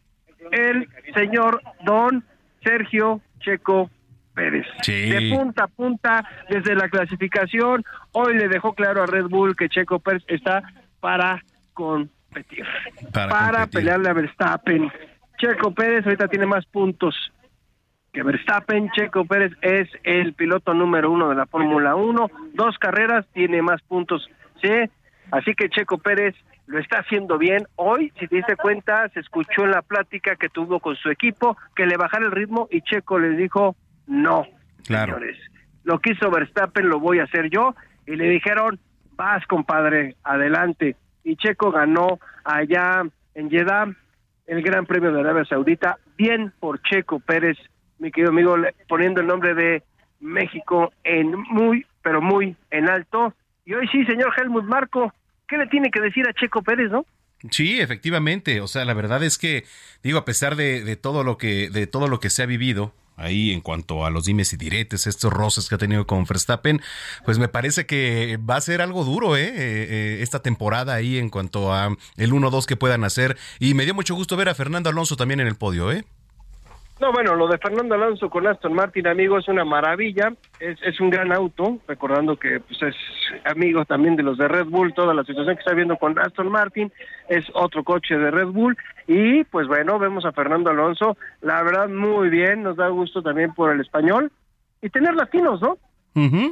el 0.53 0.89
señor 1.15 1.61
Don 1.85 2.25
Sergio 2.62 3.20
Checo 3.41 3.91
Pérez. 4.35 4.66
Sí. 4.83 5.11
De 5.11 5.35
punta 5.37 5.65
a 5.65 5.69
punta, 5.69 6.25
desde 6.49 6.77
la 6.77 6.89
clasificación, 6.89 7.85
hoy 8.12 8.39
le 8.39 8.49
dejó 8.49 8.75
claro 8.75 9.03
a 9.03 9.07
Red 9.07 9.27
Bull 9.27 9.57
que 9.57 9.69
Checo 9.69 9.99
Pérez 9.99 10.23
está 10.29 10.62
para 11.01 11.43
competir, 11.75 12.65
Para 13.12 13.29
para, 13.29 13.51
competir. 13.62 13.70
pelearle 13.81 14.09
a 14.09 14.12
Verstappen. 14.12 14.93
Checo 15.39 15.75
Pérez 15.75 16.05
ahorita 16.07 16.29
tiene 16.29 16.47
más 16.47 16.65
puntos 16.66 17.15
que 18.19 18.24
Verstappen. 18.24 18.90
Checo 18.90 19.24
Pérez 19.27 19.53
es 19.62 19.89
el 20.03 20.32
piloto 20.35 20.74
número 20.74 21.12
uno 21.12 21.28
de 21.28 21.36
la 21.36 21.47
Fórmula 21.47 21.95
1. 21.95 22.31
Dos 22.53 22.77
carreras, 22.78 23.24
tiene 23.32 23.62
más 23.62 23.81
puntos. 23.82 24.28
Sí, 24.61 24.73
así 25.31 25.55
que 25.55 25.69
Checo 25.69 25.99
Pérez 25.99 26.35
lo 26.66 26.81
está 26.81 26.99
haciendo 26.99 27.39
bien. 27.39 27.65
Hoy, 27.77 28.12
si 28.19 28.27
te 28.27 28.36
diste 28.36 28.57
cuenta, 28.57 29.09
se 29.11 29.20
escuchó 29.20 29.65
en 29.65 29.70
la 29.70 29.82
plática 29.82 30.35
que 30.35 30.49
tuvo 30.49 30.81
con 30.81 30.97
su 30.97 31.11
equipo 31.11 31.57
que 31.77 31.86
le 31.86 31.97
bajara 31.97 32.27
el 32.27 32.32
ritmo 32.32 32.66
y 32.73 32.81
Checo 32.81 33.20
les 33.20 33.36
dijo 33.36 33.77
no. 34.09 34.47
Claro. 34.85 35.15
Señores, 35.15 35.39
lo 35.85 36.01
que 36.01 36.12
hizo 36.12 36.28
Verstappen 36.28 36.89
lo 36.89 36.99
voy 36.99 37.20
a 37.20 37.24
hacer 37.24 37.51
yo 37.51 37.77
y 38.05 38.16
le 38.16 38.28
dijeron 38.28 38.81
vas 39.15 39.47
compadre, 39.47 40.16
adelante. 40.24 40.97
Y 41.23 41.36
Checo 41.36 41.70
ganó 41.70 42.19
allá 42.45 43.05
en 43.35 43.49
Jeddah 43.49 43.86
el 44.49 44.62
Gran 44.62 44.86
Premio 44.86 45.12
de 45.12 45.20
Arabia 45.20 45.45
Saudita, 45.45 45.99
bien 46.16 46.53
por 46.59 46.81
Checo 46.82 47.20
Pérez, 47.20 47.59
mi 47.99 48.11
querido 48.11 48.31
amigo, 48.31 48.57
poniendo 48.89 49.20
el 49.20 49.27
nombre 49.27 49.55
de 49.55 49.83
México 50.20 50.93
en 51.05 51.33
muy, 51.33 51.87
pero 52.03 52.20
muy 52.20 52.57
en 52.70 52.89
alto. 52.89 53.35
Y 53.65 53.75
hoy 53.75 53.89
sí, 53.89 54.05
señor 54.05 54.33
Helmut 54.37 54.65
Marco, 54.65 55.12
¿qué 55.47 55.59
le 55.59 55.66
tiene 55.66 55.91
que 55.91 56.01
decir 56.01 56.27
a 56.29 56.33
Checo 56.33 56.62
Pérez, 56.62 56.91
no? 56.91 57.05
Sí, 57.51 57.81
efectivamente. 57.81 58.61
O 58.61 58.66
sea, 58.66 58.85
la 58.85 58.95
verdad 58.95 59.23
es 59.23 59.39
que, 59.39 59.65
digo, 60.03 60.19
a 60.19 60.25
pesar 60.25 60.57
de, 60.57 60.83
de, 60.83 60.97
todo 60.97 61.23
lo 61.23 61.39
que, 61.39 61.70
de 61.70 61.87
todo 61.87 62.09
lo 62.09 62.20
que 62.20 62.31
se 62.31 62.43
ha 62.43 62.47
vivido 62.47 62.93
ahí 63.19 63.53
en 63.53 63.61
cuanto 63.61 64.07
a 64.07 64.11
los 64.11 64.25
dimes 64.25 64.53
y 64.53 64.57
diretes, 64.57 65.07
estos 65.07 65.33
roces 65.33 65.69
que 65.69 65.75
ha 65.75 65.79
tenido 65.79 66.07
con 66.07 66.25
Verstappen, 66.25 66.81
pues 67.25 67.39
me 67.39 67.49
parece 67.49 67.85
que 67.85 68.39
va 68.39 68.57
a 68.57 68.61
ser 68.61 68.81
algo 68.81 69.05
duro, 69.05 69.37
¿eh? 69.37 69.49
eh, 69.49 69.53
eh 69.57 70.19
esta 70.23 70.41
temporada 70.41 70.95
ahí 70.95 71.19
en 71.19 71.29
cuanto 71.29 71.73
a 71.75 71.97
el 72.16 72.33
1-2 72.33 72.65
que 72.65 72.77
puedan 72.77 73.05
hacer. 73.05 73.37
Y 73.59 73.75
me 73.75 73.85
dio 73.85 73.95
mucho 73.95 74.15
gusto 74.15 74.37
ver 74.37 74.49
a 74.49 74.55
Fernando 74.55 74.89
Alonso 74.89 75.16
también 75.16 75.41
en 75.41 75.49
el 75.49 75.57
podio, 75.57 75.93
¿eh? 75.93 76.05
No, 77.01 77.12
bueno, 77.12 77.37
lo 77.37 77.47
de 77.47 77.59
Fernando 77.59 77.95
Alonso 77.95 78.29
con 78.29 78.47
Aston 78.49 78.73
Martin, 78.73 79.07
amigo, 79.07 79.39
es 79.39 79.47
una 79.47 79.65
maravilla. 79.65 80.33
Es, 80.59 80.83
es 80.83 81.01
un 81.01 81.11
gran 81.11 81.33
auto, 81.33 81.79
recordando 81.87 82.37
que 82.37 82.59
pues, 82.59 82.83
es 82.83 82.97
amigo 83.45 83.85
también 83.85 84.16
de 84.16 84.25
los 84.25 84.37
de 84.37 84.49
Red 84.49 84.66
Bull, 84.66 84.95
toda 84.95 85.15
la 85.15 85.23
situación 85.23 85.55
que 85.55 85.61
está 85.61 85.75
viendo 85.75 85.97
con 85.97 86.19
Aston 86.19 86.51
Martin, 86.51 86.93
es 87.29 87.45
otro 87.55 87.85
coche 87.85 88.19
de 88.19 88.33
Red 88.33 88.49
Bull. 88.49 88.77
Y 89.07 89.45
pues 89.45 89.69
bueno, 89.69 89.99
vemos 90.01 90.25
a 90.25 90.33
Fernando 90.33 90.70
Alonso, 90.70 91.16
la 91.41 91.62
verdad, 91.62 91.89
muy 91.89 92.31
bien, 92.31 92.65
nos 92.65 92.77
da 92.77 92.89
gusto 92.89 93.23
también 93.23 93.55
por 93.55 93.73
el 93.73 93.81
español. 93.81 94.33
Y 94.83 94.91
tener 94.91 95.15
latinos, 95.15 95.61
¿no? 95.61 95.79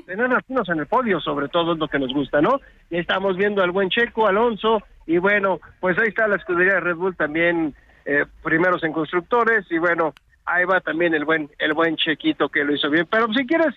Tener 0.06 0.30
latinos 0.30 0.68
en 0.68 0.78
el 0.78 0.86
podio, 0.86 1.20
sobre 1.20 1.48
todo, 1.48 1.72
es 1.72 1.78
lo 1.78 1.88
que 1.88 1.98
nos 1.98 2.12
gusta, 2.14 2.40
¿no? 2.40 2.60
Y 2.88 2.98
estamos 2.98 3.36
viendo 3.36 3.64
al 3.64 3.72
buen 3.72 3.88
Checo, 3.90 4.28
Alonso, 4.28 4.80
y 5.06 5.18
bueno, 5.18 5.58
pues 5.80 5.98
ahí 5.98 6.08
está 6.08 6.28
la 6.28 6.36
escudería 6.36 6.74
de 6.74 6.80
Red 6.80 6.96
Bull 6.96 7.16
también, 7.16 7.74
eh, 8.04 8.24
primeros 8.44 8.84
en 8.84 8.92
constructores, 8.92 9.66
y 9.70 9.78
bueno, 9.78 10.14
ahí 10.46 10.64
va 10.64 10.80
también 10.80 11.14
el 11.14 11.24
buen 11.24 11.50
el 11.58 11.74
buen 11.74 11.96
Chequito 11.96 12.48
que 12.48 12.64
lo 12.64 12.74
hizo 12.74 12.88
bien. 12.90 13.06
Pero 13.10 13.32
si 13.34 13.46
quieres, 13.46 13.74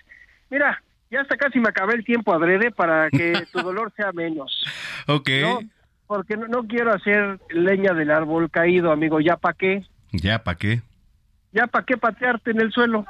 mira, 0.50 0.82
ya 1.12 1.22
hasta 1.22 1.38
casi 1.38 1.60
me 1.60 1.70
acabé 1.70 1.96
el 1.96 2.06
tiempo 2.06 2.34
adrede 2.34 2.72
para 2.72 3.10
que 3.10 3.34
tu 3.52 3.60
dolor 3.60 3.92
sea 3.96 4.12
menos. 4.12 4.64
Ok. 5.08 5.30
Porque 6.08 6.38
no, 6.38 6.48
no, 6.48 6.68
quiero 6.68 6.94
hacer 6.94 7.40
leña 7.50 7.94
del 7.94 8.12
árbol 8.12 8.50
caído, 8.50 8.92
amigo. 8.92 9.20
¿Ya 9.20 9.38
para 9.38 9.54
qué? 9.54 9.84
¿Ya 10.12 10.44
para 10.44 10.58
qué? 10.58 10.82
¿Ya 11.52 11.68
para 11.68 11.86
qué 11.86 11.98
patearte 11.98 12.52
en 12.52 12.62
el 12.62 12.72
suelo? 12.72 13.06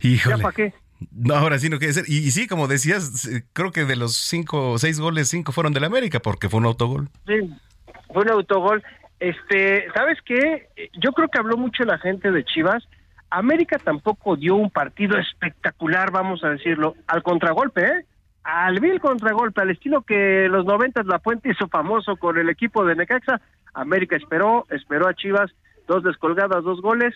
Híjole. 0.00 0.36
¿Ya 0.36 0.42
para 0.42 0.54
qué? 0.54 0.74
No, 1.10 1.34
ahora 1.34 1.58
sí 1.58 1.68
no 1.68 1.78
quiere 1.78 1.92
ser. 1.92 2.04
Y, 2.08 2.18
y, 2.18 2.30
sí, 2.30 2.46
como 2.46 2.68
decías, 2.68 3.28
creo 3.52 3.70
que 3.70 3.84
de 3.84 3.96
los 3.96 4.16
cinco 4.16 4.78
seis 4.78 4.98
goles, 4.98 5.28
cinco 5.28 5.52
fueron 5.52 5.72
del 5.72 5.84
América 5.84 6.20
porque 6.20 6.48
fue 6.48 6.60
un 6.60 6.66
autogol. 6.66 7.10
Sí, 7.26 7.52
fue 8.12 8.22
un 8.22 8.30
autogol. 8.30 8.82
Este, 9.18 9.86
¿sabes 9.94 10.18
qué? 10.24 10.68
Yo 11.00 11.12
creo 11.12 11.28
que 11.28 11.38
habló 11.38 11.56
mucho 11.56 11.84
la 11.84 11.98
gente 11.98 12.30
de 12.30 12.44
Chivas. 12.44 12.86
América 13.30 13.78
tampoco 13.78 14.36
dio 14.36 14.54
un 14.56 14.70
partido 14.70 15.18
espectacular, 15.18 16.10
vamos 16.10 16.44
a 16.44 16.50
decirlo, 16.50 16.94
al 17.06 17.22
contragolpe, 17.22 17.84
¿eh? 17.84 18.04
Al 18.44 18.78
vil 18.78 19.00
contragolpe, 19.00 19.60
al 19.60 19.70
estilo 19.70 20.02
que 20.02 20.46
los 20.48 20.64
noventas 20.64 21.06
La 21.06 21.18
Puente 21.18 21.50
hizo 21.50 21.66
famoso 21.66 22.16
con 22.16 22.38
el 22.38 22.48
equipo 22.48 22.84
de 22.84 22.94
Necaxa. 22.94 23.40
América 23.74 24.16
esperó, 24.16 24.64
esperó 24.70 25.08
a 25.08 25.14
Chivas, 25.14 25.50
dos 25.88 26.04
descolgadas, 26.04 26.62
dos 26.62 26.80
goles. 26.80 27.12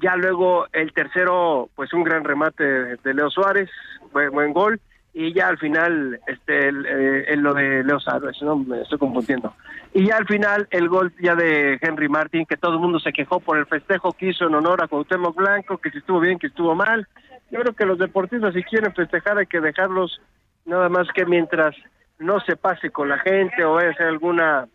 Ya 0.00 0.16
luego 0.16 0.66
el 0.72 0.92
tercero, 0.92 1.68
pues 1.76 1.92
un 1.92 2.02
gran 2.02 2.24
remate 2.24 2.64
de 2.64 3.14
Leo 3.14 3.30
Suárez, 3.30 3.70
buen, 4.12 4.30
buen 4.30 4.52
gol 4.52 4.80
y 5.12 5.32
ya 5.32 5.48
al 5.48 5.58
final 5.58 6.20
este 6.26 6.68
el, 6.68 6.86
eh, 6.86 7.36
lo 7.36 7.54
de 7.54 7.82
Leo 7.82 7.98
Suárez, 7.98 8.40
no 8.42 8.56
me 8.56 8.82
estoy 8.82 8.98
confundiendo. 8.98 9.54
Y 9.92 10.06
ya 10.06 10.16
al 10.16 10.26
final 10.26 10.68
el 10.70 10.88
gol 10.88 11.12
ya 11.20 11.34
de 11.34 11.78
Henry 11.80 12.08
Martin, 12.08 12.46
que 12.46 12.56
todo 12.56 12.74
el 12.74 12.80
mundo 12.80 13.00
se 13.00 13.12
quejó 13.12 13.40
por 13.40 13.58
el 13.58 13.66
festejo 13.66 14.12
que 14.12 14.28
hizo 14.28 14.46
en 14.46 14.54
honor 14.54 14.82
a 14.82 14.88
Cuauhtémoc 14.88 15.34
Blanco, 15.34 15.78
que 15.78 15.90
si 15.90 15.98
estuvo 15.98 16.20
bien, 16.20 16.38
que 16.38 16.46
estuvo 16.46 16.74
mal. 16.74 17.08
Yo 17.50 17.60
creo 17.60 17.74
que 17.74 17.86
los 17.86 17.98
deportistas 17.98 18.54
si 18.54 18.62
quieren 18.62 18.94
festejar 18.94 19.38
hay 19.38 19.46
que 19.46 19.60
dejarlos 19.60 20.20
nada 20.64 20.88
más 20.88 21.08
que 21.12 21.26
mientras 21.26 21.74
no 22.20 22.38
se 22.40 22.54
pase 22.54 22.90
con 22.90 23.08
la 23.08 23.18
gente 23.18 23.64
o 23.64 23.74
vaya 23.74 23.90
a 23.90 23.94
ser 23.94 24.06
alguna 24.06 24.68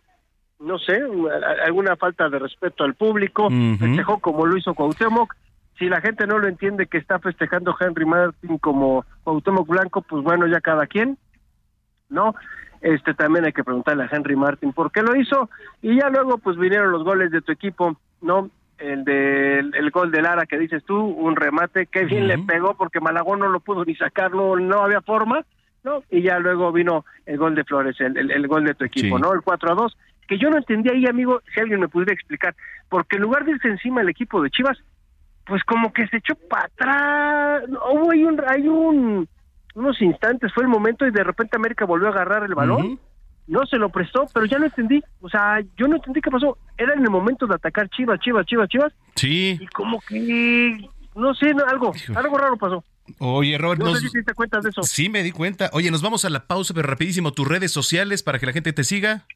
no 0.58 0.78
sé, 0.78 1.02
alguna 1.64 1.96
falta 1.96 2.28
de 2.28 2.38
respeto 2.38 2.84
al 2.84 2.94
público, 2.94 3.48
festejó 3.78 4.18
como 4.20 4.46
lo 4.46 4.56
hizo 4.56 4.74
Cuauhtémoc, 4.74 5.34
si 5.78 5.88
la 5.88 6.00
gente 6.00 6.26
no 6.26 6.38
lo 6.38 6.48
entiende 6.48 6.86
que 6.86 6.98
está 6.98 7.18
festejando 7.18 7.76
Henry 7.78 8.06
Martin 8.06 8.58
como 8.58 9.04
Cuauhtémoc 9.24 9.68
Blanco, 9.68 10.02
pues 10.02 10.22
bueno, 10.22 10.46
ya 10.46 10.60
cada 10.60 10.86
quien, 10.86 11.18
¿no? 12.08 12.34
Este 12.80 13.14
también 13.14 13.44
hay 13.44 13.52
que 13.52 13.64
preguntarle 13.64 14.04
a 14.04 14.08
Henry 14.10 14.36
Martin 14.36 14.72
por 14.72 14.92
qué 14.92 15.02
lo 15.02 15.16
hizo 15.16 15.48
y 15.82 15.96
ya 15.98 16.08
luego 16.08 16.38
pues 16.38 16.56
vinieron 16.56 16.92
los 16.92 17.04
goles 17.04 17.30
de 17.30 17.42
tu 17.42 17.52
equipo, 17.52 17.96
¿no? 18.20 18.50
El 18.78 19.04
de 19.04 19.58
el 19.60 19.90
gol 19.90 20.10
de 20.10 20.20
Lara 20.20 20.44
que 20.46 20.58
dices 20.58 20.84
tú, 20.84 20.98
un 20.98 21.34
remate 21.36 21.86
que 21.86 22.04
bien 22.04 22.28
le 22.28 22.38
pegó 22.38 22.74
porque 22.74 23.00
Malagón 23.00 23.40
no 23.40 23.48
lo 23.48 23.60
pudo 23.60 23.84
ni 23.84 23.94
sacar, 23.94 24.32
no, 24.32 24.56
no 24.56 24.82
había 24.82 25.00
forma, 25.00 25.44
¿no? 25.82 26.02
Y 26.10 26.22
ya 26.22 26.38
luego 26.38 26.72
vino 26.72 27.04
el 27.24 27.38
gol 27.38 27.54
de 27.54 27.64
Flores, 27.64 27.98
el, 28.00 28.30
el, 28.30 28.46
gol 28.46 28.64
de 28.64 28.74
tu 28.74 28.84
equipo, 28.84 29.18
¿no? 29.18 29.32
El 29.32 29.40
4 29.40 29.72
a 29.72 29.74
2, 29.74 29.96
que 30.28 30.38
yo 30.38 30.50
no 30.50 30.58
entendía 30.58 30.92
ahí, 30.92 31.06
amigo, 31.06 31.40
si 31.54 31.60
alguien 31.60 31.80
me 31.80 31.88
pudiera 31.88 32.12
explicar, 32.12 32.54
porque 32.90 33.16
en 33.16 33.22
lugar 33.22 33.44
de 33.44 33.52
irse 33.52 33.68
encima 33.68 34.02
el 34.02 34.10
equipo 34.10 34.42
de 34.42 34.50
Chivas, 34.50 34.78
pues 35.46 35.62
como 35.64 35.92
que 35.92 36.06
se 36.08 36.18
echó 36.18 36.34
para 36.48 36.66
atrás. 36.66 37.62
Hubo 37.92 38.10
ahí 38.10 38.24
un, 38.24 38.40
hay 38.46 38.68
un, 38.68 39.28
unos 39.74 40.02
instantes, 40.02 40.52
fue 40.52 40.64
el 40.64 40.68
momento 40.68 41.06
y 41.06 41.10
de 41.10 41.24
repente 41.24 41.56
América 41.56 41.84
volvió 41.84 42.08
a 42.08 42.10
agarrar 42.10 42.44
el 42.44 42.54
balón. 42.54 43.00
No 43.46 43.64
se 43.64 43.76
lo 43.76 43.90
prestó, 43.90 44.26
pero 44.34 44.44
ya 44.46 44.58
no 44.58 44.64
entendí. 44.64 45.00
O 45.20 45.28
sea, 45.28 45.60
yo 45.76 45.86
no 45.86 45.96
entendí 45.96 46.20
qué 46.20 46.32
pasó. 46.32 46.58
Era 46.76 46.94
en 46.94 47.02
el 47.02 47.10
momento 47.10 47.46
de 47.46 47.54
atacar 47.54 47.88
Chivas, 47.90 48.18
Chivas, 48.18 48.44
Chivas, 48.44 48.68
Chivas. 48.68 48.92
Sí. 49.14 49.56
Y 49.60 49.66
como 49.68 50.00
que, 50.00 50.90
no 51.14 51.32
sé, 51.34 51.54
algo, 51.68 51.92
algo 52.16 52.38
raro 52.38 52.56
pasó. 52.56 52.84
Oye, 53.18 53.56
Robert, 53.56 53.80
no 53.80 53.94
sé 53.94 54.08
si 54.08 54.24
te 54.24 54.34
cuentas 54.34 54.64
de 54.64 54.70
eso. 54.70 54.82
Sí, 54.82 55.08
me 55.08 55.22
di 55.22 55.30
cuenta. 55.30 55.70
Oye, 55.72 55.92
nos 55.92 56.02
vamos 56.02 56.24
a 56.24 56.30
la 56.30 56.48
pausa, 56.48 56.74
pero 56.74 56.88
rapidísimo, 56.88 57.32
tus 57.32 57.46
redes 57.46 57.70
sociales 57.70 58.24
para 58.24 58.40
que 58.40 58.46
la 58.46 58.52
gente 58.52 58.72
te 58.72 58.82
siga. 58.82 59.26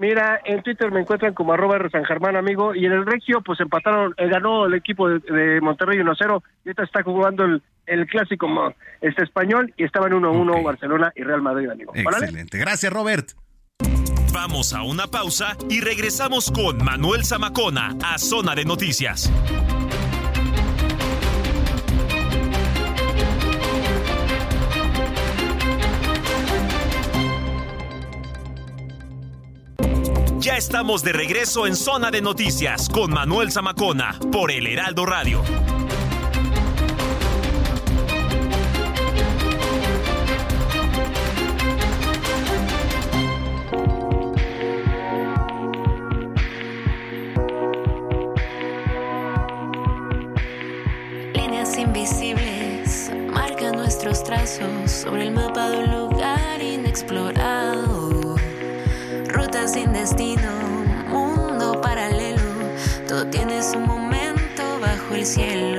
Mira, 0.00 0.40
en 0.46 0.62
Twitter 0.62 0.90
me 0.90 1.00
encuentran 1.00 1.34
como 1.34 1.52
arroba 1.52 1.78
San 1.92 2.06
Germán, 2.06 2.34
amigo, 2.34 2.74
y 2.74 2.86
en 2.86 2.92
el 2.92 3.04
Regio, 3.04 3.42
pues 3.42 3.60
empataron, 3.60 4.14
eh, 4.16 4.28
ganó 4.28 4.64
el 4.64 4.72
equipo 4.72 5.06
de, 5.10 5.60
Monterrey 5.60 5.98
1-0, 5.98 6.42
y 6.64 6.68
ahorita 6.68 6.84
está 6.84 7.02
jugando 7.02 7.44
el, 7.44 7.62
el 7.84 8.06
clásico 8.06 8.48
este 9.02 9.24
español, 9.24 9.74
y 9.76 9.84
estaban 9.84 10.12
1-1 10.12 10.64
Barcelona 10.64 11.12
y 11.14 11.22
Real 11.22 11.42
Madrid, 11.42 11.68
amigo. 11.68 11.92
Excelente. 11.94 12.56
Gracias, 12.56 12.90
Robert. 12.90 13.32
Vamos 14.32 14.72
a 14.72 14.84
una 14.84 15.06
pausa 15.06 15.54
y 15.68 15.82
regresamos 15.82 16.50
con 16.50 16.82
Manuel 16.82 17.26
Zamacona 17.26 17.94
a 18.02 18.16
Zona 18.16 18.54
de 18.54 18.64
Noticias. 18.64 19.30
Ya 30.40 30.56
estamos 30.56 31.02
de 31.02 31.12
regreso 31.12 31.66
en 31.66 31.76
Zona 31.76 32.10
de 32.10 32.22
Noticias 32.22 32.88
con 32.88 33.12
Manuel 33.12 33.52
Zamacona 33.52 34.18
por 34.32 34.50
El 34.50 34.66
Heraldo 34.66 35.04
Radio. 35.04 35.42
Líneas 51.34 51.76
invisibles 51.76 53.12
marcan 53.30 53.72
nuestros 53.76 54.24
trazos 54.24 54.90
sobre 54.90 55.24
el 55.24 55.32
mapa 55.32 55.68
de 55.68 55.84
un 55.84 55.90
lugar 55.90 56.62
inexplorado 56.62 57.39
sin 59.72 59.92
destino, 59.92 60.50
mundo 61.08 61.80
paralelo, 61.80 62.42
todo 63.06 63.24
tiene 63.26 63.62
su 63.62 63.78
momento 63.78 64.80
bajo 64.80 65.14
el 65.14 65.24
cielo. 65.24 65.69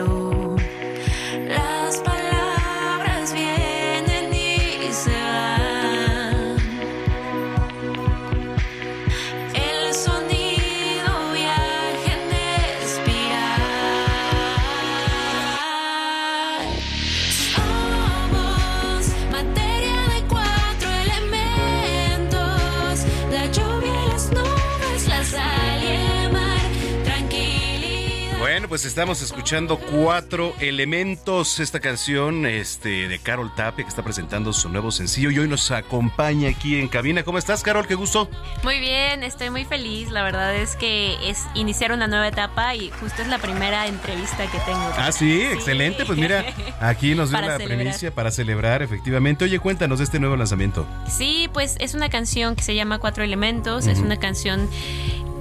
Pues 28.72 28.86
estamos 28.86 29.22
escuchando 29.22 29.78
cuatro 29.78 30.54
elementos. 30.62 31.60
Esta 31.60 31.82
canción 31.82 32.46
este, 32.46 33.10
de 33.10 33.20
Carol 33.20 33.54
Tapia, 33.54 33.84
que 33.84 33.90
está 33.90 34.02
presentando 34.02 34.54
su 34.54 34.70
nuevo 34.70 34.92
sencillo 34.92 35.30
y 35.30 35.40
hoy 35.40 35.50
nos 35.50 35.72
acompaña 35.72 36.52
aquí 36.52 36.80
en 36.80 36.88
cabina. 36.88 37.24
¿Cómo 37.24 37.38
estás, 37.38 37.64
Carol? 37.64 37.86
Qué 37.86 37.96
gusto. 37.96 38.30
Muy 38.64 38.80
bien, 38.80 39.24
estoy 39.24 39.50
muy 39.50 39.66
feliz. 39.66 40.10
La 40.10 40.24
verdad 40.24 40.56
es 40.56 40.78
que 40.78 41.18
es 41.30 41.40
iniciar 41.54 41.92
una 41.92 42.08
nueva 42.08 42.30
etapa 42.30 42.74
y 42.74 42.92
justo 42.92 43.22
es 43.22 43.28
la 43.28 43.40
primera 43.40 43.88
entrevista 43.88 44.50
que 44.50 44.60
tengo. 44.60 44.90
Ah, 44.96 45.12
sí, 45.12 45.42
excelente. 45.42 46.06
Pues 46.06 46.18
mira, 46.18 46.46
aquí 46.80 47.14
nos 47.14 47.30
dio 47.30 47.42
la 47.42 47.58
primicia 47.58 48.16
para 48.16 48.32
celebrar, 48.32 48.82
efectivamente. 48.82 49.44
Oye, 49.44 49.60
cuéntanos 49.60 49.98
de 50.00 50.06
este 50.06 50.18
nuevo 50.18 50.38
lanzamiento. 50.38 50.88
Sí, 51.10 51.50
pues 51.52 51.76
es 51.80 51.94
una 51.94 52.08
canción 52.08 52.56
que 52.56 52.64
se 52.64 52.74
llama 52.74 53.00
Cuatro 53.00 53.22
Elementos. 53.26 53.88
Es 53.88 54.00
una 54.00 54.18
canción 54.18 54.70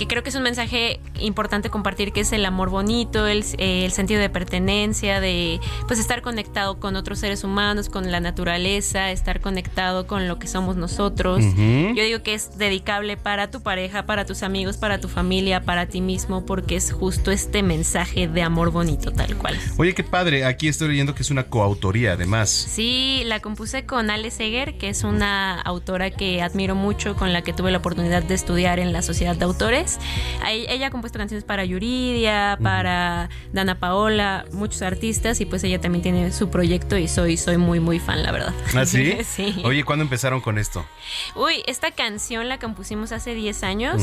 que 0.00 0.08
creo 0.08 0.22
que 0.22 0.30
es 0.30 0.34
un 0.34 0.42
mensaje 0.42 0.98
importante 1.20 1.70
compartir, 1.70 2.12
que 2.12 2.20
es 2.20 2.32
el 2.32 2.44
amor 2.44 2.70
bonito, 2.70 3.26
el, 3.26 3.44
el, 3.58 3.92
sentido 3.92 4.20
de 4.20 4.30
pertenencia, 4.30 5.20
de 5.20 5.60
pues 5.86 5.98
estar 5.98 6.22
conectado 6.22 6.78
con 6.78 6.96
otros 6.96 7.18
seres 7.18 7.44
humanos, 7.44 7.88
con 7.88 8.10
la 8.10 8.20
naturaleza, 8.20 9.10
estar 9.10 9.40
conectado 9.40 10.06
con 10.06 10.28
lo 10.28 10.38
que 10.38 10.46
somos 10.46 10.76
nosotros. 10.76 11.44
Yo 11.56 12.04
digo 12.04 12.22
que 12.22 12.34
es 12.34 12.58
dedicable 12.58 13.16
para 13.16 13.50
tu 13.50 13.62
pareja, 13.62 14.06
para 14.06 14.24
tus 14.24 14.42
amigos, 14.42 14.76
para 14.76 15.00
tu 15.00 15.08
familia, 15.08 15.62
para 15.62 15.86
ti 15.86 16.00
mismo, 16.00 16.46
porque 16.46 16.76
es 16.76 16.92
justo 16.92 17.30
este 17.30 17.62
mensaje 17.62 18.28
de 18.28 18.42
amor 18.42 18.70
bonito, 18.70 19.12
tal 19.12 19.36
cual. 19.36 19.58
Oye, 19.78 19.94
qué 19.94 20.04
padre, 20.04 20.44
aquí 20.44 20.68
estoy 20.68 20.88
leyendo 20.88 21.14
que 21.14 21.22
es 21.22 21.30
una 21.30 21.44
coautoría 21.44 22.12
además. 22.12 22.50
Sí, 22.50 23.22
la 23.26 23.40
compuse 23.40 23.84
con 23.84 24.10
Ale 24.10 24.30
Seger, 24.30 24.78
que 24.78 24.88
es 24.88 25.04
una 25.04 25.60
autora 25.60 26.10
que 26.10 26.42
admiro 26.42 26.74
mucho, 26.74 27.16
con 27.16 27.32
la 27.32 27.42
que 27.42 27.52
tuve 27.52 27.70
la 27.70 27.78
oportunidad 27.78 28.22
de 28.22 28.34
estudiar 28.34 28.78
en 28.78 28.92
la 28.92 29.02
Sociedad 29.02 29.36
de 29.36 29.44
Autores 29.44 29.98
ella 30.48 30.86
ha 30.86 30.90
compuesto 31.10 31.18
canciones 31.18 31.44
para 31.44 31.64
Yuridia, 31.64 32.58
para 32.62 33.28
Dana 33.52 33.78
Paola, 33.78 34.44
muchos 34.52 34.82
artistas 34.82 35.40
y 35.40 35.46
pues 35.46 35.64
ella 35.64 35.80
también 35.80 36.02
tiene 36.02 36.32
su 36.32 36.50
proyecto 36.50 36.96
y 36.96 37.08
soy, 37.08 37.36
soy 37.36 37.56
muy, 37.56 37.80
muy 37.80 37.98
fan, 37.98 38.22
la 38.22 38.32
verdad. 38.32 38.54
¿Ah, 38.74 38.86
sí? 38.86 39.18
sí. 39.24 39.60
Oye, 39.64 39.84
¿cuándo 39.84 40.04
empezaron 40.04 40.40
con 40.40 40.58
esto? 40.58 40.86
Uy, 41.34 41.62
esta 41.66 41.90
canción 41.90 42.48
la 42.48 42.58
compusimos 42.58 43.12
hace 43.12 43.34
10 43.34 43.62
años. 43.64 44.02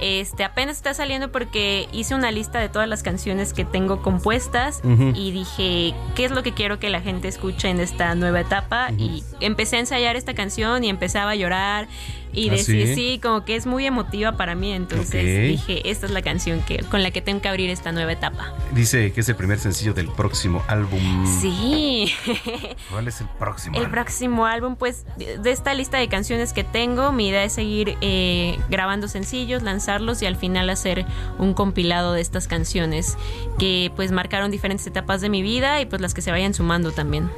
Este, 0.00 0.44
apenas 0.44 0.76
está 0.76 0.94
saliendo 0.94 1.32
porque 1.32 1.88
hice 1.92 2.14
una 2.14 2.30
lista 2.30 2.60
de 2.60 2.68
todas 2.68 2.88
las 2.88 3.02
canciones 3.02 3.52
que 3.52 3.64
tengo 3.64 4.02
compuestas 4.02 4.82
y 5.14 5.30
dije, 5.30 5.94
¿qué 6.14 6.24
es 6.24 6.30
lo 6.30 6.42
que 6.42 6.52
quiero 6.52 6.78
que 6.78 6.90
la 6.90 7.00
gente 7.00 7.28
escuche 7.28 7.68
en 7.68 7.80
esta 7.80 8.14
nueva 8.14 8.40
etapa? 8.40 8.90
Y 8.96 9.24
empecé 9.40 9.76
a 9.76 9.80
ensayar 9.80 10.16
esta 10.16 10.34
canción 10.34 10.84
y 10.84 10.90
empezaba 10.90 11.30
a 11.30 11.34
llorar 11.34 11.88
y 12.32 12.48
¿Ah, 12.48 12.52
decir, 12.52 12.86
sí? 12.88 12.94
sí? 12.94 13.20
como 13.22 13.44
que 13.44 13.56
es 13.56 13.66
muy 13.66 13.86
emotiva 13.86 14.32
para 14.36 14.54
mí, 14.54 14.72
entonces 14.72 15.48
dije, 15.48 15.90
esta 15.90 16.06
es 16.06 16.12
la 16.12 16.22
canción 16.22 16.60
que 16.62 16.78
con 16.90 17.02
la 17.02 17.10
que 17.10 17.20
tengo 17.22 17.40
que 17.42 17.48
abrir 17.48 17.70
esta 17.70 17.92
nueva 17.92 18.12
etapa. 18.12 18.54
Dice 18.72 19.12
que 19.12 19.20
es 19.20 19.28
el 19.28 19.36
primer 19.36 19.58
sencillo 19.58 19.94
del 19.94 20.08
próximo 20.08 20.62
álbum. 20.68 21.26
Sí. 21.40 22.12
¿Cuál 22.90 23.08
es 23.08 23.20
el 23.20 23.28
próximo? 23.38 23.76
El 23.76 23.82
álbum? 23.84 23.92
próximo 23.92 24.46
álbum, 24.46 24.76
pues 24.76 25.04
de 25.16 25.50
esta 25.50 25.74
lista 25.74 25.98
de 25.98 26.08
canciones 26.08 26.52
que 26.52 26.64
tengo, 26.64 27.12
mi 27.12 27.28
idea 27.28 27.44
es 27.44 27.52
seguir 27.52 27.96
eh, 28.00 28.58
grabando 28.70 29.08
sencillos, 29.08 29.62
lanzarlos 29.62 30.22
y 30.22 30.26
al 30.26 30.36
final 30.36 30.70
hacer 30.70 31.04
un 31.38 31.54
compilado 31.54 32.12
de 32.14 32.20
estas 32.20 32.48
canciones 32.48 33.16
que 33.58 33.90
pues 33.96 34.12
marcaron 34.12 34.50
diferentes 34.50 34.86
etapas 34.86 35.20
de 35.20 35.28
mi 35.28 35.42
vida 35.42 35.80
y 35.80 35.86
pues 35.86 36.00
las 36.00 36.14
que 36.14 36.22
se 36.22 36.30
vayan 36.30 36.54
sumando 36.54 36.92
también. 36.92 37.30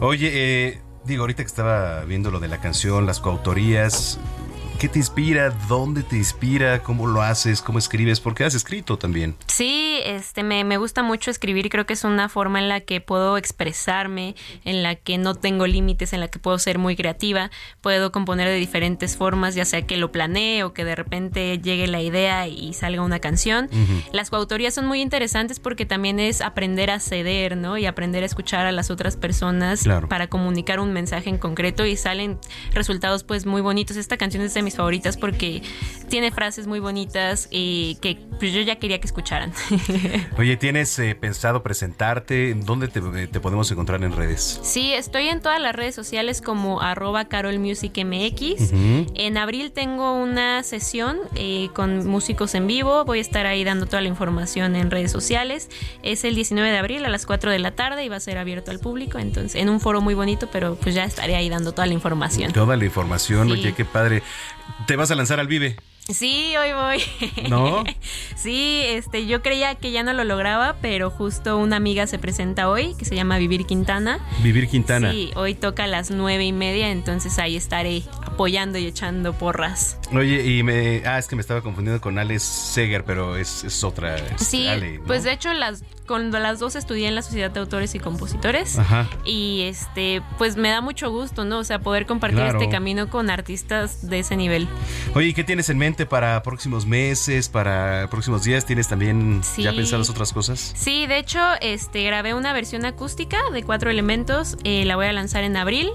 Oye, 0.00 0.30
eh, 0.32 0.80
digo, 1.08 1.22
ahorita 1.22 1.42
que 1.42 1.48
estaba 1.48 2.04
viendo 2.04 2.30
lo 2.30 2.38
de 2.38 2.48
la 2.48 2.60
canción, 2.60 3.06
las 3.06 3.18
coautorías, 3.18 4.20
¿qué 4.78 4.88
te 4.88 4.98
inspira? 5.00 5.50
¿Dónde 5.68 6.02
te 6.02 6.16
inspira? 6.16 6.82
¿Cómo 6.82 7.06
lo 7.06 7.20
haces? 7.22 7.60
¿Cómo 7.62 7.78
escribes? 7.78 8.20
Porque 8.20 8.44
has 8.44 8.54
escrito 8.54 8.96
también. 8.96 9.36
Sí, 9.46 9.98
este, 10.04 10.42
me, 10.44 10.62
me 10.64 10.76
gusta 10.76 11.02
mucho 11.02 11.30
escribir. 11.30 11.68
Creo 11.68 11.84
que 11.84 11.94
es 11.94 12.04
una 12.04 12.28
forma 12.28 12.60
en 12.60 12.68
la 12.68 12.80
que 12.80 13.00
puedo 13.00 13.36
expresarme, 13.38 14.36
en 14.64 14.82
la 14.82 14.94
que 14.94 15.18
no 15.18 15.34
tengo 15.34 15.66
límites, 15.66 16.12
en 16.12 16.20
la 16.20 16.28
que 16.28 16.38
puedo 16.38 16.58
ser 16.58 16.78
muy 16.78 16.94
creativa. 16.94 17.50
Puedo 17.80 18.12
componer 18.12 18.46
de 18.48 18.54
diferentes 18.54 19.16
formas, 19.16 19.54
ya 19.56 19.64
sea 19.64 19.82
que 19.82 19.96
lo 19.96 20.12
planee 20.12 20.62
o 20.62 20.72
que 20.72 20.84
de 20.84 20.94
repente 20.94 21.58
llegue 21.58 21.88
la 21.88 22.00
idea 22.00 22.46
y 22.46 22.72
salga 22.72 23.02
una 23.02 23.18
canción. 23.18 23.68
Las 24.12 24.30
coautorías 24.30 24.74
son 24.74 24.86
muy 24.86 25.00
interesantes 25.00 25.58
porque 25.58 25.86
también 25.86 26.20
es 26.20 26.40
aprender 26.40 26.90
a 26.90 27.00
ceder, 27.00 27.56
¿no? 27.56 27.78
Y 27.78 27.86
aprender 27.86 28.22
a 28.22 28.26
escuchar 28.26 28.66
a 28.66 28.72
las 28.72 28.90
otras 28.90 29.16
personas 29.16 29.82
Claro. 29.82 30.08
para 30.08 30.28
comunicar 30.28 30.78
un 30.80 30.92
mensaje 30.92 31.30
en 31.30 31.38
concreto 31.38 31.84
y 31.84 31.96
salen 31.96 32.38
resultados 32.72 33.24
pues 33.24 33.44
muy 33.44 33.60
bonitos. 33.60 33.96
Esta 33.96 34.16
canción 34.16 34.42
es 34.44 34.54
de 34.54 34.62
mis 34.68 34.76
favoritas 34.76 35.16
porque 35.16 35.62
tiene 36.10 36.30
frases 36.30 36.66
muy 36.66 36.78
bonitas 36.80 37.48
y 37.50 37.96
que 38.00 38.16
pues, 38.38 38.52
yo 38.52 38.60
ya 38.62 38.76
quería 38.76 38.98
que 39.00 39.06
escucharan. 39.06 39.52
Oye, 40.38 40.56
¿tienes 40.56 40.98
eh, 40.98 41.14
pensado 41.14 41.62
presentarte? 41.62 42.54
¿Dónde 42.54 42.88
te, 42.88 43.00
te 43.26 43.40
podemos 43.40 43.70
encontrar 43.70 44.02
en 44.02 44.12
redes? 44.12 44.60
Sí, 44.62 44.92
estoy 44.92 45.28
en 45.28 45.40
todas 45.42 45.60
las 45.60 45.74
redes 45.74 45.94
sociales 45.94 46.40
como 46.40 46.80
arroba 46.80 47.26
carolmusicmx. 47.26 48.72
Ujú. 48.72 49.06
En 49.14 49.36
abril 49.36 49.72
tengo 49.72 50.14
una 50.14 50.62
sesión 50.62 51.18
eh, 51.34 51.68
con 51.74 52.06
músicos 52.06 52.54
en 52.54 52.66
vivo. 52.66 53.04
Voy 53.04 53.18
a 53.18 53.22
estar 53.22 53.46
ahí 53.46 53.64
dando 53.64 53.86
toda 53.86 54.00
la 54.00 54.08
información 54.08 54.76
en 54.76 54.90
redes 54.90 55.12
sociales. 55.12 55.68
Es 56.02 56.24
el 56.24 56.34
19 56.34 56.70
de 56.70 56.78
abril 56.78 57.04
a 57.04 57.08
las 57.08 57.26
4 57.26 57.50
de 57.50 57.58
la 57.58 57.72
tarde 57.72 58.04
y 58.04 58.08
va 58.08 58.16
a 58.16 58.20
ser 58.20 58.38
abierto 58.38 58.70
al 58.70 58.78
público. 58.78 59.18
Entonces, 59.18 59.60
en 59.60 59.68
un 59.68 59.80
foro 59.80 60.00
muy 60.00 60.14
bonito, 60.14 60.48
pero 60.50 60.76
pues 60.76 60.94
ya 60.94 61.04
estaré 61.04 61.36
ahí 61.36 61.48
dando 61.48 61.72
toda 61.72 61.86
la 61.86 61.94
información. 61.94 62.52
Toda 62.52 62.76
la 62.76 62.84
información, 62.84 63.48
Sí. 63.48 63.52
oye, 63.52 63.74
qué 63.74 63.84
padre. 63.84 64.22
¿Te 64.86 64.96
vas 64.96 65.10
a 65.10 65.14
lanzar 65.14 65.40
al 65.40 65.46
Vive? 65.48 65.76
Sí, 66.08 66.54
hoy 66.56 66.72
voy. 66.72 67.48
¿No? 67.48 67.84
Sí, 68.36 68.82
este, 68.86 69.26
yo 69.26 69.42
creía 69.42 69.74
que 69.74 69.90
ya 69.90 70.04
no 70.04 70.12
lo 70.12 70.22
lograba, 70.22 70.76
pero 70.80 71.10
justo 71.10 71.58
una 71.58 71.74
amiga 71.74 72.06
se 72.06 72.20
presenta 72.20 72.68
hoy, 72.68 72.94
que 72.96 73.04
se 73.04 73.16
llama 73.16 73.36
Vivir 73.36 73.66
Quintana. 73.66 74.20
Vivir 74.44 74.68
Quintana. 74.68 75.10
Sí, 75.10 75.32
hoy 75.34 75.54
toca 75.56 75.84
a 75.84 75.86
las 75.88 76.12
nueve 76.12 76.44
y 76.44 76.52
media, 76.52 76.90
entonces 76.92 77.40
ahí 77.40 77.56
estaré 77.56 78.04
apoyando 78.24 78.78
y 78.78 78.86
echando 78.86 79.32
porras. 79.32 79.98
Oye, 80.12 80.46
y 80.46 80.62
me. 80.62 81.02
Ah, 81.04 81.18
es 81.18 81.26
que 81.26 81.34
me 81.34 81.42
estaba 81.42 81.62
confundiendo 81.62 82.00
con 82.00 82.16
Alex 82.16 82.44
Seger, 82.44 83.02
pero 83.04 83.36
es, 83.36 83.64
es 83.64 83.82
otra. 83.82 84.14
es 84.16 84.46
Sí, 84.46 84.68
Ale, 84.68 84.98
¿no? 84.98 85.04
pues 85.04 85.24
de 85.24 85.32
hecho 85.32 85.52
las 85.52 85.82
cuando 86.08 86.40
las 86.40 86.58
dos 86.58 86.74
estudié 86.74 87.06
en 87.06 87.14
la 87.14 87.22
Sociedad 87.22 87.50
de 87.52 87.60
Autores 87.60 87.94
y 87.94 88.00
Compositores 88.00 88.76
Ajá. 88.78 89.06
y 89.24 89.62
este 89.62 90.22
pues 90.38 90.56
me 90.56 90.70
da 90.70 90.80
mucho 90.80 91.10
gusto, 91.10 91.44
¿no? 91.44 91.58
O 91.58 91.64
sea, 91.64 91.78
poder 91.78 92.06
compartir 92.06 92.38
Claro. 92.40 92.58
este 92.60 92.70
camino 92.72 93.08
con 93.10 93.30
artistas 93.30 94.08
de 94.08 94.18
ese 94.20 94.34
nivel. 94.36 94.66
Oye, 95.14 95.28
¿y 95.28 95.34
qué 95.34 95.44
tienes 95.44 95.68
en 95.68 95.78
mente 95.78 96.06
para 96.06 96.42
próximos 96.42 96.86
meses, 96.86 97.48
para 97.48 98.08
próximos 98.10 98.42
días? 98.42 98.64
¿Tienes 98.66 98.88
también 98.88 99.42
Sí. 99.44 99.62
ya 99.62 99.72
pensadas 99.72 100.10
otras 100.10 100.32
cosas? 100.32 100.72
Sí, 100.76 101.06
de 101.06 101.18
hecho, 101.18 101.38
este 101.60 102.02
grabé 102.04 102.34
una 102.34 102.52
versión 102.52 102.84
acústica 102.84 103.38
de 103.52 103.62
cuatro 103.62 103.90
elementos, 103.90 104.56
eh, 104.64 104.84
la 104.86 104.96
voy 104.96 105.06
a 105.06 105.12
lanzar 105.12 105.44
en 105.44 105.56
abril. 105.56 105.90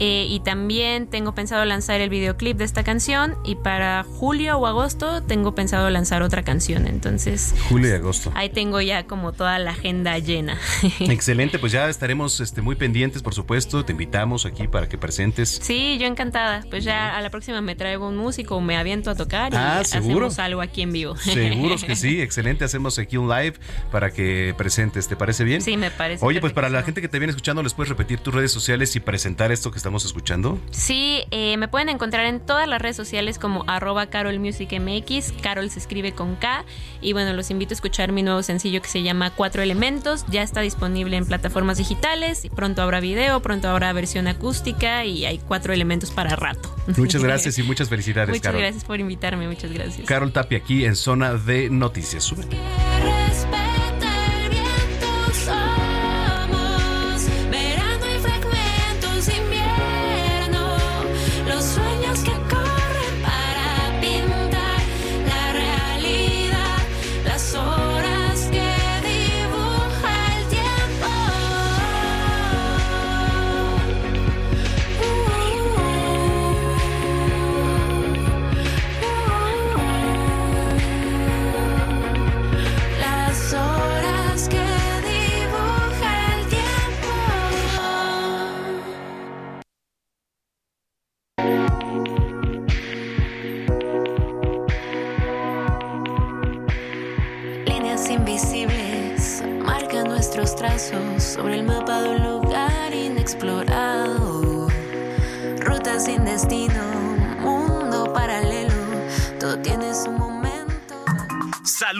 Eh, 0.00 0.26
y 0.28 0.40
también 0.40 1.06
tengo 1.06 1.34
pensado 1.34 1.64
lanzar 1.64 2.00
el 2.00 2.10
videoclip 2.10 2.56
de 2.58 2.64
esta 2.64 2.82
canción 2.82 3.36
y 3.44 3.54
para 3.56 4.04
julio 4.04 4.58
o 4.58 4.66
agosto 4.66 5.22
tengo 5.22 5.54
pensado 5.54 5.88
lanzar 5.90 6.22
otra 6.22 6.42
canción. 6.42 6.86
Entonces, 6.86 7.54
Julio 7.68 7.90
y 7.90 7.92
agosto. 7.92 8.32
ahí 8.34 8.48
tengo 8.48 8.80
ya 8.80 9.06
como 9.06 9.32
toda 9.32 9.58
la 9.58 9.70
agenda 9.72 10.18
llena. 10.18 10.58
Excelente, 11.00 11.58
pues 11.58 11.72
ya 11.72 11.88
estaremos 11.88 12.40
este, 12.40 12.60
muy 12.62 12.74
pendientes, 12.76 13.22
por 13.22 13.34
supuesto. 13.34 13.84
Te 13.84 13.92
invitamos 13.92 14.46
aquí 14.46 14.66
para 14.68 14.88
que 14.88 14.98
presentes. 14.98 15.60
Sí, 15.62 15.98
yo 15.98 16.06
encantada. 16.06 16.64
Pues 16.70 16.84
ya 16.84 17.16
a 17.16 17.20
la 17.22 17.30
próxima 17.30 17.60
me 17.60 17.76
traigo 17.76 18.08
un 18.08 18.16
músico, 18.16 18.60
me 18.60 18.76
aviento 18.76 19.10
a 19.10 19.14
tocar 19.14 19.52
y 19.52 19.56
Ah, 19.56 19.82
¿seguro? 19.84 20.26
hacemos 20.26 20.38
algo 20.38 20.60
aquí 20.60 20.82
en 20.82 20.92
vivo. 20.92 21.16
Seguros 21.16 21.84
que 21.84 21.96
sí, 21.96 22.20
excelente. 22.22 22.64
Hacemos 22.64 22.98
aquí 22.98 23.16
un 23.16 23.28
live 23.28 23.54
para 23.92 24.10
que 24.10 24.54
presentes. 24.56 25.08
¿Te 25.08 25.16
parece 25.16 25.44
bien? 25.44 25.62
Sí, 25.62 25.76
me 25.76 25.90
parece 25.90 26.24
Oye, 26.24 26.40
pues 26.40 26.52
para 26.52 26.68
la 26.68 26.82
gente 26.82 27.00
que 27.00 27.08
te 27.08 27.18
viene 27.18 27.30
escuchando, 27.30 27.62
¿les 27.62 27.74
puedes 27.74 27.88
repetir 27.88 28.18
tus 28.20 28.34
redes 28.34 28.50
sociales 28.52 28.94
y 28.96 29.00
presentar 29.00 29.52
esto 29.52 29.70
que 29.70 29.78
estamos 29.84 30.06
escuchando? 30.06 30.58
Sí, 30.70 31.24
eh, 31.30 31.58
me 31.58 31.68
pueden 31.68 31.90
encontrar 31.90 32.24
en 32.24 32.40
todas 32.40 32.66
las 32.66 32.80
redes 32.80 32.96
sociales 32.96 33.38
como 33.38 33.64
arroba 33.66 34.06
carolmusicmx, 34.06 35.34
Carol 35.42 35.68
se 35.68 35.78
escribe 35.78 36.12
con 36.12 36.36
K, 36.36 36.64
y 37.02 37.12
bueno, 37.12 37.34
los 37.34 37.50
invito 37.50 37.74
a 37.74 37.76
escuchar 37.76 38.10
mi 38.10 38.22
nuevo 38.22 38.42
sencillo 38.42 38.80
que 38.80 38.88
se 38.88 39.02
llama 39.02 39.30
Cuatro 39.34 39.60
Elementos, 39.60 40.24
ya 40.30 40.42
está 40.42 40.62
disponible 40.62 41.18
en 41.18 41.26
plataformas 41.26 41.76
digitales, 41.76 42.46
y 42.46 42.48
pronto 42.48 42.80
habrá 42.80 43.00
video, 43.00 43.40
pronto 43.40 43.68
habrá 43.68 43.92
versión 43.92 44.26
acústica 44.26 45.04
y 45.04 45.26
hay 45.26 45.36
cuatro 45.36 45.74
elementos 45.74 46.10
para 46.10 46.34
rato. 46.34 46.74
Muchas 46.96 47.22
gracias 47.22 47.58
y 47.58 47.62
muchas 47.62 47.90
felicidades, 47.90 48.30
Muchas 48.30 48.42
Carol. 48.42 48.62
gracias 48.62 48.84
por 48.84 49.00
invitarme, 49.00 49.46
muchas 49.48 49.70
gracias. 49.70 50.06
Carol 50.06 50.32
Tapia 50.32 50.58
aquí 50.58 50.86
en 50.86 50.96
Zona 50.96 51.34
de 51.34 51.68
Noticias. 51.68 52.24
Sube. 52.24 52.44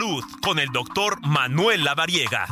Salud 0.05 0.23
con 0.39 0.59
el 0.59 0.69
doctor 0.69 1.17
Manuel 1.25 1.83
Lavariega. 1.83 2.45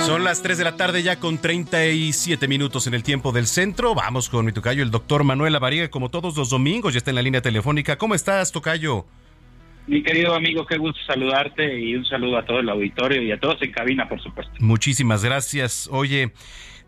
Son 0.00 0.24
las 0.24 0.42
3 0.42 0.58
de 0.58 0.64
la 0.64 0.76
tarde 0.76 1.04
ya 1.04 1.20
con 1.20 1.38
37 1.38 2.48
minutos 2.48 2.88
en 2.88 2.94
el 2.94 3.04
tiempo 3.04 3.30
del 3.30 3.46
centro. 3.46 3.94
Vamos 3.94 4.28
con 4.30 4.44
mi 4.44 4.50
tocayo, 4.50 4.82
el 4.82 4.90
doctor 4.90 5.22
Manuel 5.22 5.52
Lavariega, 5.52 5.88
como 5.88 6.10
todos 6.10 6.36
los 6.36 6.50
domingos, 6.50 6.92
ya 6.92 6.98
está 6.98 7.12
en 7.12 7.16
la 7.16 7.22
línea 7.22 7.40
telefónica. 7.40 7.96
¿Cómo 7.96 8.16
estás, 8.16 8.50
tocayo? 8.50 9.06
Mi 9.86 10.02
querido 10.02 10.34
amigo, 10.34 10.66
qué 10.66 10.76
gusto 10.76 10.98
saludarte 11.06 11.78
y 11.78 11.94
un 11.94 12.04
saludo 12.04 12.38
a 12.38 12.44
todo 12.44 12.58
el 12.58 12.68
auditorio 12.68 13.22
y 13.22 13.30
a 13.30 13.38
todos 13.38 13.62
en 13.62 13.70
cabina, 13.70 14.08
por 14.08 14.20
supuesto. 14.20 14.52
Muchísimas 14.58 15.22
gracias. 15.24 15.88
Oye, 15.92 16.32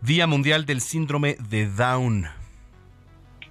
Día 0.01 0.27
Mundial 0.27 0.65
del 0.65 0.79
Síndrome 0.79 1.35
de 1.49 1.67
Down. 1.67 2.25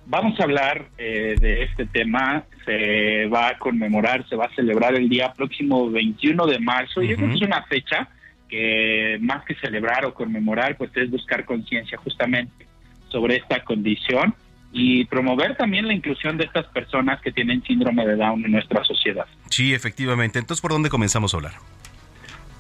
Vamos 0.07 0.41
a 0.41 0.45
hablar 0.45 0.89
eh, 0.97 1.35
de 1.39 1.65
este 1.65 1.85
tema. 1.85 2.45
Se 2.65 3.27
va 3.27 3.49
a 3.49 3.59
conmemorar, 3.59 4.27
se 4.29 4.37
va 4.37 4.47
a 4.47 4.55
celebrar 4.55 4.95
el 4.95 5.11
día 5.11 5.33
próximo 5.35 5.91
21 5.91 6.47
de 6.47 6.59
marzo 6.59 7.03
y 7.03 7.13
esa 7.13 7.25
es 7.27 7.43
una 7.43 7.63
fecha 7.65 8.09
que 8.49 9.19
más 9.21 9.45
que 9.45 9.55
celebrar 9.57 10.07
o 10.07 10.15
conmemorar, 10.15 10.77
pues 10.79 10.91
es 10.97 11.11
buscar 11.11 11.45
conciencia 11.45 11.99
justamente 11.99 12.67
sobre 13.11 13.37
esta 13.37 13.63
condición 13.63 14.35
y 14.73 15.05
promover 15.05 15.55
también 15.57 15.87
la 15.87 15.93
inclusión 15.93 16.39
de 16.39 16.45
estas 16.45 16.67
personas 16.67 17.21
que 17.21 17.31
tienen 17.31 17.63
síndrome 17.65 18.07
de 18.07 18.17
Down 18.17 18.45
en 18.45 18.53
nuestra 18.53 18.83
sociedad. 18.85 19.27
Sí, 19.51 19.75
efectivamente. 19.75 20.39
Entonces, 20.39 20.63
¿por 20.63 20.73
dónde 20.73 20.89
comenzamos 20.89 21.35
a 21.35 21.37
hablar? 21.37 21.53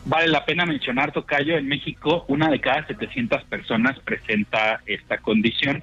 Vale 0.04 0.28
la 0.28 0.44
pena 0.44 0.64
mencionar, 0.64 1.12
Tocayo, 1.12 1.56
en 1.58 1.68
México 1.68 2.24
una 2.28 2.48
de 2.48 2.60
cada 2.60 2.86
700 2.86 3.44
personas 3.44 3.98
presenta 4.00 4.80
esta 4.86 5.18
condición. 5.18 5.82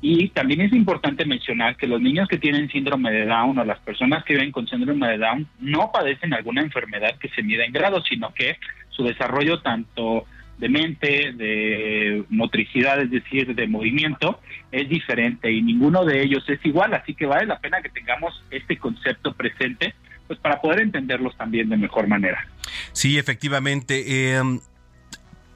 Y 0.00 0.28
también 0.28 0.60
es 0.60 0.72
importante 0.72 1.24
mencionar 1.24 1.76
que 1.76 1.86
los 1.86 2.00
niños 2.00 2.28
que 2.28 2.36
tienen 2.36 2.68
síndrome 2.68 3.10
de 3.10 3.24
Down 3.24 3.58
o 3.58 3.64
las 3.64 3.78
personas 3.78 4.22
que 4.24 4.34
viven 4.34 4.52
con 4.52 4.68
síndrome 4.68 5.08
de 5.08 5.18
Down 5.18 5.48
no 5.60 5.90
padecen 5.92 6.34
alguna 6.34 6.60
enfermedad 6.60 7.16
que 7.18 7.30
se 7.30 7.42
mida 7.42 7.64
en 7.64 7.72
grado, 7.72 8.02
sino 8.02 8.34
que 8.34 8.58
su 8.90 9.02
desarrollo 9.02 9.60
tanto 9.60 10.26
de 10.58 10.68
mente, 10.68 11.32
de 11.32 12.24
motricidad, 12.28 13.00
es 13.00 13.10
decir, 13.10 13.54
de 13.54 13.66
movimiento, 13.66 14.40
es 14.70 14.88
diferente 14.88 15.50
y 15.50 15.62
ninguno 15.62 16.04
de 16.04 16.22
ellos 16.22 16.44
es 16.48 16.64
igual, 16.64 16.94
así 16.94 17.14
que 17.14 17.26
vale 17.26 17.46
la 17.46 17.58
pena 17.58 17.82
que 17.82 17.88
tengamos 17.88 18.44
este 18.50 18.76
concepto 18.76 19.32
presente, 19.32 19.94
pues 20.26 20.38
para 20.38 20.60
poder 20.60 20.80
entenderlos 20.80 21.36
también 21.36 21.68
de 21.68 21.76
mejor 21.76 22.06
manera. 22.06 22.46
Sí, 22.92 23.18
efectivamente. 23.18 24.04
Eh, 24.06 24.42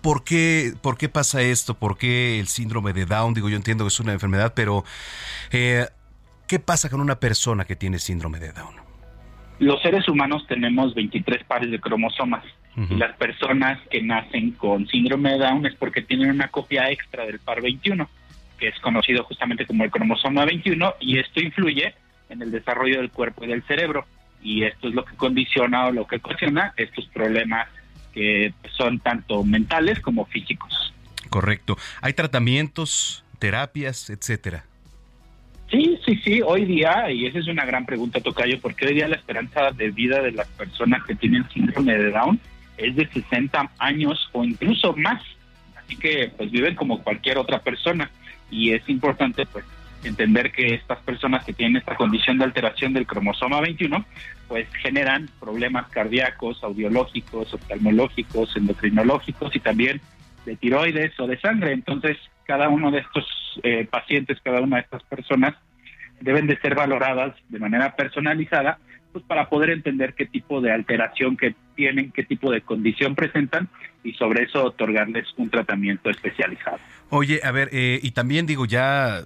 ¿Por 0.03 0.24
qué, 0.24 0.73
¿Por 0.81 0.97
qué 0.97 1.09
pasa 1.09 1.43
esto? 1.43 1.74
¿Por 1.74 1.99
qué 1.99 2.39
el 2.39 2.47
síndrome 2.47 2.93
de 2.93 3.05
Down? 3.05 3.35
Digo, 3.35 3.49
yo 3.49 3.57
entiendo 3.57 3.85
que 3.85 3.89
es 3.89 4.01
una 4.01 4.12
enfermedad, 4.12 4.53
pero 4.55 4.85
eh, 5.51 5.86
¿qué 6.47 6.59
pasa 6.59 6.89
con 6.89 7.01
una 7.01 7.19
persona 7.19 7.65
que 7.65 7.77
tiene 7.77 7.99
síndrome 7.99 8.39
de 8.39 8.53
Down? 8.53 8.77
Los 9.59 9.82
seres 9.82 10.09
humanos 10.09 10.47
tenemos 10.47 10.95
23 10.95 11.45
pares 11.45 11.70
de 11.70 11.81
cromosomas 11.81 12.45
y 12.77 12.95
las 12.95 13.16
personas 13.16 13.81
que 13.90 14.01
nacen 14.01 14.53
con 14.53 14.86
síndrome 14.86 15.32
de 15.32 15.39
Down 15.39 15.66
es 15.66 15.74
porque 15.74 16.01
tienen 16.01 16.31
una 16.31 16.47
copia 16.47 16.89
extra 16.93 17.27
del 17.27 17.40
par 17.40 17.61
21, 17.61 18.09
que 18.57 18.69
es 18.69 18.78
conocido 18.78 19.24
justamente 19.24 19.66
como 19.66 19.82
el 19.82 19.90
cromosoma 19.90 20.45
21 20.45 20.95
y 21.01 21.19
esto 21.19 21.40
influye 21.40 21.93
en 22.28 22.40
el 22.40 22.53
desarrollo 22.53 22.99
del 22.99 23.11
cuerpo 23.11 23.45
y 23.45 23.49
del 23.49 23.65
cerebro 23.65 24.07
y 24.43 24.65
esto 24.65 24.89
es 24.89 24.94
lo 24.94 25.05
que 25.05 25.16
condiciona 25.16 25.86
o 25.86 25.93
lo 25.93 26.06
que 26.06 26.16
ocasiona 26.16 26.73
estos 26.77 27.06
problemas 27.06 27.69
que 28.12 28.52
son 28.77 28.98
tanto 28.98 29.44
mentales 29.44 30.01
como 30.01 30.24
físicos. 30.27 30.94
Correcto. 31.31 31.77
¿Hay 32.01 32.15
tratamientos, 32.15 33.24
terapias, 33.39 34.10
etcétera? 34.10 34.65
Sí, 35.70 35.98
sí, 36.06 36.16
sí, 36.24 36.40
hoy 36.43 36.65
día, 36.65 37.10
y 37.10 37.27
esa 37.27 37.40
es 37.40 37.47
una 37.47 37.66
gran 37.66 37.85
pregunta, 37.85 38.20
Tocayo, 38.20 38.59
porque 38.60 38.86
hoy 38.86 38.94
día 38.94 39.09
la 39.09 39.16
esperanza 39.16 39.70
de 39.73 39.90
vida 39.90 40.23
de 40.23 40.32
las 40.32 40.48
personas 40.48 41.05
que 41.05 41.15
tienen 41.15 41.47
síndrome 41.51 41.94
de 41.94 42.10
Down 42.10 42.40
es 42.78 42.97
de 42.97 43.06
60 43.06 43.70
años 43.78 44.31
o 44.32 44.44
incluso 44.44 44.94
más. 44.94 45.23
Así 45.77 45.97
que 45.97 46.32
pues 46.36 46.51
viven 46.51 46.74
como 46.74 47.02
cualquier 47.02 47.36
otra 47.36 47.59
persona 47.60 48.10
y 48.51 48.73
es 48.73 48.89
importante 48.89 49.44
pues 49.44 49.65
entender 50.05 50.53
que 50.53 50.75
estas 50.75 50.99
personas 51.01 51.45
que 51.45 51.53
tienen 51.53 51.77
esta 51.77 51.97
condición 51.97 52.39
de 52.39 52.45
alteración 52.45 52.93
del 52.93 53.07
cromosoma 53.07 53.61
21 53.61 54.05
pues 54.47 54.66
generan 54.83 55.29
problemas 55.39 55.89
cardíacos, 55.89 56.62
audiológicos, 56.65 57.53
oftalmológicos, 57.53 58.57
endocrinológicos 58.57 59.55
y 59.55 59.61
también 59.61 60.01
de 60.47 60.57
tiroides 60.57 61.19
o 61.20 61.27
de 61.27 61.39
sangre. 61.39 61.73
Entonces, 61.73 62.16
cada 62.45 62.69
uno 62.69 62.91
de 62.91 63.01
estos 63.01 63.27
eh, 63.62 63.87
pacientes, 63.91 64.39
cada 64.43 64.61
una 64.61 64.77
de 64.77 64.83
estas 64.83 65.03
personas 65.03 65.55
deben 66.20 66.47
de 66.47 66.59
ser 66.59 66.75
valoradas 66.75 67.35
de 67.49 67.59
manera 67.59 67.95
personalizada 67.95 68.79
pues 69.12 69.25
para 69.25 69.49
poder 69.49 69.70
entender 69.70 70.15
qué 70.15 70.27
tipo 70.27 70.61
de 70.61 70.73
alteración 70.73 71.37
que 71.37 71.55
tienen, 71.75 72.12
qué 72.12 72.25
tipo 72.25 72.51
de 72.51 72.61
condición 72.61 73.15
presentan 73.15 73.69
y 74.05 74.12
sobre 74.12 74.45
eso 74.45 74.65
otorgarles 74.65 75.27
un 75.37 75.49
tratamiento 75.51 76.11
especializado. 76.11 76.79
Oye, 77.11 77.41
a 77.43 77.51
ver, 77.53 77.70
eh, 77.73 78.01
y 78.03 78.11
también 78.11 78.47
digo, 78.47 78.66
ya 78.66 79.23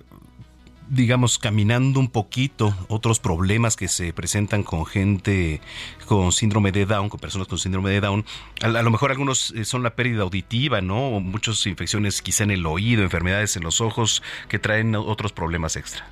digamos, 0.93 1.39
caminando 1.39 1.99
un 1.99 2.11
poquito 2.11 2.75
otros 2.89 3.19
problemas 3.19 3.77
que 3.77 3.89
se 3.89 4.13
presentan 4.13 4.63
con 4.63 4.85
gente 4.85 5.63
con 6.07 6.33
síndrome 6.33 6.71
de 6.71 6.85
Down, 6.85 7.09
con 7.09 7.19
personas 7.19 7.49
con 7.49 7.57
síndrome 7.57 7.89
de 7.91 8.01
Down. 8.03 8.27
A, 8.61 8.69
lo 8.69 8.91
mejor 8.91 9.11
algunos 9.11 9.53
eh, 9.53 9.65
son 9.65 9.83
la 9.83 9.97
pérdida 9.97 10.23
auditiva, 10.23 10.83
¿no? 10.83 11.09
O 11.09 11.21
muchas 11.21 11.67
infecciones 11.67 12.21
quizá 12.21 12.45
en 12.45 12.51
el 12.51 12.67
oído, 12.67 13.03
enfermedades 13.03 13.57
en 13.57 13.63
los 13.63 13.81
ojos 13.81 14.23
que 14.51 14.59
traen 14.59 14.95
otros 14.95 15.33
problemas 15.33 15.77
extra. 15.77 16.05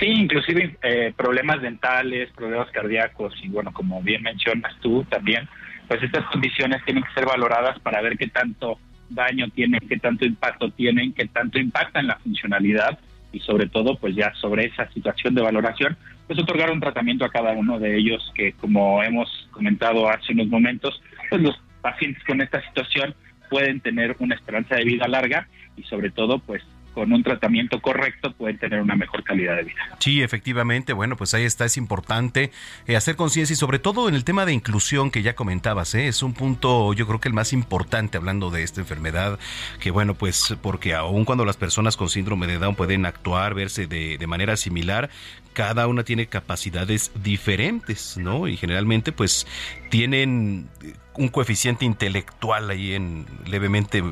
Sí, 0.00 0.06
inclusive 0.06 0.78
eh, 0.82 1.12
problemas 1.14 1.60
dentales, 1.60 2.30
problemas 2.34 2.70
cardíacos 2.70 3.34
y 3.42 3.48
bueno, 3.48 3.74
como 3.74 4.00
bien 4.00 4.22
mencionas 4.22 4.74
tú 4.80 5.04
también, 5.04 5.46
pues 5.86 6.02
estas 6.02 6.24
condiciones 6.30 6.82
tienen 6.86 7.04
que 7.04 7.12
ser 7.12 7.26
valoradas 7.26 7.78
para 7.80 8.00
ver 8.00 8.16
qué 8.16 8.28
tanto 8.28 8.78
daño 9.10 9.48
tienen, 9.50 9.80
qué 9.86 9.98
tanto 9.98 10.24
impacto 10.24 10.70
tienen, 10.70 11.12
qué 11.12 11.26
tanto 11.26 11.58
impactan 11.58 12.06
la 12.06 12.16
funcionalidad 12.16 12.98
y 13.32 13.40
sobre 13.40 13.68
todo 13.68 13.96
pues 13.96 14.14
ya 14.14 14.32
sobre 14.34 14.66
esa 14.66 14.90
situación 14.92 15.34
de 15.34 15.42
valoración 15.42 15.96
pues 16.26 16.38
otorgar 16.38 16.70
un 16.70 16.80
tratamiento 16.80 17.24
a 17.24 17.30
cada 17.30 17.52
uno 17.52 17.78
de 17.78 17.96
ellos 17.96 18.30
que 18.34 18.52
como 18.52 19.02
hemos 19.02 19.48
comentado 19.50 20.08
hace 20.08 20.32
unos 20.32 20.48
momentos 20.48 21.02
pues 21.30 21.42
los 21.42 21.60
pacientes 21.80 22.22
con 22.24 22.40
esta 22.40 22.62
situación 22.68 23.14
pueden 23.50 23.80
tener 23.80 24.16
una 24.18 24.34
esperanza 24.34 24.76
de 24.76 24.84
vida 24.84 25.08
larga 25.08 25.48
y 25.76 25.82
sobre 25.84 26.10
todo 26.10 26.38
pues 26.38 26.62
con 26.94 27.12
un 27.12 27.22
tratamiento 27.22 27.80
correcto 27.80 28.32
pueden 28.32 28.58
tener 28.58 28.80
una 28.80 28.96
mejor 28.96 29.24
calidad 29.24 29.56
de 29.56 29.64
vida. 29.64 29.96
Sí, 29.98 30.22
efectivamente, 30.22 30.92
bueno, 30.92 31.16
pues 31.16 31.34
ahí 31.34 31.44
está, 31.44 31.64
es 31.64 31.76
importante 31.76 32.50
eh, 32.86 32.96
hacer 32.96 33.16
conciencia 33.16 33.54
y 33.54 33.56
sobre 33.56 33.78
todo 33.78 34.08
en 34.08 34.14
el 34.14 34.24
tema 34.24 34.46
de 34.46 34.52
inclusión 34.52 35.10
que 35.10 35.22
ya 35.22 35.34
comentabas, 35.34 35.94
¿eh? 35.94 36.08
es 36.08 36.22
un 36.22 36.34
punto 36.34 36.92
yo 36.94 37.06
creo 37.06 37.20
que 37.20 37.28
el 37.28 37.34
más 37.34 37.52
importante 37.52 38.18
hablando 38.18 38.50
de 38.50 38.62
esta 38.62 38.80
enfermedad, 38.80 39.38
que 39.80 39.90
bueno, 39.90 40.14
pues 40.14 40.56
porque 40.62 40.94
aun 40.94 41.24
cuando 41.24 41.44
las 41.44 41.56
personas 41.56 41.96
con 41.96 42.08
síndrome 42.08 42.46
de 42.46 42.58
Down 42.58 42.74
pueden 42.74 43.06
actuar, 43.06 43.54
verse 43.54 43.86
de, 43.86 44.18
de 44.18 44.26
manera 44.26 44.56
similar, 44.56 45.10
cada 45.52 45.86
una 45.86 46.04
tiene 46.04 46.26
capacidades 46.26 47.12
diferentes, 47.22 48.16
¿no? 48.16 48.48
Y 48.48 48.56
generalmente 48.56 49.12
pues 49.12 49.46
tienen 49.90 50.68
un 51.14 51.28
coeficiente 51.28 51.84
intelectual 51.84 52.70
ahí 52.70 52.94
en 52.94 53.26
levemente 53.46 54.02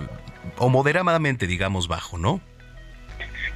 o 0.59 0.69
moderadamente, 0.69 1.47
digamos, 1.47 1.89
bajo, 1.89 2.19
¿no? 2.19 2.40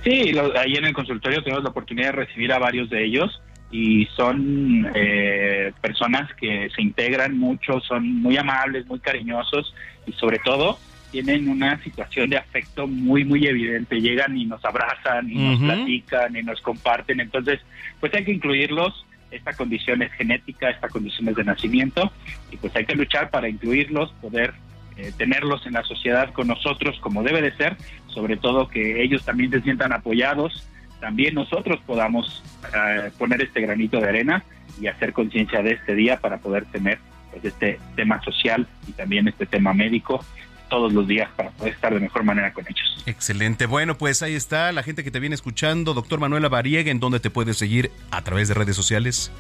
Sí, 0.05 0.33
ahí 0.57 0.75
en 0.75 0.85
el 0.85 0.93
consultorio 0.93 1.43
tenemos 1.43 1.65
la 1.65 1.71
oportunidad 1.71 2.09
de 2.09 2.27
recibir 2.27 2.53
a 2.53 2.59
varios 2.59 2.91
de 2.91 3.05
ellos 3.05 3.41
y 3.71 4.05
son 4.15 4.87
eh, 4.95 5.73
personas 5.81 6.33
que 6.35 6.69
se 6.77 6.83
integran 6.83 7.39
mucho, 7.39 7.81
son 7.81 8.21
muy 8.21 8.37
amables, 8.37 8.87
muy 8.87 9.01
cariñosos 9.01 9.75
y 10.07 10.13
sobre 10.13 10.39
todo 10.41 10.79
tienen 11.11 11.49
una 11.49 11.83
situación 11.83 12.29
de 12.29 12.37
afecto 12.37 12.87
muy, 12.87 13.25
muy 13.25 13.47
evidente. 13.47 14.01
Llegan 14.01 14.37
y 14.37 14.45
nos 14.45 14.63
abrazan 14.65 15.31
y 15.31 15.37
nos 15.37 15.61
platican 15.61 16.37
y 16.37 16.43
nos 16.43 16.61
comparten. 16.61 17.21
Entonces, 17.21 17.61
pues 17.99 18.13
hay 18.15 18.25
que 18.25 18.33
incluirlos. 18.33 19.07
Esta 19.31 19.53
condición 19.55 20.03
es 20.03 20.13
genética, 20.13 20.71
esta 20.71 20.89
condición 20.89 21.29
es 21.29 21.37
de 21.37 21.45
nacimiento 21.45 22.13
y 22.53 22.57
pues 22.57 22.77
hay 22.77 22.85
que 22.85 22.95
luchar 22.95 23.31
para 23.31 23.49
incluirlos, 23.49 24.13
poder 24.21 24.55
eh, 24.97 25.13
tenerlos 25.17 25.67
en 25.67 25.73
la 25.73 25.83
sociedad 25.83 26.33
con 26.33 26.47
nosotros 26.47 26.99
como 27.01 27.23
debe 27.23 27.43
de 27.43 27.57
ser, 27.57 27.77
sobre 28.09 28.37
todo 28.37 28.69
que 28.69 29.03
ellos 29.03 29.25
también 29.25 29.51
se 29.51 29.61
sientan 29.61 29.93
apoyados, 29.93 30.69
también 31.01 31.35
nosotros 31.35 31.81
podamos 31.85 32.43
eh, 32.75 33.11
poner 33.19 33.43
este 33.43 33.61
granito 33.61 34.01
de 34.01 34.09
arena 34.09 34.45
y 34.81 34.87
hacer 34.87 35.13
conciencia 35.13 35.63
de 35.63 35.73
este 35.73 35.95
día 35.95 36.19
para 36.19 36.39
poder 36.39 36.65
tener 36.67 36.99
pues, 37.31 37.45
este 37.45 37.79
tema 37.97 38.23
social 38.23 38.67
y 38.89 38.93
también 38.93 39.29
este 39.29 39.47
tema 39.47 39.75
médico 39.75 40.25
todos 40.71 40.93
los 40.93 41.07
días 41.07 41.29
para 41.37 41.51
poder 41.51 41.75
estar 41.75 41.93
de 41.93 42.01
mejor 42.01 42.25
manera 42.25 42.53
con 42.53 42.65
ellos. 42.67 43.03
Excelente. 43.07 43.67
Bueno, 43.67 43.97
pues 43.97 44.23
ahí 44.23 44.35
está 44.35 44.73
la 44.73 44.83
gente 44.83 45.05
que 45.05 45.11
te 45.11 45.21
viene 45.21 45.35
escuchando. 45.35 45.95
Doctor 45.95 46.21
Manuela 46.21 46.49
Variega, 46.49 46.91
¿en 46.91 47.01
dónde 47.01 47.21
te 47.21 47.31
puedes 47.31 47.59
seguir 47.59 47.91
a 48.11 48.23
través 48.23 48.49
de 48.49 48.55
redes 48.55 48.75
sociales? 48.75 49.31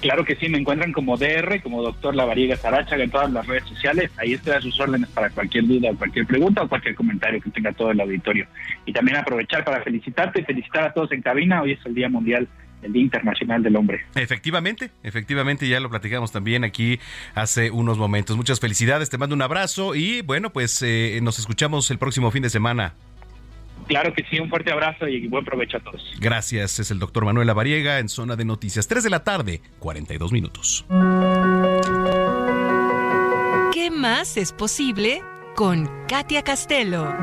Claro 0.00 0.24
que 0.24 0.36
sí, 0.36 0.48
me 0.48 0.58
encuentran 0.58 0.92
como 0.92 1.16
DR, 1.16 1.60
como 1.62 1.82
doctor 1.82 2.14
Lavariega 2.14 2.56
Sarachaga 2.56 3.02
en 3.02 3.10
todas 3.10 3.30
las 3.32 3.46
redes 3.46 3.64
sociales. 3.64 4.10
Ahí 4.18 4.34
estoy 4.34 4.54
a 4.54 4.60
sus 4.60 4.78
órdenes 4.78 5.08
para 5.10 5.30
cualquier 5.30 5.66
duda, 5.66 5.90
cualquier 5.96 6.26
pregunta 6.26 6.62
o 6.62 6.68
cualquier 6.68 6.94
comentario 6.94 7.40
que 7.40 7.50
tenga 7.50 7.72
todo 7.72 7.90
el 7.90 8.00
auditorio. 8.00 8.46
Y 8.84 8.92
también 8.92 9.16
aprovechar 9.16 9.64
para 9.64 9.82
felicitarte 9.82 10.40
y 10.40 10.44
felicitar 10.44 10.84
a 10.84 10.92
todos 10.92 11.12
en 11.12 11.22
cabina. 11.22 11.62
Hoy 11.62 11.72
es 11.72 11.86
el 11.86 11.94
Día 11.94 12.08
Mundial 12.08 12.46
el 12.82 12.92
Día 12.92 13.02
Internacional 13.02 13.62
del 13.62 13.74
Hombre. 13.74 14.04
Efectivamente, 14.14 14.90
efectivamente, 15.02 15.68
ya 15.68 15.80
lo 15.80 15.90
platicamos 15.90 16.30
también 16.30 16.62
aquí 16.62 17.00
hace 17.34 17.70
unos 17.70 17.98
momentos. 17.98 18.36
Muchas 18.36 18.60
felicidades, 18.60 19.10
te 19.10 19.18
mando 19.18 19.34
un 19.34 19.42
abrazo 19.42 19.94
y 19.94 20.22
bueno, 20.22 20.50
pues 20.52 20.82
eh, 20.82 21.18
nos 21.22 21.38
escuchamos 21.38 21.90
el 21.90 21.98
próximo 21.98 22.30
fin 22.30 22.42
de 22.42 22.50
semana. 22.50 22.94
Claro 23.86 24.12
que 24.12 24.24
sí, 24.28 24.40
un 24.40 24.48
fuerte 24.48 24.72
abrazo 24.72 25.06
y 25.06 25.28
buen 25.28 25.44
provecho 25.44 25.76
a 25.76 25.80
todos. 25.80 26.02
Gracias, 26.18 26.78
es 26.80 26.90
el 26.90 26.98
doctor 26.98 27.24
Manuel 27.24 27.52
Variega 27.54 27.98
en 27.98 28.08
Zona 28.08 28.36
de 28.36 28.44
Noticias, 28.44 28.88
3 28.88 29.04
de 29.04 29.10
la 29.10 29.22
tarde, 29.22 29.60
42 29.78 30.32
minutos. 30.32 30.84
¿Qué 33.72 33.90
más 33.90 34.36
es 34.36 34.52
posible 34.52 35.22
con 35.54 35.88
Katia 36.08 36.42
Castelo? 36.42 37.14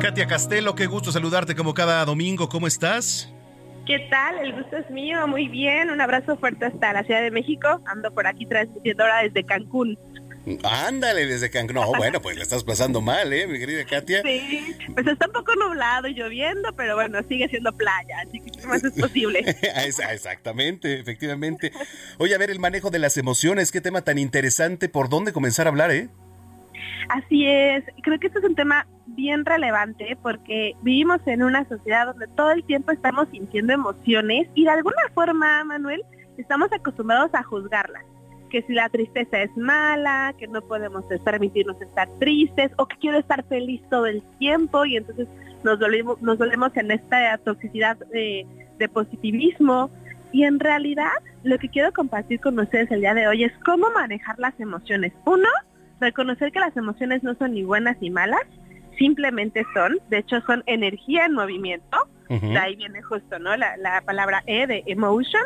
Katia 0.00 0.26
Castelo, 0.26 0.74
qué 0.74 0.86
gusto 0.86 1.12
saludarte 1.12 1.54
como 1.54 1.74
cada 1.74 2.04
domingo, 2.04 2.48
¿cómo 2.48 2.66
estás? 2.66 3.32
¿Qué 3.86 4.00
tal? 4.10 4.38
El 4.40 4.52
gusto 4.52 4.76
es 4.78 4.90
mío, 4.90 5.28
muy 5.28 5.46
bien. 5.46 5.90
Un 5.90 6.00
abrazo 6.00 6.36
fuerte 6.38 6.66
hasta 6.66 6.92
la 6.92 7.04
Ciudad 7.04 7.22
de 7.22 7.30
México. 7.30 7.80
Ando 7.86 8.12
por 8.12 8.26
aquí 8.26 8.44
transmitiendo 8.44 9.04
ahora 9.04 9.22
desde 9.22 9.44
Cancún. 9.44 9.96
Ándale, 10.64 11.24
desde 11.26 11.50
Cancún. 11.50 11.76
No, 11.76 11.92
bueno, 11.92 12.20
pues 12.20 12.36
le 12.36 12.42
estás 12.42 12.64
pasando 12.64 13.00
mal, 13.00 13.32
¿eh, 13.32 13.46
mi 13.46 13.60
querida 13.60 13.84
Katia? 13.84 14.22
Sí, 14.22 14.76
pues 14.92 15.06
está 15.06 15.26
un 15.26 15.32
poco 15.32 15.54
nublado 15.54 16.08
y 16.08 16.14
lloviendo, 16.14 16.74
pero 16.74 16.96
bueno, 16.96 17.20
sigue 17.28 17.48
siendo 17.48 17.72
playa, 17.76 18.18
así 18.26 18.40
que 18.40 18.50
¿qué 18.50 18.66
más 18.66 18.82
es 18.82 18.92
posible? 18.92 19.40
Exactamente, 19.86 20.98
efectivamente. 20.98 21.70
Oye, 22.18 22.34
a 22.34 22.38
ver, 22.38 22.50
el 22.50 22.58
manejo 22.58 22.90
de 22.90 22.98
las 22.98 23.16
emociones, 23.16 23.70
qué 23.70 23.80
tema 23.80 24.02
tan 24.02 24.18
interesante. 24.18 24.88
¿Por 24.88 25.08
dónde 25.08 25.32
comenzar 25.32 25.66
a 25.66 25.70
hablar, 25.70 25.92
eh? 25.92 26.08
Así 27.08 27.46
es, 27.46 27.84
creo 28.02 28.18
que 28.18 28.26
este 28.26 28.40
es 28.40 28.44
un 28.44 28.54
tema 28.54 28.86
bien 29.06 29.44
relevante 29.44 30.16
porque 30.22 30.74
vivimos 30.82 31.20
en 31.26 31.42
una 31.42 31.66
sociedad 31.68 32.06
donde 32.06 32.26
todo 32.28 32.52
el 32.52 32.64
tiempo 32.64 32.92
estamos 32.92 33.28
sintiendo 33.30 33.72
emociones 33.72 34.48
y 34.54 34.64
de 34.64 34.70
alguna 34.70 35.02
forma, 35.14 35.64
Manuel, 35.64 36.02
estamos 36.36 36.72
acostumbrados 36.72 37.30
a 37.34 37.42
juzgarlas. 37.42 38.04
Que 38.50 38.62
si 38.62 38.74
la 38.74 38.88
tristeza 38.88 39.42
es 39.42 39.56
mala, 39.56 40.32
que 40.38 40.46
no 40.46 40.62
podemos 40.62 41.04
permitirnos 41.24 41.80
estar 41.80 42.08
tristes 42.20 42.70
o 42.76 42.86
que 42.86 42.96
quiero 42.98 43.18
estar 43.18 43.44
feliz 43.44 43.82
todo 43.90 44.06
el 44.06 44.22
tiempo 44.38 44.84
y 44.84 44.96
entonces 44.96 45.26
nos 45.64 45.78
dolemos, 45.80 46.20
nos 46.22 46.38
dolemos 46.38 46.70
en 46.76 46.92
esta 46.92 47.38
toxicidad 47.38 47.96
de, 48.12 48.46
de 48.78 48.88
positivismo. 48.88 49.90
Y 50.32 50.44
en 50.44 50.60
realidad 50.60 51.10
lo 51.42 51.58
que 51.58 51.68
quiero 51.68 51.92
compartir 51.92 52.40
con 52.40 52.58
ustedes 52.58 52.90
el 52.90 53.00
día 53.00 53.14
de 53.14 53.26
hoy 53.26 53.44
es 53.44 53.52
cómo 53.64 53.90
manejar 53.90 54.38
las 54.38 54.58
emociones. 54.60 55.12
Uno, 55.24 55.48
reconocer 56.00 56.52
que 56.52 56.60
las 56.60 56.76
emociones 56.76 57.22
no 57.22 57.34
son 57.34 57.54
ni 57.54 57.64
buenas 57.64 57.96
ni 58.00 58.10
malas, 58.10 58.42
simplemente 58.98 59.64
son, 59.74 59.98
de 60.08 60.18
hecho 60.18 60.40
son 60.42 60.62
energía 60.66 61.26
en 61.26 61.34
movimiento, 61.34 61.96
de 62.28 62.58
ahí 62.58 62.74
viene 62.74 63.02
justo 63.02 63.38
¿no? 63.38 63.56
la, 63.56 64.02
palabra 64.04 64.42
E 64.46 64.66
de 64.66 64.82
emotion 64.86 65.42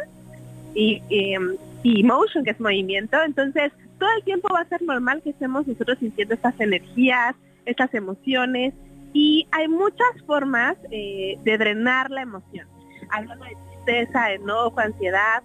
y, 0.74 1.02
y, 1.10 2.00
emotion 2.00 2.42
que 2.44 2.52
es 2.52 2.60
movimiento, 2.60 3.22
entonces 3.22 3.72
todo 3.98 4.08
el 4.16 4.24
tiempo 4.24 4.48
va 4.54 4.60
a 4.60 4.68
ser 4.68 4.80
normal 4.82 5.20
que 5.22 5.30
estemos 5.30 5.66
nosotros 5.66 5.98
sintiendo 5.98 6.34
estas 6.34 6.58
energías, 6.58 7.34
estas 7.66 7.92
emociones 7.92 8.72
y 9.12 9.46
hay 9.50 9.68
muchas 9.68 10.08
formas 10.26 10.76
eh, 10.90 11.38
de 11.44 11.58
drenar 11.58 12.10
la 12.10 12.22
emoción, 12.22 12.66
hablando 13.10 13.44
de 13.44 13.56
tristeza, 13.84 14.32
enojo, 14.32 14.80
ansiedad, 14.80 15.42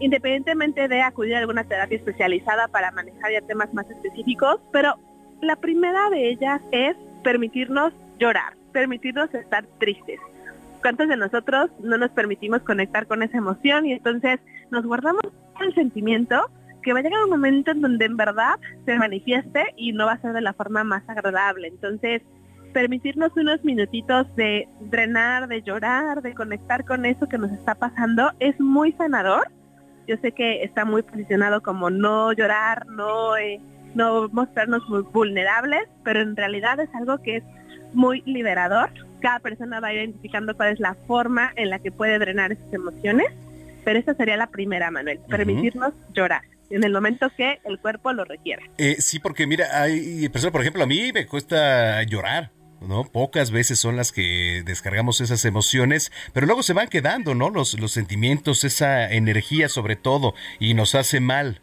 independientemente 0.00 0.88
de 0.88 1.02
acudir 1.02 1.36
a 1.36 1.38
alguna 1.38 1.64
terapia 1.64 1.96
especializada 1.96 2.68
para 2.68 2.90
manejar 2.92 3.32
ya 3.32 3.40
temas 3.42 3.72
más 3.74 3.88
específicos, 3.90 4.60
pero 4.72 4.94
la 5.40 5.56
primera 5.56 6.10
de 6.10 6.30
ellas 6.30 6.60
es 6.72 6.96
permitirnos 7.22 7.92
llorar, 8.18 8.54
permitirnos 8.72 9.32
estar 9.34 9.64
tristes. 9.78 10.20
¿Cuántos 10.82 11.08
de 11.08 11.16
nosotros 11.16 11.70
no 11.80 11.98
nos 11.98 12.10
permitimos 12.10 12.62
conectar 12.62 13.06
con 13.06 13.22
esa 13.22 13.38
emoción 13.38 13.86
y 13.86 13.92
entonces 13.92 14.40
nos 14.70 14.84
guardamos 14.84 15.22
el 15.60 15.74
sentimiento 15.74 16.48
que 16.82 16.92
va 16.92 17.00
a 17.00 17.02
llegar 17.02 17.24
un 17.24 17.30
momento 17.30 17.72
en 17.72 17.80
donde 17.80 18.04
en 18.04 18.16
verdad 18.16 18.54
se 18.86 18.96
manifieste 18.96 19.74
y 19.76 19.92
no 19.92 20.06
va 20.06 20.12
a 20.12 20.20
ser 20.20 20.32
de 20.32 20.40
la 20.40 20.52
forma 20.52 20.84
más 20.84 21.02
agradable? 21.08 21.68
Entonces, 21.68 22.22
permitirnos 22.72 23.32
unos 23.36 23.64
minutitos 23.64 24.34
de 24.36 24.68
drenar, 24.80 25.48
de 25.48 25.62
llorar, 25.62 26.22
de 26.22 26.34
conectar 26.34 26.84
con 26.84 27.04
eso 27.04 27.28
que 27.28 27.38
nos 27.38 27.50
está 27.52 27.74
pasando 27.74 28.30
es 28.38 28.58
muy 28.60 28.92
sanador 28.92 29.48
yo 30.08 30.16
sé 30.22 30.32
que 30.32 30.64
está 30.64 30.84
muy 30.84 31.02
posicionado 31.02 31.62
como 31.62 31.90
no 31.90 32.32
llorar, 32.32 32.86
no, 32.86 33.36
eh, 33.36 33.60
no 33.94 34.28
mostrarnos 34.30 34.88
muy 34.88 35.02
vulnerables, 35.02 35.86
pero 36.02 36.22
en 36.22 36.34
realidad 36.34 36.80
es 36.80 36.88
algo 36.94 37.18
que 37.18 37.36
es 37.36 37.44
muy 37.92 38.22
liberador. 38.22 38.90
Cada 39.20 39.38
persona 39.38 39.80
va 39.80 39.92
identificando 39.92 40.56
cuál 40.56 40.72
es 40.72 40.80
la 40.80 40.94
forma 41.06 41.52
en 41.56 41.68
la 41.70 41.78
que 41.78 41.92
puede 41.92 42.18
drenar 42.18 42.52
esas 42.52 42.72
emociones, 42.72 43.26
pero 43.84 43.98
esa 43.98 44.14
sería 44.14 44.36
la 44.38 44.46
primera, 44.46 44.90
Manuel, 44.90 45.20
permitirnos 45.28 45.92
llorar 46.14 46.42
en 46.70 46.84
el 46.84 46.92
momento 46.92 47.30
que 47.36 47.60
el 47.64 47.78
cuerpo 47.78 48.12
lo 48.12 48.24
requiera. 48.24 48.62
Eh, 48.78 48.96
sí, 48.98 49.18
porque 49.18 49.46
mira, 49.46 49.66
hay 49.72 50.28
personas, 50.28 50.52
por 50.52 50.62
ejemplo, 50.62 50.82
a 50.82 50.86
mí 50.86 51.12
me 51.12 51.26
cuesta 51.26 52.02
llorar. 52.04 52.50
¿No? 52.80 53.04
Pocas 53.04 53.50
veces 53.50 53.78
son 53.78 53.96
las 53.96 54.12
que 54.12 54.62
descargamos 54.64 55.20
esas 55.20 55.44
emociones, 55.44 56.12
pero 56.32 56.46
luego 56.46 56.62
se 56.62 56.72
van 56.72 56.88
quedando, 56.88 57.34
¿no? 57.34 57.50
Los, 57.50 57.78
los 57.78 57.92
sentimientos, 57.92 58.64
esa 58.64 59.10
energía 59.10 59.68
sobre 59.68 59.96
todo, 59.96 60.34
y 60.58 60.74
nos 60.74 60.94
hace 60.94 61.20
mal. 61.20 61.60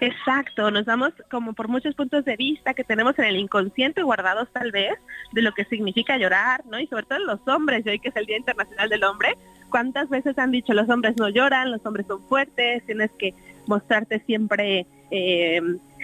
Exacto, 0.00 0.70
nos 0.70 0.86
damos 0.86 1.12
como 1.30 1.52
por 1.52 1.68
muchos 1.68 1.94
puntos 1.94 2.24
de 2.24 2.36
vista 2.36 2.74
que 2.74 2.84
tenemos 2.84 3.18
en 3.18 3.24
el 3.24 3.36
inconsciente 3.36 4.02
guardados 4.02 4.48
tal 4.52 4.70
vez 4.70 4.94
de 5.32 5.42
lo 5.42 5.52
que 5.52 5.64
significa 5.64 6.16
llorar, 6.16 6.64
¿no? 6.66 6.78
Y 6.78 6.86
sobre 6.86 7.04
todo 7.04 7.18
los 7.20 7.40
hombres, 7.48 7.84
hoy 7.86 7.98
que 7.98 8.10
es 8.10 8.16
el 8.16 8.26
Día 8.26 8.36
Internacional 8.36 8.88
del 8.88 9.02
Hombre, 9.04 9.36
¿cuántas 9.68 10.08
veces 10.08 10.38
han 10.38 10.52
dicho 10.52 10.74
los 10.74 10.88
hombres 10.88 11.16
no 11.16 11.28
lloran, 11.28 11.72
los 11.72 11.84
hombres 11.84 12.06
son 12.06 12.22
fuertes, 12.28 12.84
tienes 12.86 13.10
que 13.18 13.34
mostrarte 13.66 14.20
siempre 14.26 14.86
eh, 15.10 15.60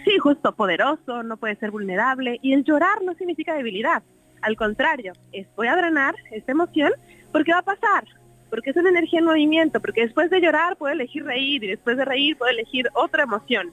sí, 0.07 0.19
justo 0.19 0.55
poderoso, 0.55 1.23
no 1.25 1.37
puede 1.37 1.57
ser 1.57 1.71
vulnerable. 1.71 2.39
Y 2.41 2.53
el 2.53 2.65
llorar 2.65 3.03
no 3.03 3.15
significa 3.15 3.55
debilidad. 3.55 4.03
Al 4.41 4.57
contrario, 4.57 5.13
es 5.33 5.47
voy 5.57 5.67
a 5.67 5.77
drenar 5.77 6.15
esta 6.31 6.53
emoción 6.53 6.93
porque 7.33 7.53
va 7.53 7.59
a 7.59 7.63
pasar, 7.63 8.05
porque 8.49 8.71
es 8.71 8.77
una 8.77 8.91
energía 8.91 9.19
en 9.19 9.25
movimiento, 9.25 9.81
porque 9.81 10.03
después 10.03 10.31
de 10.31 10.41
llorar 10.41 10.77
puedo 10.77 10.93
elegir 10.93 11.25
reír 11.25 11.65
y 11.65 11.69
después 11.69 11.97
de 11.97 12.05
reír 12.05 12.37
puedo 12.37 12.51
elegir 12.51 12.89
otra 12.95 13.25
emoción. 13.25 13.73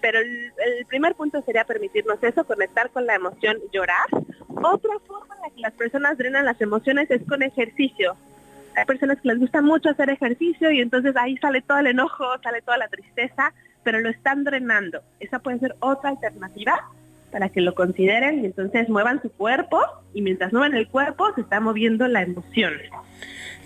Pero 0.00 0.18
el, 0.18 0.52
el 0.78 0.86
primer 0.86 1.14
punto 1.14 1.42
sería 1.42 1.64
permitirnos 1.64 2.22
eso, 2.22 2.44
conectar 2.44 2.90
con 2.90 3.06
la 3.06 3.16
emoción, 3.16 3.58
llorar. 3.72 4.06
Otra 4.48 4.98
forma 5.06 5.34
en 5.36 5.42
la 5.42 5.50
que 5.54 5.60
las 5.60 5.72
personas 5.72 6.16
drenan 6.16 6.44
las 6.46 6.60
emociones 6.60 7.10
es 7.10 7.22
con 7.28 7.42
ejercicio. 7.42 8.16
Hay 8.76 8.84
personas 8.86 9.20
que 9.20 9.28
les 9.28 9.38
gusta 9.38 9.60
mucho 9.60 9.90
hacer 9.90 10.10
ejercicio 10.10 10.70
y 10.70 10.80
entonces 10.80 11.14
ahí 11.16 11.36
sale 11.38 11.62
todo 11.62 11.78
el 11.78 11.88
enojo, 11.88 12.24
sale 12.42 12.62
toda 12.62 12.78
la 12.78 12.88
tristeza 12.88 13.52
pero 13.84 14.00
lo 14.00 14.10
están 14.10 14.44
drenando. 14.44 15.02
Esa 15.20 15.38
puede 15.38 15.58
ser 15.60 15.76
otra 15.80 16.10
alternativa 16.10 16.90
para 17.34 17.48
que 17.48 17.60
lo 17.60 17.74
consideren 17.74 18.44
y 18.44 18.46
entonces 18.46 18.88
muevan 18.88 19.20
su 19.20 19.28
cuerpo 19.28 19.80
y 20.14 20.22
mientras 20.22 20.52
mueven 20.52 20.74
el 20.74 20.86
cuerpo 20.86 21.34
se 21.34 21.40
está 21.40 21.58
moviendo 21.58 22.06
la 22.06 22.22
emoción. 22.22 22.74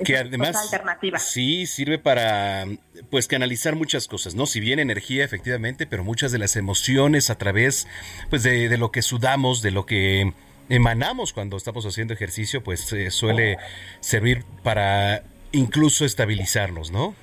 que 0.02 0.16
además 0.16 0.56
alternativa. 0.56 1.18
sí 1.18 1.66
sirve 1.66 1.98
para 1.98 2.64
pues 3.10 3.28
canalizar 3.28 3.76
muchas 3.76 4.08
cosas, 4.08 4.34
¿no? 4.34 4.46
Si 4.46 4.60
bien 4.60 4.78
energía 4.78 5.22
efectivamente, 5.22 5.86
pero 5.86 6.02
muchas 6.02 6.32
de 6.32 6.38
las 6.38 6.56
emociones 6.56 7.28
a 7.28 7.36
través 7.36 7.86
pues 8.30 8.42
de, 8.42 8.74
lo 8.78 8.90
que 8.90 9.02
sudamos, 9.02 9.60
de 9.60 9.70
lo 9.70 9.84
que 9.84 10.32
emanamos 10.70 11.34
cuando 11.34 11.58
estamos 11.58 11.84
haciendo 11.84 12.14
ejercicio, 12.14 12.64
pues 12.64 12.90
eh, 12.94 13.10
suele 13.10 13.58
servir 14.00 14.44
para 14.62 15.24
incluso 15.52 16.06
estabilizarnos, 16.06 16.90
¿no? 16.90 17.14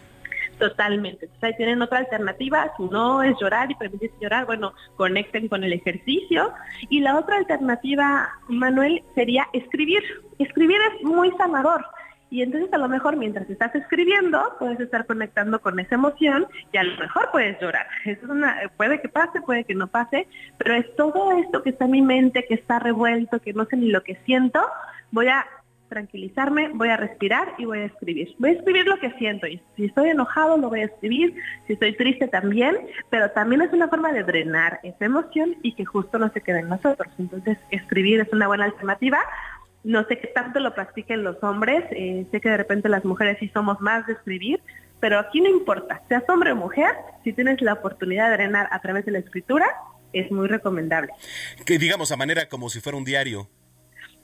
Totalmente. 0.59 1.25
Entonces 1.25 1.57
tienen 1.57 1.81
otra 1.81 1.99
alternativa, 1.99 2.71
si 2.77 2.83
no 2.83 3.21
es 3.21 3.35
llorar 3.39 3.69
y 3.71 3.75
permitirse 3.75 4.15
llorar, 4.21 4.45
bueno, 4.45 4.73
conecten 4.95 5.47
con 5.47 5.63
el 5.63 5.73
ejercicio. 5.73 6.53
Y 6.89 7.01
la 7.01 7.17
otra 7.17 7.37
alternativa, 7.37 8.29
Manuel, 8.47 9.03
sería 9.15 9.47
escribir. 9.53 10.01
Escribir 10.39 10.77
es 10.93 11.03
muy 11.03 11.31
sanador. 11.31 11.85
Y 12.29 12.41
entonces 12.41 12.73
a 12.73 12.77
lo 12.77 12.89
mejor 12.89 13.15
mientras 13.17 13.49
estás 13.49 13.73
escribiendo 13.75 14.55
puedes 14.59 14.79
estar 14.79 15.05
conectando 15.05 15.61
con 15.61 15.79
esa 15.79 15.95
emoción 15.95 16.47
y 16.73 16.77
a 16.77 16.83
lo 16.83 16.97
mejor 16.97 17.29
puedes 17.31 17.59
llorar. 17.61 17.87
es 18.05 18.21
una, 18.23 18.57
puede 18.77 18.99
que 18.99 19.09
pase, 19.09 19.41
puede 19.41 19.63
que 19.63 19.75
no 19.75 19.87
pase, 19.87 20.27
pero 20.57 20.73
es 20.73 20.95
todo 20.95 21.31
esto 21.37 21.61
que 21.63 21.69
está 21.69 21.85
en 21.85 21.91
mi 21.91 22.01
mente, 22.01 22.45
que 22.45 22.55
está 22.55 22.79
revuelto, 22.79 23.39
que 23.39 23.53
no 23.53 23.65
sé 23.65 23.77
ni 23.77 23.89
lo 23.89 24.03
que 24.03 24.15
siento, 24.25 24.59
voy 25.11 25.27
a 25.27 25.45
tranquilizarme, 25.89 26.69
voy 26.73 26.89
a 26.89 26.97
respirar 26.97 27.53
y 27.57 27.65
voy 27.65 27.79
a 27.79 27.85
escribir. 27.85 28.35
Voy 28.39 28.51
a 28.51 28.53
escribir 28.53 28.85
lo 28.87 28.99
que 28.99 29.11
siento 29.13 29.47
y 29.47 29.61
si 29.75 29.85
estoy 29.85 30.09
enojado 30.09 30.57
lo 30.57 30.69
voy 30.69 30.81
a 30.81 30.85
escribir, 30.85 31.35
si 31.67 31.73
estoy 31.73 31.95
triste 31.95 32.27
también, 32.27 32.75
pero 33.09 33.31
también 33.31 33.61
es 33.61 33.71
una 33.73 33.87
forma 33.87 34.11
de 34.11 34.23
drenar 34.23 34.79
esa 34.83 35.05
emoción 35.05 35.55
y 35.61 35.73
que 35.73 35.85
justo 35.85 36.17
no 36.17 36.31
se 36.31 36.41
quede 36.41 36.59
en 36.59 36.69
nosotros. 36.69 37.11
Entonces, 37.17 37.57
escribir 37.71 38.19
es 38.19 38.31
una 38.31 38.47
buena 38.47 38.65
alternativa. 38.65 39.19
No 39.83 40.03
sé 40.07 40.17
qué 40.19 40.27
tanto 40.27 40.59
lo 40.59 40.73
practiquen 40.73 41.23
los 41.23 41.41
hombres, 41.43 41.83
eh, 41.91 42.25
sé 42.31 42.41
que 42.41 42.49
de 42.49 42.57
repente 42.57 42.89
las 42.89 43.05
mujeres 43.05 43.37
sí 43.39 43.49
somos 43.53 43.79
más 43.81 44.07
de 44.07 44.13
escribir, 44.13 44.59
pero 44.99 45.19
aquí 45.19 45.41
no 45.41 45.49
importa, 45.49 46.01
seas 46.09 46.23
hombre 46.27 46.53
o 46.53 46.55
mujer, 46.55 46.95
si 47.23 47.33
tienes 47.33 47.61
la 47.61 47.73
oportunidad 47.73 48.31
de 48.31 48.37
drenar 48.37 48.67
a 48.71 48.79
través 48.79 49.05
de 49.05 49.11
la 49.11 49.19
escritura, 49.19 49.67
es 50.15 50.31
muy 50.31 50.47
recomendable. 50.47 51.11
Que 51.65 51.77
digamos 51.77 52.11
a 52.11 52.15
manera 52.15 52.47
como 52.47 52.69
si 52.69 52.79
fuera 52.79 52.97
un 52.97 53.03
diario. 53.03 53.49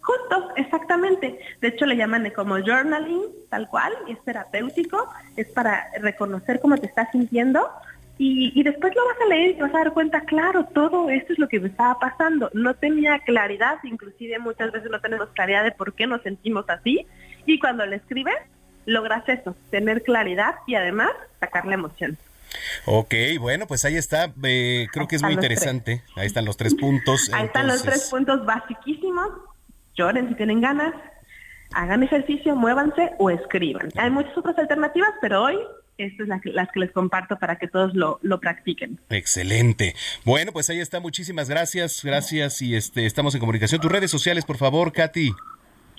Justo, 0.02 0.50
exactamente. 0.56 1.40
De 1.62 1.68
hecho, 1.68 1.86
le 1.86 1.96
llaman 1.96 2.30
como 2.32 2.56
journaling, 2.56 3.22
tal 3.50 3.68
cual, 3.70 3.94
es 4.08 4.20
terapéutico, 4.24 5.08
es 5.38 5.48
para 5.50 5.90
reconocer 6.02 6.60
cómo 6.60 6.78
te 6.78 6.88
estás 6.88 7.10
sintiendo 7.12 7.70
y, 8.18 8.52
y, 8.60 8.64
después 8.64 8.94
lo 8.96 9.06
vas 9.06 9.18
a 9.24 9.30
leer 9.30 9.50
y 9.50 9.54
te 9.56 9.62
vas 9.64 9.74
a 9.74 9.80
dar 9.80 9.94
cuenta, 9.94 10.22
claro, 10.22 10.66
todo 10.66 11.10
esto 11.10 11.34
es 11.34 11.40
lo 11.40 11.48
que 11.48 11.60
me 11.60 11.70
estaba 11.70 11.98
pasando. 12.00 12.52
No 12.54 12.76
tenía 12.76 13.18
claridad, 13.20 13.80
inclusive 13.84 14.38
muchas 14.38 14.72
veces 14.72 14.92
no 14.92 15.00
tenemos 15.00 15.30
claridad 15.30 15.64
de 15.64 15.72
por 15.72 15.94
qué 15.94 16.06
nos 16.06 16.22
sentimos 16.22 16.70
así 16.70 17.08
y 17.48 17.60
cuando 17.60 17.86
le 17.86 17.96
escribes, 17.96 18.36
logras 18.86 19.28
eso, 19.28 19.56
tener 19.72 20.04
claridad 20.04 20.56
y 20.68 20.76
además 20.76 21.10
sacar 21.40 21.66
la 21.66 21.74
emoción. 21.76 22.18
Ok, 22.86 23.14
bueno, 23.40 23.66
pues 23.66 23.86
ahí 23.86 23.96
está. 23.96 24.32
Eh, 24.44 24.88
creo 24.92 25.08
que 25.08 25.16
es 25.16 25.24
muy 25.24 25.34
interesante. 25.34 26.04
Ahí 26.16 26.28
están 26.28 26.46
los 26.46 26.58
tres 26.58 26.76
puntos. 26.76 27.32
Ahí 27.34 27.46
están 27.46 27.68
los 27.68 27.82
tres 27.82 28.10
puntos 28.12 28.46
basiquísimos 28.46 29.30
lloren 29.96 30.30
si 30.30 30.36
tienen 30.36 30.62
ganas, 30.62 30.94
hagan 31.74 32.04
ejercicio, 32.04 32.56
muévanse 32.56 33.12
o 33.20 33.30
escriban. 33.30 33.90
Hay 33.98 34.10
muchas 34.10 34.38
otras 34.38 34.58
alternativas, 34.58 35.12
pero 35.22 35.44
hoy 35.44 35.58
estas 35.98 36.28
son 36.28 36.42
las 36.56 36.70
que 36.72 36.80
les 36.80 36.92
comparto 36.92 37.38
para 37.38 37.58
que 37.58 37.68
todos 37.68 37.94
lo, 37.94 38.20
lo, 38.22 38.40
practiquen. 38.40 39.00
Excelente. 39.10 39.96
Bueno, 40.26 40.52
pues 40.52 40.70
ahí 40.70 40.80
está. 40.80 41.00
Muchísimas 41.00 41.50
gracias. 41.50 42.04
Gracias 42.04 42.62
y 42.62 42.76
este 42.76 43.06
estamos 43.06 43.36
en 43.36 43.40
comunicación. 43.40 43.82
Tus 43.82 43.92
redes 43.92 44.10
sociales, 44.10 44.46
por 44.46 44.58
favor, 44.58 44.92
Katy. 44.92 45.32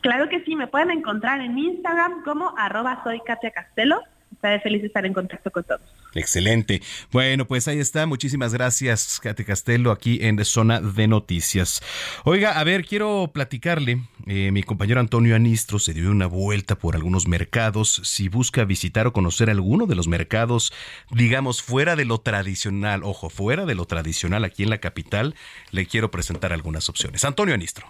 Claro 0.03 0.29
que 0.29 0.43
sí, 0.45 0.57
me 0.57 0.67
pueden 0.67 0.91
encontrar 0.91 1.41
en 1.41 1.57
Instagram 1.57 2.25
como 2.25 2.53
arroba 2.59 3.01
soy 3.05 3.21
Katia 3.21 3.53
Castelo. 3.53 4.03
Estaré 4.43 4.59
feliz 4.59 4.81
de 4.81 4.89
estar 4.89 5.07
en 5.07 5.13
contacto 5.13 5.53
con 5.53 5.63
todos. 5.63 5.83
Excelente. 6.17 6.83
Bueno, 7.13 7.47
pues 7.47 7.69
ahí 7.69 7.79
está. 7.79 8.07
Muchísimas 8.07 8.53
gracias, 8.53 9.21
Kate 9.23 9.45
Castelo, 9.45 9.93
aquí 9.93 10.19
en 10.21 10.45
Zona 10.45 10.81
de 10.81 11.07
Noticias. 11.07 11.81
Oiga, 12.25 12.59
a 12.59 12.65
ver, 12.65 12.85
quiero 12.85 13.31
platicarle. 13.33 14.03
Eh, 14.27 14.51
mi 14.51 14.65
compañero 14.65 14.99
Antonio 14.99 15.37
Anistro 15.37 15.79
se 15.79 15.95
dio 15.95 16.11
una 16.11 16.27
vuelta 16.27 16.75
por 16.75 16.97
algunos 16.97 17.29
mercados. 17.29 18.01
Si 18.03 18.29
busca 18.29 18.65
visitar 18.65 19.07
o 19.07 19.13
conocer 19.13 19.49
alguno 19.49 19.87
de 19.87 19.95
los 19.95 20.09
mercados, 20.09 20.73
digamos, 21.13 21.63
fuera 21.63 21.95
de 21.95 22.05
lo 22.05 22.19
tradicional, 22.19 23.05
ojo, 23.05 23.31
fuera 23.31 23.65
de 23.65 23.77
lo 23.77 23.85
tradicional 23.85 24.43
aquí 24.43 24.65
en 24.65 24.71
la 24.71 24.79
capital, 24.79 25.37
le 25.71 25.87
quiero 25.87 26.11
presentar 26.11 26.53
algunas 26.53 26.89
opciones. 26.89 27.25
Antonio 27.25 27.55
Anistro. 27.55 27.87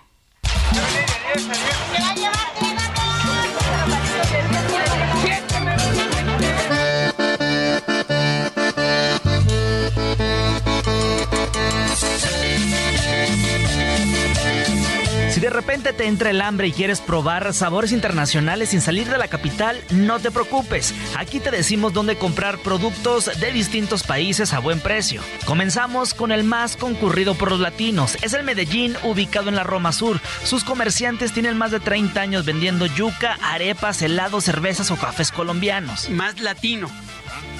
De 15.42 15.50
repente 15.50 15.92
te 15.92 16.06
entra 16.06 16.30
el 16.30 16.40
hambre 16.40 16.68
y 16.68 16.72
quieres 16.72 17.00
probar 17.00 17.52
sabores 17.52 17.90
internacionales 17.90 18.68
sin 18.68 18.80
salir 18.80 19.08
de 19.08 19.18
la 19.18 19.26
capital, 19.26 19.76
no 19.90 20.20
te 20.20 20.30
preocupes. 20.30 20.94
Aquí 21.16 21.40
te 21.40 21.50
decimos 21.50 21.92
dónde 21.92 22.14
comprar 22.14 22.58
productos 22.58 23.28
de 23.40 23.50
distintos 23.50 24.04
países 24.04 24.52
a 24.52 24.60
buen 24.60 24.78
precio. 24.78 25.20
Comenzamos 25.44 26.14
con 26.14 26.30
el 26.30 26.44
más 26.44 26.76
concurrido 26.76 27.34
por 27.34 27.50
los 27.50 27.58
latinos. 27.58 28.16
Es 28.22 28.34
el 28.34 28.44
Medellín, 28.44 28.96
ubicado 29.02 29.48
en 29.48 29.56
la 29.56 29.64
Roma 29.64 29.90
Sur. 29.90 30.20
Sus 30.44 30.62
comerciantes 30.62 31.32
tienen 31.32 31.58
más 31.58 31.72
de 31.72 31.80
30 31.80 32.20
años 32.20 32.44
vendiendo 32.44 32.86
yuca, 32.86 33.36
arepas, 33.42 34.00
helados, 34.00 34.44
cervezas 34.44 34.92
o 34.92 34.96
cafés 34.96 35.32
colombianos. 35.32 36.08
Más 36.08 36.38
latino. 36.38 36.88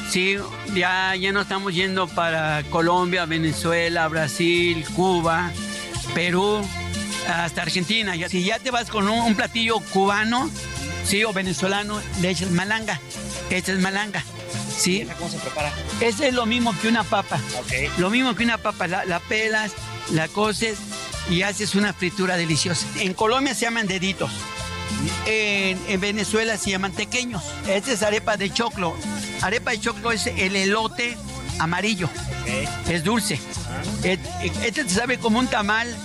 Sí, 0.09 0.37
ya, 0.73 1.17
ya 1.17 1.33
no 1.33 1.41
estamos 1.41 1.75
yendo 1.75 2.07
para 2.07 2.63
Colombia, 2.71 3.27
Venezuela, 3.27 4.07
Brasil, 4.07 4.85
Cuba, 4.95 5.51
Perú 6.15 6.65
hasta 7.29 7.63
Argentina. 7.63 8.15
Si 8.29 8.45
ya 8.45 8.59
te 8.59 8.71
vas 8.71 8.89
con 8.91 9.09
un, 9.09 9.35
platillo 9.35 9.81
cubano, 9.81 10.51
sí, 11.05 11.25
o 11.25 11.33
venezolano, 11.33 12.01
le 12.21 12.31
echas 12.31 12.51
malanga. 12.51 13.01
Esta 13.51 13.73
es 13.73 13.79
malanga. 13.79 14.25
¿sí? 14.77 15.07
¿Cómo 15.19 15.31
se 15.31 15.39
prepara? 15.39 15.73
Es 16.01 16.21
lo 16.33 16.47
mismo 16.47 16.75
que 16.81 16.89
una 16.89 17.05
papa. 17.05 17.39
Lo 17.99 18.11
mismo 18.11 18.35
que 18.35 18.45
una 18.45 18.59
papa. 18.59 18.87
La, 18.87 19.21
pelas, 19.21 19.73
la 20.11 20.29
coces 20.29 20.79
y 21.31 21.43
haces 21.43 21.75
una 21.75 21.93
fritura 21.93 22.37
deliciosa. 22.37 22.87
En 22.99 23.15
Colombia 23.15 23.55
se 23.55 23.63
llaman 23.63 23.87
deditos. 23.87 24.31
En, 25.27 26.01
Venezuela 26.01 26.57
se 26.57 26.71
llaman 26.71 26.93
pequeños. 26.93 27.43
Esta 27.69 27.93
es 27.93 28.03
arepa 28.03 28.37
de 28.37 28.51
choclo. 28.53 28.97
Arepa 29.41 29.73
de 29.73 29.81
choclo 29.81 30.13
es 30.13 30.27
el 30.27 30.57
elote 30.57 31.17
amarillo. 31.59 32.09
Es 32.89 33.05
dulce. 33.05 33.39
Este 34.03 34.85
te 34.85 34.91
sabe 34.91 35.19
como 35.19 35.39
un 35.39 35.47
tamal 35.47 35.97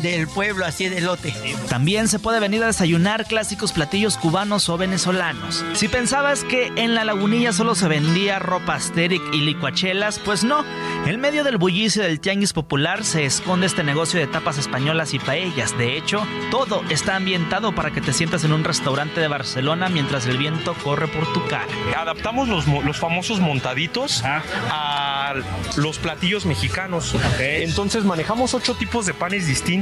del 0.00 0.28
pueblo, 0.28 0.64
así 0.64 0.88
de 0.88 1.00
lote. 1.00 1.34
También 1.68 2.08
se 2.08 2.18
puede 2.18 2.40
venir 2.40 2.62
a 2.62 2.66
desayunar 2.66 3.26
clásicos 3.26 3.72
platillos 3.72 4.16
cubanos 4.16 4.68
o 4.68 4.78
venezolanos. 4.78 5.64
Si 5.74 5.88
pensabas 5.88 6.44
que 6.44 6.72
en 6.76 6.94
la 6.94 7.04
lagunilla 7.04 7.52
solo 7.52 7.74
se 7.74 7.88
vendía 7.88 8.38
ropa 8.38 8.74
asteric 8.74 9.22
y 9.32 9.42
licuachelas, 9.42 10.18
pues 10.18 10.44
no. 10.44 10.64
En 11.06 11.20
medio 11.20 11.44
del 11.44 11.58
bullicio 11.58 12.02
del 12.02 12.20
tianguis 12.20 12.52
popular 12.52 13.04
se 13.04 13.24
esconde 13.24 13.66
este 13.66 13.84
negocio 13.84 14.18
de 14.18 14.26
tapas 14.26 14.58
españolas 14.58 15.14
y 15.14 15.18
paellas. 15.18 15.76
De 15.76 15.96
hecho, 15.96 16.26
todo 16.50 16.82
está 16.88 17.16
ambientado 17.16 17.74
para 17.74 17.90
que 17.90 18.00
te 18.00 18.12
sientas 18.12 18.44
en 18.44 18.52
un 18.52 18.64
restaurante 18.64 19.20
de 19.20 19.28
Barcelona 19.28 19.88
mientras 19.88 20.26
el 20.26 20.38
viento 20.38 20.74
corre 20.82 21.08
por 21.08 21.32
tu 21.32 21.46
cara. 21.46 21.68
Adaptamos 21.96 22.48
los, 22.48 22.66
los 22.66 22.96
famosos 22.96 23.40
montaditos 23.40 24.22
a 24.24 25.34
los 25.76 25.98
platillos 25.98 26.46
mexicanos. 26.46 27.14
Entonces 27.38 28.04
manejamos 28.04 28.54
ocho 28.54 28.74
tipos 28.74 29.06
de 29.06 29.14
panes 29.14 29.46
distintos 29.46 29.81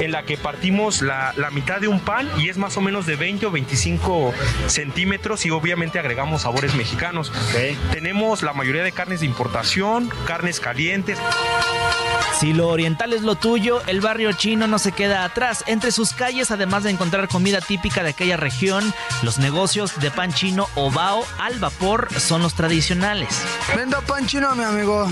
en 0.00 0.12
la 0.12 0.24
que 0.24 0.36
partimos 0.36 1.02
la, 1.02 1.32
mitad 1.52 1.80
de 1.80 1.88
un 1.88 2.00
pan 2.00 2.28
y 2.38 2.48
es 2.48 2.56
más 2.56 2.76
o 2.76 2.80
menos 2.80 3.06
de 3.06 3.16
20 3.16 3.46
o 3.46 3.50
25 3.50 4.32
centímetros 4.66 5.46
y 5.46 5.50
obviamente 5.50 5.98
agregamos 5.98 6.42
sabores 6.42 6.74
mexicanos. 6.74 7.32
Tenemos 7.92 8.42
la 8.42 8.52
mayoría 8.52 8.82
de 8.82 8.92
carnes 8.92 9.20
de 9.20 9.26
importación, 9.26 10.10
carnes 10.26 10.60
calientes. 10.60 11.18
Si 12.42 12.52
lo 12.52 12.68
oriental 12.70 13.12
es 13.12 13.22
lo 13.22 13.36
tuyo, 13.36 13.82
el 13.86 14.00
barrio 14.00 14.32
chino 14.32 14.66
no 14.66 14.80
se 14.80 14.90
queda 14.90 15.24
atrás. 15.24 15.62
Entre 15.68 15.92
sus 15.92 16.12
calles, 16.12 16.50
además 16.50 16.82
de 16.82 16.90
encontrar 16.90 17.28
comida 17.28 17.60
típica 17.60 18.02
de 18.02 18.10
aquella 18.10 18.36
región, 18.36 18.92
los 19.22 19.38
negocios 19.38 20.00
de 20.00 20.10
pan 20.10 20.32
chino 20.32 20.66
o 20.74 20.90
bao 20.90 21.24
al 21.38 21.60
vapor 21.60 22.08
son 22.18 22.42
los 22.42 22.54
tradicionales. 22.54 23.28
Vendo 23.76 24.02
pan 24.02 24.26
chino, 24.26 24.56
mi 24.56 24.64
amigo. 24.64 25.08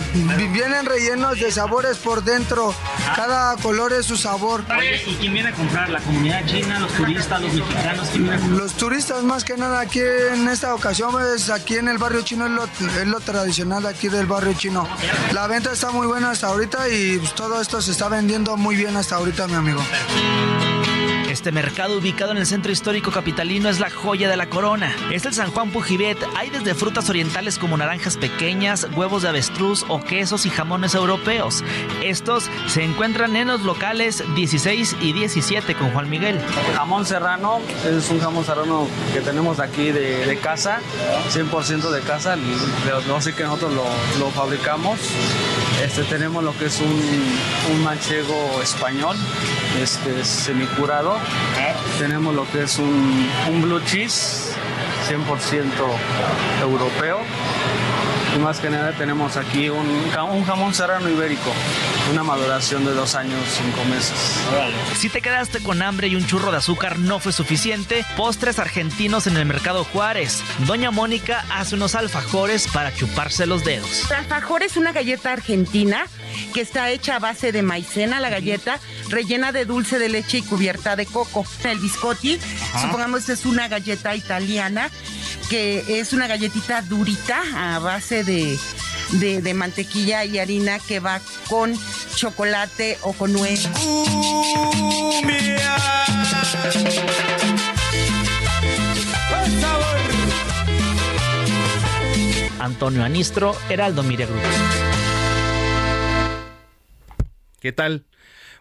Vienen 0.53 0.87
rellenos 0.87 1.39
de 1.39 1.53
sabores 1.53 1.99
por 1.99 2.25
dentro. 2.25 2.75
Cada 3.15 3.57
color 3.59 3.93
es 3.93 4.00
su 4.03 4.17
sabor. 4.17 4.65
¿y 5.07 5.15
quién 5.17 5.33
viene 5.33 5.51
a 5.51 5.53
comprar? 5.53 5.89
¿La 5.91 6.01
comunidad 6.01 6.45
china, 6.47 6.81
los 6.81 6.93
turistas, 6.93 7.41
los 7.41 7.55
mexicanos? 7.55 8.17
Los 8.51 8.73
turistas 8.75 9.23
más 9.23 9.45
que 9.45 9.57
nada 9.57 9.81
aquí 9.81 10.01
en 10.01 10.49
esta 10.49 10.75
ocasión, 10.75 11.13
pues 11.13 11.51
aquí 11.51 11.77
en 11.77 11.89
el 11.89 11.99
barrio 11.99 12.23
chino 12.23 12.47
es 12.47 12.53
lo, 12.53 12.65
es 12.65 13.07
lo 13.07 13.21
tradicional 13.21 13.87
aquí 13.87 14.09
del 14.09 14.27
barrio 14.27 14.55
chino. 14.55 14.87
La 15.33 15.47
venta 15.47 15.73
está 15.73 15.91
muy 15.91 16.07
buena 16.07 16.31
hasta 16.31 16.49
ahorita 16.49 16.89
y 16.89 17.19
pues, 17.19 17.35
todo 17.35 17.61
esto 17.61 17.81
se 17.81 17.93
está 17.93 18.09
vendiendo 18.09 18.57
muy 18.57 18.77
bien 18.77 18.97
hasta 18.97 19.17
ahorita, 19.17 19.47
mi 19.49 19.55
amigo. 19.55 19.81
Este 21.31 21.53
mercado 21.53 21.97
ubicado 21.97 22.33
en 22.33 22.39
el 22.39 22.47
centro 22.47 22.73
histórico 22.73 23.13
capitalino 23.13 23.69
es 23.69 23.79
la 23.79 23.89
joya 23.89 24.29
de 24.29 24.37
la 24.37 24.51
corona. 24.51 24.93
Es 25.13 25.27
el 25.27 25.33
San 25.33 25.53
Juan 25.53 25.71
Pujibet. 25.71 26.19
Hay 26.37 26.51
desde 26.51 26.75
frutas 26.75 27.09
orientales 27.09 27.57
como 27.57 27.77
naranjas 27.77 28.17
pequeñas, 28.17 28.89
huevos 28.97 29.23
de 29.23 29.29
avestruz 29.29 29.85
o 29.89 30.03
quesos 30.03 30.45
y 30.45 30.51
jamones 30.51 30.97
europeos. 30.97 31.63
Estos 32.03 32.51
se 32.67 32.83
encuentran 32.83 33.37
en 33.37 33.47
los 33.47 33.61
locales 33.61 34.25
16 34.35 34.97
y 35.01 35.13
17 35.13 35.77
con 35.77 35.93
Juan 35.93 36.11
Miguel. 36.11 36.41
Jamón 36.75 37.07
serrano 37.07 37.61
es 37.87 38.11
un 38.11 38.19
jamón 38.19 38.45
serrano 38.45 38.89
que 39.15 39.21
tenemos 39.21 39.61
aquí 39.61 39.93
de, 39.93 40.37
casa, 40.43 40.81
100% 41.33 41.91
de 41.91 42.01
casa. 42.01 42.37
No 43.07 43.21
sé 43.21 43.35
que 43.35 43.45
nosotros 43.45 43.73
lo, 44.19 44.31
fabricamos. 44.31 44.99
Este, 45.81 46.03
tenemos 46.03 46.43
lo 46.43 46.59
que 46.59 46.67
es 46.67 46.81
un, 46.81 47.85
manchego 47.85 48.61
español, 48.61 49.17
este, 49.81 50.25
semicurado 50.25 51.20
tenemos 51.99 52.35
lo 52.35 52.51
que 52.51 52.63
es 52.63 52.79
un, 52.79 53.29
blue 53.61 53.81
cheese 53.85 54.55
100% 55.09 55.65
europeo. 56.63 57.21
Y 58.35 58.39
más 58.39 58.61
que 58.61 58.71
nada 58.71 58.93
tenemos 58.93 59.37
aquí 59.37 59.69
un, 59.69 59.87
un 59.87 60.45
jamón 60.45 60.73
serrano 60.73 61.09
ibérico, 61.09 61.51
una 62.13 62.23
maduración 62.23 62.85
de 62.85 62.93
dos 62.93 63.17
años, 63.17 63.41
cinco 63.49 63.85
meses. 63.91 64.15
Si 64.97 65.09
te 65.09 65.21
quedaste 65.21 65.61
con 65.63 65.83
hambre 65.83 66.07
y 66.07 66.15
un 66.15 66.25
churro 66.25 66.53
de 66.53 66.59
azúcar 66.59 66.99
no 66.99 67.19
fue 67.19 67.33
suficiente, 67.33 68.05
postres 68.17 68.61
argentinos 68.61 69.27
en 69.27 69.37
el 69.37 69.47
mercado 69.47 69.85
Juárez. 69.85 70.43
Doña 70.61 70.93
Mónica 70.93 71.45
hace 71.51 71.75
unos 71.75 71.97
alfajores 71.97 72.69
para 72.69 72.95
chuparse 72.95 73.47
los 73.47 73.65
dedos. 73.65 74.09
El 74.11 74.19
alfajor 74.19 74.63
es 74.63 74.77
una 74.77 74.93
galleta 74.93 75.33
argentina 75.33 76.07
que 76.53 76.61
está 76.61 76.91
hecha 76.91 77.17
a 77.17 77.19
base 77.19 77.53
de 77.53 77.63
maicena, 77.63 78.21
la 78.21 78.31
galleta, 78.31 78.79
rellena 79.09 79.53
de 79.53 79.65
dulce 79.65 79.99
de 79.99 80.09
leche 80.09 80.39
y 80.39 80.43
cubierta 80.43 80.97
de 80.97 81.07
coco. 81.07 81.45
El 81.65 81.79
biscotti, 81.79 82.39
supongamos 82.81 83.29
es 83.29 83.45
una 83.47 83.69
galleta 83.69 84.15
italiana, 84.15 84.91
que 85.49 86.01
es 86.01 86.13
una 86.13 86.27
galletita 86.27 86.83
durita 86.83 87.43
a 87.55 87.79
base 87.79 88.25
de, 88.25 88.59
de, 89.13 89.43
de 89.43 89.55
mantequilla 89.55 90.25
y 90.25 90.39
harina 90.39 90.79
que 90.79 91.01
va 91.01 91.21
con 91.49 91.77
chocolate 92.15 92.99
o 93.03 93.13
con 93.13 93.33
nuez. 93.33 93.69
Antonio 102.59 103.05
Anistro, 103.05 103.57
Heraldo 103.69 104.03
Miria 104.03 104.27
Group. 104.27 105.00
¿Qué 107.61 107.73
tal? 107.73 108.07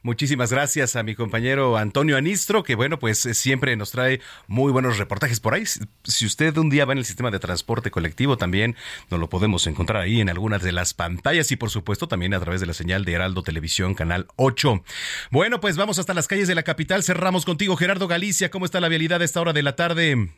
Muchísimas 0.01 0.51
gracias 0.51 0.95
a 0.95 1.03
mi 1.03 1.13
compañero 1.13 1.77
Antonio 1.77 2.15
Anistro, 2.15 2.63
que 2.63 2.75
bueno, 2.75 2.99
pues 2.99 3.25
eh, 3.25 3.33
siempre 3.33 3.75
nos 3.75 3.91
trae 3.91 4.21
muy 4.47 4.71
buenos 4.71 4.97
reportajes 4.97 5.39
por 5.39 5.53
ahí. 5.53 5.63
Si 6.03 6.25
usted 6.25 6.55
un 6.57 6.69
día 6.69 6.85
va 6.85 6.93
en 6.93 6.99
el 6.99 7.05
sistema 7.05 7.31
de 7.31 7.39
transporte 7.39 7.91
colectivo, 7.91 8.37
también 8.37 8.75
nos 9.09 9.19
lo 9.19 9.29
podemos 9.29 9.67
encontrar 9.67 10.01
ahí 10.01 10.21
en 10.21 10.29
algunas 10.29 10.63
de 10.63 10.71
las 10.71 10.93
pantallas 10.93 11.51
y 11.51 11.57
por 11.57 11.69
supuesto 11.69 12.07
también 12.07 12.33
a 12.33 12.39
través 12.39 12.61
de 12.61 12.67
la 12.67 12.73
señal 12.73 13.03
de 13.03 13.13
Heraldo 13.13 13.43
Televisión, 13.43 13.93
Canal 13.93 14.27
8. 14.37 14.83
Bueno, 15.31 15.59
pues 15.59 15.75
vamos 15.75 15.99
hasta 15.99 16.13
las 16.13 16.27
calles 16.27 16.47
de 16.47 16.55
la 16.55 16.63
capital. 16.63 17.03
Cerramos 17.03 17.45
contigo, 17.45 17.75
Gerardo 17.75 18.07
Galicia. 18.07 18.49
¿Cómo 18.49 18.65
está 18.65 18.79
la 18.79 18.89
vialidad 18.89 19.21
a 19.21 19.25
esta 19.25 19.41
hora 19.41 19.53
de 19.53 19.63
la 19.63 19.75
tarde? 19.75 20.29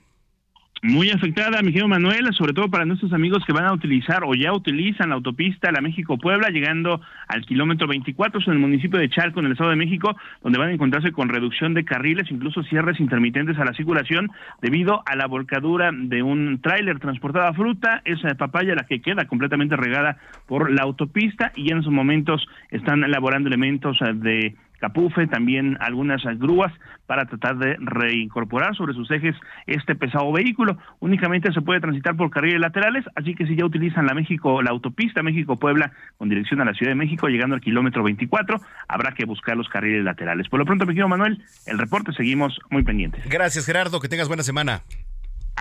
Muy 0.83 1.11
afectada, 1.11 1.61
mi 1.61 1.67
querido 1.67 1.87
Manuel, 1.87 2.33
sobre 2.33 2.53
todo 2.53 2.67
para 2.67 2.85
nuestros 2.85 3.13
amigos 3.13 3.45
que 3.45 3.53
van 3.53 3.65
a 3.65 3.73
utilizar 3.73 4.23
o 4.25 4.33
ya 4.33 4.51
utilizan 4.51 5.09
la 5.09 5.15
autopista 5.15 5.71
La 5.71 5.79
México-Puebla, 5.79 6.49
llegando 6.49 7.01
al 7.27 7.45
kilómetro 7.45 7.85
24 7.87 8.41
en 8.47 8.53
el 8.53 8.57
municipio 8.57 8.97
de 8.97 9.07
Chalco, 9.07 9.41
en 9.41 9.45
el 9.45 9.51
Estado 9.51 9.69
de 9.69 9.75
México, 9.75 10.17
donde 10.41 10.57
van 10.57 10.69
a 10.69 10.73
encontrarse 10.73 11.11
con 11.11 11.29
reducción 11.29 11.75
de 11.75 11.85
carriles, 11.85 12.31
incluso 12.31 12.63
cierres 12.63 12.99
intermitentes 12.99 13.59
a 13.59 13.65
la 13.65 13.73
circulación, 13.73 14.31
debido 14.59 15.03
a 15.05 15.15
la 15.15 15.27
volcadura 15.27 15.91
de 15.93 16.23
un 16.23 16.59
tráiler 16.61 16.97
transportada 16.97 17.53
fruta, 17.53 18.01
esa 18.03 18.33
papaya 18.33 18.73
la 18.73 18.87
que 18.87 19.03
queda 19.03 19.25
completamente 19.25 19.75
regada 19.75 20.17
por 20.47 20.71
la 20.71 20.81
autopista 20.81 21.51
y 21.55 21.71
en 21.71 21.81
esos 21.81 21.93
momentos 21.93 22.47
están 22.71 23.03
elaborando 23.03 23.49
elementos 23.49 23.99
de 24.15 24.55
Capufe, 24.81 25.27
también 25.27 25.77
algunas 25.79 26.23
grúas 26.39 26.73
para 27.05 27.25
tratar 27.25 27.57
de 27.57 27.77
reincorporar 27.79 28.75
sobre 28.75 28.93
sus 28.93 29.09
ejes 29.11 29.35
este 29.67 29.95
pesado 29.95 30.31
vehículo. 30.31 30.77
Únicamente 30.99 31.53
se 31.53 31.61
puede 31.61 31.79
transitar 31.79 32.17
por 32.17 32.31
carriles 32.31 32.59
laterales, 32.59 33.05
así 33.15 33.35
que 33.35 33.45
si 33.45 33.55
ya 33.55 33.63
utilizan 33.63 34.07
la 34.07 34.15
México, 34.15 34.61
la 34.63 34.71
autopista 34.71 35.21
México-Puebla 35.21 35.91
con 36.17 36.29
dirección 36.29 36.61
a 36.61 36.65
la 36.65 36.73
Ciudad 36.73 36.91
de 36.91 36.95
México, 36.95 37.27
llegando 37.27 37.55
al 37.55 37.61
kilómetro 37.61 38.03
24, 38.03 38.59
habrá 38.87 39.13
que 39.13 39.25
buscar 39.25 39.55
los 39.55 39.69
carriles 39.69 40.03
laterales. 40.03 40.49
Por 40.49 40.59
lo 40.59 40.65
pronto, 40.65 40.85
mi 40.85 40.93
querido 40.93 41.07
Manuel, 41.07 41.43
el 41.67 41.77
reporte 41.77 42.11
seguimos 42.13 42.59
muy 42.71 42.83
pendientes. 42.83 43.23
Gracias, 43.29 43.67
Gerardo, 43.67 43.99
que 43.99 44.09
tengas 44.09 44.27
buena 44.27 44.43
semana. 44.43 44.81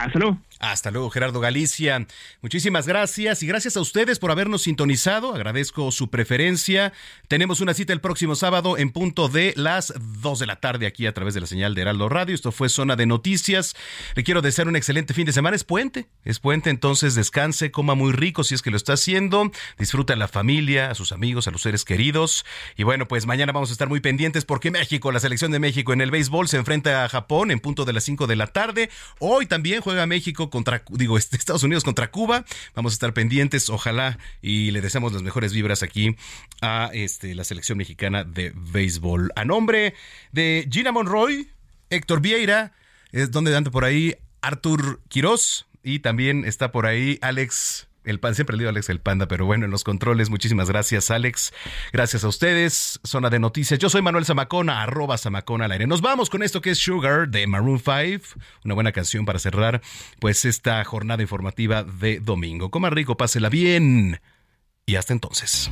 Hasta 0.00 0.18
luego. 0.18 0.38
Hasta 0.60 0.90
luego, 0.90 1.08
Gerardo 1.08 1.40
Galicia. 1.40 2.06
Muchísimas 2.42 2.86
gracias 2.86 3.42
y 3.42 3.46
gracias 3.46 3.78
a 3.78 3.80
ustedes 3.80 4.18
por 4.18 4.30
habernos 4.30 4.62
sintonizado. 4.62 5.34
Agradezco 5.34 5.90
su 5.90 6.10
preferencia. 6.10 6.92
Tenemos 7.28 7.62
una 7.62 7.72
cita 7.72 7.94
el 7.94 8.02
próximo 8.02 8.34
sábado 8.34 8.76
en 8.76 8.90
punto 8.90 9.28
de 9.28 9.54
las 9.56 9.94
2 9.98 10.38
de 10.38 10.46
la 10.46 10.56
tarde 10.56 10.86
aquí 10.86 11.06
a 11.06 11.14
través 11.14 11.32
de 11.32 11.40
la 11.40 11.46
señal 11.46 11.74
de 11.74 11.80
Heraldo 11.80 12.10
Radio. 12.10 12.34
Esto 12.34 12.52
fue 12.52 12.68
Zona 12.68 12.94
de 12.96 13.06
Noticias. 13.06 13.74
Le 14.14 14.22
quiero 14.22 14.42
desear 14.42 14.68
un 14.68 14.76
excelente 14.76 15.14
fin 15.14 15.24
de 15.24 15.32
semana. 15.32 15.56
Es 15.56 15.64
puente, 15.64 16.08
es 16.26 16.40
puente, 16.40 16.68
entonces 16.68 17.14
descanse, 17.14 17.70
coma 17.70 17.94
muy 17.94 18.12
rico 18.12 18.44
si 18.44 18.54
es 18.54 18.60
que 18.60 18.70
lo 18.70 18.76
está 18.76 18.94
haciendo. 18.94 19.50
Disfruta 19.78 20.12
a 20.12 20.16
la 20.16 20.28
familia, 20.28 20.90
a 20.90 20.94
sus 20.94 21.12
amigos, 21.12 21.48
a 21.48 21.52
los 21.52 21.62
seres 21.62 21.86
queridos. 21.86 22.44
Y 22.76 22.82
bueno, 22.82 23.08
pues 23.08 23.24
mañana 23.24 23.52
vamos 23.52 23.70
a 23.70 23.72
estar 23.72 23.88
muy 23.88 24.00
pendientes 24.00 24.44
porque 24.44 24.70
México, 24.70 25.10
la 25.10 25.20
selección 25.20 25.52
de 25.52 25.58
México 25.58 25.94
en 25.94 26.02
el 26.02 26.10
béisbol 26.10 26.48
se 26.48 26.58
enfrenta 26.58 27.02
a 27.04 27.08
Japón 27.08 27.50
en 27.50 27.60
punto 27.60 27.86
de 27.86 27.94
las 27.94 28.04
5 28.04 28.26
de 28.26 28.36
la 28.36 28.48
tarde. 28.48 28.90
Hoy 29.20 29.46
también 29.46 29.80
juega 29.90 30.06
México 30.06 30.50
contra, 30.50 30.84
digo, 30.90 31.18
este, 31.18 31.36
Estados 31.36 31.64
Unidos 31.64 31.82
contra 31.82 32.12
Cuba. 32.12 32.44
Vamos 32.76 32.92
a 32.92 32.94
estar 32.94 33.12
pendientes, 33.12 33.68
ojalá, 33.70 34.18
y 34.40 34.70
le 34.70 34.80
deseamos 34.80 35.12
las 35.12 35.22
mejores 35.22 35.52
vibras 35.52 35.82
aquí 35.82 36.14
a 36.60 36.90
este, 36.92 37.34
la 37.34 37.42
selección 37.42 37.76
mexicana 37.76 38.22
de 38.22 38.52
béisbol. 38.54 39.32
A 39.34 39.44
nombre 39.44 39.94
de 40.30 40.68
Gina 40.70 40.92
Monroy, 40.92 41.48
Héctor 41.90 42.20
Vieira, 42.20 42.72
es 43.10 43.32
donde 43.32 43.56
anda 43.56 43.72
por 43.72 43.84
ahí 43.84 44.14
Artur 44.42 45.00
Quiroz 45.08 45.66
y 45.82 45.98
también 45.98 46.44
está 46.44 46.70
por 46.70 46.86
ahí 46.86 47.18
Alex 47.20 47.88
el 48.04 48.20
pan, 48.20 48.34
siempre 48.34 48.56
le 48.56 48.62
digo 48.62 48.70
Alex 48.70 48.88
el 48.88 49.00
Panda, 49.00 49.28
pero 49.28 49.46
bueno, 49.46 49.64
en 49.64 49.70
los 49.70 49.84
controles, 49.84 50.30
muchísimas 50.30 50.68
gracias, 50.68 51.10
Alex. 51.10 51.52
Gracias 51.92 52.24
a 52.24 52.28
ustedes. 52.28 53.00
Zona 53.04 53.30
de 53.30 53.38
noticias. 53.38 53.78
Yo 53.78 53.90
soy 53.90 54.02
Manuel 54.02 54.24
Zamacona, 54.24 54.82
arroba 54.82 55.18
Zamacona 55.18 55.66
al 55.66 55.72
aire. 55.72 55.86
Nos 55.86 56.00
vamos 56.00 56.30
con 56.30 56.42
esto 56.42 56.60
que 56.60 56.70
es 56.70 56.78
Sugar 56.78 57.28
de 57.28 57.46
Maroon 57.46 57.78
5. 57.78 58.40
Una 58.64 58.74
buena 58.74 58.92
canción 58.92 59.24
para 59.24 59.38
cerrar, 59.38 59.82
pues, 60.18 60.44
esta 60.44 60.82
jornada 60.84 61.22
informativa 61.22 61.84
de 61.84 62.20
domingo. 62.20 62.70
Coma 62.70 62.90
rico, 62.90 63.16
pásela 63.16 63.48
bien. 63.48 64.20
Y 64.86 64.96
hasta 64.96 65.12
entonces. 65.12 65.70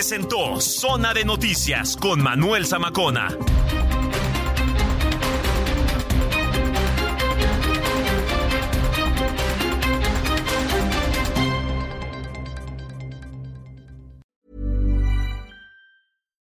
Presentó 0.00 0.58
Zona 0.62 1.12
de 1.12 1.26
Noticias 1.26 1.94
con 1.94 2.22
Manuel 2.22 2.64
Zamacona. 2.64 3.36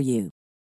for 0.00 0.04
you. 0.04 0.39